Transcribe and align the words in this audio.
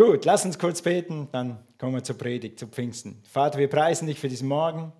Gut, 0.00 0.24
lass 0.24 0.46
uns 0.46 0.58
kurz 0.58 0.80
beten, 0.80 1.28
dann 1.30 1.58
kommen 1.76 1.92
wir 1.92 2.02
zur 2.02 2.16
Predigt, 2.16 2.58
zu 2.58 2.66
Pfingsten. 2.66 3.22
Vater, 3.30 3.58
wir 3.58 3.68
preisen 3.68 4.06
dich 4.06 4.18
für 4.18 4.30
diesen 4.30 4.48
Morgen. 4.48 4.94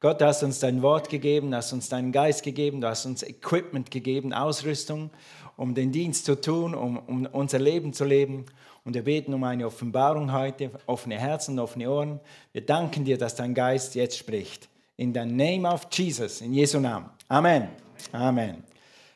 Gott, 0.00 0.20
du 0.20 0.26
hast 0.26 0.42
uns 0.42 0.60
dein 0.60 0.82
Wort 0.82 1.08
gegeben, 1.08 1.50
du 1.50 1.56
hast 1.56 1.72
uns 1.72 1.88
deinen 1.88 2.12
Geist 2.12 2.42
gegeben, 2.42 2.82
du 2.82 2.86
hast 2.86 3.06
uns 3.06 3.22
Equipment 3.22 3.90
gegeben, 3.90 4.34
Ausrüstung, 4.34 5.08
um 5.56 5.74
den 5.74 5.92
Dienst 5.92 6.26
zu 6.26 6.38
tun, 6.38 6.74
um, 6.74 6.98
um 6.98 7.24
unser 7.24 7.58
Leben 7.58 7.94
zu 7.94 8.04
leben. 8.04 8.44
Und 8.84 8.92
wir 8.92 9.04
beten 9.04 9.32
um 9.32 9.42
eine 9.44 9.66
Offenbarung 9.66 10.30
heute, 10.30 10.72
offene 10.84 11.18
Herzen, 11.18 11.58
offene 11.58 11.90
Ohren. 11.90 12.20
Wir 12.52 12.66
danken 12.66 13.06
dir, 13.06 13.16
dass 13.16 13.36
dein 13.36 13.54
Geist 13.54 13.94
jetzt 13.94 14.18
spricht. 14.18 14.68
In 14.98 15.14
the 15.14 15.24
name 15.24 15.66
of 15.66 15.86
Jesus, 15.90 16.42
in 16.42 16.52
Jesu 16.52 16.80
Namen. 16.80 17.08
Amen. 17.28 17.68
Amen. 18.12 18.62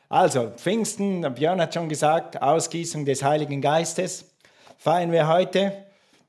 Also, 0.09 0.49
Pfingsten, 0.57 1.21
Björn 1.35 1.61
hat 1.61 1.75
schon 1.75 1.87
gesagt, 1.87 2.41
Ausgießung 2.41 3.05
des 3.05 3.23
Heiligen 3.23 3.61
Geistes 3.61 4.28
feiern 4.79 5.11
wir 5.11 5.27
heute. 5.27 5.85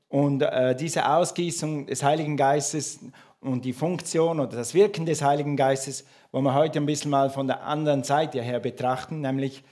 Und 0.09 0.43
äh, 0.43 0.75
diese 0.75 1.09
Ausgießung 1.09 1.87
des 1.87 2.03
Heiligen 2.03 2.37
Geistes 2.37 2.99
und 3.39 3.65
die 3.65 3.73
Funktion 3.73 4.39
oder 4.39 4.57
das 4.57 4.73
Wirken 4.73 5.05
des 5.05 5.23
Heiligen 5.23 5.55
Geistes 5.55 6.05
wollen 6.31 6.43
wir 6.43 6.53
heute 6.53 6.79
ein 6.79 6.85
bisschen 6.85 7.09
mal 7.09 7.29
von 7.29 7.47
der 7.47 7.63
anderen 7.63 8.03
Seite 8.03 8.41
her 8.41 8.59
betrachten, 8.59 9.21
nämlich 9.21 9.63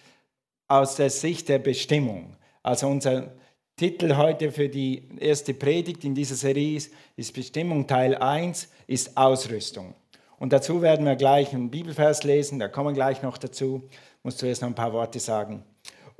aus 0.67 0.95
der 0.95 1.09
Sicht 1.09 1.49
der 1.49 1.59
Bestimmung. 1.59 2.35
Also 2.63 2.87
unser 2.87 3.31
Titel 3.75 4.15
heute 4.15 4.51
für 4.51 4.69
die 4.69 5.07
erste 5.19 5.53
Predigt 5.53 6.03
in 6.05 6.15
dieser 6.15 6.35
Serie 6.35 6.81
ist, 7.15 7.33
Bestimmung 7.33 7.85
Teil 7.85 8.15
1, 8.15 8.69
ist 8.87 9.15
Ausrüstung. 9.17 9.93
Und 10.37 10.53
dazu 10.53 10.81
werden 10.81 11.05
wir 11.05 11.15
gleich 11.15 11.53
einen 11.53 11.69
Bibelvers 11.69 12.23
lesen, 12.23 12.59
da 12.59 12.69
kommen 12.69 12.89
wir 12.89 12.93
gleich 12.93 13.21
noch 13.21 13.37
dazu. 13.37 13.83
Ich 13.91 14.23
muss 14.23 14.37
zuerst 14.37 14.61
noch 14.61 14.69
ein 14.69 14.75
paar 14.75 14.93
Worte 14.93 15.19
sagen. 15.19 15.63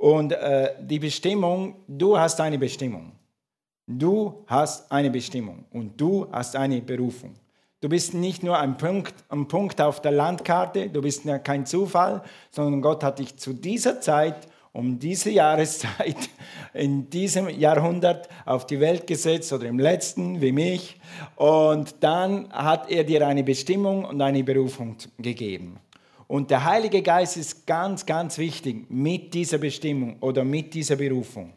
Und 0.00 0.32
äh, 0.32 0.76
die 0.80 0.98
Bestimmung, 0.98 1.74
du 1.86 2.18
hast 2.18 2.40
eine 2.40 2.58
Bestimmung. 2.58 3.12
Du 3.86 4.44
hast 4.46 4.90
eine 4.90 5.10
Bestimmung 5.10 5.66
und 5.72 6.00
du 6.00 6.26
hast 6.32 6.56
eine 6.56 6.80
Berufung. 6.80 7.34
Du 7.82 7.88
bist 7.90 8.14
nicht 8.14 8.42
nur 8.42 8.58
ein 8.58 8.78
Punkt, 8.78 9.12
ein 9.28 9.46
Punkt 9.46 9.78
auf 9.78 10.00
der 10.00 10.12
Landkarte, 10.12 10.88
du 10.88 11.02
bist 11.02 11.24
kein 11.44 11.66
Zufall, 11.66 12.22
sondern 12.50 12.80
Gott 12.80 13.04
hat 13.04 13.18
dich 13.18 13.36
zu 13.36 13.52
dieser 13.52 14.00
Zeit, 14.00 14.48
um 14.72 14.98
diese 14.98 15.32
Jahreszeit, 15.32 16.30
in 16.72 17.10
diesem 17.10 17.50
Jahrhundert 17.50 18.26
auf 18.46 18.66
die 18.66 18.80
Welt 18.80 19.06
gesetzt 19.06 19.52
oder 19.52 19.66
im 19.66 19.78
letzten, 19.78 20.40
wie 20.40 20.52
mich. 20.52 20.98
Und 21.36 21.96
dann 22.00 22.50
hat 22.50 22.90
er 22.90 23.04
dir 23.04 23.26
eine 23.26 23.44
Bestimmung 23.44 24.06
und 24.06 24.22
eine 24.22 24.44
Berufung 24.44 24.96
gegeben. 25.18 25.78
Und 26.30 26.52
der 26.52 26.64
Heilige 26.64 27.02
Geist 27.02 27.36
ist 27.36 27.66
ganz, 27.66 28.06
ganz 28.06 28.38
wichtig 28.38 28.88
mit 28.88 29.34
dieser 29.34 29.58
Bestimmung 29.58 30.18
oder 30.20 30.44
mit 30.44 30.74
dieser 30.74 30.94
Berufung. 30.94 31.54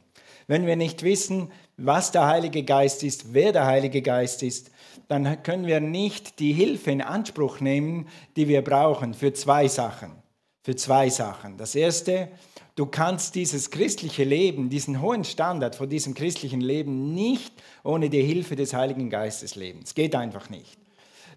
Wenn 0.47 0.65
wir 0.65 0.75
nicht 0.75 1.03
wissen, 1.03 1.51
was 1.77 2.11
der 2.11 2.25
Heilige 2.25 2.63
Geist 2.63 3.03
ist, 3.03 3.35
wer 3.35 3.51
der 3.51 3.67
Heilige 3.67 4.01
Geist 4.01 4.41
ist, 4.41 4.71
dann 5.07 5.43
können 5.43 5.67
wir 5.67 5.79
nicht 5.79 6.39
die 6.39 6.53
Hilfe 6.53 6.89
in 6.89 7.03
Anspruch 7.03 7.59
nehmen, 7.59 8.07
die 8.35 8.47
wir 8.47 8.63
brauchen 8.63 9.13
für 9.13 9.31
zwei 9.31 9.67
Sachen. 9.67 10.13
Für 10.63 10.75
zwei 10.75 11.07
Sachen. 11.11 11.55
Das 11.55 11.75
erste, 11.75 12.29
du 12.73 12.87
kannst 12.87 13.35
dieses 13.35 13.69
christliche 13.69 14.23
Leben, 14.23 14.71
diesen 14.71 15.03
hohen 15.03 15.23
Standard 15.23 15.75
von 15.75 15.87
diesem 15.87 16.15
christlichen 16.15 16.61
Leben 16.61 17.13
nicht 17.13 17.53
ohne 17.83 18.09
die 18.09 18.23
Hilfe 18.23 18.55
des 18.55 18.73
Heiligen 18.73 19.11
Geistes 19.11 19.53
leben. 19.53 19.81
Es 19.83 19.93
geht 19.93 20.15
einfach 20.15 20.49
nicht. 20.49 20.82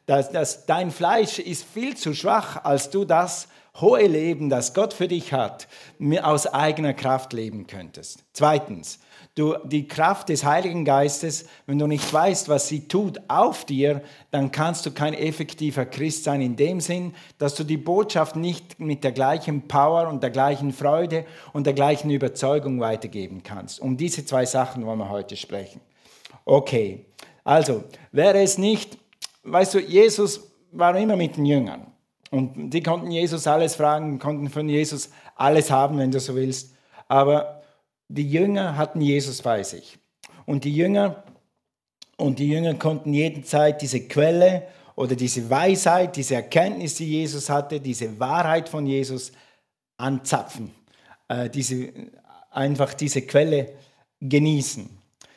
Das, 0.07 0.31
das, 0.31 0.67
dein 0.67 0.93
Fleisch 0.93 1.41
ist 1.41 1.65
viel 1.65 1.97
zu 1.97 2.15
schwach, 2.15 2.65
als 2.65 2.91
du 2.91 3.05
das 3.05 3.49
hohe 3.81 4.07
Leben, 4.07 4.49
das 4.49 4.73
Gott 4.73 4.93
für 4.93 5.09
dich 5.09 5.33
hat, 5.33 5.69
aus 6.23 6.47
eigener 6.47 6.95
Kraft 6.95 7.33
leben 7.33 7.67
könntest. 7.67 8.25
Zweitens, 8.33 9.01
du, 9.35 9.57
die 9.65 9.87
Kraft 9.87 10.29
des 10.29 10.45
Heiligen 10.45 10.85
Geistes, 10.85 11.47
wenn 11.67 11.79
du 11.79 11.87
nicht 11.87 12.11
weißt, 12.11 12.49
was 12.49 12.69
sie 12.69 12.89
tut 12.89 13.21
auf 13.29 13.65
dir, 13.65 14.03
dann 14.31 14.51
kannst 14.51 14.87
du 14.87 14.93
kein 14.93 15.13
effektiver 15.13 15.85
Christ 15.85 16.25
sein 16.25 16.41
in 16.41 16.57
dem 16.57 16.81
Sinn, 16.81 17.15
dass 17.39 17.55
du 17.55 17.65
die 17.65 17.77
Botschaft 17.77 18.37
nicht 18.37 18.81
mit 18.81 19.05
der 19.05 19.13
gleichen 19.13 19.69
Power 19.69 20.09
und 20.09 20.23
der 20.23 20.31
gleichen 20.31 20.73
Freude 20.73 21.27
und 21.53 21.67
der 21.67 21.75
gleichen 21.75 22.11
Überzeugung 22.11 22.81
weitergeben 22.81 23.43
kannst. 23.43 23.81
Um 23.81 23.97
diese 23.97 24.25
zwei 24.25 24.47
Sachen 24.47 24.87
wollen 24.87 25.01
wir 25.01 25.11
heute 25.11 25.37
sprechen. 25.37 25.81
Okay, 26.45 27.05
also 27.45 27.85
wäre 28.13 28.41
es 28.41 28.57
nicht 28.57 28.99
weißt 29.47 29.75
du, 29.75 29.81
Jesus 29.81 30.41
war 30.73 30.97
immer 30.97 31.17
mit 31.17 31.37
den 31.37 31.47
Jüngern. 31.47 31.87
Und 32.31 32.71
die 32.71 32.83
konnten 32.83 33.11
Jesus 33.11 33.47
alles 33.47 33.77
fragen, 33.77 34.19
konnten 34.19 34.51
von 34.51 34.69
Jesus 34.69 35.11
alles 35.37 35.71
haben, 35.71 35.99
wenn 35.99 36.11
du 36.11 36.21
so 36.21 36.35
willst. 36.35 36.75
Aber 37.09 37.63
die 38.09 38.29
Jünger 38.29 38.77
hatten 38.77 39.01
Jesus 39.01 39.43
bei 39.43 39.63
sich. 39.63 39.99
Und 40.45 40.65
die 40.65 40.75
Jünger, 40.75 41.23
und 42.17 42.39
die 42.39 42.49
Jünger 42.49 42.75
konnten 42.75 43.15
jederzeit 43.15 43.81
diese 43.81 44.01
Quelle 44.01 44.67
oder 44.97 45.15
diese 45.15 45.49
Weisheit, 45.49 46.17
diese 46.17 46.37
Erkenntnis, 46.37 46.97
die 46.97 47.11
Jesus 47.11 47.49
hatte, 47.49 47.81
diese 47.81 48.19
Wahrheit 48.19 48.69
von 48.69 48.87
Jesus 48.87 49.33
anzapfen. 49.97 50.73
Äh, 51.29 51.49
diese, 51.51 51.93
einfach 52.51 52.95
diese 52.95 53.23
Quelle 53.23 53.75
genießen. 54.21 54.89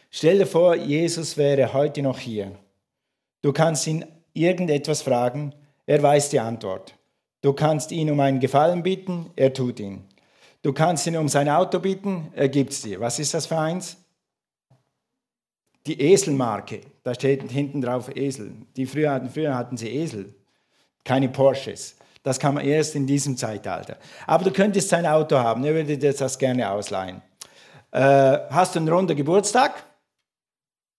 Stell 0.09 0.39
dir 0.39 0.47
vor, 0.47 0.75
Jesus 0.75 1.37
wäre 1.37 1.71
heute 1.73 2.01
noch 2.01 2.17
hier 2.17 2.51
Du 3.41 3.53
kannst 3.53 3.87
ihn 3.87 4.05
irgendetwas 4.33 5.01
fragen, 5.01 5.53
er 5.85 6.01
weiß 6.03 6.29
die 6.29 6.39
Antwort. 6.39 6.95
Du 7.41 7.53
kannst 7.53 7.91
ihn 7.91 8.11
um 8.11 8.19
einen 8.19 8.39
Gefallen 8.39 8.83
bitten, 8.83 9.31
er 9.35 9.53
tut 9.53 9.79
ihn. 9.79 10.05
Du 10.61 10.73
kannst 10.73 11.07
ihn 11.07 11.15
um 11.15 11.29
sein 11.29 11.47
Auto 11.47 11.79
bitten, 11.79 12.31
er 12.35 12.49
gibt 12.49 12.73
es 12.73 12.81
dir. 12.81 12.99
Was 12.99 13.17
ist 13.17 13.33
das 13.33 13.45
für 13.45 13.57
eins? 13.57 13.97
Die 15.87 16.01
Eselmarke, 16.01 16.81
da 17.03 17.13
steht 17.13 17.49
hinten 17.49 17.81
drauf 17.81 18.13
Esel. 18.13 18.51
Die 18.75 18.85
früher 18.85 19.11
hatten, 19.11 19.29
früher 19.29 19.55
hatten 19.55 19.77
sie 19.77 19.87
Esel, 19.87 20.33
keine 21.05 21.29
Porsches. 21.29 21.95
Das 22.23 22.37
kann 22.37 22.55
man 22.55 22.65
erst 22.65 22.95
in 22.95 23.07
diesem 23.07 23.37
Zeitalter. 23.37 23.97
Aber 24.27 24.43
du 24.43 24.51
könntest 24.51 24.89
sein 24.89 25.05
Auto 25.05 25.37
haben, 25.37 25.63
er 25.63 25.73
würde 25.73 25.97
dir 25.97 26.13
das 26.13 26.37
gerne 26.37 26.69
ausleihen. 26.69 27.21
Äh, 27.91 28.39
hast 28.49 28.75
du 28.75 28.79
einen 28.79 28.89
runden 28.89 29.15
Geburtstag? 29.15 29.85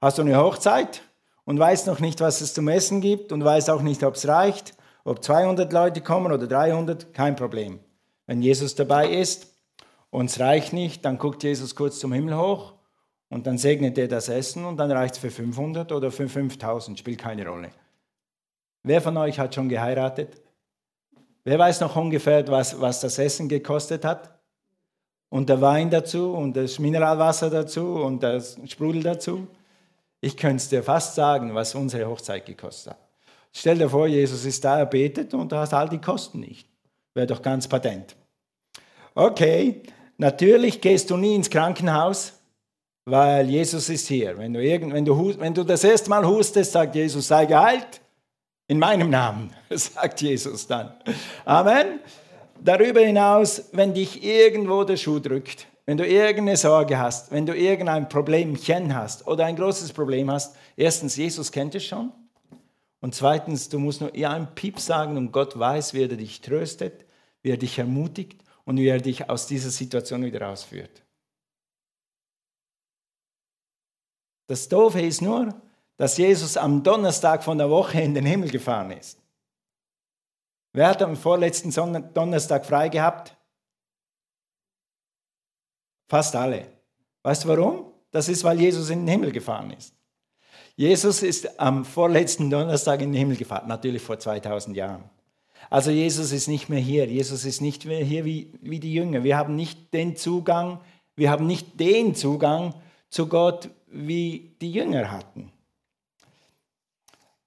Hast 0.00 0.16
du 0.16 0.22
eine 0.22 0.38
Hochzeit? 0.38 1.02
Und 1.50 1.58
weiß 1.58 1.86
noch 1.86 1.98
nicht, 1.98 2.20
was 2.20 2.40
es 2.42 2.54
zum 2.54 2.68
Essen 2.68 3.00
gibt 3.00 3.32
und 3.32 3.44
weiß 3.44 3.70
auch 3.70 3.82
nicht, 3.82 4.04
ob 4.04 4.14
es 4.14 4.28
reicht, 4.28 4.72
ob 5.02 5.20
200 5.20 5.72
Leute 5.72 6.00
kommen 6.00 6.30
oder 6.30 6.46
300, 6.46 7.12
kein 7.12 7.34
Problem. 7.34 7.80
Wenn 8.28 8.40
Jesus 8.40 8.76
dabei 8.76 9.10
ist 9.10 9.52
und 10.10 10.26
es 10.26 10.38
reicht 10.38 10.72
nicht, 10.72 11.04
dann 11.04 11.18
guckt 11.18 11.42
Jesus 11.42 11.74
kurz 11.74 11.98
zum 11.98 12.12
Himmel 12.12 12.36
hoch 12.36 12.74
und 13.30 13.48
dann 13.48 13.58
segnet 13.58 13.98
er 13.98 14.06
das 14.06 14.28
Essen 14.28 14.64
und 14.64 14.76
dann 14.76 14.92
reicht 14.92 15.14
es 15.14 15.20
für 15.20 15.32
500 15.32 15.90
oder 15.90 16.12
für 16.12 16.28
5000, 16.28 16.96
spielt 16.96 17.18
keine 17.18 17.44
Rolle. 17.44 17.70
Wer 18.84 19.00
von 19.00 19.16
euch 19.16 19.36
hat 19.40 19.52
schon 19.52 19.68
geheiratet? 19.68 20.40
Wer 21.42 21.58
weiß 21.58 21.80
noch 21.80 21.96
ungefähr, 21.96 22.46
was, 22.46 22.80
was 22.80 23.00
das 23.00 23.18
Essen 23.18 23.48
gekostet 23.48 24.04
hat? 24.04 24.38
Und 25.30 25.48
der 25.48 25.60
Wein 25.60 25.90
dazu 25.90 26.32
und 26.32 26.56
das 26.56 26.78
Mineralwasser 26.78 27.50
dazu 27.50 27.96
und 27.96 28.22
das 28.22 28.56
Sprudel 28.66 29.02
dazu? 29.02 29.48
Ich 30.20 30.36
könnte 30.36 30.56
es 30.56 30.68
dir 30.68 30.82
fast 30.82 31.14
sagen, 31.14 31.54
was 31.54 31.74
unsere 31.74 32.08
Hochzeit 32.08 32.44
gekostet 32.44 32.92
hat. 32.92 32.98
Stell 33.52 33.78
dir 33.78 33.88
vor, 33.88 34.06
Jesus 34.06 34.44
ist 34.44 34.64
da, 34.64 34.78
er 34.78 34.86
betet 34.86 35.34
und 35.34 35.50
du 35.50 35.56
hast 35.56 35.74
all 35.74 35.88
die 35.88 36.00
Kosten 36.00 36.40
nicht. 36.40 36.68
Wäre 37.14 37.26
doch 37.26 37.42
ganz 37.42 37.66
patent. 37.66 38.14
Okay, 39.14 39.82
natürlich 40.18 40.80
gehst 40.80 41.10
du 41.10 41.16
nie 41.16 41.34
ins 41.34 41.50
Krankenhaus, 41.50 42.34
weil 43.04 43.48
Jesus 43.48 43.88
ist 43.88 44.06
hier. 44.06 44.38
Wenn 44.38 44.52
du, 44.52 44.62
irgend, 44.62 44.92
wenn 44.92 45.04
du, 45.04 45.38
wenn 45.38 45.54
du 45.54 45.64
das 45.64 45.82
erste 45.82 46.10
Mal 46.10 46.24
hustest, 46.24 46.72
sagt 46.72 46.94
Jesus, 46.94 47.26
sei 47.26 47.46
geheilt. 47.46 48.00
In 48.68 48.78
meinem 48.78 49.10
Namen, 49.10 49.52
sagt 49.70 50.20
Jesus 50.20 50.66
dann. 50.66 50.94
Amen. 51.44 51.98
Darüber 52.62 53.00
hinaus, 53.00 53.64
wenn 53.72 53.94
dich 53.94 54.22
irgendwo 54.22 54.84
der 54.84 54.96
Schuh 54.96 55.18
drückt, 55.18 55.66
wenn 55.90 55.96
du 55.96 56.06
irgendeine 56.06 56.56
Sorge 56.56 57.00
hast, 57.00 57.32
wenn 57.32 57.46
du 57.46 57.52
irgendein 57.52 58.08
Problemchen 58.08 58.94
hast 58.94 59.26
oder 59.26 59.46
ein 59.46 59.56
großes 59.56 59.92
Problem 59.92 60.30
hast, 60.30 60.54
erstens, 60.76 61.16
Jesus 61.16 61.50
kennt 61.50 61.74
es 61.74 61.84
schon. 61.84 62.12
Und 63.00 63.16
zweitens, 63.16 63.68
du 63.68 63.80
musst 63.80 64.00
nur 64.00 64.14
ihr 64.14 64.30
einen 64.30 64.54
Piep 64.54 64.78
sagen 64.78 65.16
und 65.16 65.32
Gott 65.32 65.58
weiß, 65.58 65.92
wie 65.92 66.02
er 66.02 66.06
dich 66.06 66.42
tröstet, 66.42 67.06
wie 67.42 67.50
er 67.50 67.56
dich 67.56 67.76
ermutigt 67.76 68.40
und 68.64 68.76
wie 68.76 68.86
er 68.86 69.00
dich 69.00 69.28
aus 69.28 69.48
dieser 69.48 69.70
Situation 69.70 70.22
wieder 70.22 70.42
rausführt. 70.42 71.02
Das 74.46 74.68
Doofe 74.68 75.00
ist 75.00 75.22
nur, 75.22 75.60
dass 75.96 76.18
Jesus 76.18 76.56
am 76.56 76.84
Donnerstag 76.84 77.42
von 77.42 77.58
der 77.58 77.68
Woche 77.68 78.00
in 78.00 78.14
den 78.14 78.26
Himmel 78.26 78.50
gefahren 78.50 78.92
ist. 78.92 79.18
Wer 80.72 80.86
hat 80.86 81.02
am 81.02 81.16
vorletzten 81.16 81.72
Donnerstag 82.14 82.64
frei 82.64 82.88
gehabt? 82.88 83.36
Fast 86.10 86.34
alle. 86.34 86.66
Weißt 87.22 87.44
du 87.44 87.48
warum? 87.48 87.84
Das 88.10 88.28
ist, 88.28 88.42
weil 88.42 88.60
Jesus 88.60 88.90
in 88.90 89.06
den 89.06 89.08
Himmel 89.08 89.30
gefahren 89.30 89.70
ist. 89.70 89.94
Jesus 90.74 91.22
ist 91.22 91.60
am 91.60 91.84
vorletzten 91.84 92.50
Donnerstag 92.50 93.00
in 93.00 93.12
den 93.12 93.18
Himmel 93.20 93.36
gefahren, 93.36 93.68
natürlich 93.68 94.02
vor 94.02 94.18
2000 94.18 94.76
Jahren. 94.76 95.04
Also 95.68 95.92
Jesus 95.92 96.32
ist 96.32 96.48
nicht 96.48 96.68
mehr 96.68 96.80
hier. 96.80 97.06
Jesus 97.06 97.44
ist 97.44 97.60
nicht 97.60 97.84
mehr 97.84 98.02
hier 98.04 98.24
wie, 98.24 98.52
wie 98.60 98.80
die 98.80 98.92
Jünger. 98.92 99.22
Wir 99.22 99.36
haben 99.36 99.54
nicht 99.54 99.94
den 99.94 100.16
Zugang, 100.16 100.80
wir 101.14 101.30
haben 101.30 101.46
nicht 101.46 101.78
den 101.78 102.16
Zugang 102.16 102.74
zu 103.08 103.28
Gott, 103.28 103.70
wie 103.86 104.56
die 104.60 104.72
Jünger 104.72 105.12
hatten. 105.12 105.52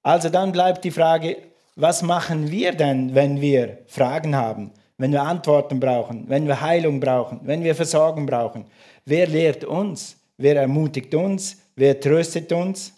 Also 0.03 0.29
dann 0.29 0.53
bleibt 0.53 0.85
die 0.85 0.91
Frage, 0.91 1.35
was 1.75 2.01
machen 2.01 2.49
wir 2.49 2.71
denn, 2.71 3.13
wenn 3.13 3.41
wir 3.41 3.79
Fragen 3.87 4.37
haben, 4.37 4.71
wenn 4.97 5.11
wir 5.11 5.23
Antworten 5.23 5.79
brauchen, 5.79 6.29
wenn 6.29 6.47
wir 6.47 6.61
Heilung 6.61 6.99
brauchen, 6.99 7.41
wenn 7.43 7.63
wir 7.63 7.75
Versorgung 7.75 8.25
brauchen? 8.25 8.65
Wer 9.05 9.27
lehrt 9.27 9.63
uns? 9.63 10.17
Wer 10.37 10.55
ermutigt 10.57 11.13
uns? 11.15 11.57
Wer 11.75 11.99
tröstet 11.99 12.51
uns? 12.51 12.93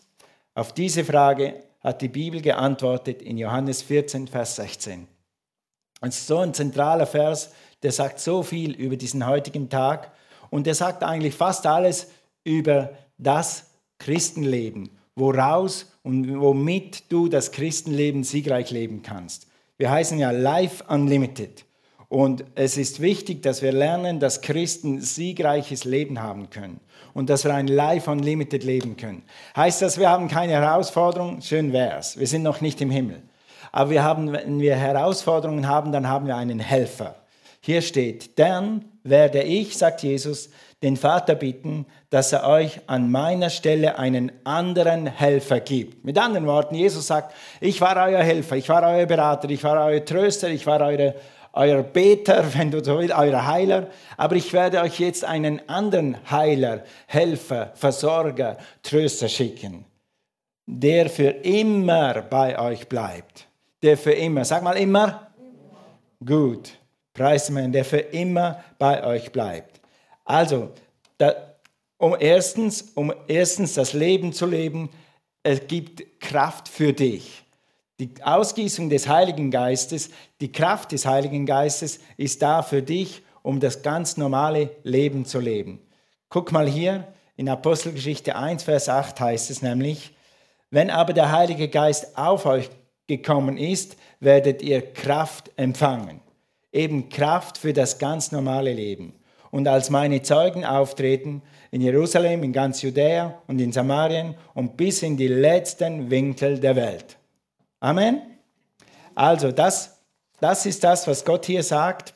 Auf 0.53 0.73
diese 0.73 1.03
Frage 1.03 1.63
hat 1.81 2.01
die 2.01 2.09
Bibel 2.09 2.41
geantwortet 2.41 3.21
in 3.21 3.37
Johannes 3.37 3.81
14, 3.81 4.27
Vers 4.27 4.55
16. 4.55 5.07
Und 6.01 6.13
so 6.13 6.39
ein 6.39 6.53
zentraler 6.53 7.05
Vers, 7.05 7.51
der 7.83 7.91
sagt 7.91 8.19
so 8.19 8.43
viel 8.43 8.71
über 8.73 8.95
diesen 8.95 9.25
heutigen 9.25 9.69
Tag 9.69 10.11
und 10.49 10.65
der 10.65 10.75
sagt 10.75 11.03
eigentlich 11.03 11.35
fast 11.35 11.65
alles 11.65 12.07
über 12.43 12.91
das 13.17 13.71
Christenleben, 13.99 14.89
woraus 15.15 15.91
und 16.03 16.39
womit 16.39 17.11
du 17.11 17.27
das 17.27 17.51
Christenleben 17.51 18.23
siegreich 18.23 18.71
leben 18.71 19.01
kannst. 19.01 19.47
Wir 19.77 19.89
heißen 19.91 20.17
ja 20.19 20.31
Life 20.31 20.83
Unlimited. 20.87 21.65
Und 22.15 22.45
es 22.55 22.77
ist 22.77 23.01
wichtig, 23.01 23.43
dass 23.43 23.61
wir 23.61 23.73
lernen, 23.73 24.21
dass 24.21 24.39
Christen 24.39 25.01
siegreiches 25.01 25.83
Leben 25.83 26.21
haben 26.21 26.49
können 26.49 26.79
und 27.13 27.29
dass 27.29 27.43
wir 27.43 27.53
ein 27.53 27.67
Life 27.67 28.09
Unlimited 28.09 28.63
leben 28.63 28.95
können. 28.95 29.23
Heißt 29.53 29.81
das, 29.81 29.99
wir 29.99 30.09
haben 30.09 30.29
keine 30.29 30.53
Herausforderungen? 30.53 31.41
Schön 31.41 31.73
wär's. 31.73 32.17
Wir 32.17 32.25
sind 32.25 32.43
noch 32.43 32.61
nicht 32.61 32.79
im 32.79 32.89
Himmel. 32.89 33.21
Aber 33.73 33.89
wir 33.89 34.05
haben, 34.05 34.31
wenn 34.31 34.61
wir 34.61 34.77
Herausforderungen 34.77 35.67
haben, 35.67 35.91
dann 35.91 36.07
haben 36.07 36.25
wir 36.25 36.37
einen 36.37 36.61
Helfer. 36.61 37.15
Hier 37.59 37.81
steht, 37.81 38.39
dann 38.39 38.85
werde 39.03 39.43
ich, 39.43 39.77
sagt 39.77 40.01
Jesus, 40.01 40.49
den 40.83 40.97
Vater 40.97 41.35
bitten, 41.35 41.85
dass 42.11 42.31
er 42.31 42.47
euch 42.47 42.79
an 42.87 43.09
meiner 43.11 43.49
Stelle 43.49 43.97
einen 43.97 44.31
anderen 44.43 45.07
Helfer 45.07 45.59
gibt. 45.59 46.05
Mit 46.05 46.17
anderen 46.17 46.45
Worten, 46.45 46.75
Jesus 46.75 47.07
sagt, 47.07 47.33
ich 47.59 47.81
war 47.81 47.97
euer 48.07 48.21
Helfer, 48.21 48.55
ich 48.55 48.69
war 48.69 48.83
euer 48.83 49.05
Berater, 49.05 49.49
ich 49.49 49.63
war 49.63 49.85
euer 49.85 50.05
Tröster, 50.05 50.47
ich 50.47 50.65
war 50.65 50.79
eure, 50.79 51.15
euer 51.55 51.83
Beter, 51.83 52.45
wenn 52.53 52.71
du 52.71 52.83
so 52.83 52.99
willst, 52.99 53.15
euer 53.15 53.45
Heiler, 53.45 53.89
aber 54.17 54.35
ich 54.35 54.53
werde 54.53 54.81
euch 54.81 54.99
jetzt 54.99 55.23
einen 55.23 55.67
anderen 55.67 56.17
Heiler, 56.29 56.83
Helfer, 57.07 57.71
Versorger, 57.75 58.57
Tröster 58.83 59.27
schicken, 59.27 59.85
der 60.65 61.09
für 61.09 61.29
immer 61.29 62.21
bei 62.21 62.59
euch 62.59 62.87
bleibt. 62.87 63.47
Der 63.81 63.97
für 63.97 64.13
immer, 64.13 64.45
sag 64.45 64.63
mal 64.63 64.77
immer. 64.77 65.31
Gut. 66.23 66.77
Preismann, 67.15 67.71
der 67.71 67.85
für 67.85 67.99
immer 67.99 68.63
bei 68.77 69.03
euch 69.03 69.31
bleibt. 69.31 69.79
Also, 70.25 70.71
da, 71.17 71.33
um, 71.97 72.15
erstens, 72.19 72.81
um 72.93 73.13
erstens 73.27 73.73
das 73.73 73.93
Leben 73.93 74.33
zu 74.33 74.45
leben, 74.45 74.89
es 75.41 75.65
gibt 75.67 76.19
Kraft 76.19 76.67
für 76.67 76.91
dich. 76.91 77.44
Die 77.99 78.11
Ausgießung 78.21 78.89
des 78.89 79.07
Heiligen 79.07 79.51
Geistes, 79.51 80.09
die 80.41 80.51
Kraft 80.51 80.91
des 80.91 81.05
Heiligen 81.05 81.45
Geistes 81.45 81.99
ist 82.17 82.41
da 82.41 82.61
für 82.61 82.81
dich, 82.81 83.23
um 83.41 83.59
das 83.59 83.81
ganz 83.81 84.17
normale 84.17 84.71
Leben 84.83 85.25
zu 85.25 85.39
leben. 85.39 85.79
Guck 86.29 86.51
mal 86.51 86.67
hier, 86.67 87.07
in 87.37 87.47
Apostelgeschichte 87.47 88.35
1, 88.35 88.63
Vers 88.63 88.89
8 88.89 89.19
heißt 89.19 89.49
es 89.49 89.61
nämlich, 89.61 90.15
wenn 90.71 90.89
aber 90.89 91.13
der 91.13 91.31
Heilige 91.31 91.69
Geist 91.69 92.17
auf 92.17 92.45
euch 92.45 92.69
gekommen 93.07 93.57
ist, 93.57 93.97
werdet 94.19 94.61
ihr 94.61 94.81
Kraft 94.81 95.51
empfangen 95.55 96.19
eben 96.75 97.09
Kraft 97.09 97.57
für 97.57 97.73
das 97.73 97.97
ganz 97.97 98.31
normale 98.31 98.73
Leben. 98.73 99.13
Und 99.49 99.67
als 99.67 99.89
meine 99.89 100.21
Zeugen 100.21 100.65
auftreten 100.65 101.41
in 101.71 101.79
Jerusalem, 101.79 102.43
in 102.43 102.51
ganz 102.51 102.81
Judäa 102.81 103.41
und 103.47 103.59
in 103.59 103.71
Samarien 103.71 104.35
und 104.53 104.75
bis 104.75 105.01
in 105.01 105.15
die 105.15 105.29
letzten 105.29 106.09
Winkel 106.11 106.59
der 106.59 106.75
Welt. 106.75 107.17
Amen. 107.79 108.21
Also 109.13 109.51
das, 109.51 109.97
das 110.39 110.65
ist 110.65 110.83
das, 110.83 111.07
was 111.07 111.23
Gott 111.23 111.45
hier 111.45 111.63
sagt. 111.63 112.13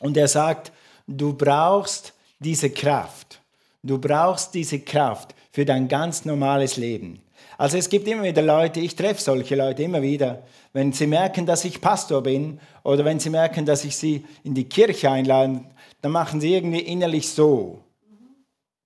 Und 0.00 0.16
er 0.16 0.28
sagt, 0.28 0.72
du 1.06 1.32
brauchst 1.32 2.14
diese 2.38 2.70
Kraft. 2.70 3.40
Du 3.82 3.98
brauchst 3.98 4.54
diese 4.54 4.80
Kraft 4.80 5.34
für 5.50 5.64
dein 5.64 5.88
ganz 5.88 6.24
normales 6.24 6.76
Leben. 6.76 7.20
Also 7.56 7.76
es 7.76 7.88
gibt 7.88 8.06
immer 8.06 8.22
wieder 8.22 8.42
Leute, 8.42 8.80
ich 8.80 8.94
treffe 8.94 9.20
solche 9.20 9.56
Leute 9.56 9.82
immer 9.82 10.02
wieder, 10.02 10.44
wenn 10.72 10.92
sie 10.92 11.06
merken, 11.06 11.46
dass 11.46 11.64
ich 11.64 11.80
Pastor 11.80 12.22
bin 12.22 12.60
oder 12.84 13.04
wenn 13.04 13.18
sie 13.18 13.30
merken, 13.30 13.66
dass 13.66 13.84
ich 13.84 13.96
sie 13.96 14.24
in 14.44 14.54
die 14.54 14.68
Kirche 14.68 15.10
einlade, 15.10 15.64
dann 16.00 16.12
machen 16.12 16.40
sie 16.40 16.54
irgendwie 16.54 16.80
innerlich 16.80 17.28
so, 17.28 17.80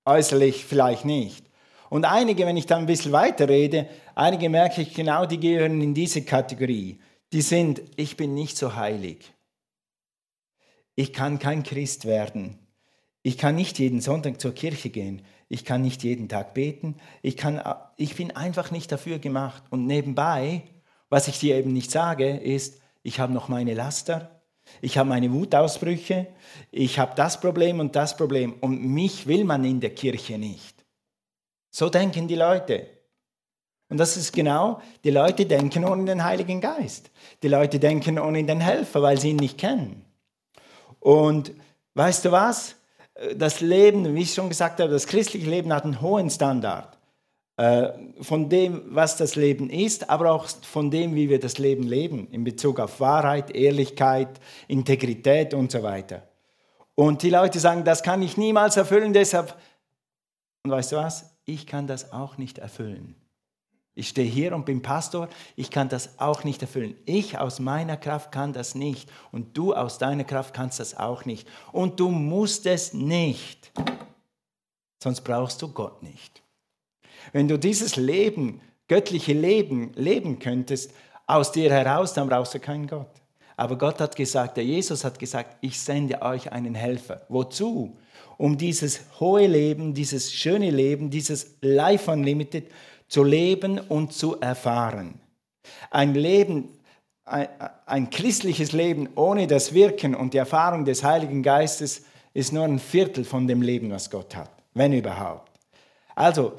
äußerlich 0.06 0.64
vielleicht 0.64 1.04
nicht. 1.04 1.44
Und 1.92 2.04
einige, 2.04 2.46
wenn 2.46 2.56
ich 2.56 2.66
dann 2.66 2.80
ein 2.80 2.86
bisschen 2.86 3.12
weiter 3.12 3.48
rede, 3.48 3.88
einige 4.14 4.48
merke 4.48 4.82
ich 4.82 4.94
genau, 4.94 5.26
die 5.26 5.38
gehören 5.38 5.80
in 5.80 5.94
diese 5.94 6.22
Kategorie. 6.22 6.98
Die 7.32 7.42
sind, 7.42 7.82
ich 7.96 8.16
bin 8.16 8.34
nicht 8.34 8.56
so 8.56 8.74
heilig. 8.74 9.32
Ich 10.94 11.12
kann 11.12 11.38
kein 11.38 11.62
Christ 11.62 12.06
werden. 12.06 12.58
Ich 13.22 13.38
kann 13.38 13.54
nicht 13.54 13.78
jeden 13.78 14.00
Sonntag 14.00 14.40
zur 14.40 14.52
Kirche 14.52 14.90
gehen 14.90 15.22
ich 15.52 15.66
kann 15.66 15.82
nicht 15.82 16.02
jeden 16.02 16.30
Tag 16.30 16.54
beten, 16.54 16.96
ich, 17.20 17.36
kann, 17.36 17.60
ich 17.98 18.16
bin 18.16 18.30
einfach 18.30 18.70
nicht 18.70 18.90
dafür 18.90 19.18
gemacht. 19.18 19.62
Und 19.68 19.86
nebenbei, 19.86 20.62
was 21.10 21.28
ich 21.28 21.38
dir 21.38 21.56
eben 21.56 21.74
nicht 21.74 21.90
sage, 21.90 22.38
ist, 22.38 22.80
ich 23.02 23.20
habe 23.20 23.34
noch 23.34 23.50
meine 23.50 23.74
Laster, 23.74 24.40
ich 24.80 24.96
habe 24.96 25.10
meine 25.10 25.30
Wutausbrüche, 25.30 26.28
ich 26.70 26.98
habe 26.98 27.12
das 27.16 27.38
Problem 27.38 27.80
und 27.80 27.94
das 27.94 28.16
Problem 28.16 28.54
und 28.62 28.82
mich 28.82 29.26
will 29.26 29.44
man 29.44 29.62
in 29.66 29.80
der 29.80 29.90
Kirche 29.90 30.38
nicht. 30.38 30.81
So 31.72 31.88
denken 31.88 32.28
die 32.28 32.36
Leute. 32.36 32.86
Und 33.88 33.98
das 33.98 34.16
ist 34.16 34.32
genau, 34.32 34.80
die 35.02 35.10
Leute 35.10 35.44
denken 35.44 35.84
ohne 35.84 36.04
den 36.04 36.22
Heiligen 36.22 36.60
Geist. 36.60 37.10
Die 37.42 37.48
Leute 37.48 37.80
denken 37.80 38.20
ohne 38.20 38.44
den 38.44 38.60
Helfer, 38.60 39.02
weil 39.02 39.18
sie 39.18 39.30
ihn 39.30 39.36
nicht 39.36 39.58
kennen. 39.58 40.04
Und 41.00 41.50
weißt 41.94 42.26
du 42.26 42.30
was? 42.30 42.76
das 43.36 43.60
Leben, 43.60 44.14
wie 44.14 44.22
ich 44.22 44.34
schon 44.34 44.48
gesagt 44.48 44.80
habe, 44.80 44.90
das 44.90 45.06
christliche 45.06 45.48
Leben 45.48 45.72
hat 45.72 45.84
einen 45.84 46.00
hohen 46.00 46.30
Standard 46.30 46.96
äh, 47.56 47.88
von 48.20 48.48
dem, 48.48 48.82
was 48.86 49.16
das 49.16 49.36
Leben 49.36 49.70
ist, 49.70 50.08
aber 50.08 50.32
auch 50.32 50.46
von 50.46 50.90
dem, 50.90 51.14
wie 51.14 51.28
wir 51.28 51.38
das 51.38 51.58
Leben 51.58 51.84
leben, 51.84 52.28
in 52.30 52.44
Bezug 52.44 52.80
auf 52.80 53.00
Wahrheit, 53.00 53.54
Ehrlichkeit, 53.54 54.28
Integrität 54.68 55.54
und 55.54 55.70
so 55.70 55.82
weiter. 55.82 56.22
Und 56.94 57.22
die 57.22 57.30
Leute 57.30 57.58
sagen, 57.58 57.84
das 57.84 58.02
kann 58.02 58.22
ich 58.22 58.36
niemals 58.36 58.76
erfüllen, 58.76 59.12
deshalb, 59.12 59.56
und 60.64 60.70
weißt 60.70 60.92
du 60.92 60.96
was, 60.96 61.31
ich 61.44 61.66
kann 61.66 61.86
das 61.86 62.12
auch 62.12 62.38
nicht 62.38 62.58
erfüllen. 62.58 63.14
Ich 63.94 64.08
stehe 64.08 64.28
hier 64.28 64.54
und 64.54 64.64
bin 64.64 64.80
Pastor, 64.80 65.28
ich 65.54 65.70
kann 65.70 65.90
das 65.90 66.18
auch 66.18 66.44
nicht 66.44 66.62
erfüllen. 66.62 66.96
Ich 67.04 67.38
aus 67.38 67.60
meiner 67.60 67.98
Kraft 67.98 68.32
kann 68.32 68.54
das 68.54 68.74
nicht 68.74 69.10
und 69.32 69.56
du 69.56 69.74
aus 69.74 69.98
deiner 69.98 70.24
Kraft 70.24 70.54
kannst 70.54 70.80
das 70.80 70.96
auch 70.96 71.26
nicht. 71.26 71.46
Und 71.72 72.00
du 72.00 72.10
musst 72.10 72.64
es 72.64 72.94
nicht, 72.94 73.70
sonst 75.02 75.20
brauchst 75.22 75.60
du 75.60 75.68
Gott 75.68 76.02
nicht. 76.02 76.42
Wenn 77.32 77.48
du 77.48 77.58
dieses 77.58 77.96
Leben, 77.96 78.62
göttliche 78.88 79.34
Leben, 79.34 79.92
leben 79.94 80.38
könntest, 80.38 80.92
aus 81.26 81.52
dir 81.52 81.70
heraus, 81.70 82.14
dann 82.14 82.28
brauchst 82.28 82.54
du 82.54 82.60
keinen 82.60 82.86
Gott. 82.86 83.10
Aber 83.56 83.76
Gott 83.76 84.00
hat 84.00 84.16
gesagt, 84.16 84.56
der 84.56 84.64
Jesus 84.64 85.04
hat 85.04 85.18
gesagt, 85.18 85.58
ich 85.60 85.78
sende 85.78 86.22
euch 86.22 86.50
einen 86.50 86.74
Helfer. 86.74 87.26
Wozu? 87.28 87.98
Um 88.42 88.58
dieses 88.58 89.02
hohe 89.20 89.46
Leben, 89.46 89.94
dieses 89.94 90.32
schöne 90.32 90.72
Leben, 90.72 91.10
dieses 91.10 91.58
Life 91.60 92.10
Unlimited 92.10 92.66
zu 93.06 93.22
leben 93.22 93.78
und 93.78 94.12
zu 94.12 94.40
erfahren. 94.40 95.20
Ein 95.92 96.14
Leben, 96.14 96.70
ein, 97.24 97.46
ein 97.86 98.10
christliches 98.10 98.72
Leben 98.72 99.10
ohne 99.14 99.46
das 99.46 99.74
Wirken 99.74 100.16
und 100.16 100.34
die 100.34 100.38
Erfahrung 100.38 100.84
des 100.84 101.04
Heiligen 101.04 101.44
Geistes 101.44 102.02
ist 102.34 102.52
nur 102.52 102.64
ein 102.64 102.80
Viertel 102.80 103.24
von 103.24 103.46
dem 103.46 103.62
Leben, 103.62 103.92
was 103.92 104.10
Gott 104.10 104.34
hat, 104.34 104.50
wenn 104.74 104.92
überhaupt. 104.92 105.52
Also, 106.16 106.58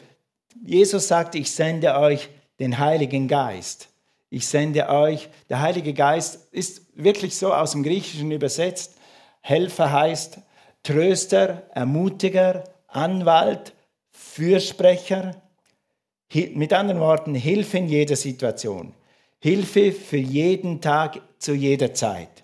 Jesus 0.64 1.10
sagt, 1.10 1.36
ich 1.36 1.52
sende 1.52 1.98
euch 1.98 2.30
den 2.62 2.80
Heiligen 2.80 3.28
Geist. 3.28 3.90
Ich 4.30 4.48
sende 4.48 4.88
euch, 4.88 5.28
der 5.50 5.60
Heilige 5.60 5.94
Geist 5.94 6.48
ist 6.54 6.82
wirklich 6.96 7.36
so 7.36 7.54
aus 7.54 7.74
dem 7.74 7.84
Griechischen 7.84 8.32
übersetzt. 8.32 8.96
Helfer 9.42 9.92
heißt 9.92 10.38
Tröster, 10.84 11.64
Ermutiger, 11.74 12.66
Anwalt, 12.88 13.74
Fürsprecher, 14.12 15.42
mit 16.54 16.74
anderen 16.74 17.00
Worten, 17.00 17.36
Hilfe 17.36 17.78
in 17.78 17.88
jeder 17.88 18.16
Situation. 18.16 18.94
Hilfe 19.40 19.92
für 19.92 20.18
jeden 20.18 20.82
Tag, 20.82 21.22
zu 21.40 21.54
jeder 21.54 21.94
Zeit. 21.94 22.44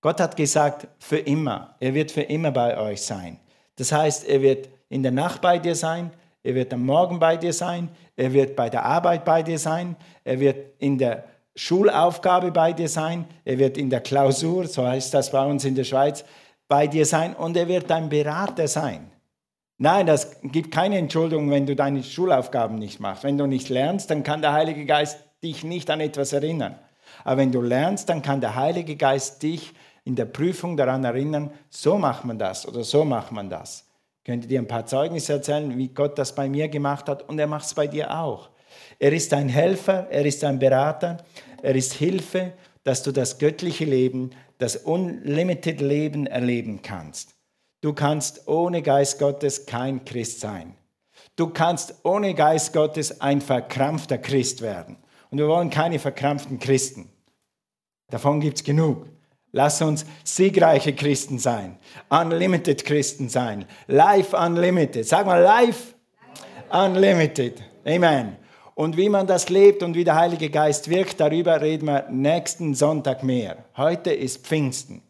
Gott 0.00 0.20
hat 0.20 0.36
gesagt, 0.36 0.86
für 0.98 1.18
immer. 1.18 1.74
Er 1.80 1.94
wird 1.94 2.10
für 2.10 2.22
immer 2.22 2.50
bei 2.50 2.78
euch 2.78 3.02
sein. 3.02 3.38
Das 3.76 3.92
heißt, 3.92 4.26
er 4.28 4.42
wird 4.42 4.68
in 4.88 5.02
der 5.02 5.12
Nacht 5.12 5.40
bei 5.40 5.58
dir 5.58 5.74
sein, 5.74 6.10
er 6.42 6.54
wird 6.54 6.72
am 6.72 6.84
Morgen 6.86 7.18
bei 7.18 7.36
dir 7.36 7.52
sein, 7.52 7.90
er 8.16 8.32
wird 8.32 8.56
bei 8.56 8.70
der 8.70 8.84
Arbeit 8.84 9.24
bei 9.24 9.42
dir 9.42 9.58
sein, 9.58 9.96
er 10.24 10.40
wird 10.40 10.72
in 10.78 10.98
der 10.98 11.24
Schulaufgabe 11.54 12.52
bei 12.52 12.72
dir 12.72 12.88
sein, 12.88 13.26
er 13.44 13.58
wird 13.58 13.76
in 13.76 13.90
der 13.90 14.00
Klausur, 14.00 14.66
so 14.68 14.86
heißt 14.86 15.12
das 15.12 15.32
bei 15.32 15.44
uns 15.44 15.64
in 15.64 15.74
der 15.74 15.84
Schweiz, 15.84 16.24
bei 16.68 16.86
dir 16.86 17.06
sein 17.06 17.34
und 17.34 17.56
er 17.56 17.66
wird 17.66 17.90
dein 17.90 18.08
Berater 18.08 18.68
sein. 18.68 19.10
Nein, 19.78 20.06
das 20.06 20.40
gibt 20.42 20.72
keine 20.72 20.98
Entschuldigung, 20.98 21.50
wenn 21.50 21.66
du 21.66 21.74
deine 21.74 22.02
Schulaufgaben 22.02 22.78
nicht 22.78 23.00
machst. 23.00 23.24
Wenn 23.24 23.38
du 23.38 23.46
nicht 23.46 23.68
lernst, 23.68 24.10
dann 24.10 24.22
kann 24.22 24.42
der 24.42 24.52
Heilige 24.52 24.84
Geist 24.84 25.18
dich 25.42 25.64
nicht 25.64 25.88
an 25.88 26.00
etwas 26.00 26.32
erinnern. 26.32 26.76
Aber 27.24 27.38
wenn 27.38 27.52
du 27.52 27.62
lernst, 27.62 28.08
dann 28.08 28.22
kann 28.22 28.40
der 28.40 28.54
Heilige 28.54 28.96
Geist 28.96 29.42
dich 29.42 29.72
in 30.04 30.16
der 30.16 30.24
Prüfung 30.24 30.76
daran 30.76 31.04
erinnern, 31.04 31.50
so 31.70 31.98
macht 31.98 32.24
man 32.24 32.38
das 32.38 32.66
oder 32.66 32.82
so 32.82 33.04
macht 33.04 33.30
man 33.30 33.50
das. 33.50 33.86
Ich 34.18 34.24
könnte 34.24 34.48
dir 34.48 34.60
ein 34.60 34.66
paar 34.66 34.86
Zeugnisse 34.86 35.34
erzählen, 35.34 35.76
wie 35.76 35.88
Gott 35.88 36.18
das 36.18 36.34
bei 36.34 36.48
mir 36.48 36.68
gemacht 36.68 37.08
hat 37.08 37.28
und 37.28 37.38
er 37.38 37.46
macht 37.46 37.66
es 37.66 37.74
bei 37.74 37.86
dir 37.86 38.18
auch. 38.18 38.48
Er 38.98 39.12
ist 39.12 39.32
ein 39.32 39.48
Helfer, 39.48 40.08
er 40.10 40.24
ist 40.24 40.42
ein 40.44 40.58
Berater, 40.58 41.18
er 41.62 41.74
ist 41.74 41.92
Hilfe, 41.94 42.52
dass 42.88 43.02
du 43.02 43.12
das 43.12 43.36
göttliche 43.36 43.84
Leben, 43.84 44.30
das 44.56 44.74
unlimited 44.74 45.82
Leben 45.82 46.26
erleben 46.26 46.80
kannst. 46.80 47.34
Du 47.82 47.92
kannst 47.92 48.48
ohne 48.48 48.80
Geist 48.80 49.18
Gottes 49.18 49.66
kein 49.66 50.06
Christ 50.06 50.40
sein. 50.40 50.74
Du 51.36 51.48
kannst 51.48 51.96
ohne 52.02 52.32
Geist 52.32 52.72
Gottes 52.72 53.20
ein 53.20 53.42
verkrampfter 53.42 54.16
Christ 54.16 54.62
werden. 54.62 54.96
Und 55.30 55.36
wir 55.36 55.48
wollen 55.48 55.68
keine 55.68 55.98
verkrampften 55.98 56.58
Christen. 56.60 57.10
Davon 58.08 58.40
gibt 58.40 58.56
es 58.56 58.64
genug. 58.64 59.06
Lass 59.52 59.82
uns 59.82 60.06
siegreiche 60.24 60.94
Christen 60.94 61.38
sein, 61.38 61.78
unlimited 62.08 62.86
Christen 62.86 63.28
sein, 63.28 63.66
life 63.86 64.34
unlimited. 64.34 65.06
Sag 65.06 65.26
mal 65.26 65.42
life 65.42 65.92
unlimited. 66.70 67.62
Amen. 67.84 68.38
Und 68.78 68.96
wie 68.96 69.08
man 69.08 69.26
das 69.26 69.48
lebt 69.48 69.82
und 69.82 69.96
wie 69.96 70.04
der 70.04 70.14
Heilige 70.14 70.50
Geist 70.50 70.88
wirkt, 70.88 71.18
darüber 71.18 71.60
reden 71.60 71.86
wir 71.86 72.06
nächsten 72.10 72.76
Sonntag 72.76 73.24
mehr. 73.24 73.64
Heute 73.76 74.12
ist 74.12 74.46
Pfingsten. 74.46 75.02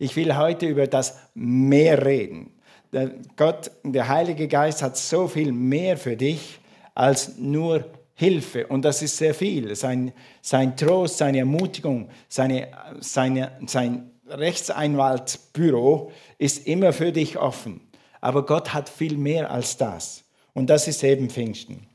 Ich 0.00 0.16
will 0.16 0.36
heute 0.36 0.66
über 0.66 0.88
das 0.88 1.16
Mehr 1.32 2.04
reden. 2.04 2.50
Der 2.92 3.12
Gott, 3.36 3.70
der 3.84 4.08
Heilige 4.08 4.48
Geist 4.48 4.82
hat 4.82 4.96
so 4.96 5.28
viel 5.28 5.52
mehr 5.52 5.96
für 5.96 6.16
dich 6.16 6.58
als 6.96 7.38
nur 7.38 7.84
Hilfe. 8.14 8.66
Und 8.66 8.84
das 8.84 9.02
ist 9.02 9.16
sehr 9.16 9.34
viel. 9.34 9.76
Sein, 9.76 10.12
sein 10.40 10.76
Trost, 10.76 11.18
seine 11.18 11.38
Ermutigung, 11.38 12.08
seine, 12.28 12.70
seine, 12.98 13.52
sein 13.68 14.10
Rechtseinwaltsbüro 14.26 16.10
ist 16.38 16.66
immer 16.66 16.92
für 16.92 17.12
dich 17.12 17.38
offen. 17.38 17.82
Aber 18.20 18.44
Gott 18.44 18.74
hat 18.74 18.88
viel 18.88 19.16
mehr 19.16 19.52
als 19.52 19.76
das. 19.76 20.24
Und 20.54 20.68
das 20.68 20.88
ist 20.88 21.04
eben 21.04 21.30
Pfingsten. 21.30 21.86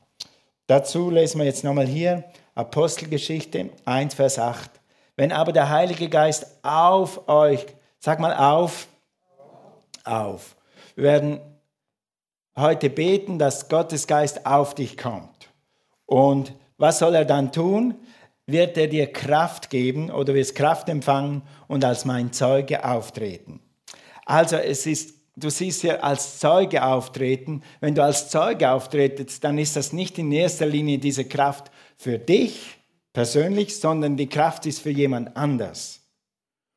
Dazu 0.67 1.09
lesen 1.09 1.39
wir 1.39 1.45
jetzt 1.45 1.63
nochmal 1.63 1.87
hier 1.87 2.23
Apostelgeschichte 2.53 3.69
1, 3.85 4.13
Vers 4.13 4.37
8. 4.37 4.69
Wenn 5.15 5.31
aber 5.31 5.51
der 5.51 5.69
Heilige 5.69 6.09
Geist 6.09 6.45
auf 6.63 7.27
euch 7.27 7.65
Sag 7.99 8.19
mal 8.19 8.33
auf. 8.33 8.87
Auf. 10.03 10.55
Wir 10.95 11.03
werden 11.03 11.39
heute 12.55 12.89
beten, 12.89 13.39
dass 13.39 13.67
Gottes 13.67 14.07
Geist 14.07 14.45
auf 14.45 14.75
dich 14.75 14.97
kommt. 14.97 15.49
Und 16.05 16.53
was 16.77 16.99
soll 16.99 17.15
er 17.15 17.25
dann 17.25 17.51
tun? 17.51 17.95
Wird 18.45 18.77
er 18.77 18.87
dir 18.87 19.11
Kraft 19.11 19.69
geben 19.69 20.09
oder 20.09 20.33
wirst 20.33 20.55
Kraft 20.55 20.87
empfangen 20.87 21.41
und 21.67 21.83
als 21.83 22.05
mein 22.05 22.31
Zeuge 22.31 22.85
auftreten? 22.85 23.59
Also 24.25 24.55
es 24.55 24.85
ist, 24.85 25.15
du 25.37 25.49
siehst 25.49 25.83
ja 25.83 25.97
als 25.97 26.39
Zeuge 26.39 26.83
auftreten. 26.83 27.61
Wenn 27.79 27.95
du 27.95 28.03
als 28.03 28.29
Zeuge 28.29 28.69
auftretest, 28.69 29.43
dann 29.43 29.57
ist 29.57 29.75
das 29.75 29.93
nicht 29.93 30.17
in 30.17 30.31
erster 30.31 30.65
Linie 30.65 30.97
diese 30.97 31.25
Kraft 31.25 31.71
für 31.95 32.17
dich 32.17 32.77
persönlich, 33.13 33.79
sondern 33.79 34.17
die 34.17 34.27
Kraft 34.27 34.65
ist 34.65 34.81
für 34.81 34.89
jemand 34.89 35.37
anders. 35.37 36.01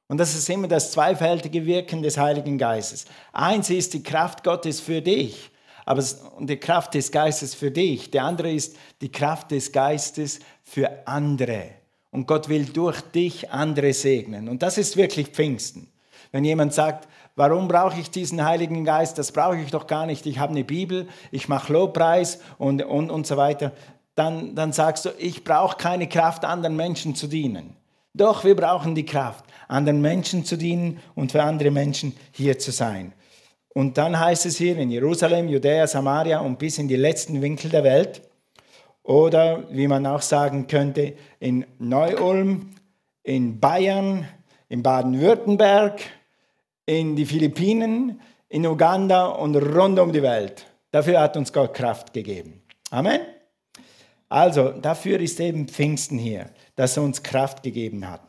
Und 0.09 0.19
das 0.19 0.35
ist 0.35 0.49
immer 0.51 0.69
das 0.69 0.93
zweifältige 0.93 1.65
Wirken 1.67 2.03
des 2.03 2.19
Heiligen 2.19 2.59
Geistes. 2.59 3.07
Eins 3.33 3.71
ist 3.71 3.95
die 3.95 4.03
Kraft 4.03 4.43
Gottes 4.45 4.81
für 4.81 5.01
dich, 5.01 5.51
aber 5.87 6.05
die 6.41 6.57
Kraft 6.57 6.95
des 6.95 7.13
Geistes 7.13 7.55
für 7.55 7.71
dich. 7.71 8.11
Der 8.11 8.25
andere 8.25 8.53
ist 8.53 8.77
die 9.01 9.13
Kraft 9.13 9.51
des 9.53 9.71
Geistes 9.73 10.41
für 10.65 11.07
andere. 11.07 11.71
Und 12.11 12.27
Gott 12.27 12.49
will 12.49 12.65
durch 12.65 13.01
dich 13.03 13.51
andere 13.51 13.93
segnen. 13.93 14.49
Und 14.49 14.63
das 14.63 14.79
ist 14.79 14.97
wirklich 14.97 15.29
Pfingsten. 15.29 15.89
Wenn 16.33 16.45
jemand 16.45 16.75
sagt, 16.75 17.09
warum 17.41 17.67
brauche 17.67 17.99
ich 17.99 18.11
diesen 18.11 18.45
Heiligen 18.45 18.85
Geist? 18.85 19.19
Das 19.19 19.33
brauche 19.33 19.59
ich 19.59 19.71
doch 19.71 19.87
gar 19.87 20.07
nicht. 20.07 20.27
Ich 20.27 20.39
habe 20.39 20.53
eine 20.53 20.65
Bibel, 20.65 21.09
ich 21.31 21.49
mache 21.49 21.73
Lobpreis 21.73 22.41
und, 22.59 22.85
und, 22.85 23.11
und 23.11 23.27
so 23.27 23.37
weiter. 23.37 23.73
Dann, 24.15 24.55
dann 24.55 24.73
sagst 24.73 25.07
du, 25.07 25.11
ich 25.19 25.43
brauche 25.43 25.77
keine 25.77 26.09
Kraft, 26.09 26.45
anderen 26.45 26.77
Menschen 26.77 27.15
zu 27.15 27.27
dienen. 27.27 27.75
Doch, 28.13 28.45
wir 28.45 28.57
brauchen 28.57 28.95
die 28.95 29.07
Kraft 29.07 29.45
anderen 29.71 30.01
Menschen 30.01 30.45
zu 30.45 30.57
dienen 30.57 30.99
und 31.15 31.33
für 31.33 31.43
andere 31.43 31.71
Menschen 31.71 32.15
hier 32.33 32.59
zu 32.59 32.73
sein. 32.73 33.13
Und 33.73 33.97
dann 33.99 34.19
heißt 34.19 34.47
es 34.47 34.57
hier 34.57 34.77
in 34.77 34.91
Jerusalem, 34.91 35.49
Judäa, 35.49 35.87
Samaria 35.87 36.41
und 36.41 36.59
bis 36.59 36.79
in 36.79 36.89
die 36.89 36.97
letzten 36.97 37.41
Winkel 37.41 37.71
der 37.71 37.85
Welt. 37.85 38.23
Oder 39.05 39.65
wie 39.71 39.87
man 39.87 40.07
auch 40.07 40.23
sagen 40.23 40.67
könnte, 40.67 41.15
in 41.39 41.65
Neu-Ulm, 41.79 42.71
in 43.23 43.61
Bayern, 43.61 44.27
in 44.69 44.83
Baden-Württemberg, 44.83 46.01
in 46.91 47.15
die 47.15 47.25
Philippinen, 47.25 48.21
in 48.49 48.67
Uganda 48.67 49.27
und 49.27 49.55
rund 49.55 50.01
um 50.01 50.13
die 50.13 50.23
Welt. 50.23 50.67
Dafür 50.91 51.21
hat 51.21 51.37
uns 51.37 51.53
Gott 51.53 51.73
Kraft 51.73 52.13
gegeben. 52.13 52.63
Amen. 52.91 53.21
Also, 54.29 54.71
dafür 54.71 55.21
ist 55.21 55.39
eben 55.39 55.69
Pfingsten 55.69 56.19
hier, 56.19 56.51
dass 56.75 56.97
er 56.97 57.05
uns 57.05 57.23
Kraft 57.23 57.63
gegeben 57.63 58.09
hat. 58.09 58.23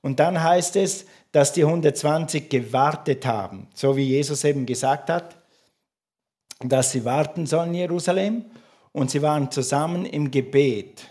Und 0.00 0.20
dann 0.20 0.40
heißt 0.40 0.76
es, 0.76 1.06
dass 1.32 1.52
die 1.52 1.64
120 1.64 2.48
gewartet 2.48 3.26
haben, 3.26 3.66
so 3.74 3.96
wie 3.96 4.04
Jesus 4.04 4.44
eben 4.44 4.64
gesagt 4.64 5.10
hat, 5.10 5.36
dass 6.60 6.92
sie 6.92 7.04
warten 7.04 7.46
sollen 7.46 7.70
in 7.70 7.80
Jerusalem. 7.80 8.44
Und 8.92 9.10
sie 9.10 9.22
waren 9.22 9.50
zusammen 9.50 10.06
im 10.06 10.30
Gebet. 10.30 11.04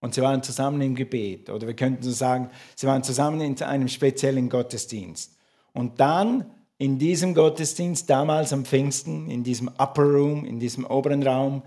Und 0.00 0.14
sie 0.14 0.22
waren 0.22 0.42
zusammen 0.42 0.80
im 0.80 0.96
Gebet. 0.96 1.50
Oder 1.50 1.68
wir 1.68 1.74
könnten 1.74 2.02
so 2.02 2.10
sagen, 2.10 2.50
sie 2.74 2.86
waren 2.88 3.04
zusammen 3.04 3.40
in 3.40 3.60
einem 3.62 3.88
speziellen 3.88 4.48
Gottesdienst. 4.48 5.35
Und 5.76 6.00
dann 6.00 6.50
in 6.78 6.98
diesem 6.98 7.34
Gottesdienst, 7.34 8.08
damals 8.08 8.52
am 8.54 8.64
Pfingsten, 8.64 9.30
in 9.30 9.44
diesem 9.44 9.68
Upper 9.68 10.04
Room, 10.04 10.46
in 10.46 10.58
diesem 10.58 10.86
oberen 10.86 11.22
Raum, 11.22 11.62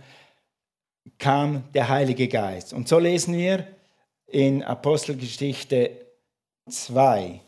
kam 1.20 1.64
der 1.76 1.90
Heilige 1.90 2.28
Geist. 2.28 2.74
Und 2.74 2.88
so 2.88 2.98
lesen 2.98 3.38
wir 3.38 3.68
in 4.26 4.64
Apostelgeschichte 4.64 5.92
2. 6.68 7.40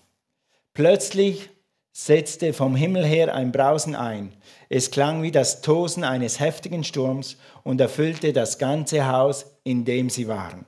Plötzlich 0.75 1.49
setzte 1.91 2.53
vom 2.53 2.75
Himmel 2.75 3.05
her 3.05 3.33
ein 3.33 3.51
Brausen 3.51 3.95
ein. 3.95 4.31
Es 4.69 4.91
klang 4.91 5.23
wie 5.23 5.31
das 5.31 5.61
Tosen 5.61 6.03
eines 6.03 6.39
heftigen 6.39 6.83
Sturms 6.83 7.37
und 7.63 7.81
erfüllte 7.81 8.33
das 8.33 8.59
ganze 8.59 9.07
Haus, 9.07 9.47
in 9.63 9.83
dem 9.83 10.11
sie 10.11 10.27
waren. 10.27 10.67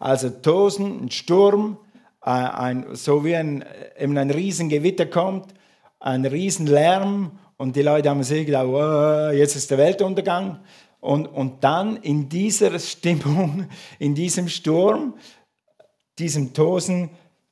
Also 0.00 0.30
Tosen, 0.30 1.04
ein 1.04 1.10
Sturm, 1.10 1.76
ein, 2.24 2.86
so 2.92 3.24
wie 3.24 3.36
ein, 3.36 3.64
eben 3.98 4.16
ein 4.16 4.30
Riesengewitter 4.30 5.06
kommt, 5.06 5.54
ein 6.00 6.24
Riesenlärm 6.24 7.38
und 7.56 7.76
die 7.76 7.82
Leute 7.82 8.10
haben 8.10 8.22
sich 8.22 8.46
gedacht, 8.46 8.66
oh, 8.66 9.30
jetzt 9.30 9.56
ist 9.56 9.70
der 9.70 9.78
Weltuntergang. 9.78 10.60
Und, 11.00 11.26
und 11.26 11.62
dann 11.62 11.98
in 11.98 12.28
dieser 12.28 12.78
Stimmung, 12.78 13.66
in 13.98 14.14
diesem 14.14 14.48
Sturm, 14.48 15.14
diesem 16.18 16.54
Tosen, 16.54 17.10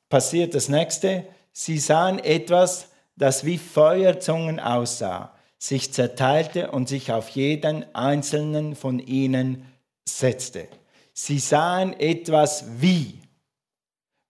passiert 0.09 0.55
das 0.55 0.69
nächste. 0.69 1.25
Sie 1.51 1.77
sahen 1.77 2.19
etwas, 2.19 2.89
das 3.15 3.45
wie 3.45 3.59
Feuerzungen 3.59 4.59
aussah, 4.59 5.33
sich 5.59 5.93
zerteilte 5.93 6.71
und 6.71 6.89
sich 6.89 7.11
auf 7.11 7.29
jeden 7.29 7.85
einzelnen 7.95 8.75
von 8.75 8.99
ihnen 8.99 9.65
setzte. 10.03 10.67
Sie 11.13 11.37
sahen 11.37 11.93
etwas 11.99 12.65
wie. 12.79 13.22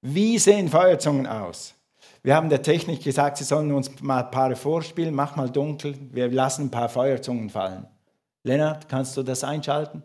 Wie 0.05 0.37
sehen 0.37 0.67
Feuerzungen 0.67 1.25
aus? 1.25 1.75
Wir 2.23 2.35
haben 2.35 2.49
der 2.49 2.61
Technik 2.61 3.01
gesagt, 3.01 3.37
sie 3.37 3.45
sollen 3.45 3.71
uns 3.71 3.89
mal 4.01 4.25
ein 4.25 4.31
paar 4.31 4.53
vorspielen. 4.53 5.15
Mach 5.15 5.37
mal 5.37 5.49
dunkel. 5.49 5.95
Wir 6.11 6.29
lassen 6.29 6.63
ein 6.65 6.71
paar 6.71 6.89
Feuerzungen 6.89 7.49
fallen. 7.49 7.87
Lennart, 8.43 8.89
kannst 8.89 9.15
du 9.15 9.23
das 9.23 9.45
einschalten? 9.45 10.03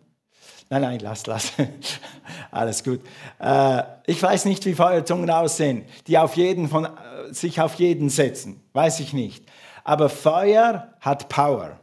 Nein, 0.70 0.82
nein, 0.82 1.00
lass, 1.00 1.26
lass. 1.26 1.52
Alles 2.52 2.84
gut. 2.84 3.00
Äh, 3.40 3.82
ich 4.06 4.22
weiß 4.22 4.44
nicht, 4.44 4.64
wie 4.66 4.74
Feuerzungen 4.74 5.28
aussehen, 5.30 5.84
die 6.06 6.16
auf 6.16 6.36
jeden 6.36 6.68
von, 6.68 6.84
äh, 6.84 7.34
sich 7.34 7.60
auf 7.60 7.74
jeden 7.74 8.08
setzen. 8.08 8.62
Weiß 8.74 9.00
ich 9.00 9.12
nicht. 9.12 9.44
Aber 9.82 10.08
Feuer 10.08 10.94
hat 11.00 11.28
Power. 11.28 11.80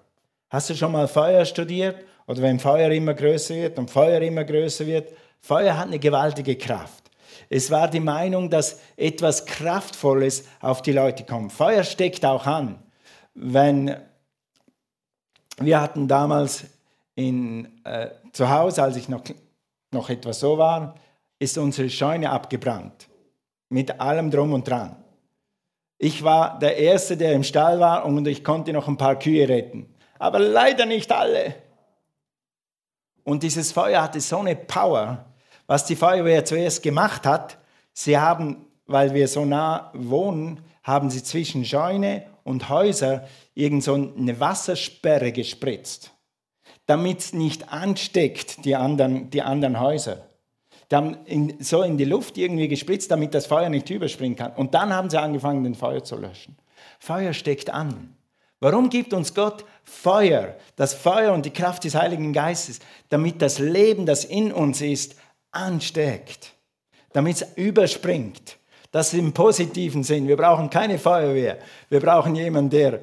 Hast 0.50 0.69
du 0.69 0.75
schon 0.75 0.93
mal 0.93 1.10
Feuer 1.10 1.43
studiert? 1.43 1.98
Oder 2.27 2.41
wenn 2.43 2.62
Feuer 2.62 2.89
immer 2.91 3.13
größer 3.13 3.55
wird 3.55 3.77
und 3.77 3.91
Feuer 3.91 4.22
immer 4.22 4.45
größer 4.45 4.86
wird? 4.86 5.12
Feuer 5.41 5.77
hat 5.77 5.88
eine 5.88 6.00
gewaltige 6.00 6.55
Kraft. 6.55 7.04
Es 7.55 7.71
war 7.71 7.88
die 7.88 8.01
Meinung, 8.01 8.50
dass 8.50 8.81
etwas 8.97 9.45
Kraftvolles 9.45 10.43
auf 10.59 10.81
die 10.81 10.91
Leute 10.91 11.24
kommt. 11.24 11.53
Feuer 11.53 11.85
steckt 11.85 12.25
auch 12.25 12.45
an. 12.45 12.83
Wenn 13.33 13.95
wir 15.59 15.79
hatten 15.79 16.09
damals 16.09 16.65
in, 17.15 17.81
äh, 17.85 18.09
zu 18.33 18.50
Hause, 18.50 18.83
als 18.83 18.97
ich 18.97 19.07
noch, 19.07 19.21
noch 19.91 20.09
etwas 20.09 20.41
so 20.41 20.57
war, 20.57 20.95
ist 21.39 21.57
unsere 21.57 21.89
Scheune 21.89 22.29
abgebrannt. 22.29 23.07
Mit 23.69 24.01
allem 24.01 24.31
drum 24.31 24.51
und 24.51 24.67
dran. 24.67 24.97
Ich 25.97 26.25
war 26.25 26.59
der 26.59 26.75
Erste, 26.75 27.15
der 27.15 27.31
im 27.31 27.43
Stall 27.43 27.79
war 27.79 28.03
und 28.03 28.27
ich 28.27 28.43
konnte 28.43 28.74
noch 28.74 28.89
ein 28.89 28.97
paar 28.97 29.17
Kühe 29.17 29.47
retten. 29.47 29.95
aber 30.19 30.39
leider 30.39 30.85
nicht 30.85 31.09
alle. 31.09 31.55
Und 33.24 33.43
dieses 33.43 33.71
Feuer 33.71 34.03
hatte 34.03 34.19
so 34.19 34.39
eine 34.39 34.57
Power, 34.57 35.25
was 35.67 35.86
die 35.86 35.95
Feuerwehr 35.95 36.45
zuerst 36.45 36.84
gemacht 36.84 37.25
hat. 37.25 37.57
Sie 37.93 38.17
haben, 38.17 38.65
weil 38.86 39.13
wir 39.13 39.27
so 39.27 39.45
nah 39.45 39.91
wohnen, 39.93 40.62
haben 40.84 41.10
sie 41.10 41.24
zwischen 41.24 41.65
Scheune 41.65 42.25
und 42.43 42.69
Häuser 42.69 43.27
irgend 43.55 43.84
so 43.84 43.93
eine 43.93 44.39
Wassersperre 44.39 45.31
gespritzt, 45.31 46.12
damit 46.86 47.19
es 47.19 47.34
nicht 47.34 47.72
ansteckt, 47.72 48.63
die 48.65 48.75
anderen, 48.75 49.29
die 49.31 49.41
anderen 49.41 49.79
Häuser. 49.79 50.27
Die 50.91 50.95
haben 50.95 51.17
in, 51.25 51.55
so 51.63 51.81
in 51.81 51.98
die 51.98 52.05
Luft 52.05 52.38
irgendwie 52.38 52.67
gespritzt, 52.67 53.10
damit 53.10 53.34
das 53.34 53.48
Feuer 53.48 53.69
nicht 53.69 53.89
überspringen 53.89 54.36
kann. 54.36 54.53
Und 54.53 54.75
dann 54.75 54.93
haben 54.93 55.10
sie 55.10 55.19
angefangen, 55.19 55.63
den 55.63 55.74
Feuer 55.74 56.03
zu 56.03 56.15
löschen. 56.15 56.55
Feuer 57.00 57.34
steckt 57.34 57.72
an. 57.72 58.15
Warum 58.60 58.89
gibt 58.89 59.13
uns 59.13 59.34
Gott 59.34 59.65
Feuer, 59.84 60.55
das 60.75 60.93
Feuer 60.93 61.34
und 61.34 61.45
die 61.45 61.51
Kraft 61.51 61.84
des 61.84 61.95
Heiligen 61.95 62.34
Geistes? 62.34 62.79
Damit 63.10 63.41
das 63.41 63.60
Leben, 63.60 64.05
das 64.05 64.24
in 64.24 64.51
uns 64.51 64.81
ist, 64.81 65.15
ansteckt, 65.55 66.53
damit 67.13 67.38
es 67.38 67.47
überspringt. 67.55 68.57
Das 68.91 69.13
ist 69.13 69.19
im 69.19 69.33
positiven 69.33 70.03
Sinn. 70.03 70.27
Wir 70.27 70.38
brauchen 70.38 70.69
keine 70.69 70.97
Feuerwehr. 70.97 71.57
Wir 71.89 72.00
brauchen 72.00 72.35
jemanden, 72.35 72.69
der 72.69 73.00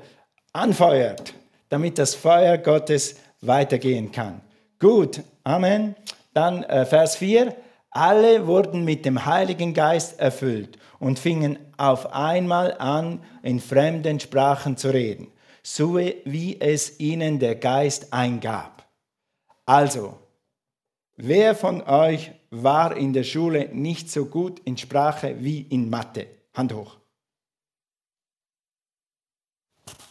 anfeuert, 0.53 1.35
damit 1.69 1.99
das 1.99 2.15
Feuer 2.15 2.59
Gottes 2.59 3.17
weitergehen 3.41 4.11
kann. 4.11 4.41
Gut, 4.79 5.21
Amen. 5.45 5.95
Dann 6.35 6.63
äh, 6.65 6.87
Vers 6.87 7.17
4. 7.17 7.55
Alle 7.91 8.47
wurden 8.47 8.85
mit 8.85 9.05
dem 9.05 9.27
Heiligen 9.27 9.75
Geist 9.75 10.19
erfüllt 10.19 10.79
und 10.99 11.19
fingen 11.19 11.59
auf 11.77 12.15
einmal 12.15 12.75
an, 12.79 13.23
in 13.43 13.61
fremden 13.61 14.19
Sprachen 14.19 14.77
zu 14.77 14.91
reden, 14.91 15.29
so 15.63 15.99
wie 15.99 16.59
es 16.61 17.01
ihnen 17.01 17.39
der 17.39 17.57
Geist 17.57 18.13
eingab. 18.13 18.87
Also, 19.67 20.19
wer 21.17 21.55
von 21.55 21.83
euch 21.83 22.33
war 22.53 22.97
in 22.97 23.15
der 23.15 23.25
Schule 23.25 23.71
nicht 23.73 24.11
so 24.11 24.27
gut 24.27 24.61
in 24.61 24.77
Sprache 24.77 25.37
wie 25.41 25.63
in 25.63 25.89
Mathe? 25.89 26.27
Hand 26.53 26.75
hoch. 26.75 26.99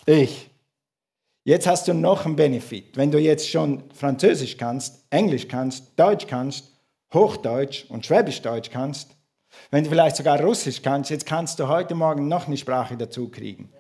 Ich. 0.08 0.50
Jetzt 1.44 1.68
hast 1.68 1.88
du 1.88 1.94
noch 1.94 2.26
einen 2.26 2.36
Benefit. 2.36 2.98
Wenn 2.98 3.12
du 3.12 3.20
jetzt 3.20 3.48
schon 3.48 3.84
Französisch 3.94 4.58
kannst, 4.58 5.06
Englisch 5.12 5.48
kannst, 5.48 6.00
Deutsch 6.00 6.28
kannst, 6.28 6.72
Hochdeutsch 7.14 7.86
und 7.90 8.06
Schwäbisch-Deutsch 8.06 8.72
kannst, 8.72 9.16
wenn 9.70 9.84
du 9.84 9.90
vielleicht 9.90 10.16
sogar 10.16 10.40
Russisch 10.42 10.82
kannst, 10.82 11.12
jetzt 11.12 11.26
kannst 11.26 11.60
du 11.60 11.68
heute 11.68 11.94
Morgen 11.94 12.28
noch 12.28 12.48
eine 12.48 12.58
Sprache 12.58 12.98
dazu 12.98 13.30
kriegen. 13.30 13.72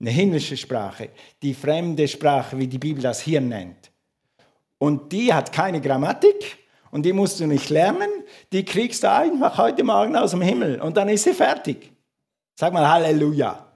Eine 0.00 0.10
himmlische 0.10 0.56
Sprache, 0.56 1.10
die 1.42 1.54
fremde 1.54 2.06
Sprache, 2.08 2.58
wie 2.58 2.66
die 2.66 2.78
Bibel 2.78 3.02
das 3.02 3.20
hier 3.20 3.40
nennt. 3.40 3.90
Und 4.78 5.12
die 5.12 5.32
hat 5.32 5.52
keine 5.52 5.80
Grammatik 5.80 6.65
und 6.96 7.02
die 7.02 7.12
musst 7.12 7.40
du 7.40 7.46
nicht 7.46 7.68
lernen, 7.68 8.08
die 8.54 8.64
kriegst 8.64 9.02
du 9.02 9.10
einfach 9.12 9.58
heute 9.58 9.84
Morgen 9.84 10.16
aus 10.16 10.30
dem 10.30 10.40
Himmel 10.40 10.80
und 10.80 10.96
dann 10.96 11.10
ist 11.10 11.24
sie 11.24 11.34
fertig. 11.34 11.92
Sag 12.58 12.72
mal 12.72 12.88
Halleluja. 12.88 13.66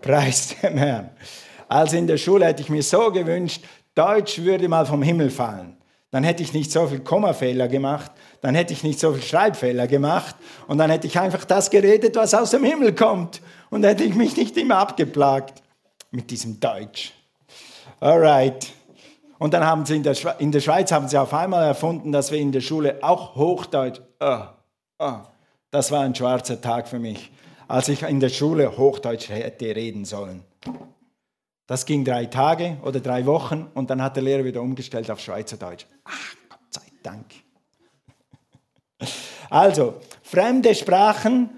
Preis 0.00 0.56
dem 0.62 0.78
Herrn. 0.78 1.10
Also 1.68 1.98
in 1.98 2.06
der 2.06 2.16
Schule 2.16 2.46
hätte 2.46 2.62
ich 2.62 2.70
mir 2.70 2.82
so 2.82 3.12
gewünscht, 3.12 3.62
Deutsch 3.94 4.38
würde 4.38 4.66
mal 4.66 4.86
vom 4.86 5.02
Himmel 5.02 5.28
fallen. 5.28 5.76
Dann 6.10 6.24
hätte 6.24 6.42
ich 6.42 6.54
nicht 6.54 6.72
so 6.72 6.86
viel 6.86 7.00
Kommafehler 7.00 7.68
gemacht, 7.68 8.12
dann 8.40 8.54
hätte 8.54 8.72
ich 8.72 8.82
nicht 8.82 8.98
so 8.98 9.12
viel 9.12 9.22
Schreibfehler 9.22 9.86
gemacht 9.86 10.34
und 10.68 10.78
dann 10.78 10.88
hätte 10.88 11.06
ich 11.06 11.20
einfach 11.20 11.44
das 11.44 11.68
geredet, 11.68 12.16
was 12.16 12.32
aus 12.32 12.52
dem 12.52 12.64
Himmel 12.64 12.94
kommt 12.94 13.42
und 13.68 13.84
hätte 13.84 14.04
ich 14.04 14.14
mich 14.14 14.34
nicht 14.38 14.56
immer 14.56 14.78
abgeplagt 14.78 15.62
mit 16.10 16.30
diesem 16.30 16.58
Deutsch. 16.58 17.12
Alright. 18.00 18.77
Und 19.38 19.54
dann 19.54 19.64
haben 19.64 19.86
sie 19.86 19.96
in 19.96 20.02
der, 20.02 20.14
Schweiz, 20.14 20.36
in 20.40 20.52
der 20.52 20.60
Schweiz 20.60 20.90
haben 20.90 21.08
sie 21.08 21.18
auf 21.18 21.32
einmal 21.32 21.64
erfunden, 21.64 22.12
dass 22.12 22.32
wir 22.32 22.38
in 22.38 22.52
der 22.52 22.60
Schule 22.60 22.98
auch 23.02 23.36
Hochdeutsch. 23.36 24.00
Oh, 24.20 24.42
oh, 24.98 25.18
das 25.70 25.92
war 25.92 26.02
ein 26.02 26.14
schwarzer 26.14 26.60
Tag 26.60 26.88
für 26.88 26.98
mich, 26.98 27.30
als 27.68 27.88
ich 27.88 28.02
in 28.02 28.20
der 28.20 28.30
Schule 28.30 28.76
Hochdeutsch 28.76 29.28
hätte 29.28 29.76
reden 29.76 30.04
sollen. 30.04 30.42
Das 31.66 31.84
ging 31.86 32.04
drei 32.04 32.26
Tage 32.26 32.78
oder 32.82 32.98
drei 32.98 33.26
Wochen 33.26 33.70
und 33.74 33.90
dann 33.90 34.02
hat 34.02 34.16
der 34.16 34.22
Lehrer 34.22 34.44
wieder 34.44 34.62
umgestellt 34.62 35.10
auf 35.10 35.20
Schweizerdeutsch. 35.20 35.86
Ach, 36.04 36.34
Gott 36.48 36.60
sei 36.70 36.82
Dank. 37.02 37.26
Also, 39.50 39.94
fremde 40.22 40.74
Sprachen, 40.74 41.48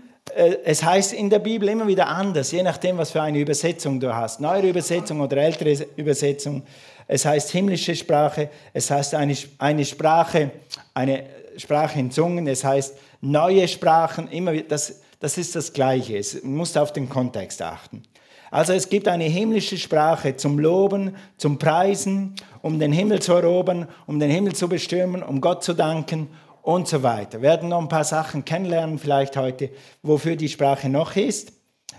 es 0.65 0.83
heißt 0.83 1.13
in 1.13 1.31
der 1.31 1.39
Bibel 1.39 1.69
immer 1.69 1.87
wieder 1.87 2.09
anders, 2.09 2.51
je 2.53 2.63
nachdem, 2.63 2.99
was 2.99 3.11
für 3.11 3.23
eine 3.23 3.39
Übersetzung 3.39 4.01
du 4.01 4.15
hast. 4.15 4.41
Neuere 4.41 4.69
Übersetzung 4.69 5.21
oder 5.21 5.37
ältere 5.37 5.87
Übersetzung. 5.97 6.63
Es 7.07 7.25
heißt 7.25 7.51
himmlische 7.51 7.95
Sprache, 7.97 8.51
es 8.73 8.91
heißt 8.91 9.15
eine, 9.15 9.37
eine 9.59 9.85
Sprache, 9.85 10.51
eine 10.95 11.25
Sprache 11.57 11.99
in 11.99 12.11
Zungen, 12.11 12.47
es 12.47 12.65
heißt 12.65 12.97
neue 13.21 13.67
Sprachen, 13.67 14.29
immer 14.29 14.57
das, 14.63 15.01
das 15.19 15.37
ist 15.37 15.57
das 15.57 15.73
Gleiche. 15.73 16.17
Es 16.19 16.43
musst 16.43 16.79
auf 16.79 16.93
den 16.93 17.09
Kontext 17.09 17.63
achten. 17.63 18.03
Also 18.51 18.73
es 18.73 18.89
gibt 18.89 19.07
eine 19.07 19.25
himmlische 19.25 19.79
Sprache 19.79 20.37
zum 20.37 20.59
Loben, 20.59 21.15
zum 21.37 21.59
Preisen, 21.59 22.35
um 22.63 22.81
den 22.81 22.93
Himmel 22.93 23.23
zu 23.23 23.33
erobern, 23.35 23.87
um 24.07 24.19
den 24.19 24.31
Himmel 24.31 24.55
zu 24.55 24.69
bestürmen, 24.69 25.23
um 25.23 25.41
Gott 25.41 25.63
zu 25.63 25.73
danken 25.73 26.29
und 26.63 26.89
so 26.89 27.03
weiter. 27.03 27.39
Wir 27.39 27.51
werden 27.51 27.69
noch 27.69 27.81
ein 27.81 27.89
paar 27.89 28.05
Sachen 28.05 28.45
kennenlernen 28.45 28.99
vielleicht 28.99 29.37
heute, 29.37 29.71
wofür 30.03 30.37
die 30.37 30.49
Sprache 30.49 30.89
noch 30.89 31.17
ist. 31.17 31.53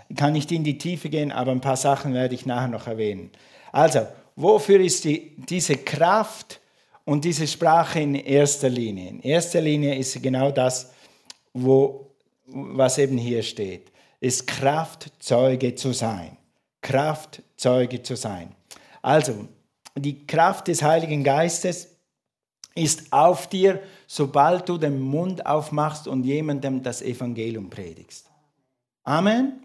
Ich 0.08 0.16
kann 0.16 0.32
nicht 0.32 0.52
in 0.52 0.64
die 0.64 0.78
Tiefe 0.78 1.08
gehen, 1.08 1.32
aber 1.32 1.52
ein 1.52 1.60
paar 1.60 1.76
Sachen 1.76 2.14
werde 2.14 2.34
ich 2.34 2.46
nachher 2.46 2.68
noch 2.68 2.86
erwähnen. 2.86 3.30
Also, 3.72 4.06
wofür 4.36 4.80
ist 4.80 5.04
die, 5.04 5.34
diese 5.36 5.76
Kraft 5.76 6.60
und 7.04 7.24
diese 7.24 7.46
Sprache 7.46 8.00
in 8.00 8.14
erster 8.14 8.68
Linie? 8.68 9.08
In 9.08 9.20
erster 9.20 9.60
Linie 9.60 9.96
ist 9.96 10.22
genau 10.22 10.50
das, 10.50 10.92
wo, 11.54 12.10
was 12.46 12.98
eben 12.98 13.18
hier 13.18 13.42
steht, 13.42 13.90
ist 14.20 14.46
Kraft, 14.46 15.10
Zeuge 15.18 15.74
zu 15.74 15.92
sein. 15.92 16.36
Kraft, 16.80 17.42
Zeuge 17.56 18.02
zu 18.02 18.16
sein. 18.16 18.54
Also, 19.00 19.48
die 19.96 20.26
Kraft 20.26 20.68
des 20.68 20.82
Heiligen 20.82 21.24
Geistes 21.24 21.88
ist 22.74 23.12
auf 23.12 23.48
dir, 23.48 23.80
sobald 24.14 24.68
du 24.68 24.76
den 24.76 25.00
Mund 25.00 25.46
aufmachst 25.46 26.06
und 26.06 26.24
jemandem 26.24 26.82
das 26.82 27.00
Evangelium 27.00 27.70
predigst. 27.70 28.28
Amen. 29.04 29.62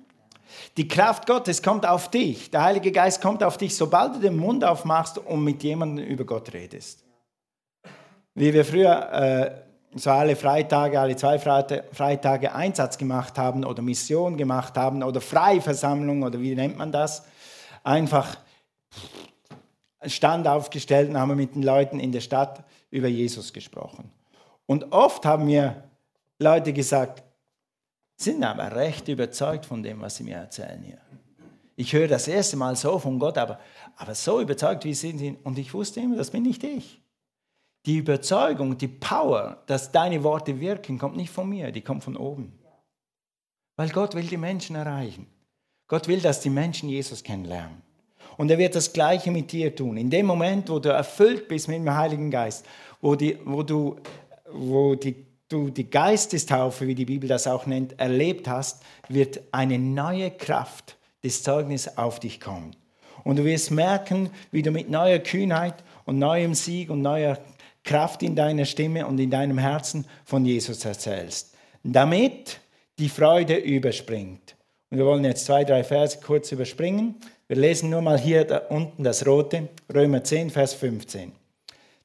Die 0.77 0.87
Kraft 0.87 1.27
Gottes 1.27 1.61
kommt 1.61 1.85
auf 1.85 2.09
dich. 2.09 2.49
Der 2.49 2.63
Heilige 2.63 2.93
Geist 2.93 3.21
kommt 3.21 3.43
auf 3.43 3.57
dich, 3.57 3.75
sobald 3.75 4.15
du 4.15 4.19
den 4.19 4.37
Mund 4.37 4.63
aufmachst 4.63 5.17
und 5.17 5.43
mit 5.43 5.63
jemandem 5.63 6.05
über 6.05 6.23
Gott 6.23 6.53
redest. 6.53 7.03
Wie 8.35 8.53
wir 8.53 8.63
früher 8.63 9.11
äh, 9.11 9.51
so 9.99 10.11
alle 10.11 10.37
Freitage, 10.37 10.97
alle 10.97 11.17
zwei 11.17 11.39
Freitage 11.39 12.55
Einsatz 12.55 12.97
gemacht 12.97 13.37
haben 13.37 13.65
oder 13.65 13.81
Mission 13.81 14.37
gemacht 14.37 14.77
haben 14.77 15.03
oder 15.03 15.19
Freiversammlung 15.19 16.23
oder 16.23 16.39
wie 16.39 16.55
nennt 16.55 16.77
man 16.77 16.93
das, 16.93 17.25
einfach 17.83 18.37
Stand 20.05 20.47
aufgestellt 20.47 21.09
und 21.09 21.17
haben 21.17 21.35
mit 21.35 21.53
den 21.53 21.63
Leuten 21.63 21.99
in 21.99 22.13
der 22.13 22.21
Stadt 22.21 22.63
über 22.89 23.09
Jesus 23.09 23.51
gesprochen. 23.51 24.09
Und 24.67 24.91
oft 24.91 25.25
haben 25.25 25.45
mir 25.45 25.83
Leute 26.37 26.71
gesagt, 26.71 27.23
sind 28.15 28.43
aber 28.43 28.75
recht 28.75 29.07
überzeugt 29.07 29.65
von 29.65 29.81
dem, 29.81 30.01
was 30.01 30.17
sie 30.17 30.23
mir 30.23 30.35
erzählen 30.35 30.83
hier. 30.83 30.99
Ich 31.75 31.93
höre 31.93 32.07
das 32.07 32.27
erste 32.27 32.57
Mal 32.57 32.75
so 32.75 32.97
von 32.97 33.19
Gott, 33.19 33.37
aber, 33.37 33.59
aber 33.95 34.15
so 34.15 34.41
überzeugt, 34.41 34.83
wie 34.83 34.93
sind 34.93 35.19
sie. 35.19 35.37
Und 35.43 35.57
ich 35.57 35.73
wusste 35.73 35.99
immer, 35.99 36.17
das 36.17 36.31
bin 36.31 36.43
nicht 36.43 36.63
ich. 36.63 37.01
Die 37.85 37.97
Überzeugung, 37.97 38.77
die 38.77 38.87
Power, 38.87 39.63
dass 39.67 39.91
deine 39.91 40.23
Worte 40.23 40.59
wirken, 40.59 40.97
kommt 40.97 41.15
nicht 41.15 41.29
von 41.29 41.47
mir, 41.47 41.71
die 41.71 41.81
kommt 41.81 42.03
von 42.03 42.17
oben. 42.17 42.57
Weil 43.75 43.89
Gott 43.89 44.15
will 44.15 44.25
die 44.25 44.37
Menschen 44.37 44.75
erreichen. 44.75 45.27
Gott 45.87 46.07
will, 46.07 46.19
dass 46.19 46.41
die 46.41 46.49
Menschen 46.49 46.89
Jesus 46.89 47.23
kennenlernen. 47.23 47.81
Und 48.37 48.51
er 48.51 48.57
wird 48.57 48.75
das 48.75 48.91
Gleiche 48.91 49.31
mit 49.31 49.51
dir 49.51 49.73
tun. 49.75 49.97
In 49.97 50.09
dem 50.09 50.25
Moment, 50.25 50.69
wo 50.69 50.79
du 50.79 50.89
erfüllt 50.89 51.47
bist 51.47 51.67
mit 51.67 51.77
dem 51.77 51.95
Heiligen 51.95 52.29
Geist, 52.29 52.65
wo, 52.99 53.15
die, 53.15 53.37
wo, 53.45 53.63
du, 53.63 53.95
wo 54.51 54.95
die, 54.95 55.25
du 55.49 55.69
die 55.69 55.89
Geistestaufe, 55.89 56.87
wie 56.87 56.95
die 56.95 57.05
Bibel 57.05 57.27
das 57.27 57.47
auch 57.47 57.65
nennt, 57.65 57.99
erlebt 57.99 58.47
hast, 58.47 58.83
wird 59.09 59.41
eine 59.51 59.79
neue 59.79 60.31
Kraft 60.31 60.97
des 61.23 61.43
Zeugnisses 61.43 61.97
auf 61.97 62.19
dich 62.19 62.39
kommen. 62.39 62.75
Und 63.23 63.37
du 63.37 63.45
wirst 63.45 63.71
merken, 63.71 64.29
wie 64.51 64.61
du 64.61 64.71
mit 64.71 64.89
neuer 64.89 65.19
Kühnheit 65.19 65.83
und 66.05 66.19
neuem 66.19 66.53
Sieg 66.53 66.89
und 66.89 67.01
neuer 67.01 67.37
Kraft 67.83 68.23
in 68.23 68.35
deiner 68.35 68.65
Stimme 68.65 69.07
und 69.07 69.19
in 69.19 69.29
deinem 69.29 69.57
Herzen 69.57 70.05
von 70.25 70.45
Jesus 70.45 70.83
erzählst, 70.85 71.55
damit 71.83 72.59
die 72.99 73.09
Freude 73.09 73.55
überspringt. 73.55 74.55
Und 74.89 74.97
wir 74.97 75.05
wollen 75.05 75.23
jetzt 75.23 75.45
zwei, 75.45 75.63
drei 75.63 75.83
Verse 75.83 76.19
kurz 76.21 76.51
überspringen. 76.51 77.15
Wir 77.47 77.57
lesen 77.57 77.89
nur 77.89 78.01
mal 78.01 78.17
hier 78.17 78.45
da 78.45 78.57
unten 78.57 79.03
das 79.03 79.25
rote, 79.25 79.69
Römer 79.93 80.23
10, 80.23 80.49
Vers 80.49 80.73
15. 80.73 81.31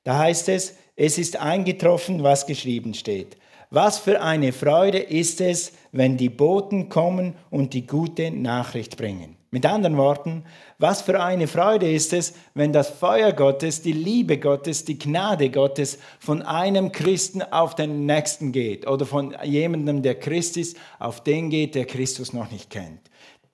Da 0.04 0.18
heißt 0.18 0.48
es, 0.48 0.74
es 0.96 1.18
ist 1.18 1.40
eingetroffen, 1.40 2.22
was 2.22 2.46
geschrieben 2.46 2.94
steht. 2.94 3.36
Was 3.70 3.98
für 3.98 4.20
eine 4.20 4.52
Freude 4.52 4.98
ist 4.98 5.40
es, 5.40 5.72
wenn 5.92 6.18
die 6.18 6.28
Boten 6.28 6.90
kommen 6.90 7.34
und 7.50 7.72
die 7.72 7.86
gute 7.86 8.30
Nachricht 8.30 8.98
bringen. 8.98 9.36
Mit 9.50 9.66
anderen 9.66 9.96
Worten, 9.96 10.44
was 10.78 11.02
für 11.02 11.22
eine 11.22 11.46
Freude 11.46 11.90
ist 11.90 12.12
es, 12.12 12.34
wenn 12.54 12.72
das 12.72 12.88
Feuer 12.88 13.32
Gottes, 13.32 13.82
die 13.82 13.92
Liebe 13.92 14.38
Gottes, 14.38 14.84
die 14.84 14.98
Gnade 14.98 15.50
Gottes 15.50 15.98
von 16.18 16.42
einem 16.42 16.92
Christen 16.92 17.42
auf 17.42 17.74
den 17.74 18.06
nächsten 18.06 18.52
geht 18.52 18.86
oder 18.86 19.06
von 19.06 19.34
jemandem, 19.42 20.02
der 20.02 20.14
Christ 20.14 20.56
ist, 20.56 20.76
auf 20.98 21.22
den 21.22 21.50
geht, 21.50 21.74
der 21.74 21.84
Christus 21.84 22.32
noch 22.32 22.50
nicht 22.50 22.70
kennt. 22.70 23.00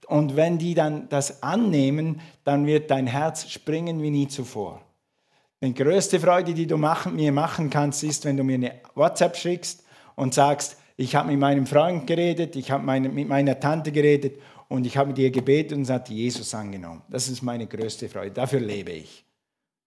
Und 0.07 0.37
wenn 0.37 0.59
die 0.59 0.74
dann 0.74 1.09
das 1.09 1.42
annehmen, 1.42 2.20
dann 2.44 2.66
wird 2.66 2.90
dein 2.90 3.07
Herz 3.07 3.48
springen 3.51 4.03
wie 4.03 4.11
nie 4.11 4.29
zuvor. 4.29 4.81
Die 5.61 5.75
größte 5.75 6.21
Freude, 6.21 6.55
die 6.55 6.66
du 6.66 6.77
machen, 6.77 7.16
mir 7.16 7.33
machen 7.33 7.68
kannst, 7.68 8.05
ist, 8.05 8.25
wenn 8.25 8.37
du 8.37 8.44
mir 8.44 8.55
eine 8.55 8.75
WhatsApp 8.94 9.37
schickst 9.37 9.85
und 10.14 10.33
sagst, 10.33 10.77
ich 10.97 11.14
habe 11.14 11.29
mit 11.29 11.38
meinem 11.38 11.66
Freund 11.66 12.07
geredet, 12.07 12.55
ich 12.57 12.71
habe 12.71 12.85
meine, 12.85 13.09
mit 13.09 13.29
meiner 13.29 13.59
Tante 13.59 13.90
geredet 13.90 14.40
und 14.68 14.87
ich 14.87 14.97
habe 14.97 15.09
mit 15.09 15.18
ihr 15.18 15.31
gebetet 15.31 15.77
und 15.77 15.85
sie 15.85 15.92
hat 15.92 16.09
Jesus 16.09 16.55
angenommen. 16.55 17.03
Das 17.09 17.29
ist 17.29 17.42
meine 17.42 17.66
größte 17.66 18.09
Freude. 18.09 18.33
Dafür 18.33 18.61
lebe 18.61 18.92
ich. 18.92 19.25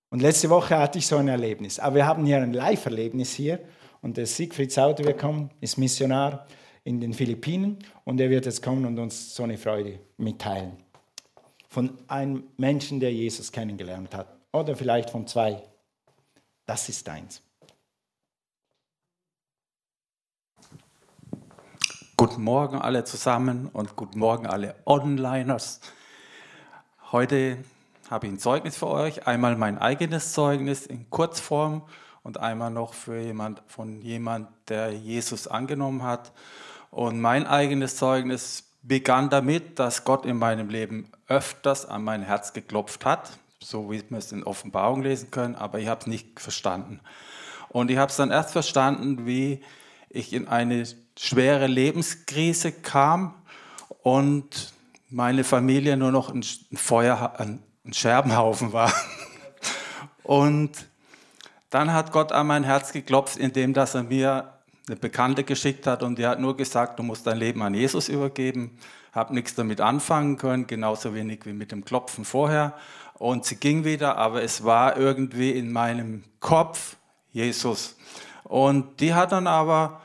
Und 0.10 0.22
letzte 0.22 0.50
Woche 0.50 0.78
hatte 0.78 1.00
ich 1.00 1.08
so 1.08 1.18
ein 1.18 1.30
Erlebnis. 1.30 1.80
Aber 1.80 1.96
wir 1.96 2.06
haben 2.06 2.26
hier 2.26 2.42
ein 2.42 2.54
Live-Erlebnis 2.54 3.34
hier. 3.34 3.60
Und 4.02 4.18
der 4.18 4.26
Siegfried 4.26 4.72
Sauter 4.72 5.06
wird 5.06 5.20
kommen, 5.20 5.52
ist 5.62 5.78
Missionar 5.78 6.48
in 6.84 7.00
den 7.00 7.14
Philippinen. 7.14 7.80
Und 8.04 8.20
er 8.20 8.30
wird 8.30 8.46
jetzt 8.46 8.62
kommen 8.62 8.86
und 8.86 9.00
uns 9.00 9.34
so 9.34 9.44
eine 9.44 9.58
Freude 9.58 10.00
mitteilen. 10.18 10.74
Von 11.70 11.98
einem 12.08 12.44
Menschen, 12.58 13.00
der 13.00 13.14
Jesus 13.14 13.52
kennengelernt 13.52 14.14
hat. 14.14 14.41
Oder 14.54 14.76
vielleicht 14.76 15.10
von 15.10 15.28
zwei. 15.28 15.64
Das 16.66 16.90
ist 16.90 17.08
deins. 17.08 17.42
Guten 22.18 22.44
Morgen 22.44 22.80
alle 22.80 23.04
zusammen 23.04 23.68
und 23.72 23.96
guten 23.96 24.20
Morgen 24.20 24.46
alle 24.46 24.76
Onliners. 24.86 25.80
Heute 27.12 27.64
habe 28.10 28.28
ich 28.28 28.34
ein 28.34 28.40
Zeugnis 28.40 28.78
für 28.78 28.88
euch. 28.88 29.26
Einmal 29.26 29.56
mein 29.56 29.78
eigenes 29.78 30.34
Zeugnis 30.34 30.86
in 30.86 31.10
Kurzform 31.10 31.84
und 32.22 32.38
einmal 32.38 32.72
noch 32.72 32.94
für 32.94 33.20
jemand 33.20 33.64
von 33.68 34.02
jemand, 34.02 34.50
der 34.70 34.92
Jesus 34.92 35.48
angenommen 35.48 36.04
hat. 36.04 36.34
Und 36.90 37.22
mein 37.22 37.48
eigenes 37.48 37.96
Zeugnis 37.96 38.70
begann 38.82 39.30
damit, 39.30 39.80
dass 39.80 40.04
Gott 40.04 40.26
in 40.26 40.38
meinem 40.38 40.70
Leben 40.70 41.10
öfters 41.28 41.86
an 41.86 42.04
mein 42.04 42.22
Herz 42.22 42.54
geklopft 42.54 43.06
hat, 43.06 43.32
so 43.62 43.92
wie 43.92 44.04
wir 44.10 44.18
es 44.18 44.32
in 44.32 44.44
Offenbarung 44.44 45.04
lesen 45.04 45.32
können, 45.32 45.56
aber 45.56 45.80
ich 45.80 45.88
habe 45.88 46.02
es 46.02 46.08
nicht 46.08 46.40
verstanden. 46.40 47.00
Und 47.70 47.90
ich 47.90 47.98
habe 47.98 48.10
es 48.10 48.18
dann 48.18 48.32
erst 48.32 48.52
verstanden, 48.52 49.26
wie 49.26 49.62
ich 50.10 50.34
in 50.34 50.48
eine 50.48 50.86
schwere 51.18 51.68
Lebenskrise 51.68 52.72
kam 52.72 53.36
und 54.04 54.74
meine 55.10 55.44
Familie 55.44 55.96
nur 55.96 56.12
noch 56.12 56.34
ein 56.34 56.44
Feuer, 56.74 57.34
ein 57.38 57.62
Scherbenhaufen 57.92 58.74
war. 58.74 58.94
Und 60.24 60.72
dann 61.70 61.94
hat 61.94 62.12
Gott 62.12 62.32
an 62.32 62.48
mein 62.48 62.64
Herz 62.64 62.94
geklopft, 62.94 63.38
indem 63.38 63.74
dass 63.74 63.96
er 63.96 64.04
mir 64.04 64.54
eine 64.88 64.96
Bekannte 64.96 65.44
geschickt 65.44 65.88
hat 65.88 66.04
und 66.04 66.20
die 66.20 66.26
hat 66.26 66.40
nur 66.40 66.58
gesagt, 66.58 67.00
du 67.00 67.04
musst 67.04 67.26
dein 67.26 67.38
Leben 67.38 67.62
an 67.62 67.74
Jesus 67.74 68.10
übergeben. 68.10 68.78
Habe 69.14 69.34
nichts 69.34 69.56
damit 69.56 69.82
anfangen 69.82 70.38
können, 70.38 70.68
genauso 70.68 71.14
wenig 71.14 71.46
wie 71.46 71.54
mit 71.54 71.72
dem 71.72 71.84
Klopfen 71.86 72.26
vorher. 72.26 72.76
Und 73.22 73.46
sie 73.46 73.58
ging 73.58 73.84
wieder, 73.84 74.18
aber 74.18 74.42
es 74.42 74.64
war 74.64 74.98
irgendwie 74.98 75.52
in 75.52 75.72
meinem 75.72 76.24
Kopf 76.40 76.96
Jesus. 77.32 77.96
Und 78.46 79.00
die 79.00 79.14
hat 79.14 79.32
dann 79.32 79.46
aber 79.46 80.02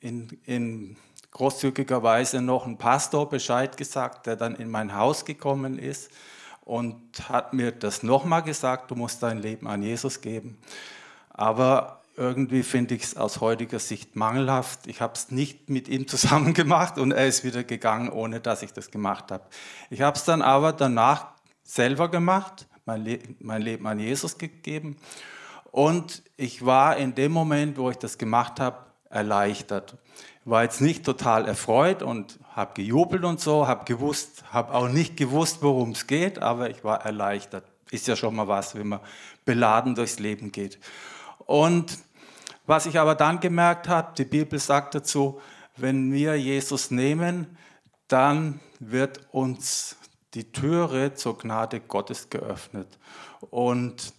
in, 0.00 0.36
in 0.44 0.96
großzügiger 1.30 2.02
Weise 2.02 2.42
noch 2.42 2.66
ein 2.66 2.78
Pastor 2.78 3.28
Bescheid 3.28 3.76
gesagt, 3.76 4.26
der 4.26 4.34
dann 4.34 4.56
in 4.56 4.68
mein 4.68 4.96
Haus 4.96 5.24
gekommen 5.24 5.78
ist 5.78 6.10
und 6.64 7.28
hat 7.28 7.52
mir 7.52 7.70
das 7.70 8.02
nochmal 8.02 8.42
gesagt, 8.42 8.90
du 8.90 8.96
musst 8.96 9.22
dein 9.22 9.38
Leben 9.38 9.68
an 9.68 9.84
Jesus 9.84 10.20
geben. 10.20 10.58
Aber 11.30 12.00
irgendwie 12.16 12.64
finde 12.64 12.96
ich 12.96 13.04
es 13.04 13.16
aus 13.16 13.40
heutiger 13.40 13.78
Sicht 13.78 14.16
mangelhaft. 14.16 14.88
Ich 14.88 15.00
habe 15.00 15.12
es 15.14 15.30
nicht 15.30 15.70
mit 15.70 15.86
ihm 15.86 16.08
zusammen 16.08 16.54
gemacht 16.54 16.98
und 16.98 17.12
er 17.12 17.28
ist 17.28 17.44
wieder 17.44 17.62
gegangen, 17.62 18.08
ohne 18.08 18.40
dass 18.40 18.62
ich 18.62 18.72
das 18.72 18.90
gemacht 18.90 19.30
habe. 19.30 19.44
Ich 19.90 20.00
habe 20.00 20.16
es 20.16 20.24
dann 20.24 20.42
aber 20.42 20.72
danach 20.72 21.35
selber 21.66 22.10
gemacht, 22.10 22.66
mein, 22.84 23.04
Le 23.04 23.18
mein 23.40 23.62
Leben 23.62 23.86
an 23.86 23.98
Jesus 23.98 24.38
gegeben. 24.38 24.96
Und 25.72 26.22
ich 26.36 26.64
war 26.64 26.96
in 26.96 27.14
dem 27.14 27.32
Moment, 27.32 27.76
wo 27.76 27.90
ich 27.90 27.98
das 27.98 28.16
gemacht 28.16 28.60
habe, 28.60 28.78
erleichtert. 29.10 29.96
War 30.44 30.62
jetzt 30.62 30.80
nicht 30.80 31.04
total 31.04 31.46
erfreut 31.46 32.02
und 32.02 32.38
habe 32.54 32.74
gejubelt 32.74 33.24
und 33.24 33.40
so, 33.40 33.66
habe 33.66 33.84
gewusst, 33.84 34.44
habe 34.52 34.72
auch 34.72 34.88
nicht 34.88 35.16
gewusst, 35.16 35.58
worum 35.60 35.90
es 35.90 36.06
geht, 36.06 36.38
aber 36.38 36.70
ich 36.70 36.84
war 36.84 37.04
erleichtert. 37.04 37.64
Ist 37.90 38.06
ja 38.06 38.16
schon 38.16 38.34
mal 38.36 38.48
was, 38.48 38.74
wenn 38.74 38.88
man 38.88 39.00
beladen 39.44 39.94
durchs 39.94 40.18
Leben 40.18 40.52
geht. 40.52 40.78
Und 41.38 41.98
was 42.66 42.86
ich 42.86 42.98
aber 42.98 43.14
dann 43.14 43.40
gemerkt 43.40 43.88
habe, 43.88 44.14
die 44.16 44.24
Bibel 44.24 44.58
sagt 44.58 44.94
dazu, 44.94 45.40
wenn 45.76 46.12
wir 46.12 46.36
Jesus 46.36 46.90
nehmen, 46.90 47.56
dann 48.08 48.60
wird 48.80 49.20
uns 49.32 49.96
die 50.36 50.52
Türe 50.52 51.14
zur 51.14 51.38
Gnade 51.38 51.80
Gottes 51.80 52.28
geöffnet. 52.28 52.98
Und 53.50 54.12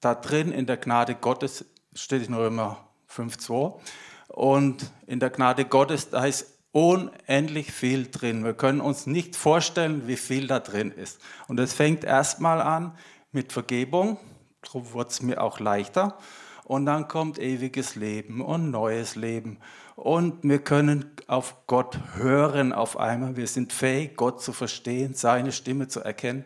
da 0.00 0.14
drin 0.14 0.52
in 0.52 0.66
der 0.66 0.76
Gnade 0.76 1.14
Gottes 1.14 1.64
steht 1.94 2.28
in 2.28 2.34
Römer 2.34 2.86
5,2. 3.10 3.80
Und 4.28 4.92
in 5.06 5.18
der 5.18 5.30
Gnade 5.30 5.64
Gottes, 5.64 6.10
da 6.10 6.26
ist 6.26 6.58
unendlich 6.72 7.72
viel 7.72 8.10
drin. 8.10 8.44
Wir 8.44 8.52
können 8.52 8.82
uns 8.82 9.06
nicht 9.06 9.34
vorstellen, 9.34 10.06
wie 10.06 10.18
viel 10.18 10.46
da 10.46 10.60
drin 10.60 10.90
ist. 10.90 11.18
Und 11.48 11.58
es 11.58 11.72
fängt 11.72 12.04
erstmal 12.04 12.60
an 12.60 12.96
mit 13.32 13.54
Vergebung, 13.54 14.18
darum 14.60 14.92
wird 14.92 15.10
es 15.10 15.22
mir 15.22 15.42
auch 15.42 15.58
leichter. 15.60 16.18
Und 16.64 16.84
dann 16.84 17.08
kommt 17.08 17.38
ewiges 17.38 17.94
Leben 17.94 18.42
und 18.42 18.70
neues 18.70 19.16
Leben. 19.16 19.58
Und 19.96 20.42
wir 20.42 20.58
können 20.58 21.10
auf 21.26 21.66
Gott 21.66 21.98
hören 22.14 22.72
auf 22.72 22.98
einmal. 22.98 23.36
Wir 23.36 23.46
sind 23.46 23.72
fähig, 23.72 24.16
Gott 24.16 24.42
zu 24.42 24.52
verstehen, 24.52 25.14
seine 25.14 25.52
Stimme 25.52 25.88
zu 25.88 26.00
erkennen. 26.00 26.44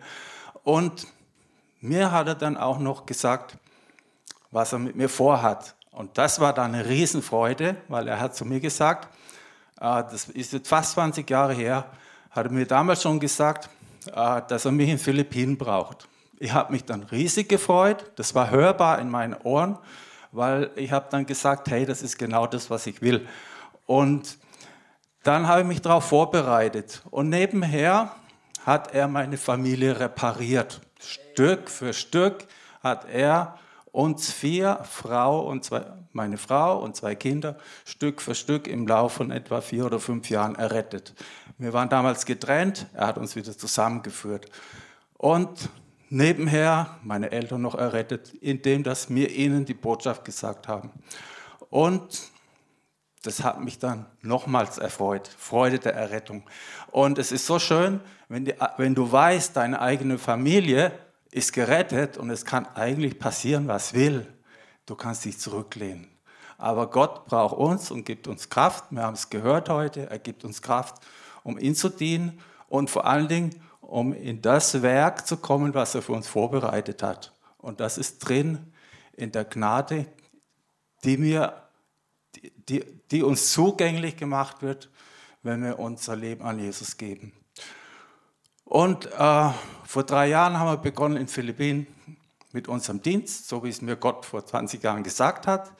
Und 0.63 1.09
mir 1.81 2.13
hat 2.13 2.29
er 2.29 2.37
dann 2.37 2.57
auch 2.57 2.79
noch 2.79 3.07
gesagt, 3.07 3.59
was 4.53 4.73
er 4.73 4.79
mit 4.79 4.95
mir 4.95 5.09
vorhat. 5.09 5.75
Und 5.91 6.17
das 6.17 6.41
war 6.41 6.53
dann 6.53 6.75
eine 6.75 6.89
Riesenfreude, 6.89 7.77
weil 7.89 8.07
er 8.07 8.21
hat 8.21 8.37
zu 8.37 8.45
mir 8.45 8.61
gesagt, 8.61 9.09
äh, 9.81 10.05
das 10.11 10.29
ist 10.29 10.53
jetzt 10.53 10.69
fast 10.69 10.93
20 10.93 11.29
Jahre 11.29 11.53
her, 11.53 11.87
hat 12.31 12.47
er 12.47 12.53
mir 12.53 12.67
damals 12.67 13.03
schon 13.03 13.19
gesagt, 13.19 13.69
äh, 14.07 14.43
dass 14.47 14.65
er 14.65 14.73
mich 14.73 14.89
in 14.89 14.99
Philippinen 14.99 15.59
braucht. 15.59 16.09
Ich 16.39 16.53
habe 16.53 16.73
mich 16.73 16.85
dann 16.85 17.03
riesig 17.03 17.49
gefreut, 17.49 18.13
das 18.17 18.35
war 18.35 18.51
hörbar 18.51 19.01
in 19.01 19.11
meinen 19.11 19.35
Ohren, 19.35 19.77
weil 20.33 20.71
ich 20.77 20.93
habe 20.93 21.07
dann 21.11 21.27
gesagt, 21.27 21.71
hey, 21.71 21.87
das 21.87 22.03
ist 22.03 22.19
genau 22.19 22.47
das, 22.47 22.71
was 22.71 22.87
ich 22.87 23.03
will. 23.03 23.27
Und 23.87 24.39
dann 25.23 25.49
habe 25.49 25.63
ich 25.63 25.67
mich 25.67 25.83
darauf 25.83 26.05
vorbereitet. 26.05 27.03
Und 27.11 27.29
nebenher 27.29 28.15
hat 28.65 28.95
er 28.95 29.09
meine 29.09 29.37
Familie 29.37 29.99
repariert. 29.99 30.81
Stück 31.01 31.71
für 31.71 31.93
Stück 31.93 32.47
hat 32.83 33.07
er 33.11 33.59
uns 33.93 34.31
vier, 34.31 34.81
Frau 34.85 35.41
und 35.41 35.65
zwei, 35.65 35.85
meine 36.13 36.39
Frau 36.39 36.79
und 36.79 36.97
zwei 36.97 37.15
Kinder, 37.15 37.57
Stück 37.85 38.23
für 38.23 38.35
Stück 38.35 38.67
im 38.67 38.87
Laufe 38.87 39.17
von 39.17 39.31
etwa 39.31 39.61
vier 39.61 39.87
oder 39.87 39.99
fünf 39.99 40.31
Jahren 40.31 40.55
errettet. 40.55 41.15
Wir 41.59 41.73
waren 41.73 41.89
damals 41.89 42.25
getrennt, 42.25 42.87
er 42.95 43.09
hat 43.09 43.19
uns 43.19 43.37
wieder 43.37 43.57
zusammengeführt. 43.57 44.47
Und 45.15 45.69
nebenher 46.11 46.99
meine 47.03 47.31
Eltern 47.31 47.63
noch 47.63 47.75
errettet, 47.75 48.35
indem 48.35 48.83
dass 48.83 49.09
wir 49.09 49.31
ihnen 49.31 49.65
die 49.65 49.75
Botschaft 49.75 50.25
gesagt 50.25 50.69
haben. 50.69 50.91
Und 51.71 52.31
das 53.23 53.43
hat 53.43 53.61
mich 53.61 53.79
dann 53.79 54.07
nochmals 54.23 54.79
erfreut, 54.79 55.29
Freude 55.29 55.79
der 55.79 55.95
Errettung. 55.95 56.43
Und 56.91 57.19
es 57.19 57.33
ist 57.33 57.47
so 57.47 57.59
schön, 57.59 58.01
wenn, 58.29 58.45
die, 58.45 58.55
wenn 58.77 58.95
du 58.95 59.11
weißt, 59.11 59.57
deine 59.57 59.81
eigene 59.81 60.19
Familie 60.19 60.93
ist 61.31 61.53
gerettet 61.53 62.17
und 62.17 62.31
es 62.31 62.45
kann 62.45 62.67
eigentlich 62.75 63.19
passieren, 63.19 63.69
was 63.69 63.95
will. 63.95 64.27
Du 64.87 64.97
kannst 64.97 65.25
dich 65.25 65.39
zurücklehnen. 65.39 66.09
Aber 66.59 66.91
Gott 66.91 67.27
braucht 67.27 67.57
uns 67.57 67.91
und 67.91 68.05
gibt 68.05 68.27
uns 68.27 68.49
Kraft. 68.49 68.85
Wir 68.91 69.03
haben 69.03 69.15
es 69.15 69.31
gehört 69.31 69.69
heute. 69.69 70.11
Er 70.11 70.19
gibt 70.19 70.45
uns 70.45 70.61
Kraft, 70.61 70.97
um 71.43 71.59
ihn 71.59 71.75
zu 71.75 71.89
dienen 71.89 72.41
und 72.69 72.91
vor 72.91 73.07
allen 73.07 73.29
Dingen, 73.29 73.63
um 73.91 74.13
in 74.13 74.41
das 74.41 74.83
Werk 74.83 75.27
zu 75.27 75.37
kommen, 75.37 75.75
was 75.75 75.97
er 75.97 76.03
für 76.03 76.13
uns 76.13 76.29
vorbereitet 76.29 77.03
hat. 77.03 77.33
Und 77.59 77.81
das 77.81 77.99
ist 77.99 78.21
drin 78.21 78.73
in 79.17 79.33
der 79.33 79.45
Gnade, 79.45 80.07
die, 81.03 81.17
mir, 81.17 81.61
die, 82.69 82.85
die 83.11 83.23
uns 83.23 83.53
zugänglich 83.53 84.17
gemacht 84.17 84.63
wird, 84.63 84.91
wenn 85.43 85.65
wir 85.65 85.81
unser 85.81 86.15
Leben 86.15 86.45
an 86.45 86.61
Jesus 86.61 86.97
geben. 86.99 87.33
Und 88.65 89.07
äh, 89.07 89.51
vor 89.85 90.05
drei 90.05 90.29
Jahren 90.29 90.57
haben 90.57 90.69
wir 90.69 90.77
begonnen 90.77 91.17
in 91.17 91.27
Philippinen 91.27 91.89
mit 92.53 92.69
unserem 92.69 93.03
Dienst, 93.03 93.49
so 93.49 93.65
wie 93.65 93.71
es 93.71 93.83
mir 93.83 93.97
Gott 93.97 94.25
vor 94.25 94.47
20 94.47 94.81
Jahren 94.85 95.03
gesagt 95.03 95.49
hat. 95.49 95.73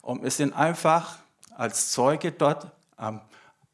Und 0.00 0.22
wir 0.22 0.30
sind 0.30 0.54
einfach 0.54 1.18
als 1.54 1.92
Zeuge 1.92 2.32
dort 2.32 2.72
am 2.96 3.20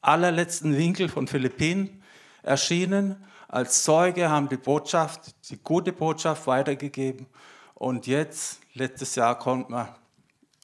allerletzten 0.01 0.77
Winkel 0.77 1.09
von 1.09 1.29
Philippinen 1.29 2.03
erschienen, 2.42 3.25
als 3.49 3.85
Zeuge, 3.85 4.31
haben 4.31 4.49
die 4.49 4.57
Botschaft, 4.57 5.35
die 5.51 5.59
gute 5.59 5.93
Botschaft 5.93 6.47
weitergegeben. 6.47 7.27
Und 7.75 8.07
jetzt, 8.07 8.61
letztes 8.75 9.15
Jahr, 9.15 9.39
konnten 9.39 9.73
wir 9.73 9.95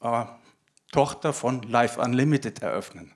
äh, 0.03 0.25
Tochter 0.93 1.33
von 1.33 1.63
Life 1.63 2.01
Unlimited 2.01 2.63
eröffnen. 2.63 3.13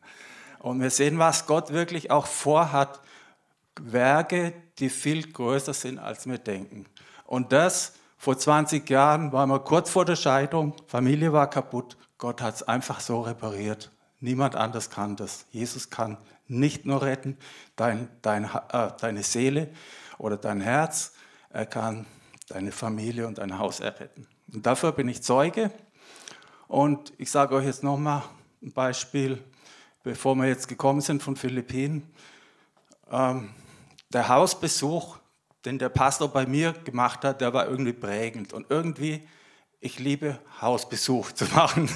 Und 0.59 0.81
wir 0.81 0.91
sehen, 0.91 1.19
was 1.19 1.47
Gott 1.47 1.73
wirklich 1.73 2.11
auch 2.11 2.27
vorhat. 2.27 3.01
Werke, 3.81 4.55
die 4.79 4.89
viel 4.89 5.31
größer 5.31 5.75
sind, 5.75 5.99
als 5.99 6.27
wir 6.27 6.39
denken. 6.39 6.87
Und 7.25 7.53
das 7.53 7.93
vor 8.17 8.39
20 8.39 8.89
Jahren 8.89 9.33
waren 9.33 9.51
wir 9.51 9.61
kurz 9.61 9.91
vor 9.91 10.05
der 10.05 10.17
Scheidung, 10.17 10.75
Familie 10.87 11.33
war 11.33 11.49
kaputt. 11.51 11.97
Gott 12.19 12.41
hat 12.41 12.55
es 12.55 12.63
einfach 12.63 13.01
so 13.01 13.21
repariert. 13.21 13.91
Niemand 14.21 14.57
anders 14.57 14.89
kann 14.89 15.17
das. 15.17 15.47
Jesus 15.51 15.91
kann 15.91 16.17
nicht 16.49 16.87
nur 16.87 17.03
retten 17.03 17.37
dein, 17.77 18.09
dein, 18.23 18.45
äh, 18.45 18.91
deine 19.01 19.23
Seele 19.23 19.69
oder 20.19 20.37
dein 20.37 20.61
Herz, 20.61 21.13
er 21.51 21.67
kann 21.67 22.07
deine 22.49 22.73
Familie 22.73 23.27
und 23.27 23.39
dein 23.39 23.59
Haus 23.59 23.81
erretten. 23.81 24.27
Und 24.53 24.67
dafür 24.67 24.93
bin 24.93 25.09
ich 25.09 25.23
Zeuge. 25.23 25.71
Und 26.69 27.13
ich 27.19 27.31
sage 27.31 27.55
euch 27.55 27.65
jetzt 27.65 27.83
nochmal 27.83 28.23
ein 28.63 28.73
Beispiel, 28.73 29.43
bevor 30.03 30.35
wir 30.37 30.47
jetzt 30.47 30.69
gekommen 30.69 31.01
sind 31.01 31.23
von 31.23 31.37
Philippinen. 31.37 32.11
Ähm, 33.11 33.51
der 34.13 34.29
Hausbesuch, 34.29 35.19
den 35.65 35.79
der 35.79 35.89
Pastor 35.89 36.29
bei 36.29 36.47
mir 36.47 36.73
gemacht 36.73 37.25
hat, 37.25 37.41
der 37.41 37.53
war 37.53 37.69
irgendwie 37.69 37.93
prägend. 37.93 38.53
Und 38.53 38.67
irgendwie, 38.71 39.27
ich 39.81 39.99
liebe 39.99 40.39
Hausbesuch 40.61 41.33
zu 41.33 41.45
machen. 41.47 41.89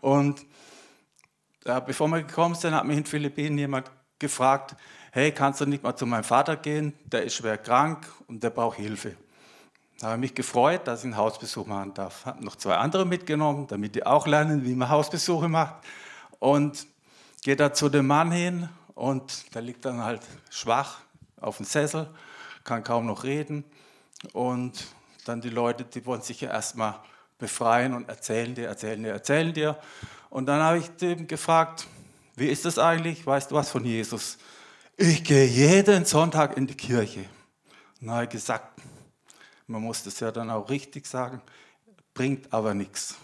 Und 0.00 0.40
äh, 0.40 0.44
bevor 1.64 2.08
wir 2.08 2.22
gekommen 2.22 2.54
sind, 2.54 2.74
hat 2.74 2.84
mich 2.84 2.98
in 2.98 3.04
Philippinen 3.04 3.58
jemand 3.58 3.90
gefragt, 4.18 4.76
hey, 5.12 5.32
kannst 5.32 5.60
du 5.60 5.66
nicht 5.66 5.82
mal 5.82 5.94
zu 5.94 6.06
meinem 6.06 6.24
Vater 6.24 6.56
gehen? 6.56 6.94
Der 7.04 7.22
ist 7.22 7.34
schwer 7.34 7.58
krank 7.58 8.06
und 8.26 8.42
der 8.42 8.50
braucht 8.50 8.78
Hilfe. 8.78 9.16
Da 9.98 10.08
habe 10.08 10.16
ich 10.16 10.20
mich 10.20 10.34
gefreut, 10.34 10.88
dass 10.88 11.00
ich 11.00 11.04
einen 11.04 11.16
Hausbesuch 11.16 11.66
machen 11.66 11.94
darf. 11.94 12.26
Habe 12.26 12.44
noch 12.44 12.56
zwei 12.56 12.76
andere 12.76 13.06
mitgenommen, 13.06 13.66
damit 13.68 13.94
die 13.94 14.04
auch 14.04 14.26
lernen, 14.26 14.64
wie 14.64 14.74
man 14.74 14.88
Hausbesuche 14.88 15.48
macht. 15.48 15.76
Und 16.40 16.86
gehe 17.42 17.54
da 17.54 17.72
zu 17.72 17.88
dem 17.88 18.08
Mann 18.08 18.32
hin 18.32 18.68
und 18.94 19.54
der 19.54 19.62
liegt 19.62 19.84
dann 19.84 20.02
halt 20.02 20.22
schwach 20.50 20.98
auf 21.40 21.58
dem 21.58 21.66
Sessel, 21.66 22.08
kann 22.64 22.82
kaum 22.82 23.06
noch 23.06 23.22
reden. 23.22 23.64
Und 24.32 24.86
dann 25.24 25.40
die 25.40 25.50
Leute, 25.50 25.84
die 25.84 26.04
wollen 26.04 26.22
sich 26.22 26.40
ja 26.40 26.50
erstmal 26.50 26.96
befreien 27.38 27.94
und 27.94 28.08
erzählen 28.08 28.54
dir, 28.54 28.68
erzählen 28.68 29.02
dir, 29.02 29.12
erzählen 29.12 29.52
dir. 29.52 29.78
Und 30.32 30.46
dann 30.46 30.62
habe 30.62 30.78
ich 30.78 30.88
dem 30.96 31.26
gefragt, 31.26 31.86
wie 32.36 32.48
ist 32.48 32.64
das 32.64 32.78
eigentlich? 32.78 33.26
Weißt 33.26 33.50
du 33.50 33.54
was 33.54 33.68
von 33.68 33.84
Jesus? 33.84 34.38
Ich 34.96 35.22
gehe 35.24 35.44
jeden 35.44 36.06
Sonntag 36.06 36.56
in 36.56 36.66
die 36.66 36.74
Kirche. 36.74 37.26
Und 38.00 38.10
habe 38.10 38.26
gesagt, 38.28 38.80
man 39.66 39.82
muss 39.82 40.02
das 40.04 40.20
ja 40.20 40.32
dann 40.32 40.48
auch 40.48 40.70
richtig 40.70 41.06
sagen, 41.06 41.42
bringt 42.14 42.50
aber 42.50 42.72
nichts, 42.72 43.14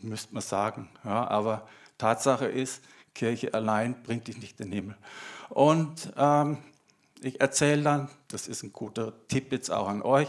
müsste 0.00 0.32
man 0.32 0.44
sagen. 0.44 0.88
Ja, 1.02 1.26
aber 1.26 1.66
Tatsache 1.98 2.46
ist, 2.46 2.84
Kirche 3.14 3.52
allein 3.52 4.00
bringt 4.04 4.28
dich 4.28 4.36
nicht 4.38 4.60
in 4.60 4.70
den 4.70 4.74
Himmel. 4.74 4.96
Und 5.48 6.12
ähm, 6.16 6.58
ich 7.20 7.40
erzähle 7.40 7.82
dann, 7.82 8.08
das 8.28 8.46
ist 8.46 8.62
ein 8.62 8.72
guter 8.72 9.12
Tipp 9.26 9.50
jetzt 9.50 9.72
auch 9.72 9.88
an 9.88 10.02
euch, 10.02 10.28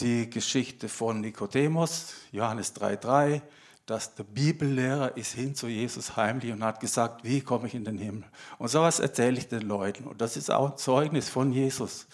die 0.00 0.28
Geschichte 0.28 0.90
von 0.90 1.22
Nikodemus, 1.22 2.12
Johannes 2.30 2.76
3,3, 2.76 3.40
dass 3.86 4.16
der 4.16 4.24
Bibellehrer 4.24 5.16
ist 5.16 5.32
hin 5.32 5.54
zu 5.54 5.68
Jesus 5.68 6.16
heimlich 6.16 6.52
und 6.52 6.64
hat 6.64 6.80
gesagt, 6.80 7.22
wie 7.22 7.40
komme 7.40 7.68
ich 7.68 7.74
in 7.74 7.84
den 7.84 7.98
Himmel? 7.98 8.24
Und 8.58 8.68
sowas 8.68 8.98
erzähle 8.98 9.38
ich 9.38 9.46
den 9.46 9.62
Leuten. 9.62 10.04
Und 10.04 10.20
das 10.20 10.36
ist 10.36 10.50
auch 10.50 10.72
ein 10.72 10.76
Zeugnis 10.76 11.28
von 11.28 11.52
Jesus. 11.52 12.08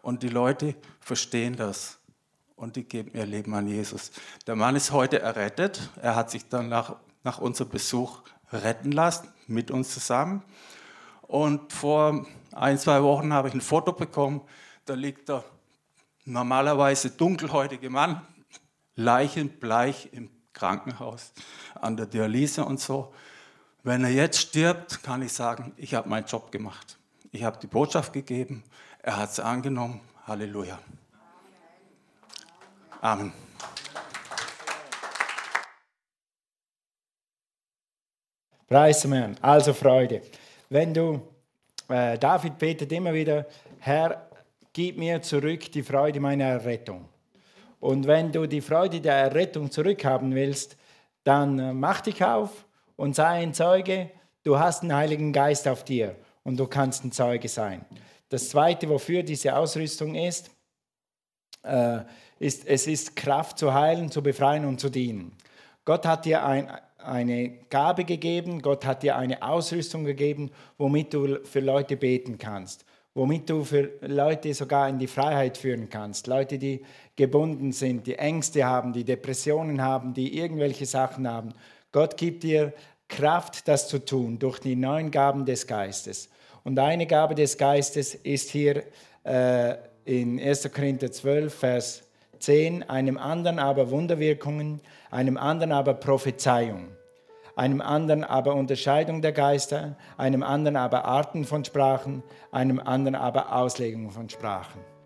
Und 0.00 0.22
die 0.22 0.30
Leute 0.30 0.74
verstehen 1.00 1.54
das. 1.54 1.98
Und 2.56 2.76
die 2.76 2.84
geben 2.84 3.10
ihr 3.12 3.26
Leben 3.26 3.54
an 3.54 3.68
Jesus. 3.68 4.10
Der 4.46 4.56
Mann 4.56 4.74
ist 4.74 4.90
heute 4.90 5.20
errettet. 5.20 5.90
Er 6.00 6.16
hat 6.16 6.30
sich 6.30 6.48
dann 6.48 6.70
nach, 6.70 6.96
nach 7.22 7.38
unserem 7.38 7.68
Besuch 7.70 8.22
retten 8.50 8.90
lassen, 8.90 9.28
mit 9.46 9.70
uns 9.70 9.92
zusammen. 9.92 10.42
Und 11.22 11.74
vor 11.74 12.26
ein, 12.52 12.78
zwei 12.78 13.02
Wochen 13.02 13.34
habe 13.34 13.48
ich 13.48 13.54
ein 13.54 13.60
Foto 13.60 13.92
bekommen. 13.92 14.40
Da 14.86 14.94
liegt 14.94 15.28
der 15.28 15.44
normalerweise 16.24 17.10
dunkelhäutige 17.10 17.90
Mann, 17.90 18.22
leichenbleich 18.96 20.08
im 20.12 20.30
Krankenhaus, 20.58 21.32
an 21.80 21.96
der 21.96 22.06
Dialyse 22.06 22.64
und 22.64 22.80
so. 22.80 23.12
Wenn 23.84 24.04
er 24.04 24.10
jetzt 24.10 24.38
stirbt, 24.38 25.02
kann 25.02 25.22
ich 25.22 25.32
sagen, 25.32 25.72
ich 25.76 25.94
habe 25.94 26.08
meinen 26.08 26.26
Job 26.26 26.50
gemacht. 26.50 26.98
Ich 27.30 27.44
habe 27.44 27.58
die 27.58 27.66
Botschaft 27.66 28.12
gegeben, 28.12 28.64
er 29.02 29.16
hat 29.16 29.30
es 29.30 29.40
angenommen. 29.40 30.00
Halleluja. 30.26 30.78
Amen. 33.00 33.32
Preis 38.66 39.00
dem 39.00 39.12
Herrn. 39.12 39.36
Also 39.40 39.72
Freude. 39.72 40.20
Wenn 40.68 40.92
du, 40.92 41.22
äh, 41.88 42.18
David 42.18 42.58
betet 42.58 42.92
immer 42.92 43.14
wieder, 43.14 43.46
Herr, 43.78 44.28
gib 44.72 44.98
mir 44.98 45.22
zurück 45.22 45.72
die 45.72 45.82
Freude 45.82 46.20
meiner 46.20 46.44
Errettung. 46.44 47.08
Und 47.80 48.06
wenn 48.06 48.32
du 48.32 48.46
die 48.46 48.60
Freude 48.60 49.00
der 49.00 49.14
Errettung 49.14 49.70
zurückhaben 49.70 50.34
willst, 50.34 50.76
dann 51.24 51.58
äh, 51.58 51.72
mach 51.72 52.00
dich 52.00 52.24
auf 52.24 52.66
und 52.96 53.14
sei 53.14 53.42
ein 53.42 53.54
Zeuge. 53.54 54.10
Du 54.42 54.58
hast 54.58 54.82
den 54.82 54.94
Heiligen 54.94 55.32
Geist 55.32 55.68
auf 55.68 55.84
dir 55.84 56.16
und 56.42 56.58
du 56.58 56.66
kannst 56.66 57.04
ein 57.04 57.12
Zeuge 57.12 57.48
sein. 57.48 57.84
Das 58.28 58.48
Zweite, 58.48 58.88
wofür 58.88 59.22
diese 59.22 59.56
Ausrüstung 59.56 60.14
ist, 60.14 60.50
äh, 61.62 62.00
ist, 62.38 62.66
es 62.66 62.86
ist 62.86 63.16
Kraft 63.16 63.58
zu 63.58 63.72
heilen, 63.72 64.10
zu 64.10 64.22
befreien 64.22 64.64
und 64.64 64.80
zu 64.80 64.90
dienen. 64.90 65.32
Gott 65.84 66.06
hat 66.06 66.24
dir 66.24 66.44
ein, 66.44 66.70
eine 66.98 67.50
Gabe 67.70 68.04
gegeben, 68.04 68.60
Gott 68.62 68.84
hat 68.84 69.02
dir 69.02 69.16
eine 69.16 69.42
Ausrüstung 69.42 70.04
gegeben, 70.04 70.50
womit 70.76 71.14
du 71.14 71.44
für 71.44 71.60
Leute 71.60 71.96
beten 71.96 72.38
kannst, 72.38 72.84
womit 73.14 73.48
du 73.48 73.64
für 73.64 73.92
Leute 74.02 74.52
sogar 74.54 74.88
in 74.88 74.98
die 74.98 75.06
Freiheit 75.06 75.56
führen 75.56 75.88
kannst. 75.88 76.26
Leute, 76.26 76.58
die 76.58 76.84
gebunden 77.18 77.72
sind, 77.72 78.06
die 78.06 78.14
Ängste 78.14 78.64
haben, 78.64 78.94
die 78.94 79.04
Depressionen 79.04 79.82
haben, 79.82 80.14
die 80.14 80.38
irgendwelche 80.38 80.86
Sachen 80.86 81.28
haben. 81.28 81.52
Gott 81.92 82.16
gibt 82.16 82.44
dir 82.44 82.72
Kraft, 83.08 83.68
das 83.68 83.88
zu 83.88 83.98
tun 83.98 84.38
durch 84.38 84.60
die 84.60 84.76
neuen 84.76 85.10
Gaben 85.10 85.44
des 85.44 85.66
Geistes. 85.66 86.30
Und 86.64 86.78
eine 86.78 87.06
Gabe 87.06 87.34
des 87.34 87.58
Geistes 87.58 88.14
ist 88.14 88.50
hier 88.50 88.84
äh, 89.24 89.74
in 90.04 90.40
1. 90.40 90.70
Korinther 90.72 91.10
12, 91.10 91.52
Vers 91.54 92.02
10, 92.38 92.88
einem 92.88 93.18
anderen 93.18 93.58
aber 93.58 93.90
Wunderwirkungen, 93.90 94.80
einem 95.10 95.36
anderen 95.36 95.72
aber 95.72 95.94
Prophezeiung, 95.94 96.88
einem 97.56 97.80
anderen 97.80 98.22
aber 98.22 98.54
Unterscheidung 98.54 99.22
der 99.22 99.32
Geister, 99.32 99.96
einem 100.16 100.44
anderen 100.44 100.76
aber 100.76 101.04
Arten 101.04 101.44
von 101.44 101.64
Sprachen, 101.64 102.22
einem 102.52 102.78
anderen 102.78 103.16
aber 103.16 103.56
Auslegung 103.56 104.10
von 104.10 104.28
Sprachen. 104.28 104.97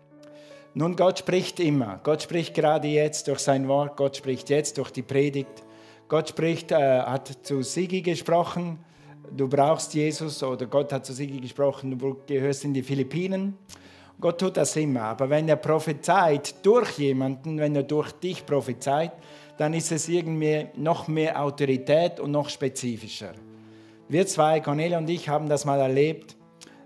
Nun, 0.73 0.95
Gott 0.95 1.19
spricht 1.19 1.59
immer. 1.59 1.99
Gott 2.03 2.23
spricht 2.23 2.53
gerade 2.53 2.87
jetzt 2.87 3.27
durch 3.27 3.39
sein 3.39 3.67
Wort, 3.67 3.95
Gott 3.95 4.17
spricht 4.17 4.49
jetzt 4.49 4.77
durch 4.77 4.91
die 4.91 5.03
Predigt. 5.03 5.63
Gott 6.07 6.29
spricht, 6.29 6.71
äh, 6.71 7.01
hat 7.01 7.39
zu 7.43 7.61
Sigi 7.61 8.01
gesprochen 8.01 8.79
du 9.35 9.47
brauchst 9.47 9.93
Jesus 9.93 10.43
oder 10.43 10.65
Gott 10.65 10.91
hat 10.93 11.05
zu 11.05 11.13
Sigi 11.13 11.39
gesprochen, 11.39 11.97
du 11.97 12.17
gehörst 12.27 12.65
in 12.65 12.73
die 12.73 12.83
Philippinen. 12.83 13.57
Gott 14.19 14.39
tut 14.39 14.57
das 14.57 14.75
immer, 14.75 15.01
aber 15.01 15.29
wenn 15.29 15.49
er 15.49 15.55
prophezeit 15.55 16.65
durch 16.65 16.97
jemanden, 16.99 17.57
wenn 17.57 17.75
er 17.75 17.83
durch 17.83 18.11
dich 18.13 18.45
prophezeit, 18.45 19.11
dann 19.57 19.73
ist 19.73 19.91
es 19.91 20.07
irgendwie 20.07 20.67
noch 20.75 21.07
mehr 21.07 21.41
Autorität 21.41 22.19
und 22.19 22.31
noch 22.31 22.49
spezifischer. 22.49 23.33
Wir 24.07 24.25
zwei, 24.27 24.59
Cornelia 24.59 24.97
und 24.97 25.09
ich, 25.09 25.29
haben 25.29 25.49
das 25.49 25.65
mal 25.65 25.79
erlebt. 25.79 26.35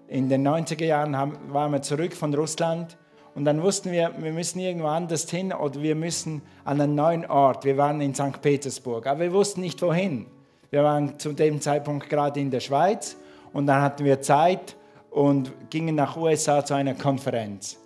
In 0.07 0.29
den 0.29 0.47
90er 0.47 0.85
Jahren 0.85 1.17
haben, 1.17 1.37
waren 1.49 1.71
wir 1.73 1.81
zurück 1.81 2.13
von 2.13 2.33
Russland 2.33 2.97
und 3.37 3.45
dann 3.45 3.61
wussten 3.61 3.91
wir, 3.91 4.11
wir 4.17 4.31
müssen 4.31 4.57
irgendwo 4.57 4.87
anders 4.87 5.29
hin 5.29 5.53
oder 5.53 5.79
wir 5.83 5.93
müssen 5.93 6.41
an 6.65 6.81
einen 6.81 6.95
neuen 6.95 7.23
Ort. 7.27 7.65
Wir 7.65 7.77
waren 7.77 8.01
in 8.01 8.15
St. 8.15 8.41
Petersburg, 8.41 9.05
aber 9.05 9.19
wir 9.19 9.31
wussten 9.31 9.61
nicht 9.61 9.79
wohin. 9.83 10.25
Wir 10.71 10.83
waren 10.83 11.19
zu 11.19 11.33
dem 11.33 11.61
Zeitpunkt 11.61 12.09
gerade 12.09 12.39
in 12.39 12.49
der 12.49 12.61
Schweiz 12.61 13.15
und 13.53 13.67
dann 13.67 13.83
hatten 13.83 14.05
wir 14.05 14.23
Zeit 14.23 14.75
und 15.11 15.51
gingen 15.69 15.93
nach 15.93 16.17
USA 16.17 16.65
zu 16.65 16.73
einer 16.73 16.95
Konferenz. 16.95 17.77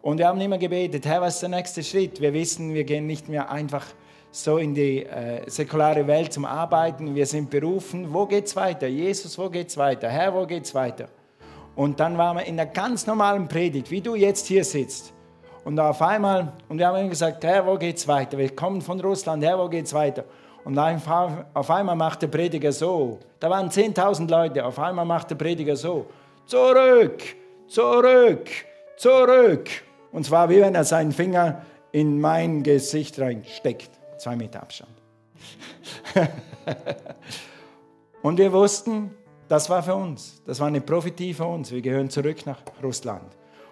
Und 0.00 0.16
wir 0.16 0.26
haben 0.26 0.40
immer 0.40 0.56
gebetet, 0.56 1.04
Herr, 1.04 1.20
was 1.20 1.34
ist 1.34 1.42
der 1.42 1.50
nächste 1.50 1.82
Schritt? 1.82 2.22
Wir 2.22 2.32
wissen, 2.32 2.72
wir 2.72 2.84
gehen 2.84 3.06
nicht 3.06 3.28
mehr 3.28 3.50
einfach 3.50 3.84
so 4.30 4.56
in 4.56 4.74
die 4.74 5.04
äh, 5.04 5.42
säkulare 5.50 6.06
Welt 6.06 6.32
zum 6.32 6.46
Arbeiten. 6.46 7.14
Wir 7.14 7.26
sind 7.26 7.50
berufen. 7.50 8.10
Wo 8.10 8.24
geht's 8.24 8.56
weiter? 8.56 8.86
Jesus, 8.86 9.36
wo 9.36 9.50
geht's 9.50 9.76
weiter? 9.76 10.08
Herr, 10.08 10.34
wo 10.34 10.46
geht's 10.46 10.74
weiter? 10.74 11.10
Und 11.76 11.98
dann 12.00 12.16
waren 12.18 12.36
wir 12.36 12.44
in 12.44 12.58
einer 12.58 12.70
ganz 12.70 13.06
normalen 13.06 13.48
Predigt, 13.48 13.90
wie 13.90 14.00
du 14.00 14.14
jetzt 14.14 14.46
hier 14.46 14.64
sitzt. 14.64 15.12
Und 15.64 15.80
auf 15.80 16.00
einmal, 16.02 16.52
und 16.68 16.78
wir 16.78 16.86
haben 16.86 17.08
gesagt, 17.08 17.42
Herr, 17.42 17.66
wo 17.66 17.76
geht's 17.76 18.06
weiter? 18.06 18.36
Wir 18.38 18.54
kommen 18.54 18.82
von 18.82 19.00
Russland, 19.00 19.42
Herr, 19.42 19.58
wo 19.58 19.68
geht's 19.68 19.94
weiter? 19.94 20.24
Und 20.64 20.78
auf 20.78 21.70
einmal 21.70 21.96
macht 21.96 22.22
der 22.22 22.28
Prediger 22.28 22.72
so. 22.72 23.18
Da 23.38 23.50
waren 23.50 23.68
10.000 23.68 24.30
Leute. 24.30 24.64
Auf 24.64 24.78
einmal 24.78 25.04
macht 25.04 25.30
der 25.30 25.34
Prediger 25.34 25.76
so. 25.76 26.06
Zurück, 26.46 27.22
zurück, 27.66 28.48
zurück. 28.96 29.68
Und 30.10 30.24
zwar 30.24 30.48
wie 30.48 30.60
wenn 30.60 30.74
er 30.74 30.84
seinen 30.84 31.12
Finger 31.12 31.62
in 31.92 32.18
mein 32.18 32.62
Gesicht 32.62 33.18
reinsteckt. 33.18 33.90
Zwei 34.16 34.36
Meter 34.36 34.62
Abstand. 34.62 34.92
und 38.22 38.38
wir 38.38 38.52
wussten, 38.52 39.14
das 39.48 39.68
war 39.70 39.82
für 39.82 39.94
uns. 39.94 40.42
Das 40.46 40.60
war 40.60 40.68
eine 40.68 40.80
Prophetie 40.80 41.34
für 41.34 41.46
uns. 41.46 41.70
Wir 41.70 41.82
gehören 41.82 42.10
zurück 42.10 42.46
nach 42.46 42.58
Russland. 42.82 43.24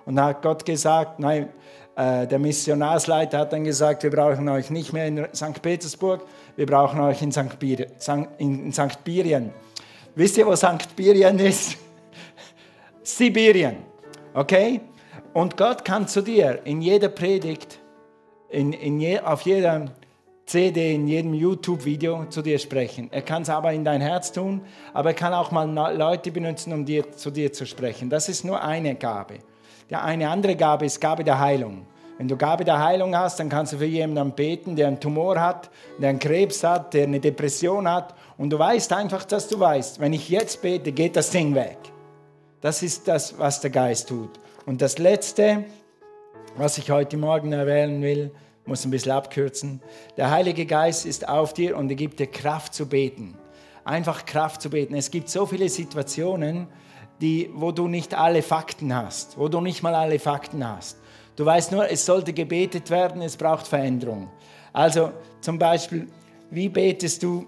Und 0.04 0.16
da 0.16 0.26
hat 0.26 0.42
Gott 0.42 0.64
gesagt, 0.64 1.18
nein, 1.20 1.48
äh, 1.94 2.26
der 2.26 2.38
Missionarsleiter 2.38 3.38
hat 3.38 3.52
dann 3.52 3.64
gesagt, 3.64 4.02
wir 4.02 4.10
brauchen 4.10 4.48
euch 4.48 4.70
nicht 4.70 4.92
mehr 4.92 5.06
in 5.06 5.26
St. 5.34 5.60
Petersburg, 5.60 6.22
wir 6.56 6.66
brauchen 6.66 7.00
euch 7.00 7.22
in 7.22 7.30
St. 7.32 7.58
Bir 7.58 7.86
in 8.38 8.72
St. 8.72 9.04
Birien. 9.04 9.52
Wisst 10.14 10.36
ihr, 10.38 10.46
wo 10.46 10.56
St. 10.56 10.94
Birien 10.96 11.38
ist? 11.38 11.76
Sibirien. 13.02 13.76
Okay? 14.34 14.80
Und 15.32 15.56
Gott 15.56 15.84
kann 15.84 16.08
zu 16.08 16.22
dir 16.22 16.60
in 16.64 16.82
jeder 16.82 17.08
Predigt, 17.08 17.78
in, 18.50 18.72
in 18.72 19.00
je, 19.00 19.20
auf 19.20 19.42
jeder 19.42 19.86
CD, 20.46 20.94
in 20.94 21.06
jedem 21.06 21.34
YouTube-Video 21.34 22.26
zu 22.28 22.42
dir 22.42 22.58
sprechen. 22.58 23.08
Er 23.12 23.22
kann 23.22 23.42
es 23.42 23.48
aber 23.48 23.72
in 23.72 23.84
dein 23.84 24.00
Herz 24.00 24.32
tun, 24.32 24.62
aber 24.92 25.10
er 25.10 25.14
kann 25.14 25.32
auch 25.32 25.50
mal 25.50 25.96
Leute 25.96 26.30
benutzen, 26.30 26.72
um 26.72 26.84
dir, 26.84 27.12
zu 27.12 27.30
dir 27.30 27.52
zu 27.52 27.64
sprechen. 27.64 28.10
Das 28.10 28.28
ist 28.28 28.44
nur 28.44 28.62
eine 28.62 28.94
Gabe. 28.94 29.38
Die 29.88 29.96
eine 29.96 30.28
andere 30.28 30.56
Gabe 30.56 30.86
ist 30.86 31.00
Gabe 31.00 31.24
der 31.24 31.38
Heilung. 31.38 31.86
Wenn 32.18 32.28
du 32.28 32.36
Gabe 32.36 32.64
der 32.64 32.78
Heilung 32.78 33.16
hast, 33.16 33.40
dann 33.40 33.48
kannst 33.48 33.72
du 33.72 33.78
für 33.78 33.84
jemanden 33.84 34.32
beten, 34.34 34.76
der 34.76 34.88
einen 34.88 35.00
Tumor 35.00 35.40
hat, 35.40 35.70
der 35.98 36.10
einen 36.10 36.18
Krebs 36.18 36.62
hat, 36.62 36.94
der 36.94 37.04
eine 37.04 37.20
Depression 37.20 37.88
hat. 37.88 38.14
Und 38.36 38.50
du 38.50 38.58
weißt 38.58 38.92
einfach, 38.92 39.24
dass 39.24 39.48
du 39.48 39.58
weißt, 39.58 40.00
wenn 40.00 40.12
ich 40.12 40.28
jetzt 40.28 40.62
bete, 40.62 40.92
geht 40.92 41.16
das 41.16 41.30
Ding 41.30 41.54
weg. 41.54 41.78
Das 42.60 42.82
ist 42.82 43.08
das, 43.08 43.38
was 43.38 43.60
der 43.60 43.70
Geist 43.70 44.08
tut. 44.08 44.30
Und 44.66 44.82
das 44.82 44.98
Letzte, 44.98 45.64
was 46.56 46.78
ich 46.78 46.90
heute 46.90 47.16
Morgen 47.16 47.52
erwähnen 47.52 48.02
will, 48.02 48.30
muss 48.64 48.84
ein 48.84 48.90
bisschen 48.90 49.12
abkürzen. 49.12 49.80
Der 50.16 50.30
Heilige 50.30 50.66
Geist 50.66 51.06
ist 51.06 51.28
auf 51.28 51.52
dir 51.54 51.76
und 51.76 51.90
er 51.90 51.96
gibt 51.96 52.20
dir 52.20 52.26
Kraft 52.26 52.74
zu 52.74 52.86
beten. 52.86 53.36
Einfach 53.84 54.24
Kraft 54.24 54.62
zu 54.62 54.70
beten. 54.70 54.94
Es 54.94 55.10
gibt 55.10 55.28
so 55.28 55.46
viele 55.46 55.68
Situationen, 55.68 56.68
die, 57.20 57.50
wo 57.54 57.72
du 57.72 57.88
nicht 57.88 58.14
alle 58.14 58.42
Fakten 58.42 58.94
hast, 58.94 59.38
wo 59.38 59.48
du 59.48 59.60
nicht 59.60 59.82
mal 59.82 59.94
alle 59.94 60.18
Fakten 60.18 60.66
hast. 60.66 60.96
Du 61.36 61.44
weißt 61.44 61.72
nur, 61.72 61.90
es 61.90 62.04
sollte 62.04 62.32
gebetet 62.32 62.90
werden, 62.90 63.22
es 63.22 63.36
braucht 63.36 63.66
Veränderung. 63.66 64.28
Also 64.72 65.12
zum 65.40 65.58
Beispiel, 65.58 66.08
wie 66.50 66.68
betest 66.68 67.22
du, 67.22 67.46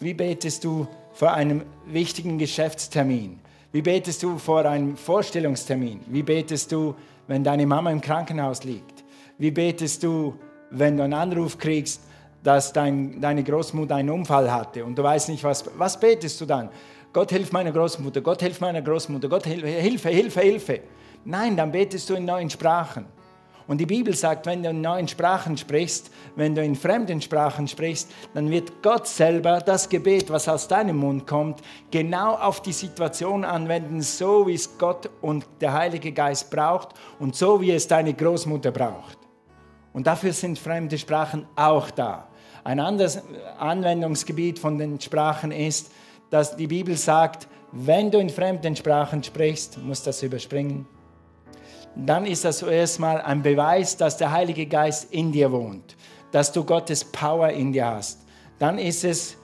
wie 0.00 0.14
betest 0.14 0.64
du 0.64 0.86
vor 1.12 1.32
einem 1.32 1.64
wichtigen 1.86 2.38
Geschäftstermin? 2.38 3.40
Wie 3.72 3.82
betest 3.82 4.22
du 4.22 4.38
vor 4.38 4.64
einem 4.64 4.96
Vorstellungstermin? 4.96 6.00
Wie 6.06 6.22
betest 6.22 6.70
du, 6.72 6.94
wenn 7.26 7.44
deine 7.44 7.66
Mama 7.66 7.90
im 7.90 8.00
Krankenhaus 8.00 8.64
liegt? 8.64 8.97
Wie 9.38 9.52
betest 9.52 10.02
du, 10.02 10.34
wenn 10.70 10.96
du 10.96 11.04
einen 11.04 11.14
Anruf 11.14 11.58
kriegst, 11.58 12.02
dass 12.42 12.72
dein, 12.72 13.20
deine 13.20 13.44
Großmutter 13.44 13.94
einen 13.94 14.10
Unfall 14.10 14.50
hatte 14.50 14.84
und 14.84 14.98
du 14.98 15.02
weißt 15.02 15.28
nicht, 15.28 15.44
was, 15.44 15.64
was 15.76 15.98
betest 15.98 16.40
du 16.40 16.46
dann? 16.46 16.70
Gott 17.12 17.30
hilf 17.30 17.52
meiner 17.52 17.72
Großmutter, 17.72 18.20
Gott 18.20 18.42
hilf 18.42 18.60
meiner 18.60 18.82
Großmutter, 18.82 19.28
Gott 19.28 19.46
hilf, 19.46 19.64
Hilfe, 19.64 20.08
Hilfe, 20.08 20.40
Hilfe. 20.40 20.80
Nein, 21.24 21.56
dann 21.56 21.70
betest 21.70 22.10
du 22.10 22.14
in 22.14 22.24
neuen 22.24 22.50
Sprachen. 22.50 23.06
Und 23.68 23.78
die 23.78 23.86
Bibel 23.86 24.14
sagt, 24.14 24.46
wenn 24.46 24.62
du 24.62 24.70
in 24.70 24.80
neuen 24.80 25.06
Sprachen 25.06 25.56
sprichst, 25.58 26.10
wenn 26.36 26.54
du 26.54 26.64
in 26.64 26.74
fremden 26.74 27.20
Sprachen 27.20 27.68
sprichst, 27.68 28.10
dann 28.32 28.50
wird 28.50 28.82
Gott 28.82 29.06
selber 29.06 29.60
das 29.60 29.88
Gebet, 29.88 30.30
was 30.30 30.48
aus 30.48 30.68
deinem 30.68 30.96
Mund 30.96 31.26
kommt, 31.26 31.60
genau 31.90 32.32
auf 32.34 32.62
die 32.62 32.72
Situation 32.72 33.44
anwenden, 33.44 34.00
so 34.00 34.46
wie 34.46 34.54
es 34.54 34.78
Gott 34.78 35.10
und 35.20 35.46
der 35.60 35.74
Heilige 35.74 36.12
Geist 36.12 36.50
braucht 36.50 36.94
und 37.18 37.36
so 37.36 37.60
wie 37.60 37.72
es 37.72 37.86
deine 37.86 38.14
Großmutter 38.14 38.70
braucht. 38.70 39.17
Und 39.92 40.06
dafür 40.06 40.32
sind 40.32 40.58
fremde 40.58 40.98
Sprachen 40.98 41.46
auch 41.56 41.90
da. 41.90 42.28
Ein 42.64 42.80
anderes 42.80 43.22
Anwendungsgebiet 43.58 44.58
von 44.58 44.78
den 44.78 45.00
Sprachen 45.00 45.52
ist, 45.52 45.90
dass 46.30 46.56
die 46.56 46.66
Bibel 46.66 46.96
sagt, 46.96 47.48
wenn 47.72 48.10
du 48.10 48.18
in 48.18 48.30
fremden 48.30 48.76
Sprachen 48.76 49.22
sprichst, 49.22 49.78
musst 49.78 50.06
das 50.06 50.22
überspringen, 50.22 50.86
dann 51.96 52.26
ist 52.26 52.44
das 52.44 52.58
zuerst 52.58 53.00
mal 53.00 53.20
ein 53.20 53.42
Beweis, 53.42 53.96
dass 53.96 54.16
der 54.16 54.30
Heilige 54.30 54.66
Geist 54.66 55.12
in 55.12 55.32
dir 55.32 55.50
wohnt, 55.50 55.96
dass 56.30 56.52
du 56.52 56.64
Gottes 56.64 57.04
Power 57.04 57.48
in 57.50 57.72
dir 57.72 57.86
hast. 57.86 58.20
Dann 58.58 58.78
ist 58.78 59.04
es 59.04 59.36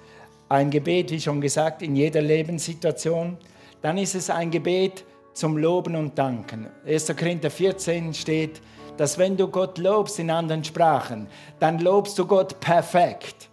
ein 0.48 0.70
Gebet, 0.70 1.11
wie 1.11 1.20
schon 1.20 1.40
gesagt, 1.40 1.83
in 1.83 1.96
jeder 1.96 2.22
Lebenssituation. 2.22 3.37
Dann 3.83 3.98
ist 3.98 4.14
es 4.14 4.30
ein 4.30 4.50
Gebet 4.50 5.04
zum 5.33 5.57
Loben 5.57 5.96
und 5.96 6.18
Danken. 6.18 6.68
1. 6.87 7.14
Korinther 7.16 7.50
14 7.50 8.14
steht, 8.14 8.61
dass 8.96 9.18
wenn 9.18 9.37
du 9.37 9.48
Gott 9.48 9.78
lobst 9.78 10.18
in 10.18 10.30
anderen 10.30 10.64
Sprachen, 10.64 11.26
dann 11.59 11.78
lobst 11.78 12.18
du 12.18 12.26
Gott 12.26 12.61
perfekt. 12.61 13.48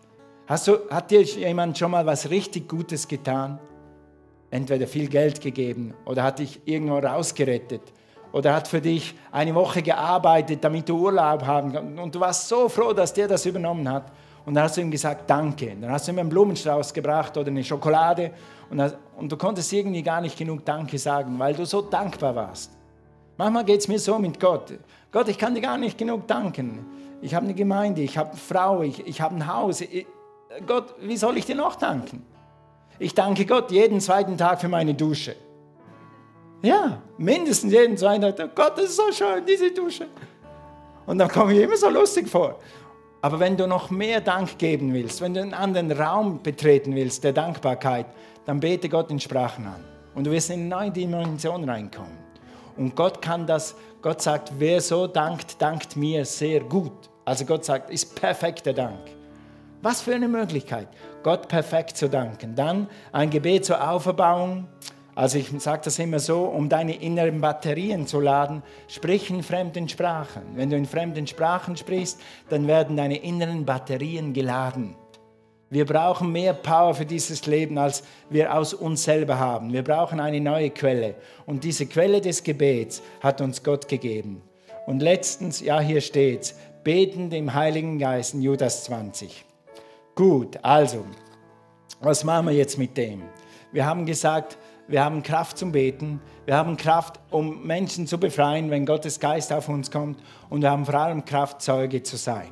Hast 0.47 0.67
du, 0.67 0.77
hat 0.89 1.12
dir 1.12 1.21
jemand 1.21 1.77
schon 1.77 1.91
mal 1.91 2.06
was 2.06 2.30
richtig 2.30 2.67
Gutes 2.67 3.08
getan? 3.08 3.60
Entweder 4.49 4.86
viel 4.86 5.08
Geld 5.08 5.39
gegeben 5.39 5.93
oder 6.06 6.23
hat 6.23 6.39
dich 6.39 6.60
irgendwo 6.65 6.97
rausgerettet 6.97 7.82
oder 8.34 8.54
hat 8.54 8.67
für 8.67 8.82
dich 8.82 9.15
eine 9.32 9.56
Woche 9.56 9.82
gearbeitet, 9.82 10.63
damit 10.63 10.89
du 10.89 10.97
Urlaub 10.97 11.45
haben 11.45 11.71
kannst. 11.71 11.99
Und 11.99 12.15
du 12.15 12.19
warst 12.19 12.47
so 12.47 12.67
froh, 12.67 12.93
dass 12.93 13.13
der 13.13 13.27
das 13.27 13.45
übernommen 13.45 13.88
hat. 13.89 14.12
Und 14.45 14.56
dann 14.56 14.63
hast 14.63 14.77
du 14.77 14.82
ihm 14.82 14.91
gesagt, 14.91 15.30
danke. 15.30 15.75
Dann 15.80 15.91
hast 15.91 16.08
du 16.08 16.12
ihm 16.12 16.19
einen 16.19 16.30
Blumenstrauß 16.30 16.93
gebracht 16.93 17.38
oder 17.38 17.47
eine 17.47 17.63
Schokolade. 17.63 18.32
Und, 18.69 18.97
und 19.17 19.32
du 19.32 19.38
konntest 19.38 19.71
irgendwie 19.71 20.01
gar 20.01 20.19
nicht 20.19 20.38
genug 20.38 20.65
Danke 20.65 20.97
sagen, 20.97 21.38
weil 21.38 21.54
du 21.54 21.65
so 21.65 21.82
dankbar 21.82 22.36
warst. 22.36 22.71
Manchmal 23.41 23.65
geht 23.65 23.80
es 23.80 23.88
mir 23.88 23.97
so 23.97 24.19
mit 24.19 24.39
Gott. 24.39 24.71
Gott, 25.12 25.27
ich 25.27 25.39
kann 25.39 25.56
dir 25.56 25.62
gar 25.62 25.75
nicht 25.75 25.97
genug 25.97 26.27
danken. 26.27 26.86
Ich 27.23 27.34
habe 27.34 27.45
eine 27.45 27.56
Gemeinde, 27.56 28.01
ich 28.04 28.15
habe 28.15 28.30
eine 28.30 28.38
Frau, 28.38 28.84
ich, 28.84 29.08
ich 29.08 29.19
habe 29.19 29.34
ein 29.34 29.47
Haus. 29.51 29.82
Ich, 29.82 30.06
Gott, 30.67 30.93
wie 31.01 31.17
soll 31.17 31.39
ich 31.39 31.47
dir 31.47 31.56
noch 31.56 31.73
danken? 31.73 32.23
Ich 32.99 33.15
danke 33.15 33.47
Gott 33.47 33.71
jeden 33.71 33.99
zweiten 33.99 34.38
Tag 34.38 34.62
für 34.62 34.67
meine 34.67 34.93
Dusche. 34.93 35.36
Ja, 36.62 37.01
mindestens 37.17 37.73
jeden 37.73 37.97
zweiten 37.97 38.21
Tag. 38.21 38.56
Gott, 38.56 38.77
das 38.77 38.91
ist 38.91 38.97
so 38.97 39.12
schön, 39.12 39.43
diese 39.43 39.71
Dusche. 39.71 40.06
Und 41.08 41.17
dann 41.17 41.27
komme 41.27 41.54
ich 41.54 41.62
immer 41.62 41.77
so 41.77 41.89
lustig 41.89 42.30
vor. 42.30 42.60
Aber 43.23 43.39
wenn 43.39 43.58
du 43.58 43.65
noch 43.65 43.89
mehr 43.89 44.21
Dank 44.21 44.60
geben 44.60 44.93
willst, 44.93 45.19
wenn 45.19 45.34
du 45.34 45.41
einen 45.41 45.56
anderen 45.56 45.91
Raum 45.91 46.43
betreten 46.43 46.93
willst, 46.93 47.23
der 47.23 47.34
Dankbarkeit, 47.34 48.06
dann 48.45 48.60
bete 48.60 48.88
Gott 48.88 49.10
in 49.10 49.19
Sprachen 49.19 49.65
an. 49.65 49.84
Und 50.13 50.27
du 50.27 50.32
wirst 50.32 50.51
in 50.51 50.60
eine 50.60 50.69
neue 50.69 50.91
Dimension 50.91 51.67
reinkommen. 51.67 52.20
Und 52.77 52.95
Gott 52.95 53.21
kann 53.21 53.45
das, 53.47 53.75
Gott 54.01 54.21
sagt, 54.21 54.51
wer 54.57 54.81
so 54.81 55.07
dankt, 55.07 55.62
dankt 55.62 55.95
mir 55.95 56.25
sehr 56.25 56.62
gut. 56.62 57.10
Also 57.25 57.45
Gott 57.45 57.65
sagt, 57.65 57.89
ist 57.89 58.15
perfekter 58.15 58.73
Dank. 58.73 58.99
Was 59.81 60.01
für 60.01 60.13
eine 60.13 60.27
Möglichkeit, 60.27 60.88
Gott 61.23 61.47
perfekt 61.47 61.97
zu 61.97 62.07
danken. 62.07 62.55
Dann 62.55 62.88
ein 63.12 63.29
Gebet 63.29 63.65
zur 63.65 63.89
Auferbauung. 63.89 64.67
Also 65.15 65.38
ich 65.38 65.49
sage 65.60 65.81
das 65.86 65.99
immer 65.99 66.19
so, 66.19 66.43
um 66.43 66.69
deine 66.69 66.95
inneren 66.95 67.41
Batterien 67.41 68.07
zu 68.07 68.19
laden, 68.19 68.63
sprich 68.88 69.29
in 69.29 69.43
fremden 69.43 69.89
Sprachen. 69.89 70.43
Wenn 70.55 70.69
du 70.69 70.77
in 70.77 70.86
fremden 70.86 71.27
Sprachen 71.27 71.75
sprichst, 71.75 72.19
dann 72.49 72.67
werden 72.67 72.95
deine 72.95 73.17
inneren 73.17 73.65
Batterien 73.65 74.34
geladen. 74.34 74.95
Wir 75.71 75.86
brauchen 75.86 76.34
mehr 76.34 76.53
Power 76.53 76.93
für 76.93 77.05
dieses 77.05 77.45
Leben, 77.45 77.77
als 77.77 78.03
wir 78.29 78.53
aus 78.53 78.73
uns 78.73 79.05
selber 79.05 79.39
haben. 79.39 79.71
Wir 79.71 79.86
brauchen 79.86 80.19
eine 80.19 80.41
neue 80.41 80.69
Quelle. 80.69 81.15
Und 81.45 81.63
diese 81.63 81.86
Quelle 81.86 82.19
des 82.19 82.43
Gebets 82.43 83.01
hat 83.21 83.39
uns 83.39 83.63
Gott 83.63 83.88
gegeben. 83.88 84.41
Und 84.86 85.01
letztens, 85.01 85.62
ja, 85.62 85.79
hier 85.79 86.01
steht's, 86.01 86.55
betend 86.84 87.34
im 87.34 87.53
Heiligen 87.53 87.99
Geist 87.99 88.34
in 88.34 88.41
Judas 88.41 88.84
20. 88.84 89.45
Gut, 90.13 90.60
also, 90.62 91.05
was 92.01 92.25
machen 92.25 92.47
wir 92.47 92.53
jetzt 92.53 92.77
mit 92.77 92.97
dem? 92.97 93.21
Wir 93.71 93.86
haben 93.86 94.05
gesagt, 94.05 94.57
wir 94.89 95.01
haben 95.05 95.23
Kraft 95.23 95.57
zum 95.57 95.71
Beten, 95.71 96.19
wir 96.45 96.57
haben 96.57 96.75
Kraft, 96.75 97.17
um 97.29 97.65
Menschen 97.65 98.07
zu 98.07 98.17
befreien, 98.17 98.72
wenn 98.72 98.86
Gottes 98.86 99.22
Geist 99.22 99.53
auf 99.53 99.69
uns 99.69 99.89
kommt 99.89 100.22
und 100.49 100.63
wir 100.63 100.69
haben 100.69 100.86
vor 100.86 100.95
allem 100.95 101.24
Kraft, 101.24 101.61
Zeuge 101.61 102.03
zu 102.03 102.17
sein. 102.17 102.49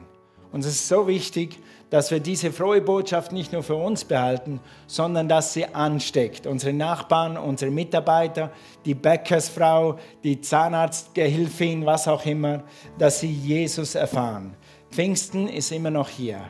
Und 0.53 0.61
es 0.61 0.67
ist 0.67 0.88
so 0.88 1.05
wichtig, 1.05 1.59
dass 1.89 2.11
wir 2.11 2.19
diese 2.19 2.51
frohe 2.51 2.81
Botschaft 2.81 3.31
nicht 3.31 3.51
nur 3.51 3.63
für 3.63 3.75
uns 3.75 4.05
behalten, 4.05 4.59
sondern 4.87 5.27
dass 5.27 5.53
sie 5.53 5.65
ansteckt. 5.65 6.45
Unsere 6.45 6.73
Nachbarn, 6.73 7.37
unsere 7.37 7.71
Mitarbeiter, 7.71 8.51
die 8.85 8.93
Bäckersfrau, 8.93 9.97
die 10.23 10.39
Zahnarztgehilfin, 10.39 11.85
was 11.85 12.07
auch 12.07 12.25
immer, 12.25 12.63
dass 12.97 13.19
sie 13.19 13.31
Jesus 13.31 13.95
erfahren. 13.95 14.55
Pfingsten 14.91 15.47
ist 15.47 15.71
immer 15.71 15.91
noch 15.91 16.09
hier 16.09 16.41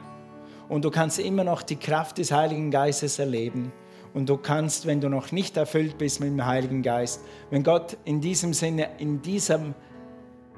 und 0.69 0.85
du 0.85 0.91
kannst 0.91 1.19
immer 1.19 1.43
noch 1.43 1.63
die 1.63 1.75
Kraft 1.75 2.17
des 2.19 2.31
Heiligen 2.31 2.71
Geistes 2.71 3.19
erleben. 3.19 3.71
Und 4.13 4.27
du 4.27 4.37
kannst, 4.37 4.87
wenn 4.87 5.01
du 5.01 5.09
noch 5.09 5.31
nicht 5.31 5.55
erfüllt 5.55 5.97
bist 5.97 6.19
mit 6.19 6.29
dem 6.29 6.45
Heiligen 6.45 6.81
Geist, 6.81 7.21
wenn 7.51 7.63
Gott 7.63 7.97
in 8.05 8.21
diesem 8.21 8.53
Sinne, 8.53 8.89
in, 8.97 9.21
diesem, 9.21 9.75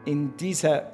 in 0.06 0.38
dieser 0.38 0.94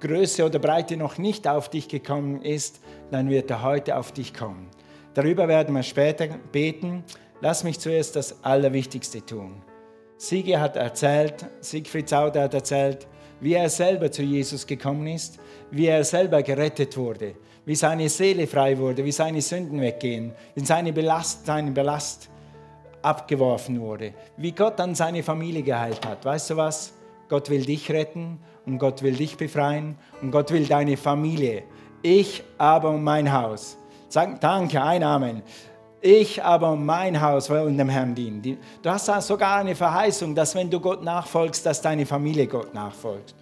Größe 0.00 0.44
oder 0.44 0.58
Breite 0.58 0.96
noch 0.96 1.18
nicht 1.18 1.48
auf 1.48 1.68
dich 1.68 1.88
gekommen 1.88 2.42
ist, 2.42 2.80
dann 3.10 3.30
wird 3.30 3.50
er 3.50 3.62
heute 3.62 3.96
auf 3.96 4.12
dich 4.12 4.32
kommen. 4.32 4.68
Darüber 5.14 5.48
werden 5.48 5.74
wir 5.74 5.82
später 5.82 6.28
beten. 6.52 7.02
Lass 7.40 7.64
mich 7.64 7.80
zuerst 7.80 8.14
das 8.16 8.44
Allerwichtigste 8.44 9.24
tun. 9.24 9.62
Siege 10.16 10.60
hat 10.60 10.76
erzählt, 10.76 11.46
Siegfried 11.60 12.08
Sauter 12.08 12.42
hat 12.42 12.54
erzählt, 12.54 13.06
wie 13.40 13.54
er 13.54 13.68
selber 13.68 14.10
zu 14.10 14.22
Jesus 14.22 14.66
gekommen 14.66 15.06
ist, 15.06 15.38
wie 15.70 15.86
er 15.86 16.02
selber 16.04 16.42
gerettet 16.42 16.96
wurde, 16.96 17.34
wie 17.64 17.76
seine 17.76 18.08
Seele 18.08 18.46
frei 18.46 18.76
wurde, 18.78 19.04
wie 19.04 19.12
seine 19.12 19.40
Sünden 19.40 19.80
weggehen, 19.80 20.32
wie 20.54 20.64
seine 20.64 20.92
Belast, 20.92 21.46
sein 21.46 21.72
Belast 21.72 22.28
abgeworfen 23.02 23.80
wurde, 23.80 24.14
wie 24.36 24.52
Gott 24.52 24.78
dann 24.78 24.94
seine 24.94 25.22
Familie 25.22 25.62
geheilt 25.62 26.04
hat. 26.04 26.24
Weißt 26.24 26.50
du 26.50 26.56
was? 26.56 26.92
Gott 27.28 27.50
will 27.50 27.64
dich 27.64 27.90
retten 27.90 28.40
und 28.68 28.78
Gott 28.78 29.02
will 29.02 29.14
dich 29.14 29.36
befreien 29.36 29.96
und 30.20 30.30
Gott 30.30 30.52
will 30.52 30.66
deine 30.66 30.96
Familie. 30.96 31.64
Ich 32.02 32.44
aber 32.58 32.90
um 32.90 33.02
mein 33.02 33.32
Haus. 33.32 33.76
Sag 34.08 34.40
danke, 34.40 34.82
ein 34.82 35.02
Amen. 35.02 35.42
Ich 36.00 36.42
aber 36.44 36.70
um 36.72 36.86
mein 36.86 37.20
Haus 37.20 37.50
wollen 37.50 37.76
dem 37.76 37.88
Herrn 37.88 38.14
dienen. 38.14 38.58
Du 38.82 38.90
hast 38.90 39.06
sogar 39.26 39.56
eine 39.56 39.74
Verheißung, 39.74 40.34
dass 40.34 40.54
wenn 40.54 40.70
du 40.70 40.78
Gott 40.78 41.02
nachfolgst, 41.02 41.66
dass 41.66 41.82
deine 41.82 42.06
Familie 42.06 42.46
Gott 42.46 42.72
nachfolgt. 42.72 43.34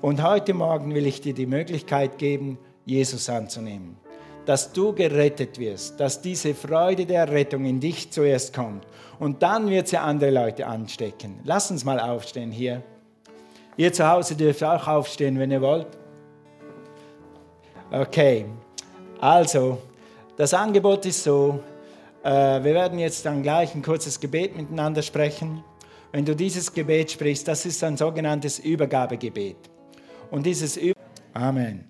Und 0.00 0.22
heute 0.22 0.54
Morgen 0.54 0.94
will 0.94 1.06
ich 1.06 1.20
dir 1.20 1.34
die 1.34 1.44
Möglichkeit 1.44 2.16
geben, 2.16 2.58
Jesus 2.86 3.28
anzunehmen. 3.28 3.98
Dass 4.46 4.72
du 4.72 4.94
gerettet 4.94 5.58
wirst, 5.58 6.00
dass 6.00 6.22
diese 6.22 6.54
Freude 6.54 7.04
der 7.04 7.30
Rettung 7.30 7.66
in 7.66 7.80
dich 7.80 8.10
zuerst 8.10 8.54
kommt. 8.54 8.86
Und 9.18 9.42
dann 9.42 9.68
wird 9.68 9.88
sie 9.88 9.98
andere 9.98 10.30
Leute 10.30 10.66
anstecken. 10.66 11.40
Lass 11.44 11.70
uns 11.70 11.84
mal 11.84 12.00
aufstehen 12.00 12.50
hier. 12.50 12.82
Ihr 13.80 13.94
zu 13.94 14.06
Hause 14.06 14.36
dürft 14.36 14.62
auch 14.62 14.86
aufstehen, 14.86 15.38
wenn 15.38 15.50
ihr 15.50 15.62
wollt. 15.62 15.86
Okay, 17.90 18.44
also, 19.18 19.80
das 20.36 20.52
Angebot 20.52 21.06
ist 21.06 21.24
so, 21.24 21.60
äh, 22.22 22.28
wir 22.62 22.74
werden 22.74 22.98
jetzt 22.98 23.24
dann 23.24 23.42
gleich 23.42 23.74
ein 23.74 23.80
kurzes 23.80 24.20
Gebet 24.20 24.54
miteinander 24.54 25.00
sprechen. 25.00 25.64
Wenn 26.12 26.26
du 26.26 26.36
dieses 26.36 26.74
Gebet 26.74 27.12
sprichst, 27.12 27.48
das 27.48 27.64
ist 27.64 27.82
ein 27.82 27.96
sogenanntes 27.96 28.58
Übergabegebet. 28.58 29.56
Und 30.30 30.44
dieses 30.44 30.76
Über 30.76 31.00
Amen. 31.32 31.88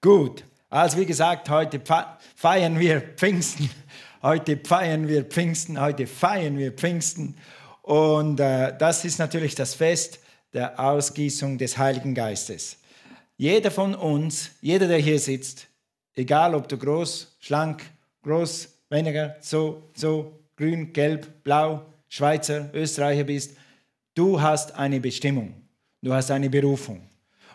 Gut, 0.00 0.42
also 0.70 0.98
wie 0.98 1.06
gesagt, 1.06 1.48
heute 1.50 1.80
feiern 2.34 2.80
wir 2.80 3.00
Pfingsten. 3.00 3.70
Heute 4.22 4.58
feiern 4.64 5.06
wir 5.06 5.22
Pfingsten. 5.24 5.80
Heute 5.80 6.08
feiern 6.08 6.58
wir 6.58 6.72
Pfingsten. 6.72 7.36
Und 7.82 8.40
äh, 8.40 8.76
das 8.76 9.04
ist 9.04 9.20
natürlich 9.20 9.54
das 9.54 9.74
Fest 9.74 10.18
der 10.52 10.78
Ausgießung 10.78 11.58
des 11.58 11.76
Heiligen 11.76 12.14
Geistes. 12.14 12.78
Jeder 13.36 13.70
von 13.70 13.94
uns, 13.94 14.50
jeder, 14.60 14.88
der 14.88 14.98
hier 14.98 15.18
sitzt, 15.18 15.68
egal 16.14 16.54
ob 16.54 16.68
du 16.68 16.76
groß, 16.76 17.36
schlank, 17.38 17.82
groß, 18.22 18.68
weniger, 18.90 19.36
so, 19.40 19.82
so, 19.94 20.32
grün, 20.56 20.92
gelb, 20.92 21.44
blau, 21.44 21.86
Schweizer, 22.08 22.70
Österreicher 22.74 23.24
bist, 23.24 23.56
du 24.14 24.40
hast 24.40 24.74
eine 24.74 24.98
Bestimmung, 25.00 25.54
du 26.02 26.12
hast 26.12 26.30
eine 26.30 26.50
Berufung. 26.50 27.02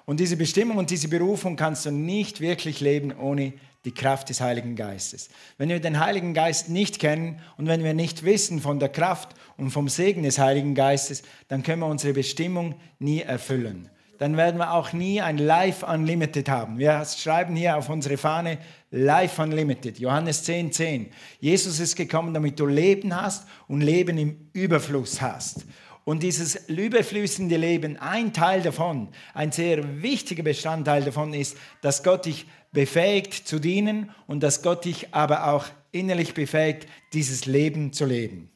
Und 0.06 0.20
diese 0.20 0.38
Bestimmung 0.38 0.78
und 0.78 0.90
diese 0.90 1.08
Berufung 1.08 1.56
kannst 1.56 1.86
du 1.86 1.92
nicht 1.92 2.40
wirklich 2.40 2.80
leben 2.82 3.14
ohne 3.18 3.54
die 3.86 3.94
Kraft 3.94 4.30
des 4.30 4.40
Heiligen 4.40 4.76
Geistes. 4.76 5.30
Wenn 5.58 5.70
wir 5.70 5.80
den 5.80 6.00
Heiligen 6.00 6.34
Geist 6.34 6.70
nicht 6.70 7.00
kennen 7.00 7.40
und 7.58 7.68
wenn 7.68 7.84
wir 7.84 7.94
nicht 7.94 8.24
wissen 8.24 8.62
von 8.62 8.80
der 8.80 8.90
Kraft 8.90 9.36
und 9.58 9.72
vom 9.72 9.90
Segen 9.90 10.24
des 10.24 10.40
Heiligen 10.40 10.76
Geistes, 10.76 11.24
dann 11.50 11.64
können 11.64 11.82
wir 11.82 11.88
unsere 11.88 12.14
Bestimmung 12.14 12.76
nie 13.00 13.22
erfüllen. 13.22 13.90
Dann 14.20 14.38
werden 14.38 14.58
wir 14.58 14.74
auch 14.74 14.94
nie 14.94 15.22
ein 15.22 15.38
Life 15.38 15.86
Unlimited 15.86 16.48
haben. 16.48 16.78
Wir 16.78 17.04
schreiben 17.06 17.56
hier 17.56 17.76
auf 17.76 17.90
unsere 17.90 18.16
Fahne 18.16 18.58
Life 18.92 19.42
Unlimited, 19.42 20.00
Johannes 20.00 20.44
10, 20.44 20.72
10. 20.72 21.10
Jesus 21.40 21.80
ist 21.80 21.96
gekommen, 21.96 22.34
damit 22.34 22.60
du 22.60 22.68
Leben 22.68 23.14
hast 23.14 23.48
und 23.68 23.82
Leben 23.82 24.18
im 24.18 24.50
Überfluss 24.54 25.20
hast. 25.20 25.66
Und 26.06 26.24
dieses 26.24 26.68
überflüssende 26.68 27.56
Leben, 27.56 27.98
ein 27.98 28.34
Teil 28.34 28.62
davon, 28.62 29.10
ein 29.34 29.52
sehr 29.52 30.02
wichtiger 30.02 30.44
Bestandteil 30.44 31.04
davon 31.04 31.34
ist, 31.34 31.58
dass 31.82 32.04
Gott 32.04 32.26
dich 32.26 32.46
befähigt 32.74 33.34
zu 33.34 33.60
dienen 33.60 34.12
und 34.28 34.44
dass 34.44 34.62
Gott 34.62 34.84
dich 34.86 35.14
aber 35.14 35.48
auch 35.54 35.66
innerlich 35.92 36.34
befähigt, 36.34 36.88
dieses 37.14 37.46
Leben 37.46 37.94
zu 37.94 38.06
leben. 38.06 38.50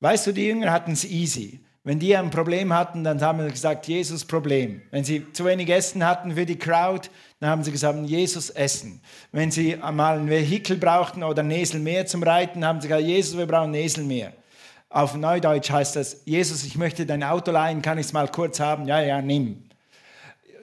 Weißt 0.00 0.26
du, 0.26 0.32
die 0.32 0.46
Jünger 0.46 0.70
hatten 0.70 0.92
es 0.92 1.04
easy. 1.04 1.60
Wenn 1.86 2.00
die 2.00 2.16
ein 2.16 2.30
Problem 2.30 2.72
hatten, 2.72 3.04
dann 3.04 3.20
haben 3.20 3.40
sie 3.42 3.50
gesagt, 3.50 3.86
Jesus 3.86 4.24
Problem. 4.24 4.82
Wenn 4.90 5.04
sie 5.04 5.32
zu 5.32 5.44
wenig 5.44 5.68
Essen 5.68 6.04
hatten 6.04 6.34
für 6.34 6.44
die 6.44 6.58
Crowd, 6.58 7.08
dann 7.38 7.50
haben 7.50 7.62
sie 7.62 7.70
gesagt, 7.70 7.98
Jesus 8.08 8.50
Essen. 8.50 9.00
Wenn 9.30 9.52
sie 9.52 9.76
einmal 9.80 10.18
ein 10.18 10.28
Vehikel 10.28 10.78
brauchten 10.78 11.22
oder 11.22 11.44
ein 11.44 11.50
Esel 11.50 11.80
mehr 11.80 12.06
zum 12.06 12.24
Reiten, 12.24 12.64
haben 12.64 12.80
sie 12.80 12.88
gesagt, 12.88 13.06
Jesus, 13.06 13.38
wir 13.38 13.46
brauchen 13.46 13.70
ein 13.70 13.74
Esel 13.74 14.02
mehr. 14.02 14.32
Auf 14.88 15.14
Neudeutsch 15.14 15.70
heißt 15.70 15.96
das, 15.96 16.22
Jesus, 16.24 16.64
ich 16.64 16.76
möchte 16.76 17.06
dein 17.06 17.22
Auto 17.22 17.50
leihen, 17.50 17.82
kann 17.82 17.98
ich 17.98 18.06
es 18.06 18.12
mal 18.12 18.28
kurz 18.28 18.60
haben? 18.60 18.86
Ja, 18.86 19.00
ja, 19.00 19.20
nimm. 19.20 19.64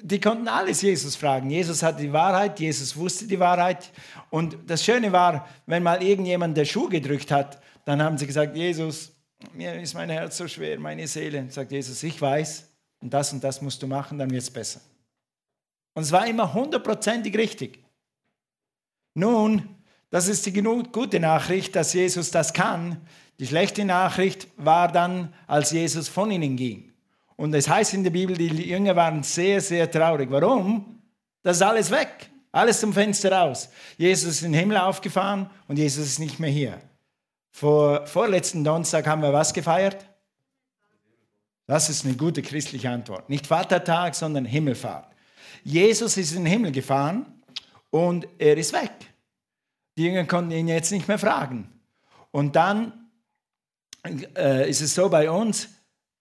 Die 0.01 0.19
konnten 0.19 0.47
alles 0.47 0.81
Jesus 0.81 1.15
fragen. 1.15 1.49
Jesus 1.49 1.83
hatte 1.83 2.01
die 2.01 2.11
Wahrheit, 2.11 2.59
Jesus 2.59 2.95
wusste 2.95 3.25
die 3.25 3.39
Wahrheit. 3.39 3.91
Und 4.29 4.57
das 4.67 4.83
Schöne 4.83 5.11
war, 5.11 5.47
wenn 5.65 5.83
mal 5.83 6.01
irgendjemand 6.03 6.57
der 6.57 6.65
Schuh 6.65 6.89
gedrückt 6.89 7.31
hat, 7.31 7.61
dann 7.85 8.01
haben 8.01 8.17
sie 8.17 8.27
gesagt, 8.27 8.55
Jesus, 8.55 9.11
mir 9.53 9.73
ist 9.75 9.93
mein 9.93 10.09
Herz 10.09 10.37
so 10.37 10.47
schwer, 10.47 10.79
meine 10.79 11.07
Seele. 11.07 11.45
Sagt 11.49 11.71
Jesus, 11.71 12.01
ich 12.03 12.21
weiß, 12.21 12.67
und 13.01 13.13
das 13.13 13.33
und 13.33 13.43
das 13.43 13.61
musst 13.61 13.81
du 13.81 13.87
machen, 13.87 14.17
dann 14.17 14.31
wird 14.31 14.43
es 14.43 14.49
besser. 14.51 14.79
Und 15.93 16.03
es 16.03 16.11
war 16.11 16.25
immer 16.25 16.53
hundertprozentig 16.53 17.37
richtig. 17.37 17.83
Nun, 19.13 19.67
das 20.09 20.27
ist 20.27 20.45
die 20.45 20.53
gute 20.53 21.19
Nachricht, 21.19 21.75
dass 21.75 21.93
Jesus 21.93 22.31
das 22.31 22.53
kann. 22.53 23.01
Die 23.39 23.47
schlechte 23.47 23.83
Nachricht 23.85 24.47
war 24.57 24.91
dann, 24.91 25.33
als 25.47 25.71
Jesus 25.71 26.07
von 26.07 26.31
ihnen 26.31 26.55
ging. 26.55 26.93
Und 27.35 27.53
es 27.53 27.67
heißt 27.67 27.93
in 27.93 28.03
der 28.03 28.11
Bibel, 28.11 28.37
die 28.37 28.47
Jünger 28.47 28.95
waren 28.95 29.23
sehr, 29.23 29.59
sehr 29.59 29.89
traurig. 29.89 30.29
Warum? 30.29 31.01
Das 31.41 31.57
ist 31.57 31.63
alles 31.63 31.91
weg. 31.91 32.29
Alles 32.51 32.79
zum 32.79 32.93
Fenster 32.93 33.31
raus. 33.31 33.69
Jesus 33.97 34.35
ist 34.35 34.43
in 34.43 34.51
den 34.51 34.59
Himmel 34.59 34.77
aufgefahren 34.77 35.49
und 35.67 35.77
Jesus 35.77 36.05
ist 36.05 36.19
nicht 36.19 36.39
mehr 36.39 36.51
hier. 36.51 36.79
Vor 37.49 38.05
vorletzten 38.05 38.63
Donnerstag 38.63 39.07
haben 39.07 39.23
wir 39.23 39.33
was 39.33 39.53
gefeiert? 39.53 40.05
Das 41.65 41.89
ist 41.89 42.05
eine 42.05 42.15
gute 42.15 42.41
christliche 42.43 42.89
Antwort. 42.89 43.29
Nicht 43.29 43.47
Vatertag, 43.47 44.13
sondern 44.13 44.45
Himmelfahrt. 44.45 45.07
Jesus 45.63 46.17
ist 46.17 46.33
in 46.33 46.43
den 46.43 46.51
Himmel 46.51 46.71
gefahren 46.71 47.41
und 47.89 48.27
er 48.37 48.57
ist 48.57 48.73
weg. 48.73 48.91
Die 49.97 50.03
Jünger 50.03 50.25
konnten 50.25 50.51
ihn 50.51 50.67
jetzt 50.67 50.91
nicht 50.91 51.07
mehr 51.07 51.19
fragen. 51.19 51.69
Und 52.31 52.55
dann 52.55 53.02
äh, 54.35 54.69
ist 54.69 54.81
es 54.81 54.95
so 54.95 55.09
bei 55.09 55.29
uns, 55.29 55.69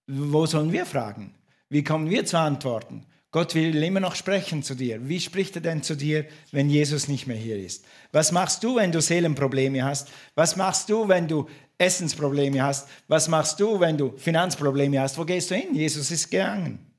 wo 0.07 0.45
sollen 0.45 0.71
wir 0.71 0.85
fragen? 0.85 1.33
Wie 1.69 1.83
kommen 1.83 2.09
wir 2.09 2.25
zu 2.25 2.37
Antworten? 2.37 3.05
Gott 3.31 3.55
will 3.55 3.81
immer 3.81 3.99
noch 3.99 4.13
sprechen 4.13 4.61
zu 4.61 4.75
dir. 4.75 5.09
Wie 5.09 5.19
spricht 5.19 5.55
er 5.55 5.61
denn 5.61 5.81
zu 5.81 5.95
dir, 5.95 6.25
wenn 6.51 6.69
Jesus 6.69 7.07
nicht 7.07 7.25
mehr 7.25 7.35
hier 7.35 7.57
ist? 7.57 7.83
Was 8.11 8.31
machst 8.31 8.63
du, 8.63 8.75
wenn 8.75 8.91
du 8.91 9.01
Seelenprobleme 9.01 9.83
hast? 9.83 10.09
Was 10.35 10.55
machst 10.55 10.87
du, 10.89 11.07
wenn 11.07 11.27
du 11.27 11.49
Essensprobleme 11.79 12.61
hast? 12.61 12.87
Was 13.07 13.27
machst 13.27 13.59
du, 13.59 13.79
wenn 13.79 13.97
du 13.97 14.13
Finanzprobleme 14.17 15.01
hast? 15.01 15.17
Wo 15.17 15.25
gehst 15.25 15.49
du 15.49 15.55
hin? 15.55 15.73
Jesus 15.73 16.11
ist 16.11 16.29
gegangen. 16.29 16.93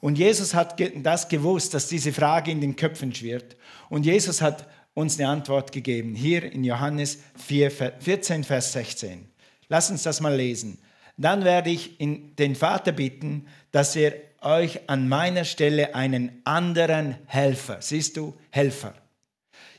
Und 0.00 0.16
Jesus 0.16 0.54
hat 0.54 0.80
das 1.02 1.28
gewusst, 1.28 1.74
dass 1.74 1.88
diese 1.88 2.12
Frage 2.12 2.50
in 2.50 2.62
den 2.62 2.76
Köpfen 2.76 3.14
schwirrt. 3.14 3.56
Und 3.90 4.06
Jesus 4.06 4.40
hat 4.40 4.66
uns 4.94 5.18
eine 5.18 5.28
Antwort 5.28 5.70
gegeben, 5.70 6.14
hier 6.14 6.50
in 6.50 6.64
Johannes 6.64 7.18
4, 7.36 7.70
14, 8.00 8.44
Vers 8.44 8.72
16. 8.72 9.28
Lass 9.68 9.90
uns 9.90 10.02
das 10.02 10.20
mal 10.20 10.34
lesen. 10.34 10.78
Dann 11.16 11.44
werde 11.44 11.70
ich 11.70 11.98
den 11.98 12.54
Vater 12.54 12.92
bitten, 12.92 13.46
dass 13.72 13.96
er 13.96 14.14
euch 14.40 14.88
an 14.88 15.08
meiner 15.08 15.44
Stelle 15.44 15.94
einen 15.94 16.40
anderen 16.44 17.16
Helfer, 17.26 17.78
siehst 17.80 18.16
du, 18.16 18.34
Helfer. 18.50 18.94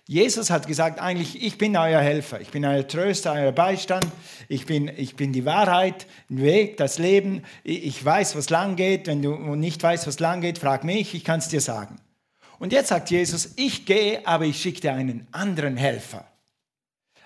Jesus 0.05 0.49
hat 0.49 0.67
gesagt, 0.67 0.99
eigentlich, 0.99 1.41
ich 1.41 1.57
bin 1.57 1.77
euer 1.77 2.01
Helfer, 2.01 2.41
ich 2.41 2.49
bin 2.49 2.65
euer 2.65 2.85
Tröster, 2.87 3.33
euer 3.33 3.51
Beistand, 3.51 4.07
ich 4.47 4.65
bin, 4.65 4.91
ich 4.97 5.15
bin 5.15 5.31
die 5.31 5.45
Wahrheit, 5.45 6.07
der 6.29 6.43
Weg, 6.43 6.77
das 6.77 6.97
Leben, 6.97 7.43
ich 7.63 8.03
weiß, 8.03 8.35
was 8.35 8.49
lang 8.49 8.75
geht, 8.75 9.07
wenn 9.07 9.21
du 9.21 9.55
nicht 9.55 9.81
weißt, 9.81 10.07
was 10.07 10.19
lang 10.19 10.41
geht, 10.41 10.57
frag 10.57 10.83
mich, 10.83 11.13
ich 11.13 11.23
kann 11.23 11.39
es 11.39 11.47
dir 11.47 11.61
sagen. 11.61 11.97
Und 12.57 12.73
jetzt 12.73 12.89
sagt 12.89 13.11
Jesus, 13.11 13.53
ich 13.55 13.85
gehe, 13.85 14.25
aber 14.27 14.45
ich 14.45 14.59
schicke 14.59 14.81
dir 14.81 14.93
einen 14.93 15.27
anderen 15.31 15.77
Helfer 15.77 16.28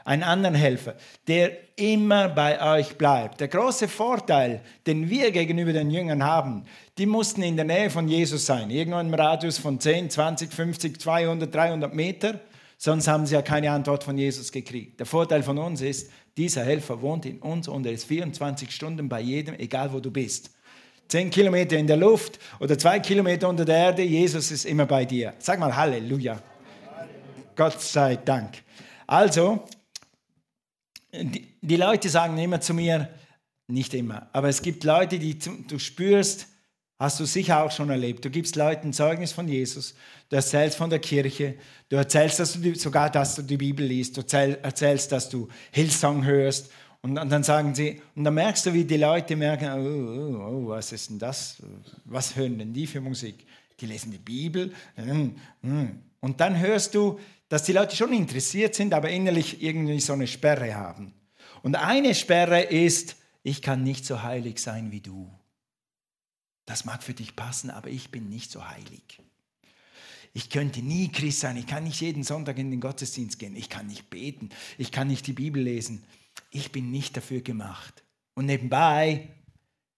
einen 0.05 0.23
anderen 0.23 0.55
Helfer, 0.55 0.95
der 1.27 1.51
immer 1.75 2.29
bei 2.29 2.79
euch 2.79 2.97
bleibt. 2.97 3.39
Der 3.39 3.47
große 3.47 3.87
Vorteil, 3.87 4.61
den 4.85 5.09
wir 5.09 5.31
gegenüber 5.31 5.73
den 5.73 5.89
Jüngern 5.89 6.23
haben, 6.23 6.65
die 6.97 7.05
mussten 7.05 7.41
in 7.43 7.55
der 7.55 7.65
Nähe 7.65 7.89
von 7.89 8.07
Jesus 8.07 8.45
sein, 8.45 8.69
irgendwo 8.69 8.99
im 8.99 9.13
Radius 9.13 9.57
von 9.57 9.79
10, 9.79 10.09
20, 10.09 10.53
50, 10.53 11.01
200, 11.01 11.53
300 11.53 11.93
Meter, 11.93 12.39
sonst 12.77 13.07
haben 13.07 13.25
sie 13.25 13.35
ja 13.35 13.41
keine 13.41 13.71
Antwort 13.71 14.03
von 14.03 14.17
Jesus 14.17 14.51
gekriegt. 14.51 14.99
Der 14.99 15.05
Vorteil 15.05 15.43
von 15.43 15.57
uns 15.57 15.81
ist, 15.81 16.11
dieser 16.37 16.63
Helfer 16.63 17.01
wohnt 17.01 17.25
in 17.25 17.39
uns 17.39 17.67
und 17.67 17.85
er 17.85 17.93
ist 17.93 18.05
24 18.05 18.71
Stunden 18.71 19.07
bei 19.07 19.21
jedem, 19.21 19.55
egal 19.55 19.93
wo 19.93 19.99
du 19.99 20.11
bist. 20.11 20.51
Zehn 21.07 21.29
Kilometer 21.29 21.77
in 21.77 21.85
der 21.85 21.97
Luft 21.97 22.39
oder 22.59 22.77
zwei 22.77 22.99
Kilometer 22.99 23.47
unter 23.47 23.65
der 23.65 23.77
Erde, 23.77 24.01
Jesus 24.01 24.49
ist 24.51 24.65
immer 24.65 24.85
bei 24.85 25.05
dir. 25.05 25.33
Sag 25.37 25.59
mal 25.59 25.75
Halleluja. 25.75 26.41
Gott 27.55 27.79
sei 27.79 28.15
Dank. 28.15 28.63
Also, 29.05 29.63
die, 31.13 31.47
die 31.61 31.75
Leute 31.75 32.09
sagen 32.09 32.37
immer 32.37 32.59
zu 32.59 32.73
mir, 32.73 33.09
nicht 33.67 33.93
immer. 33.93 34.29
Aber 34.33 34.49
es 34.49 34.61
gibt 34.61 34.83
Leute, 34.83 35.19
die 35.19 35.37
du 35.39 35.79
spürst, 35.79 36.47
hast 36.99 37.19
du 37.19 37.25
sicher 37.25 37.63
auch 37.63 37.71
schon 37.71 37.89
erlebt. 37.89 38.25
Du 38.25 38.29
gibst 38.29 38.55
Leuten 38.55 38.93
Zeugnis 38.93 39.31
von 39.31 39.47
Jesus, 39.47 39.95
du 40.29 40.35
erzählst 40.35 40.77
von 40.77 40.89
der 40.89 40.99
Kirche, 40.99 41.55
du 41.89 41.95
erzählst 41.95 42.39
dass 42.39 42.53
du 42.53 42.75
sogar, 42.75 43.09
dass 43.09 43.35
du 43.35 43.41
die 43.41 43.57
Bibel 43.57 43.85
liest, 43.85 44.17
du 44.17 44.21
erzählst, 44.21 45.11
dass 45.11 45.29
du 45.29 45.47
Hillsong 45.71 46.25
hörst 46.25 46.71
und 47.01 47.15
dann 47.15 47.43
sagen 47.43 47.75
sie, 47.75 48.01
und 48.15 48.23
dann 48.23 48.33
merkst 48.33 48.65
du, 48.65 48.73
wie 48.73 48.85
die 48.85 48.95
Leute 48.95 49.35
merken, 49.35 49.67
oh, 49.67 50.37
oh, 50.37 50.65
oh, 50.65 50.67
was 50.69 50.93
ist 50.93 51.09
denn 51.09 51.19
das? 51.19 51.61
Was 52.05 52.35
hören 52.35 52.57
denn 52.57 52.71
die 52.71 52.87
für 52.87 53.01
Musik? 53.01 53.45
Die 53.79 53.85
lesen 53.85 54.11
die 54.11 54.17
Bibel. 54.17 54.71
Hm, 54.95 55.35
hm. 55.61 55.99
Und 56.21 56.39
dann 56.39 56.57
hörst 56.57 56.95
du, 56.95 57.19
dass 57.49 57.63
die 57.63 57.73
Leute 57.73 57.95
schon 57.95 58.13
interessiert 58.13 58.75
sind, 58.75 58.93
aber 58.93 59.09
innerlich 59.09 59.61
irgendwie 59.61 59.99
so 59.99 60.13
eine 60.13 60.27
Sperre 60.27 60.75
haben. 60.75 61.13
Und 61.61 61.75
eine 61.75 62.15
Sperre 62.15 62.61
ist, 62.61 63.15
ich 63.43 63.61
kann 63.61 63.83
nicht 63.83 64.05
so 64.05 64.23
heilig 64.23 64.59
sein 64.59 64.91
wie 64.91 65.01
du. 65.01 65.29
Das 66.65 66.85
mag 66.85 67.03
für 67.03 67.13
dich 67.13 67.35
passen, 67.35 67.69
aber 67.69 67.89
ich 67.89 68.09
bin 68.09 68.29
nicht 68.29 68.51
so 68.51 68.67
heilig. 68.67 69.21
Ich 70.33 70.49
könnte 70.49 70.81
nie 70.81 71.09
Christ 71.11 71.41
sein, 71.41 71.57
ich 71.57 71.67
kann 71.67 71.83
nicht 71.83 72.01
jeden 72.01 72.23
Sonntag 72.23 72.57
in 72.57 72.71
den 72.71 72.81
Gottesdienst 72.81 73.37
gehen, 73.37 73.55
ich 73.55 73.69
kann 73.69 73.87
nicht 73.87 74.09
beten, 74.09 74.49
ich 74.77 74.91
kann 74.91 75.07
nicht 75.07 75.27
die 75.27 75.33
Bibel 75.33 75.61
lesen. 75.61 76.03
Ich 76.49 76.71
bin 76.71 76.89
nicht 76.89 77.15
dafür 77.17 77.41
gemacht. 77.41 78.03
Und 78.33 78.45
nebenbei, 78.47 79.29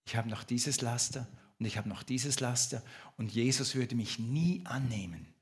ich 0.06 0.16
habe 0.16 0.30
noch 0.30 0.44
dieses 0.44 0.82
Laster 0.82 1.28
und 1.60 1.66
ich 1.66 1.78
habe 1.78 1.88
noch 1.88 2.04
dieses 2.04 2.40
Laster 2.40 2.84
und 3.18 3.32
Jesus 3.32 3.76
würde 3.76 3.96
mich 3.96 4.20
nie 4.20 4.62
annehmen. 4.66 5.35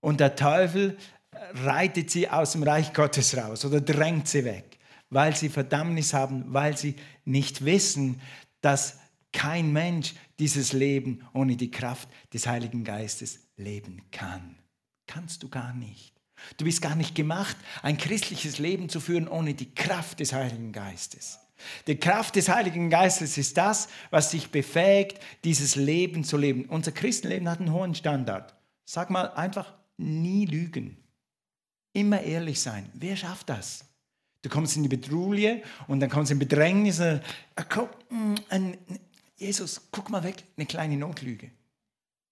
Und 0.00 0.20
der 0.20 0.36
Teufel 0.36 0.96
reitet 1.54 2.10
sie 2.10 2.28
aus 2.28 2.52
dem 2.52 2.62
Reich 2.62 2.92
Gottes 2.92 3.36
raus 3.36 3.64
oder 3.64 3.80
drängt 3.80 4.28
sie 4.28 4.44
weg, 4.44 4.78
weil 5.10 5.36
sie 5.36 5.48
Verdammnis 5.48 6.14
haben, 6.14 6.44
weil 6.48 6.76
sie 6.76 6.96
nicht 7.24 7.64
wissen, 7.64 8.20
dass 8.60 8.98
kein 9.32 9.72
Mensch 9.72 10.14
dieses 10.38 10.72
Leben 10.72 11.26
ohne 11.32 11.56
die 11.56 11.70
Kraft 11.70 12.08
des 12.32 12.46
Heiligen 12.46 12.84
Geistes 12.84 13.40
leben 13.56 14.02
kann. 14.10 14.56
Kannst 15.06 15.42
du 15.42 15.48
gar 15.48 15.72
nicht. 15.72 16.14
Du 16.56 16.64
bist 16.64 16.80
gar 16.80 16.96
nicht 16.96 17.14
gemacht, 17.14 17.56
ein 17.82 17.98
christliches 17.98 18.58
Leben 18.58 18.88
zu 18.88 19.00
führen 19.00 19.28
ohne 19.28 19.54
die 19.54 19.74
Kraft 19.74 20.20
des 20.20 20.32
Heiligen 20.32 20.72
Geistes. 20.72 21.38
Die 21.86 21.96
Kraft 21.96 22.36
des 22.36 22.48
Heiligen 22.48 22.88
Geistes 22.88 23.36
ist 23.36 23.58
das, 23.58 23.88
was 24.10 24.30
dich 24.30 24.50
befähigt, 24.50 25.20
dieses 25.44 25.76
Leben 25.76 26.24
zu 26.24 26.38
leben. 26.38 26.64
Unser 26.64 26.92
Christenleben 26.92 27.48
hat 27.48 27.60
einen 27.60 27.72
hohen 27.72 27.94
Standard. 27.94 28.54
Sag 28.86 29.10
mal 29.10 29.26
einfach, 29.34 29.74
nie 30.00 30.46
lügen. 30.46 30.96
Immer 31.92 32.22
ehrlich 32.22 32.60
sein. 32.60 32.90
Wer 32.94 33.16
schafft 33.16 33.48
das? 33.48 33.84
Du 34.42 34.48
kommst 34.48 34.76
in 34.76 34.82
die 34.82 34.88
Bedrulie 34.88 35.62
und 35.86 36.00
dann 36.00 36.08
kommst 36.08 36.30
du 36.30 36.34
in 36.34 36.38
Bedrängnis. 36.38 37.00
Und, 37.00 37.22
mm, 38.08 38.34
Jesus, 39.36 39.88
guck 39.90 40.08
mal 40.10 40.22
weg, 40.22 40.44
eine 40.56 40.66
kleine 40.66 40.96
Notlüge. 40.96 41.50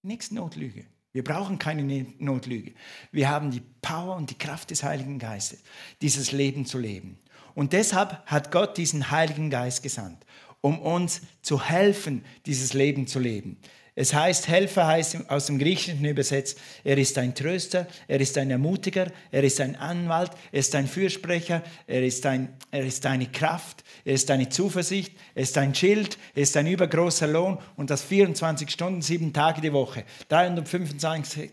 Nichts 0.03 0.31
Notlüge. 0.31 0.85
Wir 1.13 1.25
brauchen 1.25 1.59
keine 1.59 1.83
ne-, 1.83 2.07
Notlüge. 2.19 2.73
Wir 3.13 3.29
haben 3.29 3.51
die 3.51 3.63
Power 3.83 4.17
und 4.17 4.31
die 4.31 4.39
Kraft 4.39 4.71
des 4.71 4.83
Heiligen 4.83 5.19
Geistes, 5.19 5.63
dieses 6.01 6.33
Leben 6.33 6.65
zu 6.65 6.79
leben. 6.79 7.19
Und 7.55 7.73
deshalb 7.73 8.25
hat 8.27 8.53
Gott 8.53 8.79
diesen 8.79 9.11
Heiligen 9.11 9.51
Geist 9.51 9.83
gesandt, 9.83 10.25
um 10.61 10.79
uns 10.79 11.23
zu 11.43 11.63
helfen, 11.63 12.25
dieses 12.47 12.73
Leben 12.73 13.07
zu 13.07 13.19
leben. 13.19 13.59
Es 14.01 14.15
heißt, 14.15 14.47
Helfer 14.47 14.87
heißt 14.87 15.29
aus 15.29 15.47
dem 15.47 15.59
Griechischen 15.59 16.05
übersetzt, 16.05 16.61
er 16.85 16.97
ist 16.99 17.19
ein 17.19 17.35
Tröster, 17.35 17.89
er 18.07 18.21
ist 18.21 18.39
ein 18.39 18.49
Ermutiger, 18.49 19.11
er 19.33 19.43
ist 19.43 19.61
ein 19.61 19.75
Anwalt, 19.75 20.31
er 20.53 20.61
ist 20.61 20.73
ein 20.77 20.87
Fürsprecher, 20.87 21.65
er 21.89 22.05
ist, 22.05 22.25
ein, 22.25 22.57
er 22.71 22.87
ist 22.87 23.05
eine 23.07 23.27
Kraft, 23.27 23.83
er 24.05 24.15
ist 24.15 24.31
eine 24.31 24.49
Zuversicht, 24.51 25.17
er 25.35 25.43
ist 25.43 25.59
ein 25.59 25.75
Schild, 25.75 26.17
er 26.37 26.43
ist 26.43 26.57
ein 26.57 26.69
übergroßer 26.69 27.27
Lohn 27.27 27.59
und 27.75 27.91
das 27.91 28.05
24 28.05 28.71
Stunden, 28.71 29.03
sieben 29.03 29.33
Tage 29.33 29.61
die 29.61 29.73
Woche, 29.73 30.05
365 30.29 31.51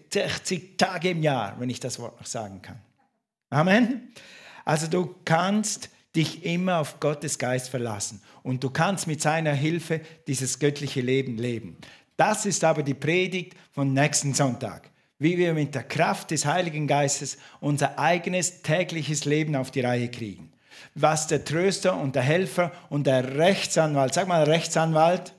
Tage 0.77 1.09
im 1.09 1.23
Jahr, 1.23 1.59
wenn 1.59 1.71
ich 1.71 1.79
das 1.79 1.97
Wort 1.97 2.19
noch 2.19 2.27
sagen 2.27 2.61
kann. 2.61 2.79
Amen. 3.49 4.13
Also 4.65 4.85
du 4.85 5.15
kannst 5.25 5.89
dich 6.15 6.45
immer 6.45 6.77
auf 6.77 6.99
Gottes 6.99 7.39
Geist 7.39 7.69
verlassen 7.69 8.21
und 8.43 8.63
du 8.63 8.69
kannst 8.69 9.07
mit 9.07 9.19
seiner 9.19 9.53
Hilfe 9.53 10.01
dieses 10.27 10.59
göttliche 10.59 11.01
Leben 11.01 11.39
leben. 11.39 11.77
Das 12.17 12.45
ist 12.45 12.63
aber 12.63 12.83
die 12.83 12.93
Predigt 12.93 13.55
von 13.71 13.93
nächsten 13.93 14.33
Sonntag, 14.33 14.89
wie 15.19 15.37
wir 15.37 15.53
mit 15.53 15.75
der 15.75 15.83
Kraft 15.83 16.31
des 16.31 16.45
Heiligen 16.45 16.87
Geistes 16.87 17.37
unser 17.59 17.99
eigenes 17.99 18.61
tägliches 18.61 19.25
Leben 19.25 19.55
auf 19.55 19.71
die 19.71 19.81
Reihe 19.81 20.09
kriegen. 20.09 20.51
Was 20.93 21.27
der 21.27 21.43
Tröster 21.43 21.97
und 21.97 22.15
der 22.15 22.23
Helfer 22.23 22.71
und 22.89 23.07
der 23.07 23.37
Rechtsanwalt, 23.37 24.13
sag 24.13 24.27
mal 24.27 24.43
Rechtsanwalt. 24.43 25.33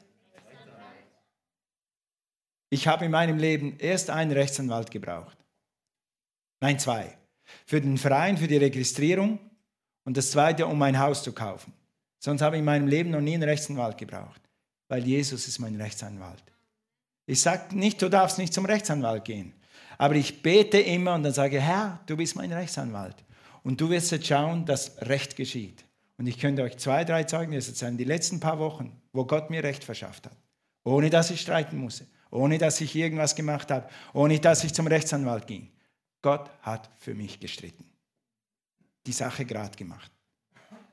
Ich 2.68 2.88
habe 2.88 3.04
in 3.04 3.10
meinem 3.10 3.38
Leben 3.38 3.78
erst 3.78 4.10
einen 4.10 4.32
Rechtsanwalt 4.32 4.90
gebraucht. 4.90 5.36
Nein, 6.60 6.78
zwei. 6.78 7.16
Für 7.64 7.80
den 7.80 7.96
Verein, 7.96 8.38
für 8.38 8.48
die 8.48 8.56
Registrierung 8.56 9.38
und 10.04 10.16
das 10.16 10.30
zweite, 10.30 10.66
um 10.66 10.78
mein 10.78 10.98
Haus 10.98 11.22
zu 11.22 11.32
kaufen. 11.32 11.72
Sonst 12.18 12.42
habe 12.42 12.56
ich 12.56 12.60
in 12.60 12.64
meinem 12.64 12.88
Leben 12.88 13.10
noch 13.10 13.20
nie 13.20 13.34
einen 13.34 13.44
Rechtsanwalt 13.44 13.98
gebraucht, 13.98 14.40
weil 14.88 15.06
Jesus 15.06 15.46
ist 15.46 15.58
mein 15.58 15.80
Rechtsanwalt. 15.80 16.42
Ich 17.26 17.40
sage 17.40 17.76
nicht, 17.76 18.00
du 18.00 18.08
darfst 18.08 18.38
nicht 18.38 18.54
zum 18.54 18.64
Rechtsanwalt 18.64 19.24
gehen. 19.24 19.52
Aber 19.98 20.14
ich 20.14 20.42
bete 20.42 20.78
immer 20.78 21.14
und 21.14 21.22
dann 21.22 21.32
sage, 21.32 21.60
Herr, 21.60 22.00
du 22.06 22.16
bist 22.16 22.36
mein 22.36 22.52
Rechtsanwalt. 22.52 23.16
Und 23.62 23.80
du 23.80 23.90
wirst 23.90 24.12
jetzt 24.12 24.26
schauen, 24.26 24.64
dass 24.64 25.00
Recht 25.02 25.36
geschieht. 25.36 25.84
Und 26.18 26.26
ich 26.26 26.38
könnte 26.38 26.62
euch 26.62 26.76
zwei, 26.78 27.04
drei 27.04 27.24
Zeugnisse 27.24 27.74
zeigen, 27.74 27.98
die 27.98 28.04
letzten 28.04 28.40
paar 28.40 28.58
Wochen, 28.58 29.00
wo 29.12 29.24
Gott 29.24 29.50
mir 29.50 29.62
Recht 29.62 29.84
verschafft 29.84 30.26
hat. 30.26 30.36
Ohne 30.84 31.10
dass 31.10 31.30
ich 31.30 31.40
streiten 31.40 31.76
musste, 31.78 32.06
ohne 32.30 32.58
dass 32.58 32.80
ich 32.80 32.94
irgendwas 32.94 33.34
gemacht 33.34 33.70
habe, 33.70 33.88
ohne 34.12 34.38
dass 34.38 34.62
ich 34.62 34.72
zum 34.72 34.86
Rechtsanwalt 34.86 35.46
ging. 35.46 35.72
Gott 36.22 36.50
hat 36.62 36.90
für 36.98 37.14
mich 37.14 37.40
gestritten. 37.40 37.84
Die 39.06 39.12
Sache 39.12 39.44
gerade 39.44 39.76
gemacht. 39.76 40.10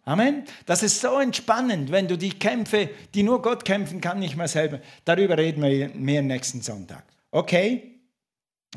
Amen. 0.05 0.43
Das 0.65 0.83
ist 0.83 0.99
so 0.99 1.19
entspannend, 1.19 1.91
wenn 1.91 2.07
du 2.07 2.17
die 2.17 2.37
Kämpfe, 2.37 2.89
die 3.13 3.23
nur 3.23 3.41
Gott 3.41 3.63
kämpfen 3.63 4.01
kann, 4.01 4.19
nicht 4.19 4.35
mehr 4.35 4.49
selber. 4.49 4.79
Darüber 5.05 5.37
reden 5.37 5.63
wir 5.63 5.89
mehr 5.89 6.21
nächsten 6.21 6.61
Sonntag. 6.61 7.05
Okay? 7.31 7.91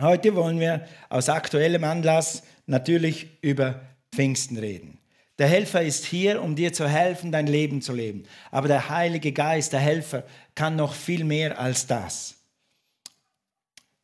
Heute 0.00 0.34
wollen 0.36 0.60
wir 0.60 0.86
aus 1.08 1.28
aktuellem 1.28 1.82
Anlass 1.82 2.42
natürlich 2.66 3.38
über 3.40 3.80
Pfingsten 4.14 4.56
reden. 4.56 4.98
Der 5.38 5.48
Helfer 5.48 5.82
ist 5.82 6.06
hier, 6.06 6.42
um 6.42 6.54
dir 6.54 6.72
zu 6.72 6.88
helfen, 6.88 7.32
dein 7.32 7.46
Leben 7.46 7.82
zu 7.82 7.92
leben. 7.92 8.24
Aber 8.50 8.68
der 8.68 8.88
Heilige 8.88 9.32
Geist, 9.32 9.72
der 9.72 9.80
Helfer, 9.80 10.24
kann 10.54 10.76
noch 10.76 10.94
viel 10.94 11.24
mehr 11.24 11.58
als 11.58 11.86
das. 11.86 12.36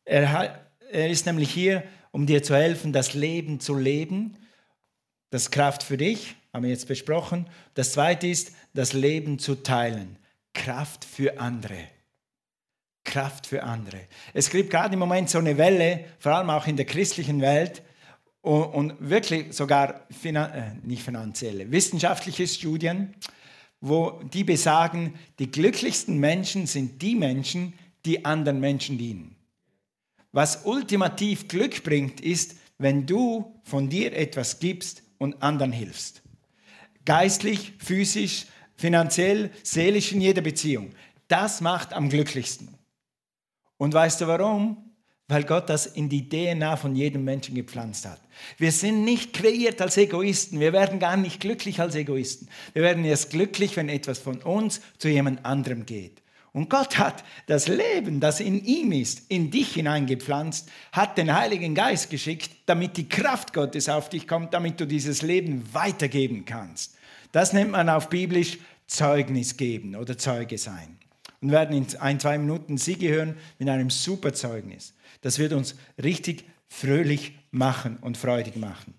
Er, 0.05 0.59
er 0.91 1.09
ist 1.09 1.25
nämlich 1.25 1.51
hier, 1.51 1.83
um 2.11 2.27
dir 2.27 2.43
zu 2.43 2.55
helfen, 2.55 2.93
das 2.93 3.13
Leben 3.13 3.59
zu 3.59 3.75
leben. 3.75 4.37
Das 5.31 5.43
ist 5.43 5.51
Kraft 5.51 5.81
für 5.81 5.97
dich, 5.97 6.35
haben 6.53 6.63
wir 6.63 6.69
jetzt 6.69 6.87
besprochen. 6.87 7.47
Das 7.73 7.93
zweite 7.93 8.27
ist, 8.27 8.53
das 8.73 8.93
Leben 8.93 9.39
zu 9.39 9.55
teilen. 9.55 10.17
Kraft 10.53 11.03
für 11.03 11.39
andere. 11.39 11.79
Kraft 13.03 13.47
für 13.47 13.63
andere. 13.63 13.99
Es 14.33 14.49
gibt 14.49 14.69
gerade 14.69 14.93
im 14.93 14.99
Moment 14.99 15.29
so 15.29 15.39
eine 15.39 15.57
Welle, 15.57 16.05
vor 16.19 16.33
allem 16.33 16.51
auch 16.51 16.67
in 16.67 16.77
der 16.77 16.85
christlichen 16.85 17.41
Welt, 17.41 17.81
und, 18.41 18.63
und 18.65 19.09
wirklich 19.09 19.53
sogar 19.53 20.05
finan 20.11 20.51
äh, 20.51 20.71
nicht 20.83 21.01
finanzielle, 21.01 21.71
wissenschaftliche 21.71 22.45
Studien, 22.47 23.15
wo 23.79 24.21
die 24.33 24.43
besagen, 24.43 25.15
die 25.39 25.49
glücklichsten 25.49 26.17
Menschen 26.17 26.67
sind 26.67 27.01
die 27.01 27.15
Menschen, 27.15 27.73
die 28.05 28.25
anderen 28.25 28.59
Menschen 28.59 28.97
dienen. 28.97 29.35
Was 30.33 30.65
ultimativ 30.65 31.47
Glück 31.47 31.83
bringt, 31.83 32.19
ist, 32.19 32.55
wenn 32.77 33.05
du 33.05 33.61
von 33.63 33.89
dir 33.89 34.13
etwas 34.13 34.59
gibst 34.59 35.03
und 35.19 35.41
anderen 35.41 35.71
hilfst. 35.71 36.22
Geistlich, 37.05 37.73
physisch, 37.79 38.45
finanziell, 38.75 39.51
seelisch 39.63 40.11
in 40.11 40.21
jeder 40.21 40.41
Beziehung. 40.41 40.91
Das 41.27 41.61
macht 41.61 41.93
am 41.93 42.09
glücklichsten. 42.09 42.69
Und 43.77 43.93
weißt 43.93 44.21
du 44.21 44.27
warum? 44.27 44.77
Weil 45.27 45.43
Gott 45.43 45.69
das 45.69 45.85
in 45.85 46.09
die 46.09 46.29
DNA 46.29 46.75
von 46.75 46.95
jedem 46.95 47.23
Menschen 47.23 47.55
gepflanzt 47.55 48.05
hat. 48.05 48.21
Wir 48.57 48.71
sind 48.71 49.03
nicht 49.03 49.33
kreiert 49.33 49.81
als 49.81 49.97
Egoisten. 49.97 50.59
Wir 50.59 50.73
werden 50.73 50.99
gar 50.99 51.17
nicht 51.17 51.39
glücklich 51.39 51.79
als 51.79 51.95
Egoisten. 51.95 52.47
Wir 52.73 52.81
werden 52.81 53.05
erst 53.05 53.29
glücklich, 53.29 53.75
wenn 53.77 53.89
etwas 53.89 54.19
von 54.19 54.41
uns 54.41 54.81
zu 54.97 55.07
jemand 55.09 55.45
anderem 55.45 55.85
geht. 55.85 56.22
Und 56.53 56.69
Gott 56.69 56.99
hat 56.99 57.23
das 57.47 57.67
Leben, 57.67 58.19
das 58.19 58.39
in 58.39 58.63
ihm 58.63 58.91
ist, 58.91 59.23
in 59.29 59.49
dich 59.49 59.73
hineingepflanzt, 59.73 60.69
hat 60.91 61.17
den 61.17 61.33
Heiligen 61.33 61.73
Geist 61.73 62.11
geschickt, 62.11 62.51
damit 62.67 62.95
die 62.95 63.09
Kraft 63.09 63.53
Gottes 63.53 63.89
auf 63.89 64.07
dich 64.07 64.27
kommt, 64.27 64.53
damit 64.53 64.79
du 64.79 64.85
dieses 64.85 65.23
Leben 65.23 65.63
weitergeben 65.73 66.45
kannst. 66.45 66.95
Das 67.31 67.53
nennt 67.53 67.71
man 67.71 67.89
auf 67.89 68.09
Biblisch 68.09 68.59
Zeugnis 68.85 69.57
geben 69.57 69.95
oder 69.95 70.17
Zeuge 70.17 70.59
sein. 70.59 70.99
Und 71.41 71.51
werden 71.51 71.75
in 71.75 71.87
ein, 71.99 72.19
zwei 72.19 72.37
Minuten 72.37 72.77
Siege 72.77 73.09
hören 73.09 73.35
mit 73.57 73.67
einem 73.67 73.89
super 73.89 74.33
Zeugnis. 74.33 74.93
Das 75.21 75.39
wird 75.39 75.53
uns 75.53 75.75
richtig 76.01 76.45
fröhlich 76.69 77.33
machen 77.51 77.97
und 77.97 78.17
freudig 78.17 78.55
machen. 78.55 78.93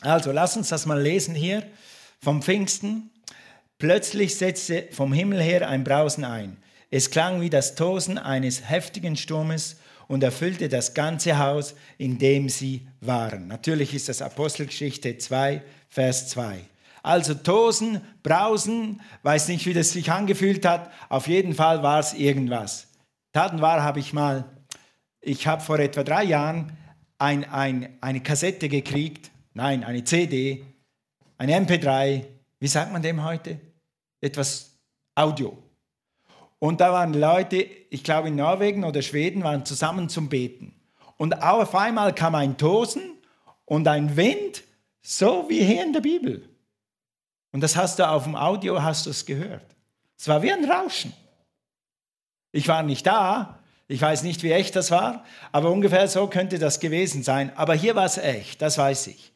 Also, 0.00 0.32
lass 0.32 0.56
uns 0.56 0.68
das 0.68 0.86
mal 0.86 1.00
lesen 1.00 1.34
hier 1.34 1.62
vom 2.20 2.42
Pfingsten. 2.42 3.10
Plötzlich 3.84 4.36
setzte 4.36 4.88
vom 4.92 5.12
Himmel 5.12 5.42
her 5.42 5.68
ein 5.68 5.84
Brausen 5.84 6.24
ein. 6.24 6.56
Es 6.90 7.10
klang 7.10 7.42
wie 7.42 7.50
das 7.50 7.74
Tosen 7.74 8.16
eines 8.16 8.70
heftigen 8.70 9.14
Sturmes 9.14 9.76
und 10.08 10.22
erfüllte 10.22 10.70
das 10.70 10.94
ganze 10.94 11.36
Haus, 11.36 11.74
in 11.98 12.18
dem 12.18 12.48
sie 12.48 12.88
waren. 13.02 13.46
Natürlich 13.46 13.92
ist 13.92 14.08
das 14.08 14.22
Apostelgeschichte 14.22 15.18
2, 15.18 15.60
Vers 15.90 16.30
2. 16.30 16.60
Also 17.02 17.34
Tosen, 17.34 18.00
Brausen, 18.22 19.02
weiß 19.22 19.48
nicht, 19.48 19.66
wie 19.66 19.74
das 19.74 19.90
sich 19.90 20.10
angefühlt 20.10 20.64
hat. 20.64 20.90
Auf 21.10 21.28
jeden 21.28 21.52
Fall 21.52 21.82
war 21.82 22.00
es 22.00 22.14
irgendwas. 22.14 22.86
Taten 23.34 23.60
war, 23.60 23.82
habe 23.82 24.00
ich 24.00 24.14
mal, 24.14 24.46
ich 25.20 25.46
habe 25.46 25.60
vor 25.60 25.78
etwa 25.78 26.04
drei 26.04 26.24
Jahren 26.24 26.72
ein, 27.18 27.44
ein, 27.44 27.98
eine 28.00 28.22
Kassette 28.22 28.70
gekriegt, 28.70 29.30
nein, 29.52 29.84
eine 29.84 30.04
CD, 30.04 30.64
eine 31.36 31.54
MP3, 31.60 32.24
wie 32.60 32.66
sagt 32.66 32.90
man 32.90 33.02
dem 33.02 33.22
heute? 33.22 33.60
Etwas 34.24 34.78
Audio. 35.14 35.62
Und 36.58 36.80
da 36.80 36.92
waren 36.94 37.12
Leute, 37.12 37.56
ich 37.58 38.02
glaube 38.02 38.28
in 38.28 38.36
Norwegen 38.36 38.84
oder 38.84 39.02
Schweden, 39.02 39.44
waren 39.44 39.66
zusammen 39.66 40.08
zum 40.08 40.30
Beten. 40.30 40.74
Und 41.18 41.42
auf 41.42 41.74
einmal 41.74 42.14
kam 42.14 42.34
ein 42.34 42.56
Tosen 42.56 43.02
und 43.66 43.86
ein 43.86 44.16
Wind, 44.16 44.64
so 45.02 45.44
wie 45.50 45.62
hier 45.62 45.84
in 45.84 45.92
der 45.92 46.00
Bibel. 46.00 46.48
Und 47.52 47.60
das 47.60 47.76
hast 47.76 47.98
du 47.98 48.08
auf 48.08 48.24
dem 48.24 48.34
Audio, 48.34 48.82
hast 48.82 49.04
du 49.04 49.10
es 49.10 49.26
gehört. 49.26 49.76
Es 50.16 50.26
war 50.26 50.42
wie 50.42 50.52
ein 50.52 50.64
Rauschen. 50.64 51.12
Ich 52.50 52.66
war 52.66 52.82
nicht 52.82 53.06
da, 53.06 53.58
ich 53.88 54.00
weiß 54.00 54.22
nicht, 54.22 54.42
wie 54.42 54.52
echt 54.52 54.74
das 54.74 54.90
war, 54.90 55.26
aber 55.52 55.70
ungefähr 55.70 56.08
so 56.08 56.28
könnte 56.28 56.58
das 56.58 56.80
gewesen 56.80 57.22
sein. 57.22 57.54
Aber 57.56 57.74
hier 57.74 57.94
war 57.94 58.06
es 58.06 58.16
echt, 58.16 58.62
das 58.62 58.78
weiß 58.78 59.08
ich. 59.08 59.33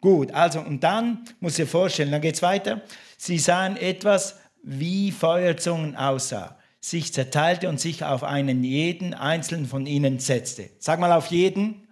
Gut, 0.00 0.32
also 0.32 0.60
und 0.60 0.84
dann 0.84 1.24
muss 1.40 1.58
ich 1.58 1.64
dir 1.64 1.70
vorstellen, 1.70 2.10
dann 2.10 2.20
geht 2.20 2.36
es 2.36 2.42
weiter. 2.42 2.82
Sie 3.16 3.38
sahen 3.38 3.76
etwas, 3.76 4.36
wie 4.62 5.10
Feuerzungen 5.10 5.96
aussah 5.96 6.56
sich 6.90 7.12
zerteilte 7.12 7.68
und 7.68 7.80
sich 7.80 8.04
auf 8.04 8.22
einen 8.22 8.62
jeden 8.62 9.12
einzelnen 9.12 9.66
von 9.66 9.86
ihnen 9.86 10.20
setzte. 10.20 10.70
Sag 10.78 11.00
mal 11.00 11.12
auf 11.12 11.26
jeden. 11.26 11.88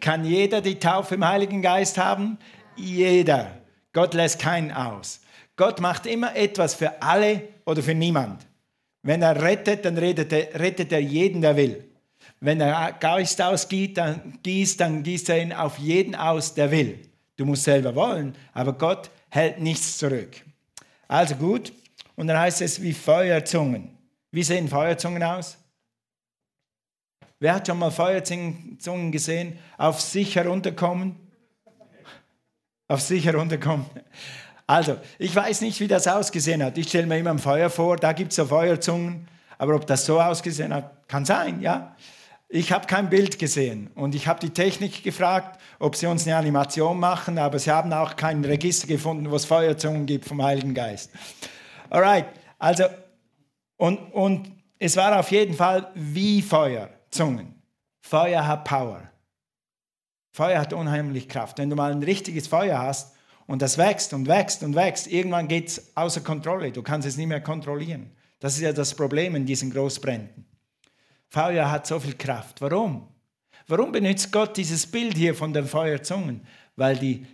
Kann 0.00 0.24
jeder 0.24 0.62
die 0.62 0.78
Taufe 0.78 1.16
im 1.16 1.28
Heiligen 1.28 1.60
Geist 1.60 1.98
haben? 1.98 2.38
Jeder. 2.76 3.58
Gott 3.92 4.14
lässt 4.14 4.38
keinen 4.38 4.72
aus. 4.72 5.20
Gott 5.56 5.80
macht 5.80 6.06
immer 6.06 6.34
etwas 6.34 6.74
für 6.74 7.02
alle 7.02 7.42
oder 7.66 7.82
für 7.82 7.94
niemand. 7.94 8.46
Wenn 9.02 9.20
er 9.20 9.42
rettet, 9.42 9.84
dann 9.84 9.98
rettet 9.98 10.32
er, 10.32 10.58
rettet 10.58 10.92
er 10.92 11.00
jeden, 11.00 11.42
der 11.42 11.56
will. 11.56 11.89
Wenn 12.40 12.60
er 12.60 12.92
Geist 12.92 13.40
ausgießt, 13.40 13.96
dann 13.96 14.38
gießt, 14.42 14.80
dann 14.80 15.02
gießt 15.02 15.28
er 15.28 15.42
ihn 15.42 15.52
auf 15.52 15.78
jeden 15.78 16.14
aus, 16.14 16.54
der 16.54 16.70
will. 16.70 16.98
Du 17.36 17.44
musst 17.44 17.64
selber 17.64 17.94
wollen, 17.94 18.34
aber 18.52 18.72
Gott 18.72 19.10
hält 19.28 19.60
nichts 19.60 19.98
zurück. 19.98 20.42
Also 21.06 21.34
gut, 21.34 21.72
und 22.16 22.26
dann 22.26 22.38
heißt 22.38 22.60
es 22.62 22.82
wie 22.82 22.92
Feuerzungen. 22.92 23.96
Wie 24.30 24.42
sehen 24.42 24.68
Feuerzungen 24.68 25.22
aus? 25.22 25.56
Wer 27.38 27.54
hat 27.54 27.66
schon 27.66 27.78
mal 27.78 27.90
Feuerzungen 27.90 29.10
gesehen? 29.10 29.58
Auf 29.78 30.00
sich 30.00 30.36
herunterkommen? 30.36 31.16
Auf 32.88 33.00
sich 33.00 33.24
herunterkommen. 33.24 33.86
Also, 34.66 34.98
ich 35.18 35.34
weiß 35.34 35.62
nicht, 35.62 35.80
wie 35.80 35.88
das 35.88 36.06
ausgesehen 36.06 36.62
hat. 36.62 36.76
Ich 36.76 36.88
stelle 36.88 37.06
mir 37.06 37.18
immer 37.18 37.30
ein 37.30 37.38
Feuer 37.38 37.70
vor, 37.70 37.96
da 37.96 38.12
gibt 38.12 38.32
es 38.32 38.36
so 38.36 38.44
Feuerzungen. 38.44 39.26
Aber 39.56 39.74
ob 39.74 39.86
das 39.86 40.04
so 40.04 40.20
ausgesehen 40.20 40.72
hat, 40.72 41.08
kann 41.08 41.24
sein, 41.24 41.60
ja. 41.60 41.96
Ich 42.52 42.72
habe 42.72 42.88
kein 42.88 43.08
Bild 43.08 43.38
gesehen 43.38 43.92
und 43.94 44.16
ich 44.16 44.26
habe 44.26 44.40
die 44.40 44.50
Technik 44.50 45.04
gefragt, 45.04 45.60
ob 45.78 45.94
sie 45.94 46.06
uns 46.06 46.26
eine 46.26 46.34
Animation 46.34 46.98
machen, 46.98 47.38
aber 47.38 47.60
sie 47.60 47.70
haben 47.70 47.92
auch 47.92 48.16
kein 48.16 48.44
Register 48.44 48.88
gefunden, 48.88 49.30
wo 49.30 49.36
es 49.36 49.44
Feuerzungen 49.44 50.04
gibt 50.04 50.24
vom 50.24 50.42
Heiligen 50.42 50.74
Geist. 50.74 51.12
Alright, 51.90 52.26
also, 52.58 52.86
und, 53.76 53.98
und 54.12 54.50
es 54.80 54.96
war 54.96 55.20
auf 55.20 55.30
jeden 55.30 55.54
Fall 55.54 55.92
wie 55.94 56.42
Feuer, 56.42 56.90
Zungen. 57.12 57.54
Feuer 58.00 58.44
hat 58.44 58.64
Power. 58.64 59.08
Feuer 60.32 60.58
hat 60.60 60.72
unheimlich 60.72 61.28
Kraft. 61.28 61.58
Wenn 61.58 61.70
du 61.70 61.76
mal 61.76 61.92
ein 61.92 62.02
richtiges 62.02 62.48
Feuer 62.48 62.80
hast 62.80 63.14
und 63.46 63.62
das 63.62 63.78
wächst 63.78 64.12
und 64.12 64.26
wächst 64.26 64.64
und 64.64 64.74
wächst, 64.74 65.06
irgendwann 65.06 65.46
geht 65.46 65.68
es 65.68 65.96
außer 65.96 66.22
Kontrolle. 66.22 66.72
Du 66.72 66.82
kannst 66.82 67.06
es 67.06 67.16
nicht 67.16 67.28
mehr 67.28 67.40
kontrollieren. 67.40 68.10
Das 68.40 68.54
ist 68.54 68.62
ja 68.62 68.72
das 68.72 68.92
Problem 68.92 69.36
in 69.36 69.46
diesen 69.46 69.70
Großbränden. 69.70 70.49
Feuer 71.30 71.70
hat 71.70 71.86
so 71.86 71.98
viel 72.00 72.14
Kraft. 72.14 72.60
Warum? 72.60 73.06
Warum 73.68 73.92
benutzt 73.92 74.32
Gott 74.32 74.56
dieses 74.56 74.86
Bild 74.86 75.16
hier 75.16 75.34
von 75.34 75.52
den 75.52 75.66
Feuerzungen? 75.66 76.44
Weil 76.74 76.96
die 76.96 77.24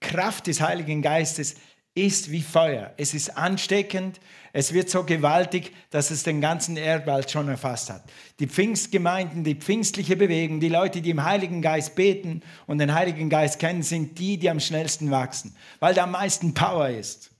Kraft 0.00 0.46
des 0.46 0.60
Heiligen 0.60 1.00
Geistes 1.00 1.56
ist 1.94 2.30
wie 2.30 2.42
Feuer. 2.42 2.92
Es 2.98 3.14
ist 3.14 3.38
ansteckend, 3.38 4.20
es 4.52 4.74
wird 4.74 4.90
so 4.90 5.04
gewaltig, 5.04 5.72
dass 5.90 6.10
es 6.10 6.24
den 6.24 6.42
ganzen 6.42 6.76
Erdwald 6.76 7.30
schon 7.30 7.48
erfasst 7.48 7.88
hat. 7.88 8.04
Die 8.38 8.46
Pfingstgemeinden, 8.46 9.44
die 9.44 9.54
pfingstliche 9.54 10.14
Bewegung, 10.14 10.60
die 10.60 10.68
Leute, 10.68 11.00
die 11.00 11.10
im 11.10 11.24
Heiligen 11.24 11.62
Geist 11.62 11.94
beten 11.94 12.42
und 12.66 12.78
den 12.78 12.92
Heiligen 12.92 13.30
Geist 13.30 13.58
kennen, 13.58 13.82
sind 13.82 14.18
die, 14.18 14.36
die 14.36 14.50
am 14.50 14.60
schnellsten 14.60 15.10
wachsen, 15.10 15.56
weil 15.80 15.94
da 15.94 16.04
am 16.04 16.10
meisten 16.10 16.52
Power 16.52 16.90
ist. 16.90 17.30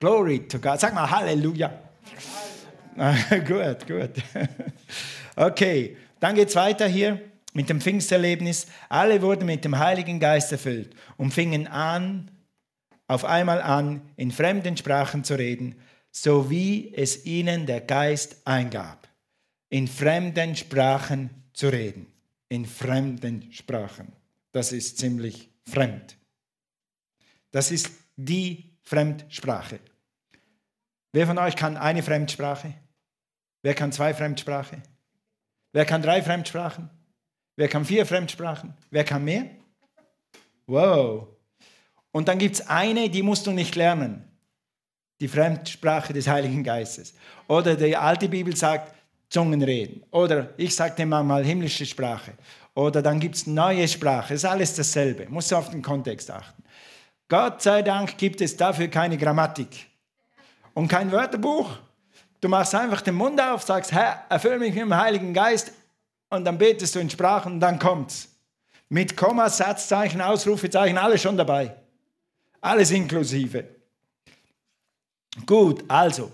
Glory 0.00 0.48
to 0.48 0.58
God. 0.58 0.80
Sag 0.80 0.94
mal 0.94 1.08
Halleluja. 1.08 1.72
gut, 3.46 3.86
gut. 3.86 4.10
Okay, 5.34 5.96
dann 6.20 6.34
geht 6.34 6.48
es 6.48 6.56
weiter 6.56 6.86
hier 6.86 7.20
mit 7.52 7.68
dem 7.68 7.80
Pfingsterlebnis. 7.80 8.66
Alle 8.88 9.22
wurden 9.22 9.46
mit 9.46 9.64
dem 9.64 9.78
Heiligen 9.78 10.20
Geist 10.20 10.52
erfüllt 10.52 10.94
und 11.16 11.32
fingen 11.32 11.66
an, 11.66 12.30
auf 13.06 13.24
einmal 13.24 13.60
an, 13.60 14.02
in 14.16 14.30
fremden 14.30 14.76
Sprachen 14.76 15.24
zu 15.24 15.34
reden, 15.34 15.76
so 16.10 16.50
wie 16.50 16.92
es 16.94 17.24
ihnen 17.24 17.66
der 17.66 17.80
Geist 17.80 18.46
eingab. 18.46 19.08
In 19.68 19.88
fremden 19.88 20.54
Sprachen 20.54 21.30
zu 21.54 21.68
reden. 21.68 22.06
In 22.48 22.66
fremden 22.66 23.50
Sprachen. 23.52 24.12
Das 24.52 24.72
ist 24.72 24.98
ziemlich 24.98 25.50
fremd. 25.66 26.16
Das 27.50 27.70
ist 27.70 27.90
die 28.16 28.76
Fremdsprache. 28.82 29.80
Wer 31.12 31.26
von 31.26 31.38
euch 31.38 31.56
kann 31.56 31.76
eine 31.76 32.02
Fremdsprache? 32.02 32.74
Wer 33.62 33.74
kann 33.74 33.92
zwei 33.92 34.12
Fremdsprachen? 34.12 34.82
Wer 35.72 35.84
kann 35.84 36.02
drei 36.02 36.22
Fremdsprachen? 36.22 36.90
Wer 37.56 37.68
kann 37.68 37.84
vier 37.84 38.04
Fremdsprachen? 38.06 38.74
Wer 38.90 39.04
kann 39.04 39.24
mehr? 39.24 39.46
Wow, 40.66 41.28
und 42.12 42.28
dann 42.28 42.38
gibt 42.38 42.56
es 42.56 42.68
eine, 42.68 43.08
die 43.08 43.22
musst 43.22 43.46
du 43.46 43.50
nicht 43.50 43.74
lernen. 43.74 44.28
Die 45.20 45.28
Fremdsprache 45.28 46.12
des 46.12 46.28
Heiligen 46.28 46.62
Geistes. 46.62 47.14
Oder 47.48 47.74
die 47.74 47.96
alte 47.96 48.28
Bibel 48.28 48.54
sagt 48.54 48.94
Zungen 49.30 49.62
reden. 49.62 50.04
Oder 50.10 50.50
ich 50.58 50.76
sage 50.76 50.94
dir 50.96 51.06
mal 51.06 51.44
himmlische 51.44 51.86
Sprache. 51.86 52.32
Oder 52.74 53.02
dann 53.02 53.18
gibt 53.18 53.36
es 53.36 53.46
neue 53.46 53.88
Sprache. 53.88 54.34
Es 54.34 54.44
ist 54.44 54.50
alles 54.50 54.74
dasselbe. 54.74 55.26
Musst 55.28 55.50
du 55.50 55.56
auf 55.56 55.70
den 55.70 55.82
Kontext 55.82 56.30
achten. 56.30 56.62
Gott 57.28 57.62
sei 57.62 57.82
Dank 57.82 58.18
gibt 58.18 58.42
es 58.42 58.56
dafür 58.56 58.88
keine 58.88 59.16
Grammatik 59.16 59.86
und 60.74 60.88
kein 60.88 61.10
Wörterbuch. 61.12 61.78
Du 62.42 62.48
machst 62.48 62.74
einfach 62.74 63.00
den 63.02 63.14
Mund 63.14 63.40
auf, 63.40 63.62
sagst, 63.62 63.92
Herr, 63.92 64.26
erfüll 64.28 64.58
mich 64.58 64.74
mit 64.74 64.82
dem 64.82 64.96
Heiligen 64.96 65.32
Geist 65.32 65.72
und 66.28 66.44
dann 66.44 66.58
betest 66.58 66.96
du 66.96 66.98
in 66.98 67.08
Sprachen 67.08 67.52
und 67.52 67.60
dann 67.60 67.78
kommt's. 67.78 68.28
Mit 68.88 69.16
Komma, 69.16 69.48
Satzzeichen, 69.48 70.20
Ausrufezeichen, 70.20 70.98
alles 70.98 71.22
schon 71.22 71.36
dabei. 71.36 71.72
Alles 72.60 72.90
inklusive. 72.90 73.64
Gut, 75.46 75.84
also. 75.86 76.32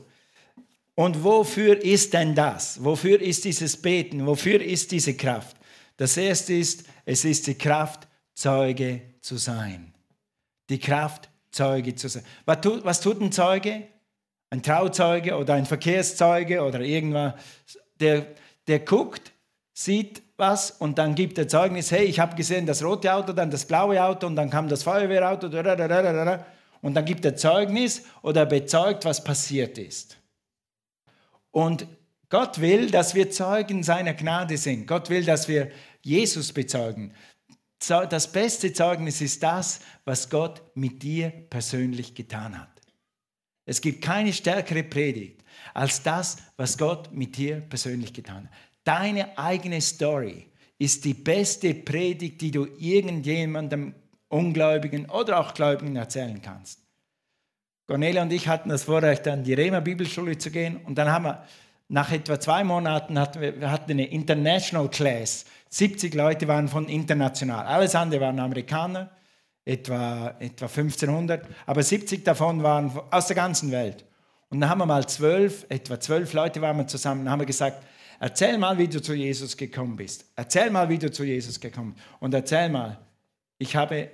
Und 0.95 1.23
wofür 1.23 1.81
ist 1.85 2.15
denn 2.15 2.35
das? 2.35 2.83
Wofür 2.83 3.21
ist 3.21 3.45
dieses 3.45 3.77
Beten? 3.77 4.27
Wofür 4.27 4.63
ist 4.63 4.91
diese 4.91 5.15
Kraft? 5.15 5.59
Das 5.99 6.17
erste 6.17 6.55
ist, 6.55 6.85
es 7.05 7.27
ist 7.27 7.47
die 7.47 7.55
Kraft, 7.55 8.09
Zeuge 8.35 9.03
zu 9.21 9.37
sein. 9.37 9.93
Die 10.71 10.79
Kraft, 10.79 11.29
Zeuge 11.51 11.95
zu 11.95 12.09
sein. 12.09 12.25
Was 12.47 12.61
tut, 12.63 12.83
was 12.83 13.01
tut 13.03 13.21
ein 13.21 13.31
Zeuge? 13.31 13.89
Ein 14.51 14.63
Trauzeuge 14.63 15.37
oder 15.37 15.55
ein 15.55 15.67
Verkehrszeuge 15.67 16.63
oder 16.63 16.81
irgendwas. 16.81 17.35
Der, 18.01 18.27
der 18.67 18.81
guckt, 18.81 19.33
sieht 19.73 20.23
was 20.37 20.71
und 20.71 20.99
dann 20.99 21.15
gibt 21.15 21.37
er 21.37 21.49
Zeugnis, 21.49 21.91
hey, 21.91 22.05
ich 22.05 22.21
habe 22.21 22.37
gesehen 22.37 22.65
das 22.65 22.83
rote 22.83 23.13
Auto, 23.13 23.33
dann 23.33 23.51
das 23.51 23.65
blaue 23.65 24.03
Auto 24.03 24.27
und 24.27 24.37
dann 24.37 24.51
kam 24.51 24.69
das 24.69 24.85
Feuerwehrauto 24.85 25.47
und 26.81 26.95
dann 26.95 27.05
gibt 27.05 27.25
er 27.25 27.37
Zeugnis 27.37 28.05
oder 28.23 28.47
bezeugt, 28.47 29.05
was 29.05 29.23
passiert 29.23 29.79
ist. 29.79 30.17
Und 31.51 31.87
Gott 32.29 32.61
will, 32.61 32.91
dass 32.91 33.15
wir 33.15 33.31
Zeugen 33.31 33.83
seiner 33.83 34.15
Gnade 34.15 34.57
sind. 34.57 34.87
Gott 34.87 35.11
will, 35.11 35.25
dass 35.25 35.49
wir 35.49 35.71
Jesus 36.03 36.53
bezeugen. 36.53 37.13
Das 37.87 38.31
beste 38.31 38.73
Zeugnis 38.73 39.21
ist 39.21 39.43
das, 39.43 39.81
was 40.05 40.29
Gott 40.29 40.63
mit 40.75 41.03
dir 41.03 41.31
persönlich 41.31 42.15
getan 42.15 42.59
hat. 42.59 42.78
Es 43.69 43.83
gibt 43.83 44.03
keine 44.03 44.33
stärkere 44.33 44.83
Predigt 44.83 45.45
als 45.75 46.03
das, 46.03 46.39
was 46.57 46.79
Gott 46.79 47.13
mit 47.13 47.37
dir 47.37 47.61
persönlich 47.61 48.15
getan 48.15 48.45
hat. 48.45 48.53
Deine 48.83 49.37
eigene 49.37 49.81
Story 49.83 50.47
ist 50.79 51.05
die 51.05 51.13
beste 51.13 51.75
Predigt, 51.75 52.41
die 52.41 52.51
du 52.51 52.67
irgendjemandem 52.79 53.95
Ungläubigen 54.29 55.11
oder 55.11 55.39
auch 55.39 55.53
Gläubigen 55.53 55.97
erzählen 55.97 56.41
kannst. 56.41 56.81
Cornelia 57.87 58.23
und 58.23 58.33
ich 58.33 58.49
hatten 58.49 58.71
das 58.71 58.85
Vorrecht, 58.85 59.29
an 59.29 59.45
die 59.45 59.53
Rema 59.55 59.81
Bibelschule 59.81 60.39
zu 60.39 60.51
gehen. 60.51 60.79
Und 60.87 60.97
dann 60.97 61.11
haben 61.11 61.25
wir, 61.27 61.45
nach 61.89 62.11
etwa 62.11 62.41
zwei 62.41 62.65
Monaten, 62.65 63.19
hatten 63.19 63.41
wir, 63.41 63.61
wir 63.61 63.71
hatten 63.71 63.91
eine 63.91 64.07
International 64.07 64.89
Class. 64.89 65.45
70 65.69 66.15
Leute 66.15 66.49
waren 66.49 66.69
von 66.69 66.89
international. 66.89 67.67
Alles 67.67 67.95
andere 67.95 68.23
waren 68.23 68.39
Amerikaner, 68.39 69.11
etwa, 69.69 70.35
etwa 70.41 70.67
1500. 70.67 71.47
Aber 71.67 71.83
70 71.83 72.25
davon 72.25 72.63
waren 72.63 72.91
aus 73.11 73.27
der 73.27 73.37
ganzen 73.37 73.71
Welt. 73.71 74.05
Und 74.49 74.61
dann 74.61 74.71
haben 74.71 74.79
wir 74.79 74.87
mal 74.87 75.07
zwölf, 75.07 75.67
etwa 75.69 76.01
zwölf 76.01 76.33
Leute 76.33 76.63
waren 76.63 76.79
wir 76.79 76.87
zusammen, 76.87 77.23
und 77.23 77.31
haben 77.31 77.41
wir 77.41 77.47
gesagt, 77.47 77.85
erzähl 78.19 78.57
mal, 78.57 78.79
wie 78.79 78.89
du 78.89 79.03
zu 79.03 79.13
Jesus 79.13 79.57
gekommen 79.57 79.95
bist. 79.95 80.25
Erzähl 80.35 80.71
mal, 80.71 80.89
wie 80.89 80.99
du 80.99 81.11
zu 81.11 81.23
Jesus 81.23 81.61
gekommen 81.61 81.93
bist. 81.93 82.07
Und 82.21 82.33
erzähl 82.33 82.71
mal, 82.71 82.99
ich 83.59 83.77
habe 83.77 84.11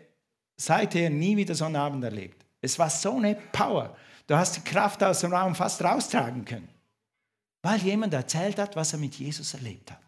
seither 0.56 1.08
nie 1.08 1.36
wieder 1.36 1.54
so 1.54 1.66
einen 1.66 1.76
Abend 1.76 2.02
erlebt. 2.02 2.44
Es 2.60 2.76
war 2.78 2.90
so 2.90 3.16
eine 3.16 3.36
Power. 3.52 3.96
Du 4.26 4.34
hast 4.34 4.56
die 4.56 4.62
Kraft 4.62 5.04
aus 5.04 5.20
dem 5.20 5.32
Raum 5.32 5.54
fast 5.54 5.84
raustragen 5.84 6.44
können. 6.44 6.68
Weil 7.62 7.78
jemand 7.78 8.12
erzählt 8.12 8.58
hat, 8.58 8.74
was 8.74 8.92
er 8.92 8.98
mit 8.98 9.14
Jesus 9.14 9.54
erlebt 9.54 9.92
hat. 9.92 10.00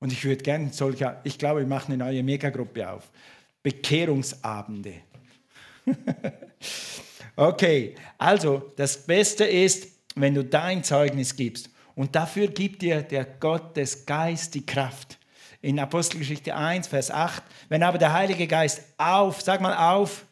Und 0.00 0.12
ich 0.12 0.24
würde 0.24 0.42
gerne 0.42 0.72
solche, 0.72 1.18
ich 1.24 1.38
glaube, 1.38 1.60
wir 1.60 1.66
machen 1.66 1.92
eine 1.92 2.04
neue 2.04 2.22
Megagruppe 2.22 2.90
auf. 2.90 3.10
Bekehrungsabende. 3.62 4.94
okay, 7.36 7.94
also 8.18 8.72
das 8.76 9.06
Beste 9.06 9.44
ist, 9.44 9.88
wenn 10.14 10.34
du 10.34 10.44
dein 10.44 10.84
Zeugnis 10.84 11.34
gibst. 11.34 11.70
Und 11.94 12.14
dafür 12.14 12.48
gibt 12.48 12.82
dir 12.82 13.02
der 13.02 13.24
Gott 13.24 13.76
des 13.76 14.06
Geistes 14.06 14.50
die 14.50 14.64
Kraft 14.64 15.18
in 15.62 15.78
Apostelgeschichte 15.78 16.54
1, 16.54 16.88
Vers 16.88 17.10
8. 17.10 17.42
Wenn 17.68 17.82
aber 17.82 17.98
der 17.98 18.12
Heilige 18.12 18.46
Geist 18.46 18.82
auf, 18.96 19.42
sag 19.42 19.60
mal 19.60 19.76
auf, 19.76 20.24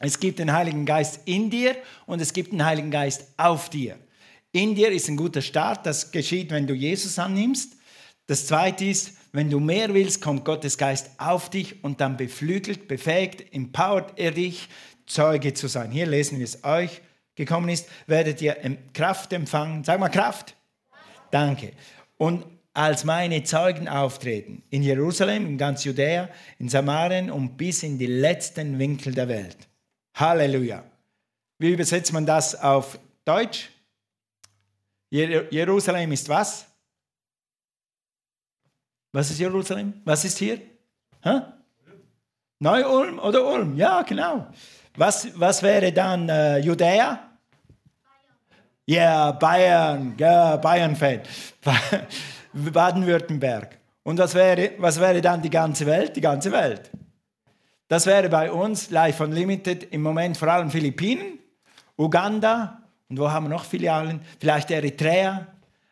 es 0.00 0.18
gibt 0.18 0.38
den 0.38 0.52
Heiligen 0.52 0.86
Geist 0.86 1.20
in 1.26 1.50
dir 1.50 1.76
und 2.06 2.20
es 2.20 2.32
gibt 2.32 2.52
den 2.52 2.64
Heiligen 2.64 2.90
Geist 2.90 3.26
auf 3.36 3.68
dir. 3.68 3.98
In 4.52 4.74
dir 4.74 4.90
ist 4.90 5.08
ein 5.08 5.16
guter 5.16 5.42
Start, 5.42 5.84
das 5.84 6.10
geschieht, 6.10 6.50
wenn 6.50 6.66
du 6.66 6.74
Jesus 6.74 7.18
annimmst. 7.18 7.76
Das 8.26 8.46
zweite 8.46 8.84
ist, 8.84 9.12
wenn 9.32 9.50
du 9.50 9.60
mehr 9.60 9.92
willst, 9.94 10.20
kommt 10.20 10.44
Gottes 10.44 10.76
Geist 10.78 11.10
auf 11.18 11.50
dich 11.50 11.84
und 11.84 12.00
dann 12.00 12.16
beflügelt, 12.16 12.88
befähigt, 12.88 13.54
empowert 13.54 14.18
er 14.18 14.32
dich, 14.32 14.68
Zeuge 15.06 15.54
zu 15.54 15.68
sein. 15.68 15.90
Hier 15.90 16.06
lesen 16.06 16.38
wir 16.38 16.44
es 16.44 16.62
euch 16.64 17.02
gekommen 17.34 17.68
ist, 17.68 17.88
werdet 18.06 18.40
ihr 18.42 18.56
Kraft 18.92 19.32
empfangen. 19.32 19.82
Sag 19.82 19.98
mal 19.98 20.08
Kraft. 20.08 20.56
Danke. 21.30 21.72
Und 22.16 22.44
als 22.72 23.04
meine 23.04 23.42
Zeugen 23.42 23.88
auftreten. 23.88 24.62
In 24.70 24.82
Jerusalem, 24.82 25.46
in 25.46 25.58
ganz 25.58 25.84
Judäa, 25.84 26.28
in 26.58 26.68
Samarien 26.68 27.30
und 27.30 27.56
bis 27.56 27.82
in 27.82 27.98
die 27.98 28.06
letzten 28.06 28.78
Winkel 28.78 29.12
der 29.12 29.28
Welt. 29.28 29.56
Halleluja. 30.14 30.84
Wie 31.58 31.72
übersetzt 31.72 32.12
man 32.12 32.26
das 32.26 32.54
auf 32.54 32.98
Deutsch? 33.24 33.70
Jerusalem 35.10 36.12
ist 36.12 36.28
was? 36.28 36.66
Was 39.12 39.30
ist 39.30 39.40
Jerusalem? 39.40 39.94
Was 40.04 40.24
ist 40.24 40.38
hier? 40.38 40.60
Hä? 41.22 41.40
Neu-Ulm 42.60 43.18
oder 43.18 43.44
Ulm? 43.44 43.76
Ja, 43.76 44.02
genau. 44.02 44.46
Was, 44.96 45.28
was 45.38 45.62
wäre 45.62 45.92
dann 45.92 46.28
äh, 46.28 46.58
Judäa? 46.58 47.30
Ja, 48.86 48.96
yeah, 48.96 49.32
Bayern, 49.32 50.14
ja, 50.18 50.56
Bayern-Fan. 50.56 51.20
Baden-Württemberg. 52.52 53.78
Und 54.02 54.18
was 54.18 54.34
wäre, 54.34 54.72
was 54.78 54.98
wäre 54.98 55.20
dann 55.20 55.42
die 55.42 55.50
ganze 55.50 55.86
Welt? 55.86 56.16
Die 56.16 56.20
ganze 56.20 56.50
Welt. 56.50 56.90
Das 57.88 58.06
wäre 58.06 58.28
bei 58.28 58.50
uns 58.50 58.90
Live 58.90 59.20
Unlimited 59.20 59.92
im 59.92 60.02
Moment 60.02 60.36
vor 60.36 60.48
allem 60.48 60.70
Philippinen, 60.70 61.38
Uganda 61.96 62.82
und 63.08 63.18
wo 63.18 63.30
haben 63.30 63.46
wir 63.46 63.50
noch 63.50 63.64
Filialen? 63.64 64.20
Vielleicht 64.38 64.70
Eritrea, 64.70 65.46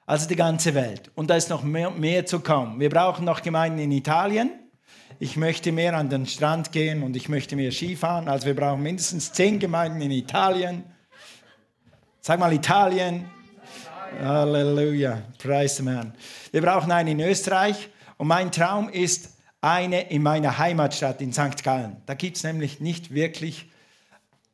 also 0.09 0.27
die 0.27 0.37
ganze 0.37 0.75
Welt. 0.75 1.11
Und 1.17 1.29
da 1.29 1.37
ist 1.37 1.51
noch 1.51 1.63
mehr, 1.63 1.91
mehr 1.91 2.25
zu 2.25 2.41
kommen. 2.41 2.81
Wir 2.81 2.89
brauchen 2.89 3.27
noch 3.27 3.43
Gemeinden 3.43 3.79
in 3.79 3.93
Italien. 3.93 4.51
Ich 5.19 5.37
möchte 5.37 5.71
mehr 5.71 5.95
an 5.95 6.09
den 6.09 6.25
Strand 6.25 6.73
gehen 6.73 7.03
und 7.03 7.15
ich 7.15 7.29
möchte 7.29 7.57
mehr 7.57 7.71
Skifahren. 7.73 8.27
Also 8.27 8.47
wir 8.47 8.57
brauchen 8.57 8.83
mindestens 8.83 9.33
zehn 9.33 9.59
Gemeinden 9.59 10.01
in 10.01 10.11
Italien. 10.11 10.85
Sag 12.23 12.41
mal 12.41 12.55
Italien, 12.55 13.29
Halleluja, 14.19 15.25
praise 15.37 15.77
the 15.77 15.83
man. 15.83 16.15
Wir 16.53 16.63
brauchen 16.63 16.91
eine 16.91 17.11
in 17.11 17.21
Österreich 17.21 17.91
und 18.17 18.29
mein 18.29 18.51
Traum 18.51 18.89
ist 18.89 19.37
eine 19.61 20.09
in 20.09 20.23
meiner 20.23 20.57
Heimatstadt 20.57 21.21
in 21.21 21.35
St. 21.35 21.63
Gallen. 21.63 21.99
Da 22.07 22.15
gibt 22.15 22.39
es 22.39 22.45
nämlich 22.45 22.81
nicht 22.81 23.13
wirklich 23.13 23.67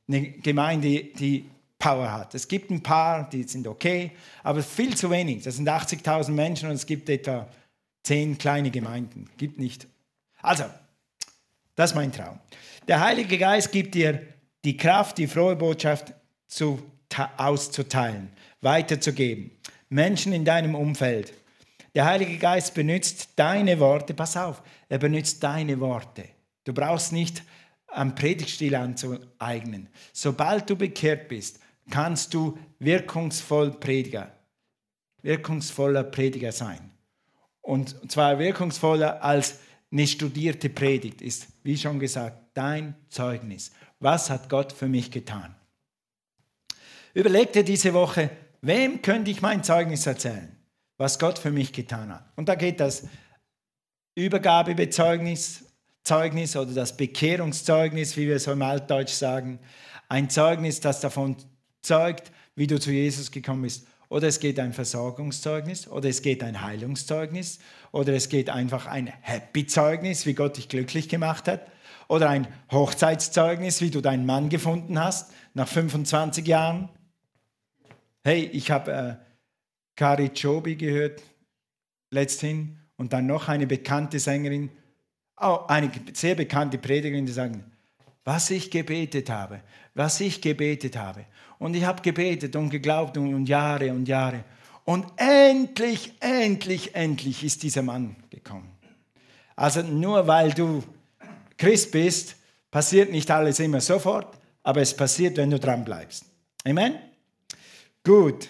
eine 0.08 0.20
Gemeinde, 0.20 1.04
die 1.04 1.48
Power 1.84 2.10
hat. 2.10 2.34
Es 2.34 2.48
gibt 2.48 2.70
ein 2.70 2.82
paar, 2.82 3.28
die 3.28 3.42
sind 3.42 3.68
okay, 3.68 4.12
aber 4.42 4.62
viel 4.62 4.96
zu 4.96 5.10
wenig. 5.10 5.42
Das 5.42 5.56
sind 5.56 5.68
80.000 5.68 6.30
Menschen 6.30 6.70
und 6.70 6.76
es 6.76 6.86
gibt 6.86 7.10
etwa 7.10 7.46
10 8.04 8.38
kleine 8.38 8.70
Gemeinden. 8.70 9.28
Gibt 9.36 9.58
nicht. 9.58 9.86
Also, 10.40 10.64
das 11.74 11.90
ist 11.90 11.94
mein 11.94 12.10
Traum. 12.10 12.40
Der 12.88 13.00
Heilige 13.00 13.36
Geist 13.36 13.70
gibt 13.70 13.94
dir 13.94 14.22
die 14.64 14.78
Kraft, 14.78 15.18
die 15.18 15.26
frohe 15.26 15.56
Botschaft 15.56 16.14
zu, 16.46 16.82
auszuteilen 17.36 18.30
weiterzugeben. 18.62 19.50
Menschen 19.90 20.32
in 20.32 20.46
deinem 20.46 20.74
Umfeld. 20.74 21.34
Der 21.94 22.06
Heilige 22.06 22.38
Geist 22.38 22.72
benutzt 22.72 23.28
deine 23.36 23.78
Worte. 23.78 24.14
Pass 24.14 24.38
auf, 24.38 24.62
er 24.88 24.96
benutzt 24.96 25.42
deine 25.42 25.78
Worte. 25.80 26.24
Du 26.64 26.72
brauchst 26.72 27.12
nicht 27.12 27.42
am 27.88 28.14
Predigtstil 28.14 28.74
anzueignen. 28.74 29.90
Sobald 30.14 30.70
du 30.70 30.76
bekehrt 30.76 31.28
bist, 31.28 31.60
kannst 31.90 32.34
du 32.34 32.58
wirkungsvoll 32.78 33.72
Prediger, 33.72 34.32
wirkungsvoller 35.22 36.04
Prediger 36.04 36.52
sein. 36.52 36.90
Und 37.60 38.10
zwar 38.10 38.38
wirkungsvoller 38.38 39.22
als 39.22 39.58
eine 39.90 40.06
studierte 40.06 40.68
Predigt 40.68 41.22
ist, 41.22 41.48
wie 41.62 41.76
schon 41.76 41.98
gesagt, 41.98 42.38
dein 42.54 42.94
Zeugnis. 43.08 43.72
Was 44.00 44.28
hat 44.28 44.48
Gott 44.48 44.72
für 44.72 44.88
mich 44.88 45.10
getan? 45.10 45.54
Überleg 47.14 47.52
dir 47.52 47.64
diese 47.64 47.94
Woche, 47.94 48.30
Wem 48.66 49.02
könnte 49.02 49.30
ich 49.30 49.42
mein 49.42 49.62
Zeugnis 49.62 50.06
erzählen, 50.06 50.56
was 50.96 51.18
Gott 51.18 51.38
für 51.38 51.50
mich 51.50 51.74
getan 51.74 52.10
hat? 52.14 52.24
Und 52.34 52.48
da 52.48 52.54
geht 52.54 52.80
das 52.80 53.06
Übergabebezeugnis 54.14 55.66
Zeugnis 56.02 56.56
oder 56.56 56.72
das 56.72 56.96
Bekehrungszeugnis, 56.96 58.16
wie 58.16 58.26
wir 58.26 58.38
so 58.38 58.52
im 58.52 58.62
Altdeutsch 58.62 59.12
sagen. 59.12 59.58
Ein 60.08 60.30
Zeugnis, 60.30 60.80
das 60.80 61.00
davon 61.00 61.36
zeugt, 61.84 62.32
wie 62.56 62.66
du 62.66 62.78
zu 62.78 62.90
Jesus 62.90 63.30
gekommen 63.30 63.62
bist. 63.62 63.86
Oder 64.08 64.28
es 64.28 64.38
geht 64.38 64.60
ein 64.60 64.72
Versorgungszeugnis, 64.72 65.88
oder 65.88 66.08
es 66.08 66.22
geht 66.22 66.42
ein 66.42 66.60
Heilungszeugnis, 66.60 67.58
oder 67.90 68.12
es 68.12 68.28
geht 68.28 68.50
einfach 68.50 68.86
ein 68.86 69.06
Happy-Zeugnis, 69.06 70.26
wie 70.26 70.34
Gott 70.34 70.56
dich 70.56 70.68
glücklich 70.68 71.08
gemacht 71.08 71.48
hat, 71.48 71.66
oder 72.08 72.28
ein 72.28 72.46
Hochzeitszeugnis, 72.70 73.80
wie 73.80 73.90
du 73.90 74.00
deinen 74.00 74.26
Mann 74.26 74.50
gefunden 74.50 74.98
hast 74.98 75.32
nach 75.54 75.66
25 75.66 76.46
Jahren. 76.46 76.90
Hey, 78.22 78.44
ich 78.52 78.70
habe 78.70 78.92
äh, 78.92 79.14
Kari 79.96 80.30
Chobi 80.30 80.76
gehört 80.76 81.22
letzthin 82.10 82.78
und 82.96 83.12
dann 83.12 83.26
noch 83.26 83.48
eine 83.48 83.66
bekannte 83.66 84.18
Sängerin, 84.18 84.70
oh, 85.40 85.60
eine 85.66 85.90
sehr 86.12 86.34
bekannte 86.34 86.78
Predigerin, 86.78 87.26
die 87.26 87.32
sagen, 87.32 87.64
was 88.24 88.50
ich 88.50 88.70
gebetet 88.70 89.28
habe, 89.28 89.60
was 89.94 90.20
ich 90.20 90.40
gebetet 90.40 90.96
habe. 90.96 91.26
Und 91.64 91.72
ich 91.74 91.84
habe 91.84 92.02
gebetet 92.02 92.56
und 92.56 92.68
geglaubt 92.68 93.16
und, 93.16 93.46
Jahre 93.46 93.90
und 93.90 94.06
Jahre. 94.06 94.44
Und 94.84 95.06
endlich, 95.16 96.12
endlich, 96.20 96.94
endlich 96.94 97.42
ist 97.42 97.62
dieser 97.62 97.80
Mann 97.80 98.16
gekommen. 98.28 98.70
Also 99.56 99.80
nur 99.80 100.26
weil 100.26 100.52
du 100.52 100.82
Christ 101.56 101.90
bist, 101.90 102.36
passiert 102.70 103.10
nicht 103.10 103.30
alles 103.30 103.60
immer 103.60 103.80
sofort, 103.80 104.38
aber 104.62 104.82
es 104.82 104.94
passiert, 104.94 105.38
wenn 105.38 105.48
du 105.48 105.58
dran 105.58 105.86
bleibst. 105.86 106.26
Amen. 106.66 106.98
Gut. 108.04 108.46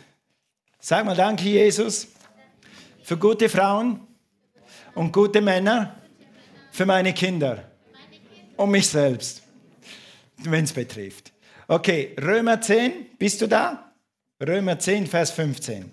Sag 0.80 1.04
mal 1.04 1.14
Danke, 1.14 1.44
Jesus, 1.44 2.08
für 3.04 3.16
gute 3.16 3.48
Frauen 3.48 4.00
und 4.96 5.12
gute 5.12 5.40
Männer, 5.40 6.00
für 6.72 6.84
meine 6.84 7.14
Kinder 7.14 7.70
und 8.56 8.72
mich 8.72 8.88
selbst, 8.88 9.44
wenn 10.38 10.64
es 10.64 10.72
betrifft. 10.72 11.33
Okay, 11.66 12.14
Römer 12.20 12.60
10, 12.60 13.16
bist 13.18 13.40
du 13.40 13.46
da? 13.46 13.92
Römer 14.46 14.78
10, 14.78 15.06
Vers 15.06 15.30
15. 15.30 15.90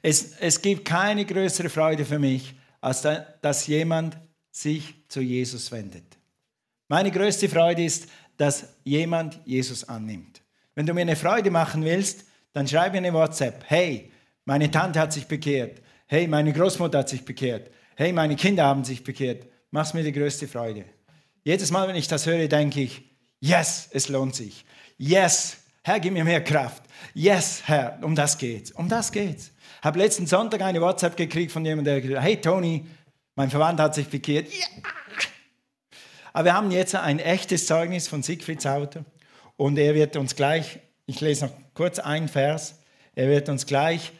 Es, 0.00 0.36
es 0.38 0.60
gibt 0.62 0.86
keine 0.86 1.26
größere 1.26 1.68
Freude 1.68 2.04
für 2.06 2.18
mich, 2.18 2.54
als 2.80 3.02
da, 3.02 3.16
dass 3.42 3.66
jemand 3.66 4.16
sich 4.50 4.94
zu 5.08 5.20
Jesus 5.20 5.70
wendet. 5.72 6.04
Meine 6.88 7.10
größte 7.10 7.48
Freude 7.48 7.84
ist, 7.84 8.08
dass 8.36 8.76
jemand 8.84 9.40
Jesus 9.44 9.84
annimmt. 9.84 10.42
Wenn 10.74 10.86
du 10.86 10.94
mir 10.94 11.02
eine 11.02 11.16
Freude 11.16 11.50
machen 11.50 11.84
willst, 11.84 12.24
dann 12.52 12.66
schreib 12.66 12.92
mir 12.92 12.98
eine 12.98 13.12
WhatsApp. 13.12 13.64
Hey, 13.66 14.10
meine 14.44 14.70
Tante 14.70 15.00
hat 15.00 15.12
sich 15.12 15.26
bekehrt. 15.26 15.82
Hey, 16.06 16.26
meine 16.28 16.52
Großmutter 16.52 16.98
hat 16.98 17.08
sich 17.08 17.24
bekehrt. 17.24 17.70
Hey, 17.96 18.12
meine 18.12 18.36
Kinder 18.36 18.64
haben 18.64 18.84
sich 18.84 19.04
bekehrt. 19.04 19.46
Mach's 19.70 19.94
mir 19.94 20.02
die 20.02 20.12
größte 20.12 20.48
Freude. 20.48 20.84
Jedes 21.42 21.70
Mal, 21.70 21.88
wenn 21.88 21.96
ich 21.96 22.08
das 22.08 22.26
höre, 22.26 22.48
denke 22.48 22.80
ich, 22.80 23.13
yes, 23.44 23.88
es 23.92 24.08
lohnt 24.08 24.34
sich. 24.34 24.64
Yes, 24.96 25.58
Herr, 25.82 26.00
gib 26.00 26.12
mir 26.12 26.24
mehr 26.24 26.42
Kraft. 26.42 26.82
Yes, 27.12 27.62
Herr, 27.66 27.98
um 28.02 28.14
das 28.14 28.38
geht's. 28.38 28.72
Um 28.72 28.88
das 28.88 29.12
geht's. 29.12 29.50
Habe 29.82 29.98
letzten 29.98 30.26
Sonntag 30.26 30.62
eine 30.62 30.80
WhatsApp 30.80 31.16
gekriegt 31.16 31.52
von 31.52 31.64
jemandem, 31.64 31.92
der 31.92 32.00
gesagt 32.00 32.20
hat, 32.20 32.26
hey 32.26 32.40
Tony, 32.40 32.86
mein 33.34 33.50
Verwandter 33.50 33.84
hat 33.84 33.94
sich 33.94 34.08
bekehrt. 34.08 34.48
Ja. 34.50 34.66
Aber 36.32 36.46
wir 36.46 36.54
haben 36.54 36.70
jetzt 36.70 36.94
ein 36.94 37.18
echtes 37.18 37.66
Zeugnis 37.66 38.08
von 38.08 38.22
Siegfried 38.22 38.62
Sauter 38.62 39.04
und 39.56 39.78
er 39.78 39.94
wird 39.94 40.16
uns 40.16 40.34
gleich, 40.34 40.80
ich 41.06 41.20
lese 41.20 41.46
noch 41.46 41.52
kurz 41.74 41.98
einen 41.98 42.28
Vers, 42.28 42.80
er 43.14 43.28
wird 43.28 43.48
uns 43.48 43.66
gleich 43.66 44.12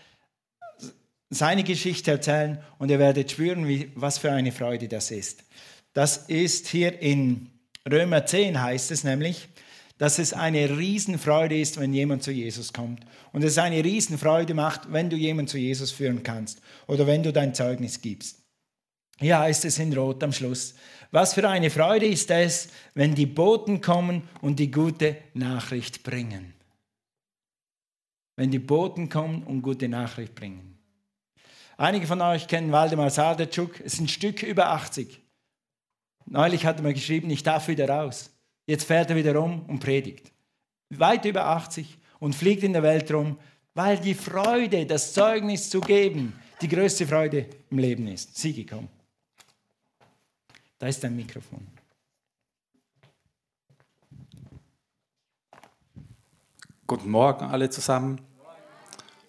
seine 1.31 1.65
Geschichte 1.65 2.11
erzählen 2.11 2.63
und 2.79 2.91
ihr 2.91 2.99
werdet 2.99 3.31
spüren, 3.31 3.67
wie, 3.67 3.91
was 3.95 4.19
für 4.19 4.31
eine 4.31 4.53
Freude 4.53 4.87
das 4.87 5.11
ist. 5.11 5.45
Das 5.95 6.19
ist 6.29 6.69
hier 6.69 7.01
in 7.01 7.54
Römer 7.91 8.25
10 8.25 8.61
heißt 8.61 8.91
es 8.91 9.05
nämlich, 9.05 9.49
dass 9.99 10.19
es 10.19 10.33
eine 10.33 10.77
Riesenfreude 10.77 11.59
ist, 11.59 11.79
wenn 11.79 11.93
jemand 11.93 12.23
zu 12.23 12.33
Jesus 12.33 12.73
kommt. 12.73 13.05
Und 13.33 13.45
es 13.45 13.59
eine 13.59 13.85
Riesenfreude 13.85 14.55
macht, 14.55 14.93
wenn 14.93 15.11
du 15.11 15.17
jemanden 15.17 15.49
zu 15.49 15.59
Jesus 15.59 15.93
führen 15.93 16.23
kannst 16.23 16.61
oder 16.87 17.07
wenn 17.07 17.23
du 17.23 17.33
dein 17.33 17.55
Zeugnis 17.55 18.01
gibst. 18.01 18.41
Hier 19.19 19.39
heißt 19.39 19.65
es 19.65 19.79
in 19.79 19.93
Rot 19.93 20.23
am 20.25 20.33
Schluss. 20.33 20.75
Was 21.13 21.35
für 21.35 21.49
eine 21.49 21.71
Freude 21.71 22.07
ist 22.07 22.31
es, 22.31 22.69
wenn 22.95 23.15
die 23.15 23.27
Boten 23.27 23.81
kommen 23.81 24.29
und 24.41 24.59
die 24.59 24.71
gute 24.71 25.17
Nachricht 25.35 26.03
bringen. 26.03 26.55
Wenn 28.37 28.51
die 28.51 28.59
Boten 28.59 29.09
kommen 29.09 29.45
und 29.45 29.63
gute 29.63 29.89
Nachricht 29.89 30.35
bringen. 30.35 30.77
Einige 31.77 32.09
von 32.09 32.21
euch 32.21 32.49
kennen 32.49 32.73
Waldemar 32.73 33.07
es 33.07 33.19
ist 33.81 34.01
ein 34.01 34.09
Stück 34.09 34.43
über 34.43 34.71
80. 34.71 35.24
Neulich 36.27 36.65
hat 36.67 36.79
er 36.79 36.83
mir 36.83 36.95
geschrieben, 36.95 37.31
ich 37.31 37.43
darf 37.43 37.69
wieder 37.69 37.89
raus. 37.89 38.31
Jetzt 38.67 38.85
fährt 38.85 39.11
er 39.11 39.17
wieder 39.17 39.35
rum 39.35 39.65
und 39.69 39.81
predigt. 39.81 40.33
Weit 40.91 41.25
über 41.25 41.47
80 41.47 41.99
und 42.19 42.35
fliegt 42.35 42.63
in 42.63 42.73
der 42.73 42.83
Welt 42.83 43.13
rum, 43.13 43.39
weil 43.75 43.99
die 43.99 44.15
Freude, 44.15 44.87
das 44.87 45.13
Zeugnis 45.13 45.69
zu 45.69 45.81
geben, 45.81 46.33
die 46.61 46.69
größte 46.69 47.07
Freude 47.07 47.47
im 47.71 47.79
Leben 47.79 48.07
ist. 48.07 48.37
Sieh, 48.39 48.65
komm. 48.65 48.89
Da 50.79 50.87
ist 50.87 51.03
dein 51.03 51.17
Mikrofon. 51.17 51.67
Guten 56.87 57.11
Morgen 57.11 57.45
alle 57.47 57.71
zusammen. 57.71 58.21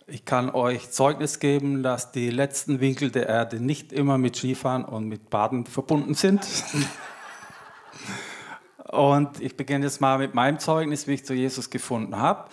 Ich 0.07 0.23
kann 0.23 0.51
euch 0.51 0.91
Zeugnis 0.91 1.39
geben, 1.39 1.81
dass 1.81 2.11
die 2.11 2.29
letzten 2.29 2.79
Winkel 2.79 3.09
der 3.09 3.27
Erde 3.27 3.59
nicht 3.59 3.91
immer 3.91 4.19
mit 4.19 4.35
Skifahren 4.35 4.85
und 4.85 5.07
mit 5.07 5.31
Baden 5.31 5.65
verbunden 5.65 6.13
sind. 6.13 6.45
Und 8.91 9.41
ich 9.41 9.57
beginne 9.57 9.85
jetzt 9.85 9.99
mal 9.99 10.19
mit 10.19 10.35
meinem 10.35 10.59
Zeugnis, 10.59 11.05
wie 11.07 11.15
ich 11.15 11.25
zu 11.25 11.33
Jesus 11.33 11.69
gefunden 11.69 12.17
habe. 12.17 12.49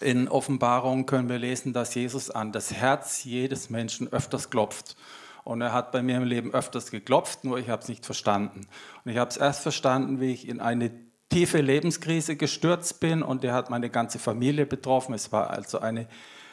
In 0.00 0.28
Offenbarung 0.28 1.06
können 1.06 1.30
wir 1.30 1.38
lesen, 1.38 1.72
dass 1.72 1.94
Jesus 1.94 2.30
an 2.30 2.52
das 2.52 2.74
Herz 2.74 3.24
jedes 3.24 3.70
Menschen 3.70 4.12
öfters 4.12 4.50
klopft. 4.50 4.96
Und 5.44 5.62
er 5.62 5.72
hat 5.72 5.92
bei 5.92 6.02
mir 6.02 6.16
im 6.16 6.24
Leben 6.24 6.52
öfters 6.52 6.90
geklopft, 6.90 7.44
nur 7.44 7.58
ich 7.58 7.70
habe 7.70 7.80
es 7.80 7.88
nicht 7.88 8.04
verstanden. 8.04 8.66
Und 9.04 9.12
ich 9.12 9.16
habe 9.16 9.30
es 9.30 9.38
erst 9.38 9.62
verstanden, 9.62 10.20
wie 10.20 10.32
ich 10.32 10.46
in 10.46 10.60
eine 10.60 10.90
tiefe 11.28 11.60
Lebenskrise 11.60 12.36
gestürzt 12.36 13.00
bin 13.00 13.22
und 13.22 13.44
der 13.44 13.52
hat 13.52 13.70
meine 13.70 13.90
ganze 13.90 14.18
Familie 14.18 14.66
betroffen. 14.66 15.14
Es 15.14 15.30
war 15.32 15.50
also 15.50 15.80
eine 15.80 16.08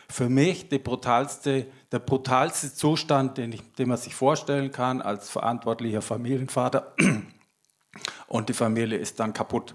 für 0.09 0.29
mich 0.29 0.69
die 0.69 0.79
brutalste, 0.79 1.65
der 1.91 1.99
brutalste 1.99 2.73
Zustand, 2.73 3.37
den, 3.37 3.53
ich, 3.53 3.73
den 3.73 3.89
man 3.89 3.97
sich 3.97 4.13
vorstellen 4.13 4.71
kann 4.71 5.01
als 5.01 5.29
verantwortlicher 5.29 6.01
Familienvater. 6.01 6.93
Und 8.27 8.49
die 8.49 8.53
Familie 8.53 8.97
ist 8.97 9.19
dann 9.19 9.33
kaputt. 9.33 9.73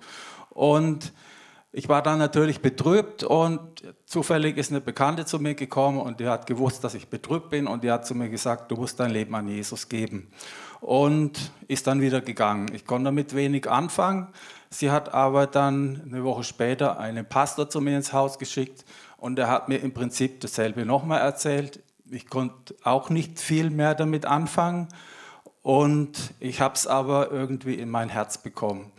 Und 0.51 1.12
ich 1.72 1.88
war 1.88 2.03
dann 2.03 2.18
natürlich 2.18 2.61
betrübt 2.61 3.22
und 3.22 3.61
zufällig 4.05 4.57
ist 4.57 4.72
eine 4.72 4.80
Bekannte 4.80 5.24
zu 5.24 5.38
mir 5.38 5.55
gekommen 5.55 6.01
und 6.01 6.18
die 6.18 6.26
hat 6.26 6.48
gewusst, 6.48 6.82
dass 6.82 6.94
ich 6.94 7.09
betrübt 7.09 7.48
bin 7.48 7.68
und 7.68 7.84
die 7.84 7.92
hat 7.92 8.05
zu 8.05 8.16
mir 8.16 8.28
gesagt, 8.28 8.72
du 8.72 8.74
musst 8.74 8.98
dein 8.98 9.12
Leben 9.12 9.32
an 9.36 9.46
Jesus 9.46 9.88
geben. 9.88 10.32
Und 10.80 11.53
ist 11.68 11.86
dann 11.86 12.01
wieder 12.01 12.20
gegangen. 12.22 12.72
Ich 12.74 12.86
konnte 12.86 13.05
damit 13.05 13.36
wenig 13.36 13.70
anfangen. 13.70 14.28
Sie 14.73 14.93
hat 14.93 15.12
aber 15.12 15.49
dann 15.49 16.01
eine 16.07 16.23
Woche 16.23 16.45
später 16.45 17.01
einen 17.01 17.27
Pastor 17.27 17.68
zu 17.68 17.81
mir 17.81 17.97
ins 17.97 18.12
Haus 18.12 18.39
geschickt 18.39 18.85
und 19.16 19.37
er 19.39 19.49
hat 19.49 19.68
mir 19.68 19.79
im 19.79 19.93
Prinzip 19.93 20.41
dasselbe 20.41 20.87
nochmal 20.87 21.21
erzählt. 21.21 21.83
Ich 22.09 22.29
konnte 22.29 22.77
auch 22.85 23.11
nicht 23.11 23.41
viel 23.41 23.71
mehr 23.71 23.97
damit 23.97 24.27
anfangen 24.27 24.87
und 25.62 26.35
ich 26.39 26.61
habe 26.61 26.75
es 26.75 26.87
aber 26.87 27.33
irgendwie 27.33 27.75
in 27.75 27.91
mein 27.91 28.09
Herz 28.09 28.39
bekommen 28.39 28.93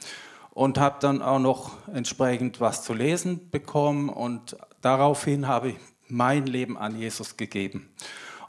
und 0.52 0.78
habe 0.78 0.98
dann 1.00 1.22
auch 1.22 1.40
noch 1.40 1.72
entsprechend 1.94 2.60
was 2.60 2.84
zu 2.84 2.94
lesen 2.94 3.50
bekommen 3.50 4.10
und 4.10 4.58
daraufhin 4.82 5.48
habe 5.48 5.70
ich 5.70 5.76
mein 6.10 6.48
Leben 6.48 6.78
an 6.78 7.00
Jesus 7.00 7.38
gegeben. 7.38 7.90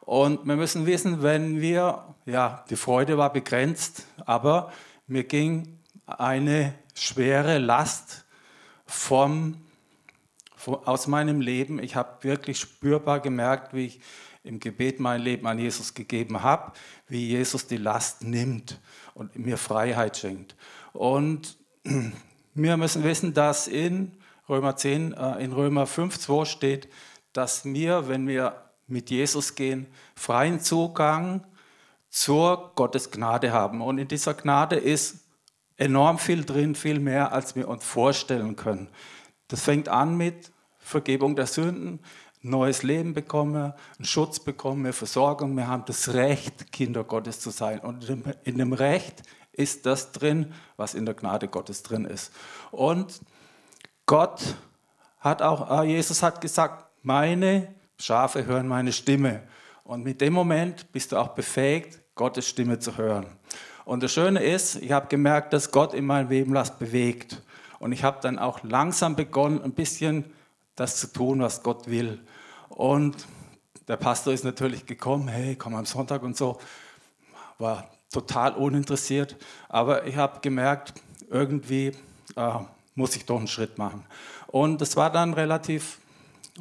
Und 0.01 0.45
wir 0.45 0.57
müssen 0.57 0.87
wissen, 0.87 1.23
wenn 1.23 1.61
wir, 1.61 2.03
ja, 2.27 2.65
die 2.69 2.77
Freude 2.77 3.17
war 3.17 3.33
begrenzt, 3.33 4.07
aber 4.27 4.73
mir 5.07 5.23
ging 5.23 5.79
eine 6.07 6.75
schwere 6.95 7.59
Last 7.59 8.25
vom, 8.87 9.57
vom 10.57 10.75
aus 10.85 11.07
meinem 11.07 11.41
Leben. 11.41 11.83
Ich 11.83 11.97
habe 11.97 12.23
wirklich 12.25 12.59
spürbar 12.59 13.21
gemerkt, 13.21 13.75
wie 13.75 13.87
ich 13.87 14.01
im 14.45 14.59
Gebet 14.59 15.01
mein 15.01 15.23
Leben 15.23 15.47
an 15.47 15.59
Jesus 15.59 15.95
gegeben 15.95 16.43
habe, 16.43 16.73
wie 17.09 17.29
Jesus 17.29 17.67
die 17.67 17.77
Last 17.77 18.23
nimmt 18.23 18.81
und 19.15 19.37
mir 19.37 19.57
Freiheit 19.57 20.17
schenkt. 20.17 20.57
Und 20.93 21.57
wir 22.55 22.77
müssen 22.77 23.05
wissen, 23.05 23.35
dass 23.35 23.69
in 23.69 24.13
Römer 24.49 24.77
10, 24.77 25.13
äh, 25.13 25.45
in 25.45 25.53
Römer 25.53 25.87
5, 25.87 26.19
2 26.19 26.45
steht, 26.45 26.89
dass 27.33 27.65
wir, 27.65 28.09
wenn 28.09 28.27
wir 28.27 28.63
mit 28.87 29.11
Jesus 29.11 29.55
gehen, 29.55 29.87
freien 30.15 30.61
Zugang 30.61 31.47
zur 32.11 32.73
Gottes 32.75 33.11
Gnade 33.11 33.53
haben. 33.53 33.81
Und 33.81 33.99
in 33.99 34.09
dieser 34.09 34.35
Gnade 34.35 34.77
ist 34.77 35.22
enorm 35.83 36.19
viel 36.19 36.45
drin, 36.45 36.75
viel 36.75 37.01
mehr, 37.01 37.33
als 37.33 37.57
wir 37.57 37.69
uns 37.69 37.85
vorstellen 37.85 38.57
können. 38.57 38.89
Das 39.49 39.63
fängt 39.63 39.89
an 39.89 40.17
mit 40.17 40.53
Vergebung 40.79 41.37
der 41.37 41.47
Sünden, 41.47 42.01
neues 42.41 42.83
Leben 42.83 43.15
bekommen, 43.15 43.73
einen 43.97 44.05
Schutz 44.05 44.41
bekommen, 44.41 44.93
Versorgung. 44.93 45.57
Wir 45.57 45.69
haben 45.69 45.85
das 45.87 46.15
Recht, 46.15 46.73
Kinder 46.73 47.05
Gottes 47.05 47.41
zu 47.41 47.51
sein. 47.51 47.81
Und 47.81 48.09
in 48.45 48.59
dem 48.59 48.73
Recht 48.73 49.23
ist 49.53 49.87
das 49.87 50.13
drin, 50.13 50.53
was 50.77 50.95
in 50.95 51.05
der 51.05 51.15
Gnade 51.15 51.49
Gottes 51.49 51.83
drin 51.83 52.05
ist. 52.05 52.33
Und 52.71 53.21
Gott 54.07 54.57
hat 55.19 55.43
auch, 55.43 55.69
ah, 55.69 55.85
Jesus 55.85 56.23
hat 56.23 56.41
gesagt, 56.41 56.87
meine 57.03 57.75
Schafe 57.99 58.47
hören 58.47 58.67
meine 58.67 58.93
Stimme. 58.93 59.43
Und 59.85 60.05
mit 60.05 60.21
dem 60.21 60.33
Moment 60.33 60.91
bist 60.93 61.13
du 61.13 61.17
auch 61.17 61.29
befähigt, 61.29 62.01
Gottes 62.15 62.49
Stimme 62.49 62.79
zu 62.79 62.97
hören. 62.97 63.27
Und 63.85 64.03
das 64.03 64.13
Schöne 64.13 64.43
ist, 64.43 64.77
ich 64.77 64.93
habe 64.93 65.09
gemerkt, 65.09 65.53
dass 65.53 65.71
Gott 65.71 65.95
in 65.95 66.07
meinem 66.07 66.29
Leben 66.29 66.55
was 66.55 66.79
bewegt. 66.79 67.43
Und 67.79 67.93
ich 67.93 68.05
habe 68.05 68.19
dann 68.23 68.39
auch 68.39 68.63
langsam 68.63 69.17
begonnen, 69.17 69.61
ein 69.63 69.73
bisschen 69.73 70.25
das 70.77 70.97
zu 70.97 71.09
tun, 71.09 71.41
was 71.41 71.63
Gott 71.63 71.89
will. 71.89 72.21
Und 72.69 73.27
der 73.89 73.97
Pastor 73.97 74.33
ist 74.33 74.45
natürlich 74.45 74.87
gekommen, 74.87 75.29
hey, 75.29 75.57
komm 75.57 75.75
am 75.75 75.85
Sonntag 75.85 76.23
und 76.23 76.37
so. 76.37 76.59
War 77.59 77.91
total 78.13 78.53
uninteressiert. 78.55 79.37
Aber 79.69 80.07
ich 80.07 80.17
habe 80.17 80.41
gemerkt, 80.41 80.95
irgendwie 81.29 81.93
äh, 82.37 82.59
muss 82.95 83.17
ich 83.17 83.27
doch 83.27 83.39
einen 83.39 83.49
Schritt 83.49 83.79
machen. 83.79 84.05
Und 84.47 84.81
das 84.81 84.97
war 84.97 85.11
dann 85.11 85.35
relativ 85.35 85.99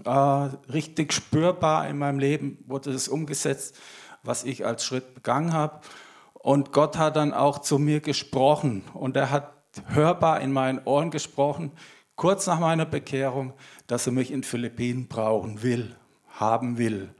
äh, 0.05 0.09
richtig 0.09 1.13
spürbar 1.13 1.87
in 1.87 1.97
meinem 1.97 2.19
Leben, 2.19 2.63
wurde 2.67 2.93
das 2.93 3.07
umgesetzt, 3.07 3.77
was 4.23 4.43
ich 4.43 4.65
als 4.65 4.85
Schritt 4.85 5.13
begangen 5.13 5.53
habe. 5.53 5.81
Und 6.41 6.71
Gott 6.71 6.97
hat 6.97 7.15
dann 7.15 7.33
auch 7.33 7.59
zu 7.59 7.77
mir 7.77 7.99
gesprochen 7.99 8.83
und 8.93 9.15
er 9.15 9.29
hat 9.29 9.53
hörbar 9.87 10.41
in 10.41 10.51
meinen 10.51 10.79
Ohren 10.85 11.11
gesprochen, 11.11 11.71
kurz 12.15 12.47
nach 12.47 12.59
meiner 12.59 12.85
Bekehrung, 12.85 13.53
dass 13.87 14.07
er 14.07 14.13
mich 14.13 14.31
in 14.31 14.43
Philippinen 14.43 15.07
brauchen 15.07 15.61
will, 15.61 15.95
haben 16.29 16.77
will. 16.77 17.13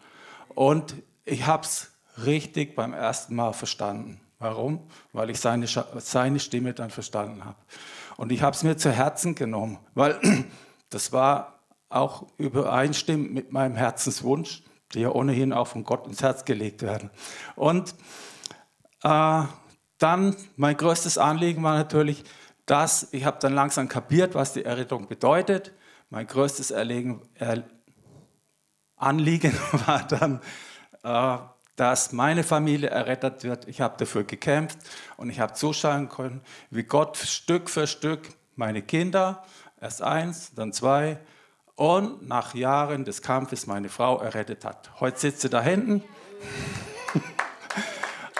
Und 0.55 0.95
ich 1.24 1.45
habe 1.45 1.63
es 1.63 1.91
richtig 2.26 2.76
beim 2.76 2.93
ersten 2.93 3.36
Mal 3.36 3.53
verstanden. 3.53 4.19
Warum? 4.39 4.88
Weil 5.13 5.30
ich 5.30 5.39
seine, 5.39 5.67
seine 5.67 6.39
Stimme 6.39 6.74
dann 6.74 6.89
verstanden 6.89 7.45
habe. 7.45 7.57
Und 8.17 8.32
ich 8.32 8.41
habe 8.41 8.55
es 8.55 8.63
mir 8.63 8.76
zu 8.76 8.91
Herzen 8.91 9.36
genommen, 9.36 9.78
weil 9.93 10.19
das 10.89 11.11
war 11.11 11.59
auch 11.89 12.26
übereinstimmend 12.38 13.34
mit 13.34 13.51
meinem 13.51 13.76
Herzenswunsch, 13.76 14.63
die 14.93 15.01
ja 15.01 15.09
ohnehin 15.09 15.53
auch 15.53 15.67
von 15.67 15.84
Gott 15.84 16.07
ins 16.07 16.24
Herz 16.24 16.43
gelegt 16.43 16.82
werden. 16.82 17.11
Und 17.55 17.93
äh, 19.04 19.43
dann 19.97 20.36
mein 20.56 20.78
größtes 20.78 21.18
Anliegen 21.18 21.64
war 21.64 21.78
natürlich, 21.78 22.24
dass 22.66 23.08
ich 23.12 23.26
habe 23.26 23.38
dann 23.39 23.54
langsam 23.54 23.88
kapiert, 23.88 24.36
was 24.36 24.54
die 24.54 24.66
Errettung 24.66 25.08
bedeutet. 25.08 25.74
Mein 26.10 26.28
größtes 26.28 26.72
Erlegen, 26.72 27.22
er, 27.36 27.64
Anliegen 28.95 29.54
war 29.86 30.08
dann, 30.08 30.41
äh, 31.04 31.38
dass 31.76 32.12
meine 32.12 32.43
Familie 32.43 32.89
errettet 32.89 33.43
wird. 33.43 33.68
Ich 33.68 33.82
habe 33.82 33.95
dafür 33.97 34.24
gekämpft 34.24 34.78
und 35.18 35.30
ich 35.30 35.39
habe 35.39 35.54
zuschauen 35.54 36.10
können, 36.10 36.41
wie 36.70 36.84
Gott 36.84 37.18
Stück 37.18 37.70
für 37.70 37.88
Stück 37.88 38.30
meine 38.56 38.82
Kinder 38.82 39.43
Erst 39.82 40.04
eins, 40.04 40.54
dann 40.54 40.74
zwei 40.74 41.18
und 41.76 42.28
nach 42.28 42.54
Jahren 42.54 43.04
des 43.04 43.24
Kampfes 43.24 43.66
meine 43.66 43.89
Frau 43.89 44.20
errettet 44.20 44.64
hat. 44.64 44.91
Heute 44.99 45.20
sitzt 45.20 45.41
sie 45.41 45.49
da 45.49 45.60
hinten. 45.60 46.04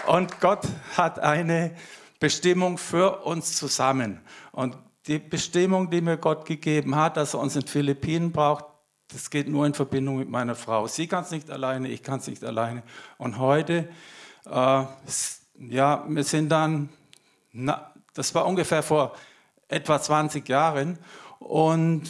Und 0.06 0.40
Gott 0.40 0.66
hat 0.96 1.18
eine 1.18 1.74
Bestimmung 2.18 2.78
für 2.78 3.24
uns 3.24 3.56
zusammen. 3.56 4.20
Und 4.52 4.76
die 5.06 5.18
Bestimmung, 5.18 5.90
die 5.90 6.00
mir 6.00 6.16
Gott 6.16 6.44
gegeben 6.44 6.96
hat, 6.96 7.16
dass 7.16 7.34
er 7.34 7.40
uns 7.40 7.56
in 7.56 7.66
Philippinen 7.66 8.32
braucht, 8.32 8.64
das 9.08 9.30
geht 9.30 9.48
nur 9.48 9.66
in 9.66 9.74
Verbindung 9.74 10.18
mit 10.18 10.28
meiner 10.28 10.54
Frau. 10.54 10.86
Sie 10.86 11.06
kann 11.06 11.24
es 11.24 11.30
nicht 11.30 11.50
alleine, 11.50 11.88
ich 11.88 12.02
kann 12.02 12.20
es 12.20 12.26
nicht 12.26 12.42
alleine. 12.44 12.82
Und 13.18 13.38
heute, 13.38 13.88
äh, 14.46 14.84
ja, 15.58 16.04
wir 16.08 16.24
sind 16.24 16.48
dann, 16.48 16.88
na, 17.52 17.92
das 18.14 18.34
war 18.34 18.46
ungefähr 18.46 18.82
vor 18.82 19.14
etwa 19.68 20.00
20 20.00 20.48
Jahren, 20.48 20.98
und 21.38 22.04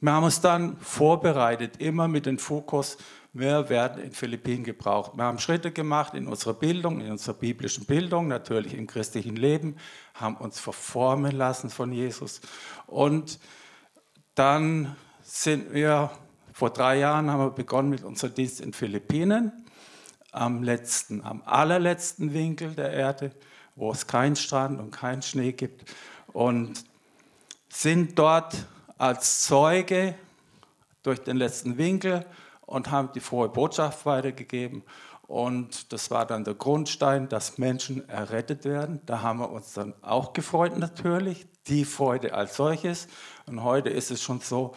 wir 0.00 0.12
haben 0.12 0.24
uns 0.24 0.40
dann 0.40 0.76
vorbereitet, 0.78 1.76
immer 1.78 2.08
mit 2.08 2.26
dem 2.26 2.38
Fokus, 2.38 2.96
wir 3.34 3.70
werden 3.70 4.02
in 4.02 4.12
Philippinen 4.12 4.62
gebraucht. 4.62 5.12
Wir 5.14 5.24
haben 5.24 5.38
Schritte 5.38 5.72
gemacht 5.72 6.12
in 6.12 6.26
unserer 6.26 6.52
Bildung, 6.52 7.00
in 7.00 7.10
unserer 7.10 7.34
biblischen 7.34 7.86
Bildung, 7.86 8.28
natürlich 8.28 8.74
im 8.74 8.86
christlichen 8.86 9.36
Leben, 9.36 9.76
haben 10.14 10.36
uns 10.36 10.60
verformen 10.60 11.32
lassen 11.32 11.70
von 11.70 11.92
Jesus. 11.92 12.42
Und 12.86 13.38
dann 14.34 14.96
sind 15.22 15.72
wir, 15.72 16.10
vor 16.52 16.70
drei 16.70 16.98
Jahren 16.98 17.30
haben 17.30 17.40
wir 17.40 17.50
begonnen 17.50 17.88
mit 17.88 18.04
unserem 18.04 18.34
Dienst 18.34 18.60
in 18.60 18.74
Philippinen, 18.74 19.52
am 20.30 20.62
letzten, 20.62 21.22
am 21.22 21.42
allerletzten 21.46 22.34
Winkel 22.34 22.74
der 22.74 22.90
Erde, 22.92 23.32
wo 23.76 23.92
es 23.92 24.06
keinen 24.06 24.36
Strand 24.36 24.78
und 24.78 24.90
keinen 24.90 25.22
Schnee 25.22 25.52
gibt. 25.52 25.90
Und 26.34 26.84
sind 27.70 28.18
dort 28.18 28.66
als 28.98 29.40
Zeuge 29.44 30.14
durch 31.02 31.20
den 31.20 31.38
letzten 31.38 31.78
Winkel 31.78 32.26
und 32.72 32.90
haben 32.90 33.10
die 33.14 33.20
frohe 33.20 33.50
Botschaft 33.50 34.06
weitergegeben. 34.06 34.82
Und 35.28 35.92
das 35.92 36.10
war 36.10 36.26
dann 36.26 36.44
der 36.44 36.54
Grundstein, 36.54 37.28
dass 37.28 37.58
Menschen 37.58 38.08
errettet 38.08 38.64
werden. 38.64 39.00
Da 39.06 39.20
haben 39.20 39.40
wir 39.40 39.50
uns 39.50 39.74
dann 39.74 39.94
auch 40.00 40.32
gefreut 40.32 40.78
natürlich, 40.78 41.46
die 41.66 41.84
Freude 41.84 42.34
als 42.34 42.56
solches. 42.56 43.08
Und 43.46 43.62
heute 43.62 43.90
ist 43.90 44.10
es 44.10 44.22
schon 44.22 44.40
so, 44.40 44.72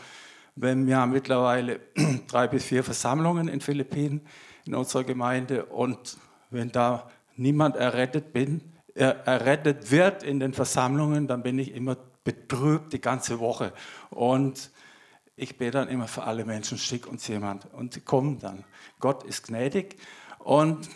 wenn 0.56 0.88
wir 0.88 0.98
haben 0.98 1.14
mittlerweile 1.14 1.80
drei 2.28 2.48
bis 2.48 2.66
vier 2.66 2.84
Versammlungen 2.84 3.48
in 3.48 3.62
Philippinen 3.62 4.22
in 4.66 4.76
unserer 4.76 5.04
Gemeinde 5.04 5.66
und 5.66 6.18
wenn 6.50 6.72
da 6.72 7.10
niemand 7.38 7.76
errettet 7.76 8.34
bin, 8.34 8.62
errettet 8.94 9.92
wird 9.92 10.24
in 10.24 10.40
den 10.40 10.54
Versammlungen, 10.54 11.28
dann 11.28 11.44
bin 11.44 11.60
ich 11.60 11.74
immer 11.74 11.98
betrübt 12.24 12.94
die 12.94 13.02
ganze 13.02 13.40
Woche. 13.40 13.72
Und 14.10 14.72
ich 15.38 15.58
bete 15.58 15.72
dann 15.72 15.90
immer 15.90 16.08
für 16.08 16.24
alle 16.24 16.46
Menschen, 16.46 16.78
schick 16.78 17.08
uns 17.08 17.28
jemand. 17.28 17.72
Und 17.74 17.94
sie 17.94 18.02
kommen 18.02 18.40
dann. 18.40 18.64
Gott 19.00 19.24
ist 19.24 19.48
gnädig. 19.48 19.98
Und 20.40 20.90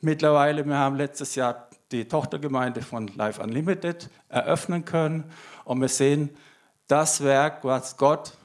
mittlerweile, 0.00 0.66
wir 0.66 0.76
haben 0.76 0.96
letztes 0.96 1.36
Jahr 1.36 1.68
die 1.92 2.08
Tochtergemeinde 2.08 2.82
von 2.82 3.06
Life 3.08 3.40
Unlimited 3.40 4.10
eröffnen 4.28 4.84
können. 4.84 5.30
Und 5.64 5.80
wir 5.80 5.88
sehen, 5.88 6.36
das 6.88 7.22
Werk, 7.22 7.64
was 7.64 7.96
Gott 7.96 8.36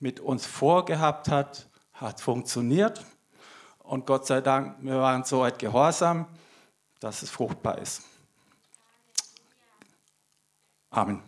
mit 0.00 0.20
uns 0.20 0.46
vorgehabt 0.46 1.28
hat, 1.28 1.68
hat 1.92 2.20
funktioniert. 2.20 3.04
Und 3.80 4.06
Gott 4.06 4.26
sei 4.26 4.40
Dank, 4.40 4.76
wir 4.80 4.98
waren 4.98 5.24
so 5.24 5.40
weit 5.40 5.58
gehorsam, 5.58 6.26
dass 7.00 7.22
es 7.22 7.28
fruchtbar 7.28 7.78
ist. 7.78 8.02
Amen. 10.90 11.22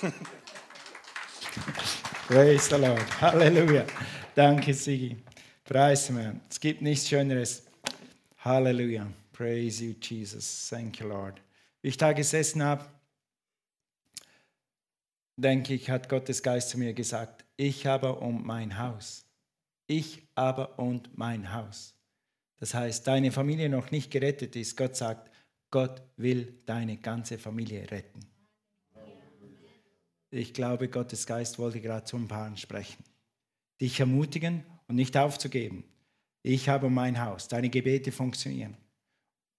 Praise 2.26 2.68
the 2.68 2.74
Lord. 2.74 3.06
Halleluja. 3.20 3.86
Danke, 4.34 4.74
Sigi. 4.74 5.16
Preis 5.62 6.10
mir. 6.10 6.40
Es 6.50 6.58
gibt 6.58 6.82
nichts 6.82 7.08
Schöneres. 7.08 7.62
Halleluja. 8.38 9.06
Praise 9.32 9.84
you, 9.84 9.94
Jesus. 10.02 10.68
Thank 10.68 10.98
you, 10.98 11.06
Lord. 11.06 11.40
Wie 11.82 11.88
ich 11.88 11.96
da 11.96 12.12
gesessen 12.12 12.64
habe, 12.64 12.84
denke 15.36 15.74
ich, 15.74 15.88
hat 15.88 16.08
Gottes 16.08 16.42
Geist 16.42 16.70
zu 16.70 16.78
mir 16.78 16.94
gesagt, 16.94 17.44
ich 17.56 17.86
aber 17.86 18.20
und 18.20 18.44
mein 18.44 18.76
Haus. 18.76 19.24
Ich 19.86 20.26
aber 20.34 20.80
und 20.80 21.16
mein 21.16 21.54
Haus. 21.54 21.94
Das 22.58 22.74
heißt, 22.74 23.06
deine 23.06 23.30
Familie 23.30 23.68
noch 23.68 23.92
nicht 23.92 24.10
gerettet 24.10 24.56
ist. 24.56 24.76
Gott 24.76 24.96
sagt, 24.96 25.30
Gott 25.70 26.02
will 26.16 26.60
deine 26.66 26.96
ganze 26.96 27.38
Familie 27.38 27.88
retten. 27.88 28.18
Ich 30.36 30.52
glaube, 30.52 30.88
Gottes 30.88 31.26
Geist 31.26 31.58
wollte 31.58 31.80
gerade 31.80 32.04
zu 32.04 32.16
ein 32.18 32.28
paar 32.28 32.54
sprechen. 32.58 33.02
Dich 33.80 33.98
ermutigen 33.98 34.64
und 34.86 34.96
nicht 34.96 35.16
aufzugeben. 35.16 35.82
Ich 36.42 36.68
habe 36.68 36.90
mein 36.90 37.24
Haus. 37.24 37.48
Deine 37.48 37.70
Gebete 37.70 38.12
funktionieren. 38.12 38.76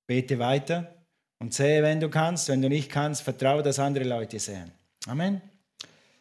Bete 0.06 0.38
weiter 0.38 0.94
und 1.40 1.54
sehe, 1.54 1.82
wenn 1.82 2.00
du 2.00 2.10
kannst. 2.10 2.48
Wenn 2.50 2.62
du 2.62 2.70
nicht 2.70 2.92
kannst, 2.92 3.24
vertraue, 3.24 3.64
dass 3.64 3.80
andere 3.80 4.04
Leute 4.04 4.38
sehen. 4.38 4.72
Amen. 5.08 5.42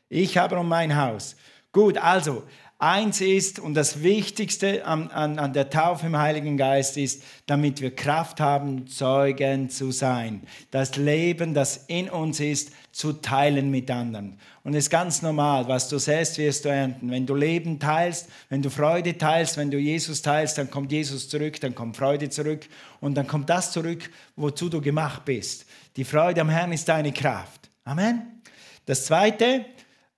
Ich 0.08 0.38
habe 0.38 0.62
mein 0.62 0.96
Haus. 0.96 1.36
Gut, 1.70 1.98
also 1.98 2.42
Eins 2.78 3.22
ist, 3.22 3.58
und 3.58 3.72
das 3.72 4.02
Wichtigste 4.02 4.84
an, 4.84 5.10
an, 5.10 5.38
an, 5.38 5.54
der 5.54 5.70
Taufe 5.70 6.04
im 6.04 6.18
Heiligen 6.18 6.58
Geist 6.58 6.98
ist, 6.98 7.22
damit 7.46 7.80
wir 7.80 7.94
Kraft 7.94 8.38
haben, 8.38 8.86
Zeugen 8.86 9.70
zu 9.70 9.92
sein. 9.92 10.42
Das 10.70 10.96
Leben, 10.96 11.54
das 11.54 11.86
in 11.86 12.10
uns 12.10 12.38
ist, 12.38 12.72
zu 12.96 13.12
teilen 13.12 13.70
mit 13.70 13.90
anderen. 13.90 14.38
Und 14.64 14.72
es 14.72 14.84
ist 14.84 14.90
ganz 14.90 15.20
normal, 15.20 15.68
was 15.68 15.90
du 15.90 15.98
säst, 15.98 16.38
wirst 16.38 16.64
du 16.64 16.70
ernten. 16.70 17.10
Wenn 17.10 17.26
du 17.26 17.34
Leben 17.34 17.78
teilst, 17.78 18.30
wenn 18.48 18.62
du 18.62 18.70
Freude 18.70 19.18
teilst, 19.18 19.58
wenn 19.58 19.70
du 19.70 19.76
Jesus 19.76 20.22
teilst, 20.22 20.56
dann 20.56 20.70
kommt 20.70 20.90
Jesus 20.90 21.28
zurück, 21.28 21.60
dann 21.60 21.74
kommt 21.74 21.98
Freude 21.98 22.30
zurück 22.30 22.66
und 23.00 23.14
dann 23.14 23.26
kommt 23.26 23.50
das 23.50 23.70
zurück, 23.70 24.08
wozu 24.34 24.70
du 24.70 24.80
gemacht 24.80 25.26
bist. 25.26 25.66
Die 25.96 26.04
Freude 26.04 26.40
am 26.40 26.48
Herrn 26.48 26.72
ist 26.72 26.88
deine 26.88 27.12
Kraft. 27.12 27.68
Amen. 27.84 28.40
Das 28.86 29.04
Zweite, 29.04 29.66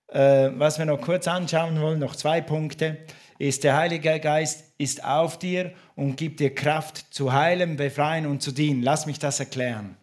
äh, 0.07 0.49
was 0.53 0.79
wir 0.79 0.85
noch 0.85 1.01
kurz 1.01 1.27
anschauen 1.27 1.81
wollen, 1.81 1.99
noch 1.99 2.15
zwei 2.15 2.39
Punkte, 2.39 2.99
ist 3.39 3.65
der 3.65 3.75
Heilige 3.75 4.21
Geist 4.21 4.63
ist 4.77 5.03
auf 5.03 5.37
dir 5.37 5.73
und 5.97 6.15
gibt 6.15 6.39
dir 6.39 6.55
Kraft 6.55 7.13
zu 7.13 7.33
heilen, 7.33 7.75
befreien 7.75 8.25
und 8.25 8.41
zu 8.41 8.53
dienen. 8.53 8.83
Lass 8.83 9.05
mich 9.05 9.19
das 9.19 9.41
erklären. 9.41 9.97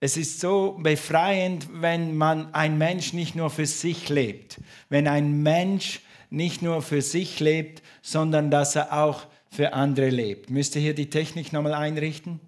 Es 0.00 0.16
ist 0.16 0.40
so 0.40 0.78
befreiend, 0.82 1.68
wenn 1.72 2.16
man 2.16 2.54
ein 2.54 2.78
Mensch 2.78 3.12
nicht 3.12 3.36
nur 3.36 3.50
für 3.50 3.66
sich 3.66 4.08
lebt, 4.08 4.58
wenn 4.88 5.06
ein 5.06 5.42
Mensch 5.42 6.00
nicht 6.30 6.62
nur 6.62 6.80
für 6.80 7.02
sich 7.02 7.38
lebt, 7.38 7.82
sondern 8.00 8.50
dass 8.50 8.76
er 8.76 9.04
auch 9.04 9.26
für 9.50 9.74
andere 9.74 10.08
lebt. 10.08 10.48
Müsst 10.48 10.74
ihr 10.74 10.80
hier 10.80 10.94
die 10.94 11.10
Technik 11.10 11.52
nochmal 11.52 11.74
einrichten? 11.74 12.40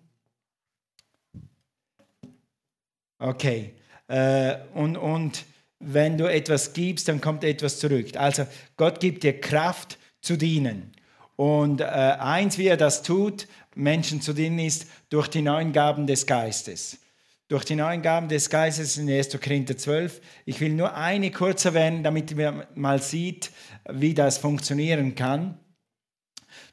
Okay. 3.19 3.75
Äh, 4.09 4.57
und, 4.75 4.97
und 4.97 5.45
wenn 5.79 6.17
du 6.17 6.31
etwas 6.31 6.73
gibst, 6.73 7.09
dann 7.09 7.21
kommt 7.21 7.45
etwas 7.45 7.79
zurück. 7.79 8.17
Also 8.17 8.47
Gott 8.77 8.99
gibt 8.99 9.25
dir 9.25 9.39
Kraft 9.39 9.99
zu 10.23 10.37
dienen. 10.37 10.93
Und 11.37 11.81
äh, 11.81 11.85
eins, 11.85 12.57
wie 12.57 12.67
er 12.67 12.77
das 12.77 13.03
tut, 13.03 13.47
Menschen 13.75 14.23
zu 14.23 14.33
dienen, 14.33 14.59
ist 14.59 14.87
durch 15.11 15.29
die 15.29 15.43
neuen 15.43 15.73
Gaben 15.73 16.07
des 16.07 16.27
Geistes. 16.27 17.02
Durch 17.53 17.67
die 17.67 17.77
neuen 17.77 18.01
Gaben 18.01 18.29
des 18.29 18.49
Geistes 18.49 18.97
in 18.97 19.11
1. 19.11 19.39
Korinther 19.39 19.77
12. 19.77 20.23
Ich 20.47 20.59
will 20.63 20.73
nur 20.73 20.97
eine 20.97 21.31
kurz 21.31 21.67
erwähnen, 21.67 22.03
damit 22.03 22.35
man 22.35 22.65
mal 22.75 23.03
sieht, 23.03 23.51
wie 23.91 24.15
das 24.15 24.39
funktionieren 24.39 25.15
kann. 25.15 25.59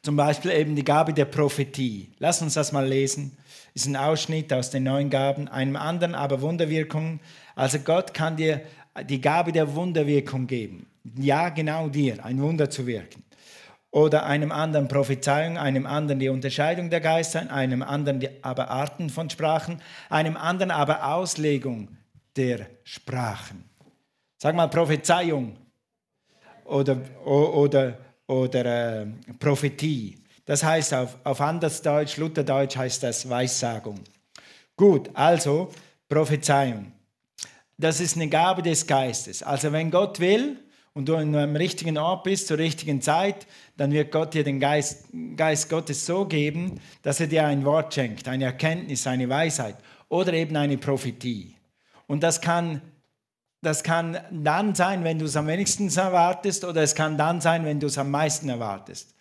Zum 0.03 0.15
Beispiel 0.15 0.51
eben 0.51 0.77
die 0.77 0.85
Gabe 0.85 1.13
der 1.13 1.25
Prophetie. 1.25 2.13
Lass 2.19 2.41
uns 2.41 2.53
das 2.53 2.71
mal 2.71 2.87
lesen. 2.87 3.37
Ist 3.73 3.87
ein 3.87 3.97
Ausschnitt 3.97 4.53
aus 4.53 4.69
den 4.69 4.83
neuen 4.83 5.09
Gaben, 5.09 5.49
einem 5.49 5.75
anderen 5.75 6.15
aber 6.15 6.39
Wunderwirkungen. 6.39 7.19
Also 7.55 7.79
Gott 7.79 8.13
kann 8.13 8.37
dir 8.37 8.61
die 9.03 9.19
Gabe 9.19 9.51
der 9.51 9.75
Wunderwirkung 9.75 10.47
geben. 10.47 10.87
Ja, 11.17 11.49
genau 11.49 11.89
dir, 11.89 12.23
ein 12.23 12.41
Wunder 12.41 12.69
zu 12.69 12.87
wirken. 12.87 13.21
Oder 13.91 14.25
einem 14.25 14.51
anderen 14.51 14.87
Prophezeiung, 14.87 15.57
einem 15.57 15.87
anderen 15.87 16.19
die 16.19 16.29
Unterscheidung 16.29 16.89
der 16.89 17.01
Geister, 17.01 17.51
einem 17.51 17.81
anderen 17.81 18.23
aber 18.43 18.69
Arten 18.69 19.09
von 19.09 19.29
Sprachen, 19.29 19.81
einem 20.09 20.37
anderen 20.37 20.69
aber 20.69 21.11
Auslegung 21.13 21.97
der 22.35 22.67
Sprachen. 22.83 23.63
Sag 24.37 24.55
mal 24.55 24.67
Prophezeiung 24.67 25.57
oder, 26.65 26.97
oder, 27.25 27.97
oder 28.27 29.01
äh, 29.01 29.07
Prophetie. 29.39 30.23
Das 30.45 30.63
heißt 30.63 30.93
auf, 30.93 31.17
auf 31.23 31.41
Andersdeutsch, 31.41 32.17
Lutherdeutsch 32.17 32.77
heißt 32.77 33.01
das 33.01 33.27
Weissagung. 33.27 33.99
Gut, 34.75 35.09
also 35.15 35.71
Prophezeiung 36.07 36.93
das 37.79 38.01
ist 38.01 38.17
eine 38.17 38.27
Gabe 38.27 38.61
des 38.61 38.85
Geistes. 38.85 39.41
Also 39.41 39.71
wenn 39.71 39.89
Gott 39.89 40.19
will 40.19 40.57
und 40.99 41.07
du 41.07 41.13
in 41.13 41.33
einem 41.33 41.55
richtigen 41.55 41.97
Ort 41.97 42.25
bist, 42.25 42.47
zur 42.47 42.57
richtigen 42.57 43.01
Zeit, 43.01 43.47
dann 43.77 43.93
wird 43.93 44.11
Gott 44.11 44.33
dir 44.33 44.43
den 44.43 44.59
Geist, 44.59 45.05
Geist 45.37 45.69
Gottes 45.69 46.05
so 46.05 46.25
geben, 46.25 46.81
dass 47.03 47.21
er 47.21 47.27
dir 47.27 47.45
ein 47.45 47.63
Wort 47.63 47.93
schenkt, 47.93 48.27
eine 48.27 48.43
Erkenntnis, 48.43 49.07
eine 49.07 49.29
Weisheit 49.29 49.77
oder 50.09 50.33
eben 50.33 50.57
eine 50.57 50.77
Prophetie. 50.77 51.55
Und 52.05 52.21
das 52.21 52.41
kann 52.41 52.81
das 53.61 53.81
kann 53.81 54.19
dann 54.29 54.75
sein, 54.75 55.05
wenn 55.05 55.19
du 55.19 55.23
es 55.25 55.37
am 55.37 55.47
wenigsten 55.47 55.87
erwartest, 55.87 56.65
oder 56.65 56.81
es 56.81 56.95
kann 56.95 57.17
dann 57.17 57.39
sein, 57.39 57.63
wenn 57.63 57.79
du 57.79 57.87
es 57.87 57.97
am 57.97 58.11
meisten 58.11 58.49
erwartest. 58.49 59.15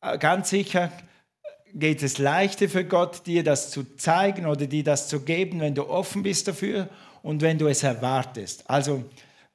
Äh, 0.00 0.16
ganz 0.16 0.48
sicher 0.48 0.90
geht 1.74 2.02
es 2.02 2.16
leichter 2.16 2.70
für 2.70 2.86
Gott, 2.86 3.26
dir 3.26 3.44
das 3.44 3.70
zu 3.70 3.84
zeigen 3.96 4.46
oder 4.46 4.66
dir 4.66 4.84
das 4.84 5.08
zu 5.08 5.20
geben, 5.20 5.60
wenn 5.60 5.74
du 5.74 5.90
offen 5.90 6.22
bist 6.22 6.48
dafür 6.48 6.88
und 7.22 7.42
wenn 7.42 7.58
du 7.58 7.66
es 7.66 7.82
erwartest. 7.82 8.64
Also 8.70 9.04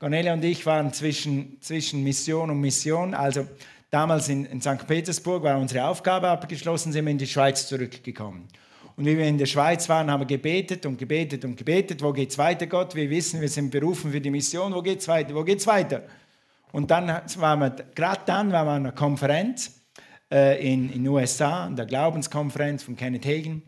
Cornelia 0.05 0.33
und 0.33 0.43
ich 0.43 0.63
waren 0.67 0.93
zwischen, 0.93 1.59
zwischen 1.61 2.03
Mission 2.03 2.51
und 2.51 2.61
Mission. 2.61 3.15
Also 3.15 3.47
damals 3.89 4.29
in, 4.29 4.45
in 4.45 4.61
St. 4.61 4.85
Petersburg 4.85 5.41
war 5.41 5.57
unsere 5.57 5.87
Aufgabe 5.87 6.29
abgeschlossen, 6.29 6.91
sind 6.91 7.05
wir 7.05 7.11
in 7.11 7.17
die 7.17 7.25
Schweiz 7.25 7.67
zurückgekommen. 7.67 8.47
Und 8.97 9.07
wie 9.07 9.17
wir 9.17 9.25
in 9.25 9.39
der 9.39 9.47
Schweiz 9.47 9.89
waren, 9.89 10.11
haben 10.11 10.19
wir 10.19 10.27
gebetet 10.27 10.85
und 10.85 10.99
gebetet 10.99 11.43
und 11.43 11.57
gebetet. 11.57 12.03
Wo 12.03 12.13
geht 12.13 12.29
es 12.29 12.37
weiter, 12.37 12.67
Gott? 12.67 12.93
Wir 12.93 13.09
wissen, 13.09 13.41
wir 13.41 13.49
sind 13.49 13.71
berufen 13.71 14.11
für 14.11 14.21
die 14.21 14.29
Mission. 14.29 14.75
Wo 14.75 14.83
geht 14.83 14.99
es 14.99 15.07
weiter? 15.07 15.33
Wo 15.33 15.43
geht's 15.43 15.65
weiter? 15.65 16.03
Und 16.71 16.91
dann 16.91 17.07
waren 17.07 17.59
wir, 17.61 17.71
gerade 17.95 18.21
dann 18.27 18.51
waren 18.51 18.67
wir 18.67 18.73
an 18.73 18.81
einer 18.83 18.91
Konferenz 18.91 19.81
äh, 20.31 20.71
in 20.71 20.89
den 20.89 21.07
USA, 21.07 21.65
an 21.65 21.75
der 21.75 21.87
Glaubenskonferenz 21.87 22.83
von 22.83 22.95
Kenneth 22.95 23.25
Hagen. 23.25 23.63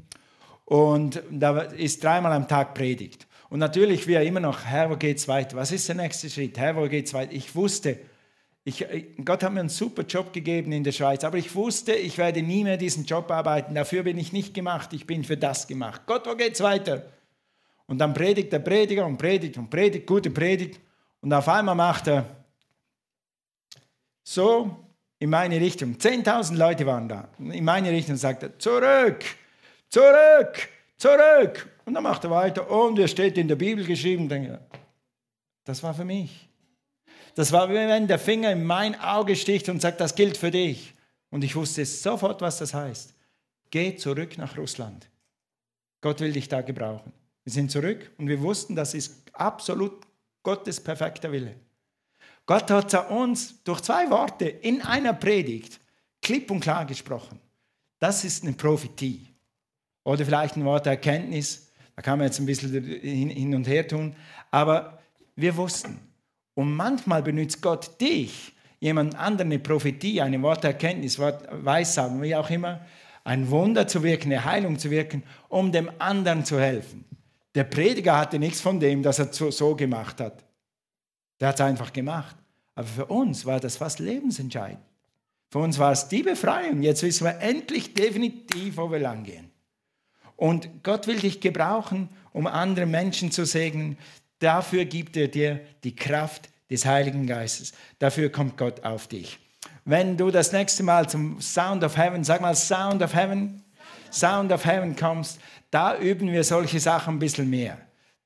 Und 0.65 1.19
da 1.31 1.61
ist 1.61 2.03
dreimal 2.03 2.33
am 2.33 2.47
Tag 2.47 2.75
Predigt. 2.75 3.26
Und 3.49 3.59
natürlich 3.59 4.07
wir 4.07 4.21
immer 4.21 4.39
noch, 4.39 4.65
Herr, 4.65 4.89
wo 4.89 4.95
geht 4.95 5.17
es 5.17 5.27
weiter? 5.27 5.55
Was 5.55 5.71
ist 5.71 5.87
der 5.87 5.95
nächste 5.95 6.29
Schritt? 6.29 6.57
Herr, 6.57 6.75
wo 6.75 6.87
geht 6.87 7.05
es 7.05 7.13
weiter? 7.13 7.31
Ich 7.31 7.55
wusste, 7.55 7.97
ich, 8.65 8.85
Gott 9.23 9.43
hat 9.43 9.53
mir 9.53 9.61
einen 9.61 9.69
super 9.69 10.03
Job 10.03 10.33
gegeben 10.33 10.73
in 10.73 10.83
der 10.83 10.91
Schweiz, 10.91 11.23
aber 11.23 11.37
ich 11.37 11.55
wusste, 11.55 11.93
ich 11.93 12.17
werde 12.17 12.41
nie 12.41 12.65
mehr 12.65 12.75
diesen 12.75 13.05
Job 13.05 13.31
arbeiten. 13.31 13.75
Dafür 13.75 14.03
bin 14.03 14.17
ich 14.17 14.33
nicht 14.33 14.53
gemacht. 14.53 14.91
Ich 14.91 15.07
bin 15.07 15.23
für 15.23 15.37
das 15.37 15.67
gemacht. 15.67 16.01
Gott, 16.05 16.27
wo 16.27 16.35
geht's 16.35 16.59
weiter? 16.59 17.05
Und 17.85 17.99
dann 17.99 18.13
predigt 18.13 18.51
der 18.51 18.59
Prediger 18.59 19.05
und 19.05 19.17
predigt 19.17 19.57
und 19.57 19.69
predigt, 19.69 20.05
gute 20.05 20.29
Predigt. 20.29 20.81
Und 21.21 21.31
auf 21.31 21.47
einmal 21.47 21.75
macht 21.75 22.07
er 22.07 22.25
so 24.23 24.75
in 25.19 25.29
meine 25.29 25.61
Richtung. 25.61 25.95
10.000 25.95 26.57
Leute 26.57 26.85
waren 26.85 27.07
da. 27.07 27.29
In 27.39 27.63
meine 27.63 27.89
Richtung 27.91 28.17
sagt 28.17 28.43
er, 28.43 28.59
zurück, 28.59 29.23
zurück, 29.87 30.67
zurück. 30.97 31.69
Und 31.87 31.93
dann 31.93 32.03
macht 32.03 32.25
er 32.25 32.31
weiter. 32.31 32.69
Und 32.69 32.99
er 32.99 33.07
steht 33.07 33.37
in 33.37 33.47
der 33.47 33.55
Bibel 33.55 33.85
geschrieben. 33.85 34.27
Denke, 34.27 34.59
das 35.63 35.81
war 35.83 35.93
für 35.93 36.03
mich. 36.03 36.49
Das 37.33 37.53
war 37.53 37.69
wie 37.69 37.75
wenn 37.75 38.07
der 38.07 38.19
Finger 38.19 38.51
in 38.51 38.65
mein 38.65 38.99
Auge 38.99 39.37
sticht 39.37 39.69
und 39.69 39.81
sagt, 39.81 40.01
das 40.01 40.13
gilt 40.13 40.35
für 40.35 40.51
dich. 40.51 40.93
Und 41.29 41.45
ich 41.45 41.55
wusste 41.55 41.85
sofort, 41.85 42.41
was 42.41 42.57
das 42.57 42.73
heißt. 42.73 43.13
Geh 43.69 43.95
zurück 43.95 44.37
nach 44.37 44.57
Russland. 44.57 45.09
Gott 46.01 46.19
will 46.19 46.33
dich 46.33 46.49
da 46.49 46.59
gebrauchen. 46.59 47.13
Wir 47.45 47.53
sind 47.53 47.71
zurück 47.71 48.11
und 48.17 48.27
wir 48.27 48.41
wussten, 48.41 48.75
das 48.75 48.93
ist 48.93 49.23
absolut 49.31 50.05
Gottes 50.43 50.83
perfekter 50.83 51.31
Wille. 51.31 51.55
Gott 52.45 52.69
hat 52.69 52.91
zu 52.91 53.01
uns 53.03 53.63
durch 53.63 53.79
zwei 53.79 54.09
Worte 54.09 54.45
in 54.49 54.81
einer 54.81 55.13
Predigt 55.13 55.79
klipp 56.21 56.51
und 56.51 56.59
klar 56.59 56.85
gesprochen. 56.85 57.39
Das 57.99 58.25
ist 58.25 58.43
eine 58.43 58.53
Prophetie. 58.53 59.25
Oder 60.03 60.25
vielleicht 60.25 60.57
ein 60.57 60.65
Wort 60.65 60.85
der 60.85 60.93
Erkenntnis. 60.93 61.66
Da 61.97 62.03
kann 62.03 62.19
man 62.19 62.27
jetzt 62.27 62.39
ein 62.39 62.45
bisschen 62.45 62.71
hin 63.01 63.55
und 63.55 63.67
her 63.67 63.87
tun. 63.87 64.15
Aber 64.51 64.99
wir 65.35 65.57
wussten, 65.57 65.99
und 66.53 66.75
manchmal 66.75 67.23
benutzt 67.23 67.61
Gott 67.61 67.99
dich, 67.99 68.53
jemand 68.79 69.15
anderen 69.15 69.51
eine 69.51 69.59
Prophetie, 69.59 70.21
eine 70.21 70.41
Worterkenntnis, 70.41 71.17
Wort 71.17 71.47
Weissagen, 71.51 72.21
wie 72.21 72.35
auch 72.35 72.49
immer, 72.51 72.81
ein 73.23 73.49
Wunder 73.49 73.87
zu 73.87 74.03
wirken, 74.03 74.31
eine 74.31 74.45
Heilung 74.45 74.77
zu 74.77 74.91
wirken, 74.91 75.23
um 75.49 75.71
dem 75.71 75.89
anderen 75.97 76.45
zu 76.45 76.59
helfen. 76.59 77.03
Der 77.55 77.63
Prediger 77.63 78.15
hatte 78.15 78.37
nichts 78.37 78.61
von 78.61 78.79
dem, 78.79 79.01
dass 79.01 79.17
er 79.17 79.33
so 79.33 79.75
gemacht 79.75 80.21
hat. 80.21 80.45
Der 81.39 81.47
hat 81.47 81.55
es 81.55 81.61
einfach 81.61 81.91
gemacht. 81.91 82.35
Aber 82.75 82.87
für 82.87 83.05
uns 83.07 83.43
war 83.43 83.59
das 83.59 83.75
fast 83.75 83.97
lebensentscheidend. 83.97 84.83
Für 85.49 85.59
uns 85.59 85.79
war 85.79 85.93
es 85.93 86.07
die 86.07 86.21
Befreiung. 86.21 86.83
Jetzt 86.83 87.01
wissen 87.01 87.25
wir 87.25 87.39
endlich 87.39 87.95
definitiv, 87.95 88.77
wo 88.77 88.91
wir 88.91 88.99
lang 88.99 89.23
gehen. 89.23 89.49
Und 90.37 90.83
Gott 90.83 91.07
will 91.07 91.19
dich 91.19 91.41
gebrauchen, 91.41 92.07
um 92.31 92.47
andere 92.47 92.85
Menschen 92.85 93.31
zu 93.31 93.45
segnen, 93.45 93.97
Dafür 94.39 94.85
gibt 94.85 95.17
er 95.17 95.27
dir 95.27 95.61
die 95.83 95.95
Kraft 95.95 96.49
des 96.69 96.85
Heiligen 96.85 97.25
Geistes. 97.25 97.73
Dafür 97.97 98.31
kommt 98.31 98.57
Gott 98.57 98.83
auf 98.83 99.07
dich. 99.07 99.39
Wenn 99.83 100.17
du 100.17 100.29
das 100.29 100.51
nächste 100.51 100.83
Mal 100.83 101.09
zum 101.09 101.41
Sound 101.41 101.83
of 101.83 101.97
Heaven, 101.97 102.23
sag 102.23 102.41
mal 102.41 102.55
Sound 102.55 103.01
of 103.01 103.15
Heaven, 103.15 103.63
Sound 104.11 104.51
of 104.51 104.65
Heaven 104.65 104.95
kommst, 104.95 105.39
da 105.71 105.97
üben 105.97 106.31
wir 106.31 106.43
solche 106.43 106.79
Sachen 106.79 107.15
ein 107.15 107.19
bisschen 107.19 107.49
mehr. 107.49 107.77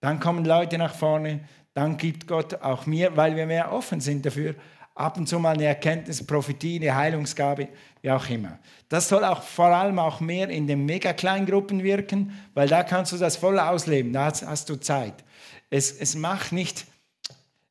Dann 0.01 0.19
kommen 0.19 0.43
Leute 0.43 0.77
nach 0.77 0.95
vorne, 0.95 1.41
dann 1.73 1.97
gibt 1.97 2.27
Gott 2.27 2.55
auch 2.55 2.85
mir, 2.85 3.15
weil 3.15 3.35
wir 3.35 3.45
mehr 3.45 3.71
offen 3.71 4.01
sind 4.01 4.25
dafür, 4.25 4.55
ab 5.01 5.17
und 5.17 5.27
zu 5.27 5.39
mal 5.39 5.53
eine 5.53 5.65
Erkenntnis, 5.65 6.25
Prophetie, 6.25 6.79
eine 6.79 6.95
Heilungsgabe, 6.95 7.67
wie 8.01 8.11
auch 8.11 8.29
immer. 8.29 8.59
Das 8.89 9.09
soll 9.09 9.23
auch 9.23 9.43
vor 9.43 9.67
allem 9.67 9.99
auch 9.99 10.19
mehr 10.19 10.49
in 10.49 10.67
den 10.67 10.85
Mega-Kleingruppen 10.85 11.83
wirken, 11.83 12.39
weil 12.53 12.67
da 12.67 12.83
kannst 12.83 13.11
du 13.11 13.17
das 13.17 13.37
voll 13.37 13.59
ausleben, 13.59 14.13
da 14.13 14.25
hast, 14.25 14.45
hast 14.45 14.69
du 14.69 14.75
Zeit. 14.75 15.13
Es, 15.69 15.91
es 15.91 16.15
macht 16.15 16.51
nicht, 16.51 16.85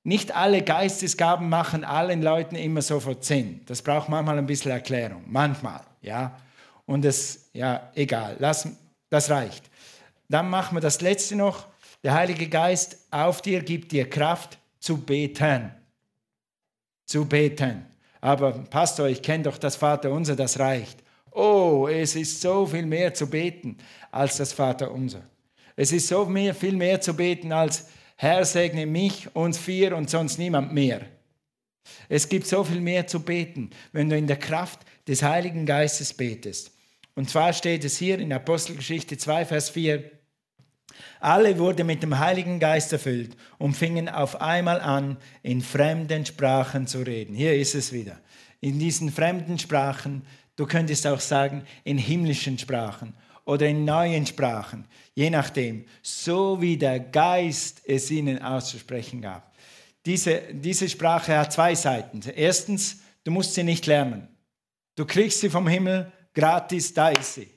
nicht 0.03 0.35
alle 0.35 0.63
Geistesgaben 0.63 1.49
machen 1.49 1.85
allen 1.85 2.23
Leuten 2.23 2.57
immer 2.57 2.83
sofort 2.83 3.25
Sinn. 3.25 3.61
Das 3.67 3.83
braucht 3.83 4.09
manchmal 4.09 4.39
ein 4.39 4.47
bisschen 4.47 4.73
Erklärung. 4.73 5.23
Manchmal, 5.27 5.81
ja. 6.03 6.39
Und 6.87 7.05
es, 7.05 7.51
ja, 7.53 7.91
egal, 7.95 8.37
lass, 8.39 8.69
das 9.11 9.31
reicht. 9.31 9.71
Dann 10.29 10.49
machen 10.49 10.77
wir 10.77 10.81
das 10.81 11.01
letzte 11.01 11.37
noch. 11.37 11.67
Der 12.03 12.15
Heilige 12.15 12.49
Geist 12.49 12.97
auf 13.11 13.43
dir 13.43 13.63
gibt 13.63 13.93
dir 13.93 14.09
Kraft 14.09 14.59
zu 14.79 14.97
beten. 14.97 15.73
Zu 17.11 17.25
beten. 17.25 17.87
Aber 18.21 18.53
Pastor, 18.53 19.09
ich 19.09 19.21
kenne 19.21 19.43
doch 19.43 19.59
das 19.59 19.75
Vaterunser, 19.75 20.37
das 20.37 20.61
reicht. 20.61 20.97
Oh, 21.33 21.89
es 21.91 22.15
ist 22.15 22.41
so 22.41 22.67
viel 22.67 22.87
mehr 22.87 23.13
zu 23.13 23.29
beten 23.29 23.79
als 24.13 24.37
das 24.37 24.53
Vaterunser. 24.53 25.23
Es 25.75 25.91
ist 25.91 26.07
so 26.07 26.25
mehr, 26.25 26.55
viel 26.55 26.77
mehr 26.77 27.01
zu 27.01 27.15
beten 27.15 27.51
als 27.51 27.89
Herr 28.15 28.45
segne 28.45 28.87
mich, 28.87 29.35
uns 29.35 29.59
vier 29.59 29.97
und 29.97 30.09
sonst 30.09 30.39
niemand 30.39 30.73
mehr. 30.73 31.01
Es 32.09 32.29
gibt 32.29 32.47
so 32.47 32.63
viel 32.63 32.81
mehr 32.81 33.09
zu 33.09 33.19
beten, 33.19 33.71
wenn 33.91 34.09
du 34.09 34.17
in 34.17 34.29
der 34.29 34.39
Kraft 34.39 34.79
des 35.09 35.25
Heiligen 35.25 35.67
Geistes 35.67 36.15
betest. 36.15 36.71
Und 37.17 37.29
zwar 37.29 37.53
steht 37.53 37.85
es 37.85 37.99
hier 37.99 38.21
in 38.21 38.33
Apostelgeschichte 38.33 39.19
2, 39.19 39.47
Vers 39.47 39.71
4, 39.71 40.09
alle 41.21 41.59
wurden 41.59 41.87
mit 41.87 42.03
dem 42.03 42.19
Heiligen 42.19 42.59
Geist 42.59 42.93
erfüllt 42.93 43.37
und 43.59 43.77
fingen 43.77 44.09
auf 44.09 44.41
einmal 44.41 44.81
an, 44.81 45.17
in 45.43 45.61
fremden 45.61 46.25
Sprachen 46.27 46.87
zu 46.87 47.01
reden. 47.01 47.35
Hier 47.35 47.55
ist 47.55 47.75
es 47.75 47.93
wieder. 47.93 48.21
In 48.61 48.79
diesen 48.79 49.11
fremden 49.11 49.59
Sprachen, 49.59 50.23
du 50.57 50.67
könntest 50.67 51.07
auch 51.07 51.21
sagen, 51.21 51.63
in 51.85 51.99
himmlischen 51.99 52.59
Sprachen 52.59 53.15
oder 53.45 53.67
in 53.67 53.85
neuen 53.85 54.27
Sprachen, 54.27 54.87
je 55.15 55.31
nachdem, 55.31 55.85
so 56.03 56.61
wie 56.61 56.77
der 56.77 57.01
Geist 57.01 57.83
es 57.87 58.11
ihnen 58.11 58.41
auszusprechen 58.43 59.23
gab. 59.23 59.55
Diese, 60.07 60.43
diese 60.53 60.89
Sprache 60.89 61.37
hat 61.37 61.53
zwei 61.53 61.75
Seiten. 61.75 62.21
Erstens, 62.35 62.99
du 63.25 63.31
musst 63.31 63.55
sie 63.55 63.63
nicht 63.63 63.87
lernen. 63.87 64.29
Du 64.95 65.05
kriegst 65.05 65.41
sie 65.41 65.51
vom 65.51 65.69
Himmel 65.69 66.11
gratis, 66.35 66.95
da 66.95 67.11
ist 67.11 67.35
sie. 67.35 67.51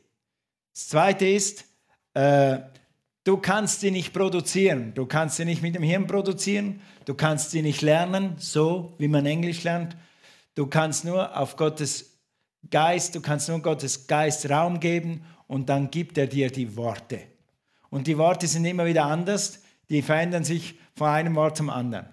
Das 0.74 0.88
Zweite 0.88 1.26
ist, 1.26 1.66
äh, 2.14 2.60
du 3.24 3.38
kannst 3.38 3.82
sie 3.82 3.92
nicht 3.92 4.14
produzieren. 4.14 4.94
Du 4.94 5.06
kannst 5.06 5.38
sie 5.38 5.46
nicht 5.46 5.62
mit 5.62 5.76
dem 5.76 5.84
Hirn 5.84 6.08
produzieren. 6.08 6.82
Du 7.06 7.14
kannst 7.14 7.52
sie 7.52 7.62
nicht 7.62 7.82
lernen, 7.82 8.36
so 8.38 8.96
wie 8.98 9.08
man 9.08 9.26
Englisch 9.26 9.64
lernt. 9.64 9.96
Du 10.56 10.68
kannst 10.68 11.06
nur 11.06 11.38
auf 11.38 11.56
Gottes 11.56 12.20
Geist, 12.70 13.16
du 13.16 13.22
kannst 13.22 13.50
nur 13.50 13.62
Gottes 13.62 14.08
Geist 14.08 14.50
Raum 14.50 14.80
geben 14.80 15.26
und 15.48 15.68
dann 15.68 15.92
gibt 15.92 16.18
er 16.18 16.28
dir 16.28 16.50
die 16.50 16.78
Worte. 16.78 17.22
Und 17.90 18.08
die 18.08 18.18
Worte 18.18 18.48
sind 18.48 18.66
immer 18.66 18.86
wieder 18.86 19.06
anders, 19.06 19.62
die 19.90 20.02
verändern 20.02 20.44
sich 20.44 20.80
von 20.96 21.10
einem 21.10 21.36
Wort 21.36 21.58
zum 21.58 21.70
anderen. 21.70 22.08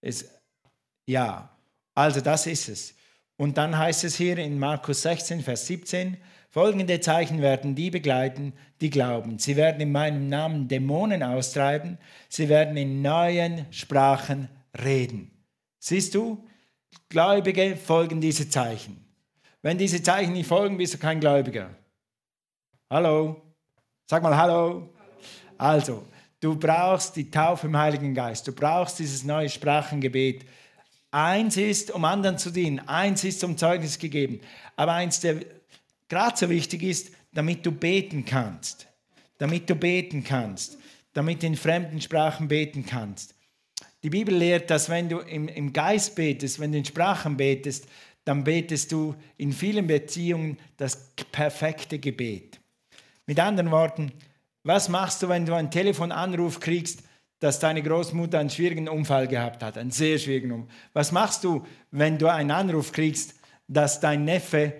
Es, 0.00 0.28
ja, 1.06 1.56
also 1.94 2.20
das 2.20 2.46
ist 2.46 2.68
es. 2.68 2.94
Und 3.36 3.56
dann 3.58 3.76
heißt 3.76 4.04
es 4.04 4.16
hier 4.16 4.38
in 4.38 4.58
Markus 4.58 5.02
16, 5.02 5.42
Vers 5.42 5.66
17, 5.66 6.16
folgende 6.52 7.00
Zeichen 7.00 7.40
werden 7.40 7.74
die 7.74 7.90
begleiten, 7.90 8.52
die 8.82 8.90
glauben. 8.90 9.38
Sie 9.38 9.56
werden 9.56 9.80
in 9.80 9.90
meinem 9.90 10.28
Namen 10.28 10.68
Dämonen 10.68 11.22
austreiben, 11.22 11.98
sie 12.28 12.48
werden 12.48 12.76
in 12.76 13.00
neuen 13.00 13.66
Sprachen 13.72 14.48
reden. 14.84 15.30
Siehst 15.78 16.14
du, 16.14 16.46
Gläubige 17.08 17.76
folgen 17.76 18.20
diese 18.20 18.48
Zeichen. 18.48 19.02
Wenn 19.62 19.78
diese 19.78 20.02
Zeichen 20.02 20.34
nicht 20.34 20.46
folgen, 20.46 20.76
bist 20.76 20.94
du 20.94 20.98
kein 20.98 21.20
Gläubiger. 21.20 21.70
Hallo? 22.90 23.40
Sag 24.06 24.22
mal 24.22 24.36
Hallo. 24.36 24.92
Also, 25.56 26.06
du 26.40 26.58
brauchst 26.58 27.16
die 27.16 27.30
Taufe 27.30 27.66
im 27.66 27.76
Heiligen 27.78 28.14
Geist. 28.14 28.46
Du 28.46 28.52
brauchst 28.52 28.98
dieses 28.98 29.24
neue 29.24 29.48
Sprachengebet. 29.48 30.44
Eins 31.10 31.56
ist, 31.56 31.90
um 31.90 32.04
anderen 32.04 32.36
zu 32.36 32.50
dienen. 32.50 32.80
Eins 32.86 33.24
ist 33.24 33.42
um 33.42 33.56
Zeugnis 33.56 33.98
gegeben. 33.98 34.40
Aber 34.76 34.92
eins, 34.92 35.20
der 35.20 35.40
gerade 36.12 36.36
so 36.36 36.50
wichtig 36.50 36.82
ist, 36.82 37.10
damit 37.32 37.64
du 37.64 37.72
beten 37.72 38.26
kannst. 38.26 38.86
Damit 39.38 39.70
du 39.70 39.74
beten 39.74 40.22
kannst. 40.22 40.76
Damit 41.14 41.42
du 41.42 41.46
in 41.46 41.56
fremden 41.56 42.02
Sprachen 42.02 42.48
beten 42.48 42.84
kannst. 42.84 43.34
Die 44.02 44.10
Bibel 44.10 44.34
lehrt, 44.34 44.68
dass 44.68 44.90
wenn 44.90 45.08
du 45.08 45.20
im, 45.20 45.72
Geist 45.72 46.14
betest, 46.14 46.60
wenn 46.60 46.70
du 46.70 46.76
in 46.76 46.84
Sprachen 46.84 47.38
betest, 47.38 47.86
dann 48.26 48.44
betest 48.44 48.92
du 48.92 49.14
in 49.38 49.54
vielen 49.54 49.86
Beziehungen 49.86 50.58
das 50.76 51.12
perfekte 51.32 51.98
Gebet. 51.98 52.60
Mit 53.24 53.40
anderen 53.40 53.70
Worten, 53.70 54.12
was 54.64 54.90
machst 54.90 55.22
du, 55.22 55.30
wenn 55.30 55.46
du 55.46 55.54
einen 55.54 55.70
Telefonanruf 55.70 56.60
kriegst, 56.60 57.04
dass 57.40 57.58
deine 57.58 57.82
Großmutter 57.82 58.38
einen 58.38 58.50
schwierigen 58.50 58.86
Unfall 58.86 59.28
gehabt 59.28 59.62
hat, 59.62 59.78
einen 59.78 59.90
sehr 59.90 60.18
schwierigen 60.18 60.52
Unfall? 60.52 60.76
Was 60.92 61.10
machst 61.10 61.42
du, 61.42 61.64
wenn 61.90 62.18
du 62.18 62.26
einen 62.30 62.50
Anruf 62.50 62.92
kriegst, 62.92 63.34
dass 63.66 63.98
dein 63.98 64.26
Neffe 64.26 64.74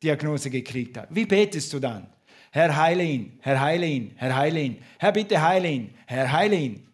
Krebsdiagnose 0.00 0.50
gekriegt 0.50 0.96
hat? 0.96 1.08
Wie 1.10 1.26
betest 1.26 1.72
du 1.72 1.78
dann? 1.78 2.06
Herr, 2.50 2.74
heile 2.74 3.04
ihn, 3.04 3.38
Herr, 3.42 3.60
heile 3.60 3.86
ihn, 3.86 4.12
Herr, 4.16 4.34
heile 4.34 4.60
ihn, 4.60 4.78
Herr, 4.98 5.12
bitte 5.12 5.40
heile 5.40 5.68
ihn, 5.68 5.94
Herr, 6.06 6.32
heile 6.32 6.56
ihn. 6.56 6.86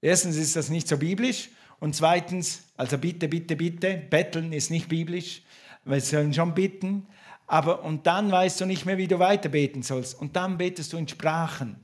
Erstens 0.00 0.36
ist 0.36 0.56
das 0.56 0.70
nicht 0.70 0.88
so 0.88 0.96
biblisch 0.96 1.50
und 1.80 1.94
zweitens, 1.94 2.62
also 2.76 2.96
bitte, 2.96 3.28
bitte, 3.28 3.56
bitte, 3.56 4.02
betteln 4.08 4.52
ist 4.52 4.70
nicht 4.70 4.88
biblisch, 4.88 5.42
wir 5.84 6.00
sollen 6.00 6.32
schon 6.32 6.54
bitten, 6.54 7.06
aber 7.46 7.82
und 7.82 8.06
dann 8.06 8.30
weißt 8.32 8.62
du 8.62 8.66
nicht 8.66 8.86
mehr, 8.86 8.96
wie 8.96 9.08
du 9.08 9.18
weiter 9.18 9.50
beten 9.50 9.82
sollst 9.82 10.18
und 10.18 10.36
dann 10.36 10.56
betest 10.56 10.92
du 10.92 10.96
in 10.96 11.08
Sprachen, 11.08 11.76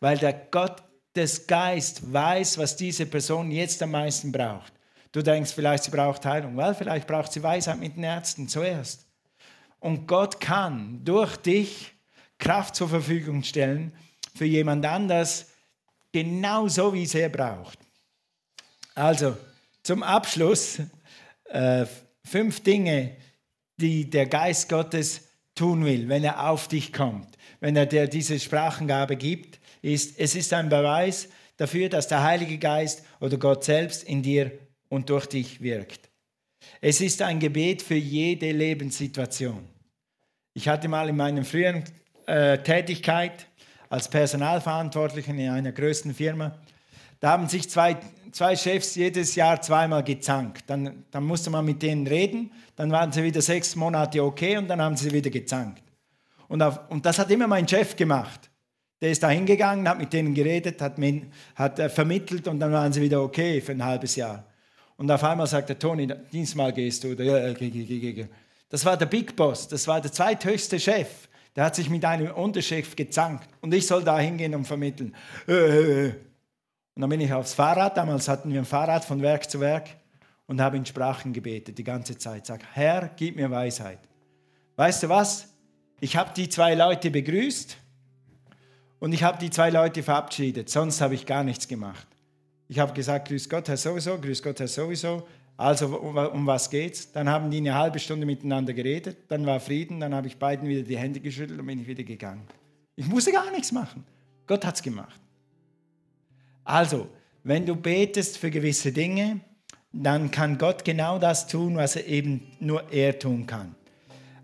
weil 0.00 0.18
der 0.18 0.32
Gott 0.32 0.82
des 1.14 1.46
Geist 1.46 2.12
weiß, 2.12 2.58
was 2.58 2.76
diese 2.76 3.06
Person 3.06 3.52
jetzt 3.52 3.80
am 3.82 3.92
meisten 3.92 4.32
braucht. 4.32 4.72
Du 5.12 5.22
denkst 5.22 5.52
vielleicht, 5.52 5.84
sie 5.84 5.92
braucht 5.92 6.26
Heilung, 6.26 6.56
weil 6.56 6.74
vielleicht 6.74 7.06
braucht 7.06 7.30
sie 7.30 7.42
Weisheit 7.42 7.78
mit 7.78 7.94
den 7.94 8.02
Ärzten 8.02 8.48
zuerst. 8.48 9.03
Und 9.84 10.06
Gott 10.06 10.40
kann 10.40 11.04
durch 11.04 11.36
dich 11.36 11.92
Kraft 12.38 12.74
zur 12.74 12.88
Verfügung 12.88 13.42
stellen 13.42 13.92
für 14.34 14.46
jemand 14.46 14.86
anders, 14.86 15.50
genau 16.10 16.68
so, 16.68 16.94
wie 16.94 17.02
es 17.02 17.14
er 17.14 17.28
braucht. 17.28 17.78
Also, 18.94 19.36
zum 19.82 20.02
Abschluss 20.02 20.78
äh, 21.50 21.84
fünf 22.24 22.62
Dinge, 22.62 23.14
die 23.76 24.08
der 24.08 24.24
Geist 24.24 24.70
Gottes 24.70 25.28
tun 25.54 25.84
will, 25.84 26.08
wenn 26.08 26.24
er 26.24 26.48
auf 26.48 26.66
dich 26.66 26.90
kommt, 26.90 27.36
wenn 27.60 27.76
er 27.76 27.84
dir 27.84 28.08
diese 28.08 28.40
Sprachengabe 28.40 29.16
gibt, 29.16 29.60
ist, 29.82 30.18
es 30.18 30.34
ist 30.34 30.54
ein 30.54 30.70
Beweis 30.70 31.28
dafür, 31.58 31.90
dass 31.90 32.08
der 32.08 32.22
Heilige 32.22 32.56
Geist 32.56 33.04
oder 33.20 33.36
Gott 33.36 33.64
selbst 33.64 34.04
in 34.04 34.22
dir 34.22 34.50
und 34.88 35.10
durch 35.10 35.26
dich 35.26 35.60
wirkt. 35.60 36.08
Es 36.80 37.02
ist 37.02 37.20
ein 37.20 37.38
Gebet 37.38 37.82
für 37.82 37.96
jede 37.96 38.50
Lebenssituation. 38.50 39.73
Ich 40.56 40.68
hatte 40.68 40.86
mal 40.86 41.08
in 41.08 41.16
meinem 41.16 41.44
früheren 41.44 41.82
äh, 42.26 42.58
Tätigkeit 42.58 43.48
als 43.88 44.08
Personalverantwortlicher 44.08 45.32
in 45.32 45.48
einer 45.50 45.72
größten 45.72 46.14
Firma. 46.14 46.56
Da 47.18 47.32
haben 47.32 47.48
sich 47.48 47.68
zwei, 47.68 47.96
zwei 48.30 48.54
Chefs 48.54 48.94
jedes 48.94 49.34
Jahr 49.34 49.60
zweimal 49.60 50.04
gezankt. 50.04 50.62
Dann, 50.68 51.06
dann 51.10 51.24
musste 51.24 51.50
man 51.50 51.64
mit 51.64 51.82
denen 51.82 52.06
reden, 52.06 52.52
dann 52.76 52.92
waren 52.92 53.10
sie 53.10 53.24
wieder 53.24 53.42
sechs 53.42 53.74
Monate 53.74 54.22
okay 54.22 54.56
und 54.56 54.68
dann 54.68 54.80
haben 54.80 54.96
sie 54.96 55.10
wieder 55.12 55.28
gezankt. 55.28 55.82
Und, 56.46 56.62
auf, 56.62 56.78
und 56.88 57.04
das 57.04 57.18
hat 57.18 57.32
immer 57.32 57.48
mein 57.48 57.66
Chef 57.66 57.96
gemacht. 57.96 58.48
Der 59.00 59.10
ist 59.10 59.24
da 59.24 59.30
hingegangen, 59.30 59.88
hat 59.88 59.98
mit 59.98 60.12
denen 60.12 60.34
geredet, 60.34 60.80
hat, 60.80 60.98
mit, 60.98 61.24
hat 61.56 61.80
äh, 61.80 61.88
vermittelt 61.88 62.46
und 62.46 62.60
dann 62.60 62.70
waren 62.70 62.92
sie 62.92 63.02
wieder 63.02 63.20
okay 63.20 63.60
für 63.60 63.72
ein 63.72 63.84
halbes 63.84 64.14
Jahr. 64.14 64.44
Und 64.96 65.10
auf 65.10 65.24
einmal 65.24 65.48
sagt 65.48 65.68
der 65.68 65.80
Toni, 65.80 66.06
diesmal 66.32 66.72
gehst 66.72 67.02
du. 67.02 67.16
Das 68.74 68.84
war 68.84 68.96
der 68.96 69.06
Big 69.06 69.36
Boss, 69.36 69.68
das 69.68 69.86
war 69.86 70.00
der 70.00 70.10
zweithöchste 70.10 70.80
Chef. 70.80 71.28
Der 71.54 71.64
hat 71.64 71.76
sich 71.76 71.88
mit 71.88 72.04
einem 72.04 72.32
Unterchef 72.32 72.96
gezankt 72.96 73.48
und 73.60 73.72
ich 73.72 73.86
soll 73.86 74.02
da 74.02 74.18
hingehen 74.18 74.52
und 74.52 74.64
vermitteln. 74.64 75.14
Äh, 75.46 75.52
äh, 75.52 76.06
äh. 76.06 76.14
Und 76.96 77.02
dann 77.02 77.08
bin 77.08 77.20
ich 77.20 77.32
aufs 77.32 77.54
Fahrrad, 77.54 77.96
damals 77.96 78.26
hatten 78.26 78.52
wir 78.52 78.58
ein 78.58 78.64
Fahrrad 78.64 79.04
von 79.04 79.22
Werk 79.22 79.48
zu 79.48 79.60
Werk 79.60 79.90
und 80.48 80.60
habe 80.60 80.76
in 80.76 80.84
Sprachen 80.84 81.32
gebetet 81.32 81.78
die 81.78 81.84
ganze 81.84 82.18
Zeit. 82.18 82.46
Sag, 82.46 82.62
Herr, 82.72 83.10
gib 83.14 83.36
mir 83.36 83.48
Weisheit. 83.48 84.00
Weißt 84.74 85.04
du 85.04 85.08
was? 85.08 85.54
Ich 86.00 86.16
habe 86.16 86.32
die 86.34 86.48
zwei 86.48 86.74
Leute 86.74 87.12
begrüßt 87.12 87.76
und 88.98 89.12
ich 89.12 89.22
habe 89.22 89.38
die 89.38 89.50
zwei 89.50 89.70
Leute 89.70 90.02
verabschiedet. 90.02 90.68
Sonst 90.68 91.00
habe 91.00 91.14
ich 91.14 91.26
gar 91.26 91.44
nichts 91.44 91.68
gemacht. 91.68 92.08
Ich 92.66 92.80
habe 92.80 92.92
gesagt, 92.92 93.28
grüß 93.28 93.48
Gott, 93.48 93.68
Herr 93.68 93.76
sowieso, 93.76 94.18
grüß 94.18 94.42
Gott, 94.42 94.58
Herr 94.58 94.66
sowieso. 94.66 95.28
Also 95.56 95.86
um, 95.86 96.16
um, 96.16 96.46
was 96.46 96.68
geht's? 96.68 97.12
Dann 97.12 97.28
haben 97.28 97.50
die 97.50 97.58
eine 97.58 97.74
halbe 97.74 97.98
Stunde 97.98 98.26
miteinander 98.26 98.72
geredet, 98.72 99.18
dann 99.28 99.46
war 99.46 99.60
Frieden, 99.60 100.00
dann 100.00 100.14
habe 100.14 100.26
ich 100.26 100.36
beiden 100.36 100.68
wieder 100.68 100.82
die 100.82 100.98
Hände 100.98 101.20
geschüttelt 101.20 101.60
und 101.60 101.66
bin 101.66 101.80
ich 101.80 101.86
wieder 101.86 102.02
gegangen. 102.02 102.42
Ich 102.96 103.06
musste 103.06 103.32
gar 103.32 103.50
nichts 103.50 103.70
machen. 103.70 104.04
Gott 104.46 104.64
hat 104.64 104.74
es 104.74 104.82
gemacht. 104.82 105.20
Also, 106.64 107.08
wenn 107.44 107.66
du 107.66 107.76
betest 107.76 108.38
für 108.38 108.50
gewisse 108.50 108.90
Dinge, 108.90 109.40
dann 109.92 110.30
kann 110.30 110.58
Gott 110.58 110.84
genau 110.84 111.18
das 111.18 111.46
tun, 111.46 111.76
was 111.76 111.96
er 111.96 112.06
eben 112.06 112.46
nur 112.58 112.90
er 112.92 113.18
tun 113.18 113.46
kann. 113.46 113.74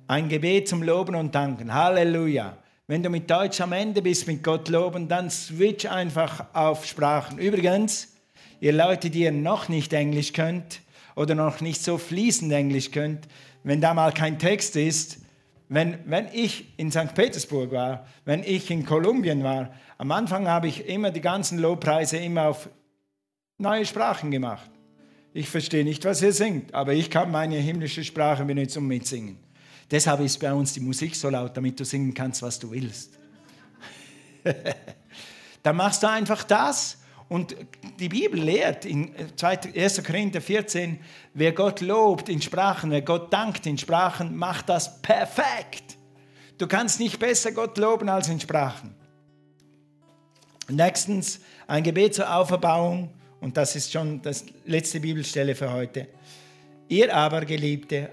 Ein 0.07 0.29
Gebet 0.29 0.69
zum 0.69 0.83
Loben 0.83 1.15
und 1.15 1.35
Danken. 1.35 1.73
Halleluja. 1.73 2.57
Wenn 2.87 3.03
du 3.03 3.11
mit 3.11 3.31
Deutsch 3.31 3.61
am 3.61 3.73
Ende 3.73 4.03
bist 4.03 4.27
mit 4.27 4.43
Gott 4.43 4.69
loben, 4.69 5.09
dann 5.09 5.31
switch 5.31 5.87
einfach 5.87 6.47
auf 6.53 6.85
Sprachen. 6.85 7.39
Übrigens, 7.39 8.15
ihr 8.61 8.73
Leute, 8.73 9.11
die 9.11 9.23
ihr 9.23 9.33
noch 9.33 9.69
nicht 9.69 9.93
Englisch 9.93 10.33
könnt, 10.33 10.81
oder 11.21 11.35
noch 11.35 11.61
nicht 11.61 11.83
so 11.83 11.99
fließend 11.99 12.51
Englisch 12.51 12.93
könnt, 12.93 13.29
wenn 13.63 13.83
da 13.83 13.93
mal 13.93 14.11
kein 14.11 14.39
Text 14.39 14.75
ist, 14.75 15.19
wenn, 15.69 15.99
wenn 16.07 16.29
ich 16.33 16.73
in 16.79 16.91
St. 16.91 17.15
Petersburg 17.15 17.73
war, 17.73 18.07
wenn 18.25 18.43
ich 18.43 18.71
in 18.71 18.87
Kolumbien 18.87 19.45
war, 19.45 19.71
am 19.99 20.13
Anfang 20.13 20.49
habe 20.49 20.69
ich 20.69 20.89
immer 20.89 21.11
die 21.11 21.21
ganzen 21.21 21.59
Lobpreise 21.59 22.17
immer 22.17 22.49
auf 22.49 22.71
neue 23.59 23.85
Sprachen 23.85 24.31
gemacht. 24.31 24.71
Ich 25.35 25.51
verstehe 25.51 25.85
nicht, 25.85 26.07
was 26.07 26.23
ihr 26.23 26.33
singt, 26.33 26.73
aber 26.73 26.95
ich 26.95 27.11
kann 27.11 27.31
meine 27.31 27.57
himmlische 27.57 28.03
Sprache 28.03 28.47
benutzen 28.47 28.79
und 28.79 28.89
mitsingen. 28.89 29.37
Deshalb 29.91 30.21
ist 30.21 30.41
bei 30.41 30.55
uns 30.55 30.73
die 30.73 30.81
Musik 30.81 31.15
so 31.15 31.29
laut, 31.29 31.55
damit 31.55 31.79
du 31.79 31.85
singen 31.85 32.15
kannst, 32.15 32.41
was 32.41 32.59
du 32.59 32.71
willst. 32.71 33.13
Dann 35.63 35.77
machst 35.77 36.03
du 36.03 36.09
einfach 36.09 36.45
das 36.45 37.00
und 37.31 37.55
die 38.01 38.09
Bibel 38.09 38.41
lehrt 38.41 38.85
in 38.85 39.13
1. 39.41 40.03
Korinther 40.03 40.41
14, 40.41 40.99
wer 41.33 41.53
Gott 41.53 41.81
lobt 41.81 42.29
in 42.29 42.43
Sprachen, 42.43 42.91
wer 42.91 43.03
Gott 43.03 43.33
dankt 43.33 43.67
in 43.67 43.79
Sprachen, 43.79 44.35
macht 44.35 44.69
das 44.69 45.01
perfekt. 45.01 45.97
Du 46.59 46.67
kannst 46.67 46.99
nicht 46.99 47.21
besser 47.21 47.53
Gott 47.53 47.79
loben 47.79 48.09
als 48.09 48.29
in 48.29 48.41
Sprachen. 48.41 48.97
Nächstens 50.69 51.41
ein 51.69 51.85
Gebet 51.85 52.17
zur 52.17 52.35
Auferbauung, 52.35 53.15
und 53.41 53.57
das 53.57 53.77
ist 53.77 53.93
schon 53.93 54.21
die 54.21 54.33
letzte 54.67 54.99
Bibelstelle 54.99 55.55
für 55.55 55.73
heute. 55.73 56.09
Ihr 56.89 57.15
aber, 57.15 57.45
Geliebte, 57.45 58.11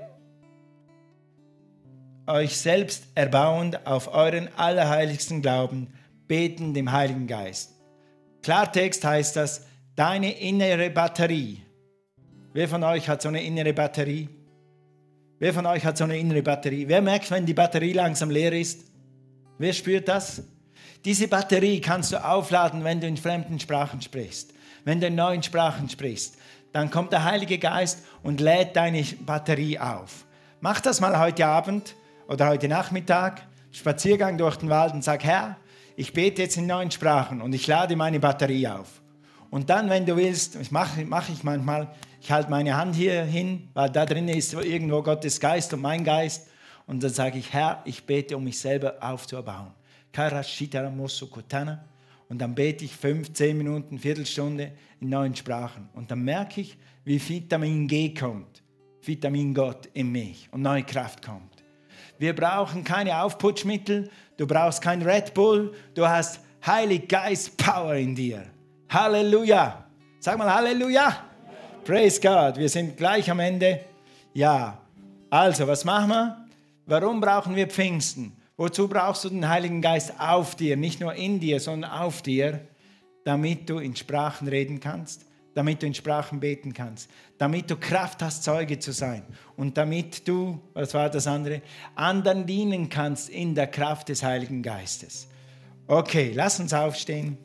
euch 2.27 2.56
selbst 2.56 3.07
erbauend 3.15 3.88
auf 3.88 4.14
euren 4.14 4.48
allerheiligsten 4.57 5.41
Glauben, 5.41 5.91
beten 6.27 6.76
dem 6.76 6.91
Heiligen 6.91 7.26
Geist. 7.26 7.77
Klartext 8.48 9.03
heißt 9.03 9.36
das, 9.36 9.65
deine 9.98 10.32
innere 10.40 10.90
Batterie. 10.90 11.61
Wer 12.53 12.69
von 12.69 12.82
euch 12.82 13.10
hat 13.10 13.22
so 13.22 13.28
eine 13.28 13.44
innere 13.44 13.74
Batterie? 13.74 14.30
Wer 15.38 15.53
von 15.53 15.65
euch 15.65 15.84
hat 15.84 15.98
so 15.98 16.06
eine 16.06 16.18
innere 16.18 16.41
Batterie? 16.41 16.88
Wer 16.88 17.02
merkt, 17.02 17.30
wenn 17.30 17.45
die 17.45 17.53
Batterie 17.53 17.91
langsam 17.91 18.30
leer 18.30 18.53
ist? 18.53 18.86
Wer 19.57 19.74
spürt 19.74 20.07
das? 20.07 20.44
Diese 21.03 21.28
Batterie 21.28 21.82
kannst 21.82 22.14
du 22.14 22.24
aufladen, 22.24 22.86
wenn 22.86 23.02
du 23.02 23.07
in 23.07 23.18
fremden 23.18 23.60
Sprachen 23.60 23.99
sprichst, 23.99 24.53
wenn 24.86 25.02
du 25.02 25.07
in 25.07 25.15
neuen 25.15 25.44
Sprachen 25.44 25.90
sprichst. 25.90 26.38
Dann 26.72 26.90
kommt 26.90 27.11
der 27.11 27.26
Heilige 27.26 27.57
Geist 27.57 28.06
und 28.24 28.40
lädt 28.40 28.78
deine 28.78 29.03
Batterie 29.26 29.78
auf. 29.78 30.26
Mach 30.61 30.80
das 30.80 31.02
mal 31.02 31.19
heute 31.19 31.45
Abend 31.45 31.95
oder 32.30 32.48
heute 32.48 32.69
Nachmittag, 32.69 33.45
Spaziergang 33.74 34.38
durch 34.38 34.56
den 34.56 34.69
Wald 34.69 34.94
und 34.94 35.03
sag, 35.03 35.26
Herr, 35.26 35.57
ich 35.98 36.14
bete 36.14 36.44
jetzt 36.44 36.57
in 36.57 36.68
neuen 36.68 36.91
Sprachen 36.91 37.41
und 37.41 37.53
ich 37.53 37.65
lade 37.65 37.95
meine 37.95 38.19
Batterie 38.19 38.68
auf. 38.68 39.02
Und 39.49 39.68
dann, 39.72 39.90
wenn 39.90 40.06
du 40.06 40.15
willst, 40.15 40.53
das 40.53 40.69
mache 40.69 41.03
mach 41.06 41.28
ich 41.28 41.44
manchmal, 41.44 41.91
ich 42.22 42.32
halte 42.32 42.52
meine 42.52 42.78
Hand 42.78 42.95
hier 42.95 43.24
hin, 43.24 43.68
weil 43.74 43.90
da 43.90 44.06
drin 44.06 44.28
ist 44.28 44.53
irgendwo 44.53 45.02
Gottes 45.02 45.40
Geist 45.40 45.74
und 45.74 45.82
mein 45.82 46.03
Geist. 46.03 46.49
Und 46.86 47.02
dann 47.02 47.10
sage 47.10 47.40
ich, 47.40 47.52
Herr, 47.52 47.82
ich 47.84 48.06
bete, 48.06 48.38
um 48.38 48.44
mich 48.44 48.60
selber 48.60 48.95
aufzubauen. 48.99 49.72
Und 52.30 52.40
dann 52.40 52.53
bete 52.53 52.86
ich 52.86 52.95
fünf, 52.95 53.34
zehn 53.34 53.57
Minuten, 53.57 53.98
Viertelstunde 53.98 54.74
in 55.02 55.10
neuen 55.10 55.36
Sprachen. 55.36 55.90
Und 55.95 56.11
dann 56.11 56.24
merke 56.24 56.61
ich, 56.61 56.78
wie 57.06 57.19
Vitamin 57.28 57.88
G 57.88 58.14
kommt, 58.14 58.61
Vitamin 59.02 59.52
Gott 59.52 59.90
in 59.94 60.11
mich 60.11 60.48
und 60.52 60.61
neue 60.61 60.84
Kraft 60.84 61.26
kommt. 61.26 61.57
Wir 62.19 62.35
brauchen 62.35 62.84
keine 62.84 63.22
Aufputschmittel, 63.22 64.10
du 64.38 64.48
brauchst 64.48 64.81
kein 64.81 65.02
Red 65.02 65.34
Bull, 65.34 65.73
du 65.94 66.07
hast 66.07 66.39
Heilig 66.65 67.07
Geist 67.07 67.56
Power 67.57 67.94
in 67.94 68.15
dir. 68.15 68.44
Halleluja. 68.89 69.85
Sag 70.19 70.38
mal 70.38 70.53
Halleluja. 70.53 71.15
Praise 71.85 72.19
God. 72.19 72.57
Wir 72.57 72.68
sind 72.68 72.98
gleich 72.98 73.30
am 73.30 73.39
Ende. 73.39 73.81
Ja. 74.34 74.77
Also, 75.30 75.68
was 75.68 75.85
machen 75.85 76.10
wir? 76.10 76.45
Warum 76.85 77.22
brauchen 77.22 77.56
wir 77.56 77.68
Pfingsten? 77.68 78.35
Wozu 78.57 78.88
brauchst 78.88 79.23
du 79.23 79.30
den 79.30 79.48
Heiligen 79.48 79.81
Geist 79.81 80.19
auf 80.19 80.56
dir? 80.56 80.76
Nicht 80.76 80.99
nur 80.99 81.14
in 81.14 81.39
dir, 81.39 81.60
sondern 81.60 81.91
auf 81.91 82.22
dir, 82.22 82.61
damit 83.23 83.69
du 83.69 83.77
in 83.77 83.95
Sprachen 83.95 84.48
reden 84.48 84.80
kannst, 84.80 85.27
damit 85.58 85.82
du 85.82 85.88
in 85.88 85.96
Sprachen 85.96 86.40
beten 86.40 86.72
kannst, 86.72 87.10
damit 87.40 87.72
du 87.72 87.78
Kraft 87.78 88.22
hast, 88.22 88.44
Zeuge 88.44 88.78
zu 88.78 88.92
sein 88.92 89.24
und 89.56 89.76
damit 89.76 90.28
du, 90.28 90.62
was 90.76 90.94
war 90.94 91.10
das 91.10 91.26
andere, 91.26 91.64
anderen 91.96 92.46
dienen 92.46 92.90
kannst 92.90 93.28
in 93.28 93.56
der 93.56 93.66
Kraft 93.66 94.10
des 94.10 94.22
Heiligen 94.22 94.62
Geistes. 94.62 95.28
Okay, 95.88 96.32
lass 96.36 96.60
uns 96.60 96.76
aufstehen. 96.76 97.40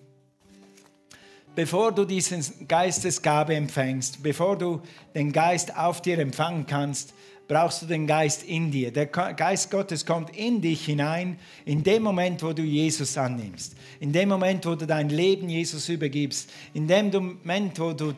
Bevor 1.54 1.90
du 1.90 2.04
diese 2.04 2.38
Geistesgabe 2.66 3.54
empfängst, 3.54 4.22
bevor 4.22 4.58
du 4.58 4.82
den 5.14 5.32
Geist 5.32 5.74
auf 5.74 6.02
dir 6.02 6.18
empfangen 6.18 6.66
kannst, 6.66 7.14
brauchst 7.52 7.82
du 7.82 7.86
den 7.86 8.06
Geist 8.06 8.44
in 8.44 8.70
dir. 8.70 8.90
Der 8.90 9.04
Geist 9.04 9.70
Gottes 9.70 10.06
kommt 10.06 10.34
in 10.34 10.62
dich 10.62 10.86
hinein, 10.86 11.38
in 11.66 11.82
dem 11.82 12.02
Moment, 12.02 12.42
wo 12.42 12.54
du 12.54 12.62
Jesus 12.62 13.18
annimmst, 13.18 13.74
in 14.00 14.10
dem 14.10 14.30
Moment, 14.30 14.64
wo 14.64 14.74
du 14.74 14.86
dein 14.86 15.10
Leben 15.10 15.50
Jesus 15.50 15.90
übergibst, 15.90 16.48
in 16.72 16.88
dem 16.88 17.10
Moment, 17.10 17.78
wo 17.78 17.92
du 17.92 18.14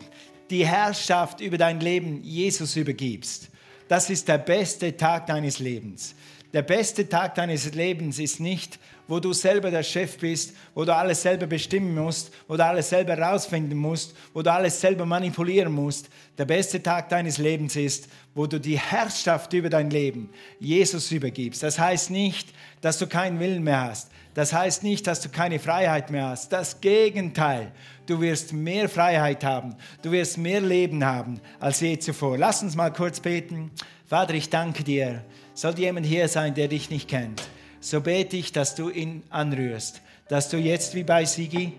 die 0.51 0.65
Herrschaft 0.65 1.41
über 1.41 1.59
dein 1.59 1.81
Leben 1.81 2.23
Jesus 2.23 2.77
übergibst. 2.77 3.49
Das 3.89 4.09
ist 4.09 4.29
der 4.29 4.39
beste 4.39 4.97
Tag 4.97 5.27
deines 5.27 5.59
Lebens. 5.59 6.15
Der 6.53 6.63
beste 6.63 7.09
Tag 7.09 7.35
deines 7.35 7.75
Lebens 7.75 8.21
ist 8.21 8.39
nicht, 8.39 8.79
wo 9.07 9.21
du 9.21 9.33
selber 9.33 9.71
der 9.71 9.83
Chef 9.83 10.19
bist, 10.19 10.55
wo 10.75 10.85
du 10.85 10.95
alles 10.95 11.23
selber 11.23 11.47
bestimmen 11.47 11.95
musst, 11.95 12.33
wo 12.49 12.57
du 12.57 12.65
alles 12.65 12.89
selber 12.89 13.19
rausfinden 13.19 13.77
musst, 13.79 14.15
wo 14.33 14.43
du 14.43 14.53
alles 14.53 14.81
selber 14.81 15.05
manipulieren 15.05 15.73
musst. 15.73 16.09
Der 16.39 16.45
beste 16.45 16.83
Tag 16.83 17.09
deines 17.09 17.39
Lebens 17.39 17.77
ist, 17.77 18.09
wo 18.35 18.47
du 18.47 18.59
die 18.59 18.79
Herrschaft 18.79 19.53
über 19.53 19.69
dein 19.69 19.91
Leben 19.91 20.31
Jesus 20.59 21.11
übergibst. 21.13 21.63
Das 21.63 21.79
heißt 21.79 22.11
nicht, 22.11 22.49
dass 22.81 22.99
du 22.99 23.07
keinen 23.07 23.41
Willen 23.41 23.63
mehr 23.63 23.83
hast. 23.83 24.11
Das 24.35 24.53
heißt 24.53 24.83
nicht, 24.83 25.07
dass 25.07 25.21
du 25.21 25.29
keine 25.29 25.61
Freiheit 25.61 26.11
mehr 26.11 26.29
hast. 26.29 26.53
Das 26.53 26.81
Gegenteil. 26.81 27.71
Du 28.07 28.21
wirst 28.21 28.53
mehr 28.53 28.89
Freiheit 28.89 29.45
haben. 29.45 29.77
Du 30.03 30.11
wirst 30.11 30.37
mehr 30.39 30.61
Leben 30.61 31.05
haben 31.05 31.41
als 31.61 31.81
je 31.81 31.99
zuvor. 31.99 32.37
Lass 32.37 32.63
uns 32.63 32.75
mal 32.75 32.93
kurz 32.93 33.21
beten. 33.21 33.71
Vater, 34.07 34.35
ich 34.35 34.51
danke 34.51 34.83
dir. 34.83 35.25
Sollte 35.55 35.83
jemand 35.83 36.05
hier 36.05 36.29
sein, 36.29 36.53
der 36.55 36.67
dich 36.67 36.91
nicht 36.91 37.09
kennt, 37.09 37.43
so 37.85 38.01
bete 38.01 38.39
ich, 38.39 38.51
dass 38.51 38.75
du 38.75 38.89
ihn 38.89 39.23
anrührst. 39.29 40.01
Dass 40.29 40.49
du 40.49 40.57
jetzt 40.57 40.95
wie 40.95 41.05
bei 41.05 41.27
Sigi 41.27 41.75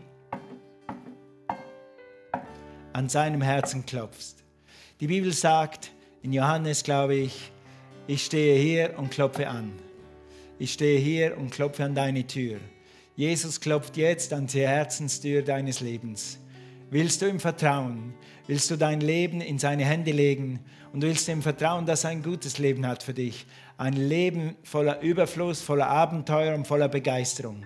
an 2.94 3.10
seinem 3.10 3.41
Herzen 3.41 3.88
klopfst. 3.88 4.36
Die 4.99 5.07
Bibel 5.07 5.34
sagt, 5.34 5.91
in 6.22 6.32
Johannes 6.32 6.84
glaube 6.84 7.15
ich, 7.15 7.52
ich 8.06 8.23
stehe 8.23 8.56
hier 8.60 8.99
und 8.99 9.10
klopfe 9.10 9.48
an. 9.48 9.73
Ich 10.60 10.73
stehe 10.73 10.99
hier 10.99 11.38
und 11.38 11.49
klopfe 11.49 11.84
an 11.84 11.95
deine 11.95 12.26
Tür. 12.27 12.60
Jesus 13.15 13.60
klopft 13.60 13.98
jetzt 13.98 14.32
an 14.32 14.45
die 14.45 14.68
Herzenstür 14.68 15.41
deines 15.41 15.80
Lebens. 15.80 16.38
Willst 16.91 17.23
du 17.23 17.26
ihm 17.26 17.40
vertrauen? 17.40 18.14
Willst 18.45 18.69
du 18.69 18.76
dein 18.76 19.02
Leben 19.02 19.41
in 19.41 19.57
seine 19.57 19.86
Hände 19.86 20.11
legen 20.11 20.60
und 20.94 21.02
willst 21.02 21.27
du 21.27 21.32
ihm 21.32 21.41
vertrauen, 21.41 21.88
dass 21.88 22.03
er 22.03 22.11
ein 22.11 22.22
gutes 22.22 22.60
Leben 22.60 22.86
hat 22.86 23.02
für 23.02 23.15
dich? 23.15 23.48
Ein 23.77 23.93
Leben 23.93 24.56
voller 24.64 25.02
Überfluss, 25.02 25.61
voller 25.61 25.88
Abenteuer 25.88 26.56
und 26.56 26.65
voller 26.65 26.88
Begeisterung. 26.88 27.65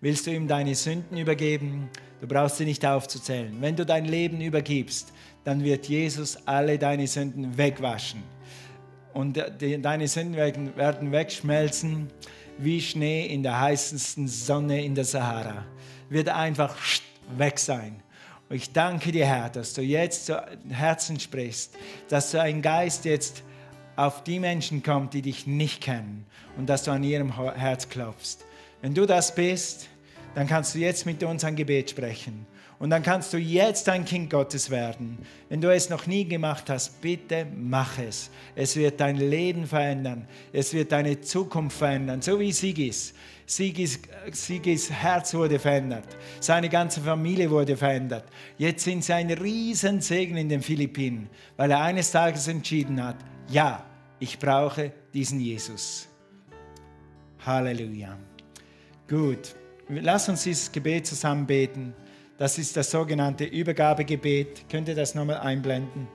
Willst 0.00 0.26
du 0.26 0.30
ihm 0.30 0.46
deine 0.46 0.76
Sünden 0.76 1.18
übergeben? 1.18 1.88
Du 2.20 2.28
brauchst 2.28 2.58
sie 2.58 2.64
nicht 2.64 2.86
aufzuzählen. 2.86 3.56
Wenn 3.60 3.74
du 3.74 3.84
dein 3.84 4.04
Leben 4.04 4.40
übergibst, 4.40 5.12
dann 5.42 5.64
wird 5.64 5.88
Jesus 5.88 6.38
alle 6.46 6.78
deine 6.78 7.08
Sünden 7.08 7.58
wegwaschen. 7.58 8.22
Und 9.12 9.42
deine 9.58 10.06
Sünden 10.06 10.36
werden 10.36 11.10
wegschmelzen 11.10 12.08
wie 12.58 12.80
Schnee 12.80 13.26
in 13.26 13.42
der 13.42 13.60
heißesten 13.60 14.28
Sonne 14.28 14.84
in 14.84 14.94
der 14.94 15.04
Sahara. 15.04 15.64
Wird 16.08 16.28
einfach 16.28 16.76
weg 17.36 17.58
sein. 17.58 18.00
Und 18.48 18.56
ich 18.56 18.72
danke 18.72 19.10
dir, 19.10 19.26
Herr, 19.26 19.50
dass 19.50 19.74
du 19.74 19.82
jetzt 19.82 20.26
zu 20.26 20.40
Herzen 20.68 21.18
sprichst, 21.18 21.76
dass 22.08 22.30
du 22.30 22.40
ein 22.40 22.62
Geist 22.62 23.04
jetzt 23.04 23.42
auf 23.98 24.22
die 24.22 24.38
Menschen 24.38 24.84
kommt, 24.84 25.12
die 25.12 25.22
dich 25.22 25.48
nicht 25.48 25.82
kennen 25.82 26.24
und 26.56 26.68
dass 26.68 26.84
du 26.84 26.92
an 26.92 27.02
ihrem 27.02 27.36
Herz 27.54 27.88
klopfst. 27.88 28.44
Wenn 28.80 28.94
du 28.94 29.06
das 29.06 29.34
bist, 29.34 29.88
dann 30.36 30.46
kannst 30.46 30.76
du 30.76 30.78
jetzt 30.78 31.04
mit 31.04 31.20
uns 31.24 31.42
ein 31.42 31.56
Gebet 31.56 31.90
sprechen. 31.90 32.46
Und 32.78 32.90
dann 32.90 33.02
kannst 33.02 33.32
du 33.32 33.38
jetzt 33.38 33.88
ein 33.88 34.04
Kind 34.04 34.30
Gottes 34.30 34.70
werden. 34.70 35.18
Wenn 35.48 35.60
du 35.60 35.74
es 35.74 35.90
noch 35.90 36.06
nie 36.06 36.24
gemacht 36.24 36.70
hast, 36.70 37.00
bitte 37.00 37.44
mach 37.56 37.98
es. 37.98 38.30
Es 38.54 38.76
wird 38.76 39.00
dein 39.00 39.16
Leben 39.16 39.66
verändern. 39.66 40.28
Es 40.52 40.72
wird 40.72 40.92
deine 40.92 41.20
Zukunft 41.20 41.78
verändern, 41.78 42.22
so 42.22 42.38
wie 42.38 42.52
Sigis. 42.52 43.14
Sigis, 43.46 43.98
Sigis 44.30 44.92
Herz 44.92 45.34
wurde 45.34 45.58
verändert. 45.58 46.06
Seine 46.38 46.68
ganze 46.68 47.00
Familie 47.00 47.50
wurde 47.50 47.76
verändert. 47.76 48.26
Jetzt 48.58 48.84
sind 48.84 49.02
sie 49.02 49.14
ein 49.14 49.30
Riesensegen 49.32 50.36
in 50.36 50.48
den 50.48 50.62
Philippinen, 50.62 51.28
weil 51.56 51.72
er 51.72 51.80
eines 51.80 52.12
Tages 52.12 52.46
entschieden 52.46 53.02
hat, 53.02 53.16
ja, 53.48 53.84
ich 54.18 54.38
brauche 54.38 54.92
diesen 55.14 55.40
Jesus. 55.40 56.08
Halleluja. 57.44 58.16
Gut, 59.08 59.54
lass 59.88 60.28
uns 60.28 60.42
dieses 60.42 60.70
Gebet 60.70 61.06
zusammen 61.06 61.46
beten. 61.46 61.94
Das 62.36 62.58
ist 62.58 62.76
das 62.76 62.90
sogenannte 62.90 63.44
Übergabegebet. 63.44 64.68
Könnt 64.68 64.88
ihr 64.88 64.94
das 64.94 65.14
nochmal 65.14 65.38
einblenden? 65.38 66.08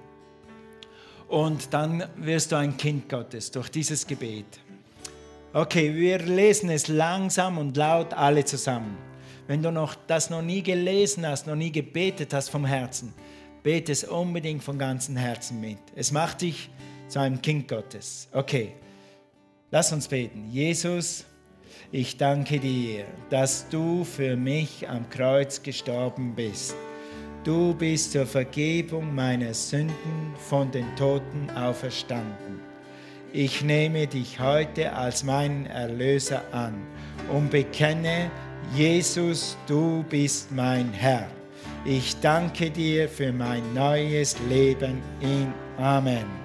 Und 1.27 1.73
dann 1.73 2.03
wirst 2.17 2.51
du 2.51 2.55
ein 2.55 2.77
Kind 2.77 3.09
Gottes 3.09 3.49
durch 3.49 3.69
dieses 3.69 4.05
Gebet. 4.05 4.45
Okay, 5.53 5.93
wir 5.95 6.19
lesen 6.19 6.69
es 6.69 6.87
langsam 6.87 7.57
und 7.57 7.75
laut 7.75 8.13
alle 8.13 8.45
zusammen. 8.45 8.97
Wenn 9.47 9.61
du 9.61 9.71
noch, 9.71 9.95
das 10.07 10.29
noch 10.29 10.41
nie 10.41 10.63
gelesen 10.63 11.25
hast, 11.25 11.47
noch 11.47 11.55
nie 11.55 11.71
gebetet 11.71 12.33
hast 12.33 12.49
vom 12.49 12.65
Herzen, 12.65 13.13
bete 13.61 13.91
es 13.91 14.03
unbedingt 14.03 14.63
von 14.63 14.77
ganzem 14.77 15.17
Herzen 15.17 15.59
mit. 15.59 15.79
Es 15.95 16.11
macht 16.11 16.41
dich 16.41 16.69
zu 17.13 17.19
einem 17.19 17.39
Kind 17.39 17.67
Gottes. 17.67 18.27
Okay, 18.33 18.73
lass 19.69 19.93
uns 19.93 20.07
beten. 20.07 20.49
Jesus, 20.49 21.25
ich 21.91 22.17
danke 22.17 22.59
dir, 22.59 23.05
dass 23.29 23.69
du 23.69 24.03
für 24.03 24.35
mich 24.35 24.89
am 24.89 25.07
Kreuz 25.11 25.61
gestorben 25.61 26.33
bist. 26.35 26.75
Du 27.43 27.75
bist 27.75 28.13
zur 28.13 28.25
Vergebung 28.25 29.13
meiner 29.13 29.53
Sünden 29.53 30.33
von 30.49 30.71
den 30.71 30.87
Toten 30.95 31.51
auferstanden. 31.51 32.59
Ich 33.31 33.61
nehme 33.61 34.07
dich 34.07 34.39
heute 34.39 34.91
als 34.93 35.23
meinen 35.23 35.67
Erlöser 35.67 36.41
an 36.51 36.73
und 37.31 37.51
bekenne, 37.51 38.31
Jesus, 38.73 39.55
du 39.67 40.03
bist 40.09 40.51
mein 40.51 40.91
Herr. 40.93 41.27
Ich 41.85 42.19
danke 42.21 42.71
dir 42.71 43.07
für 43.07 43.31
mein 43.31 43.73
neues 43.75 44.35
Leben 44.49 45.01
in 45.21 45.53
Amen. 45.77 46.42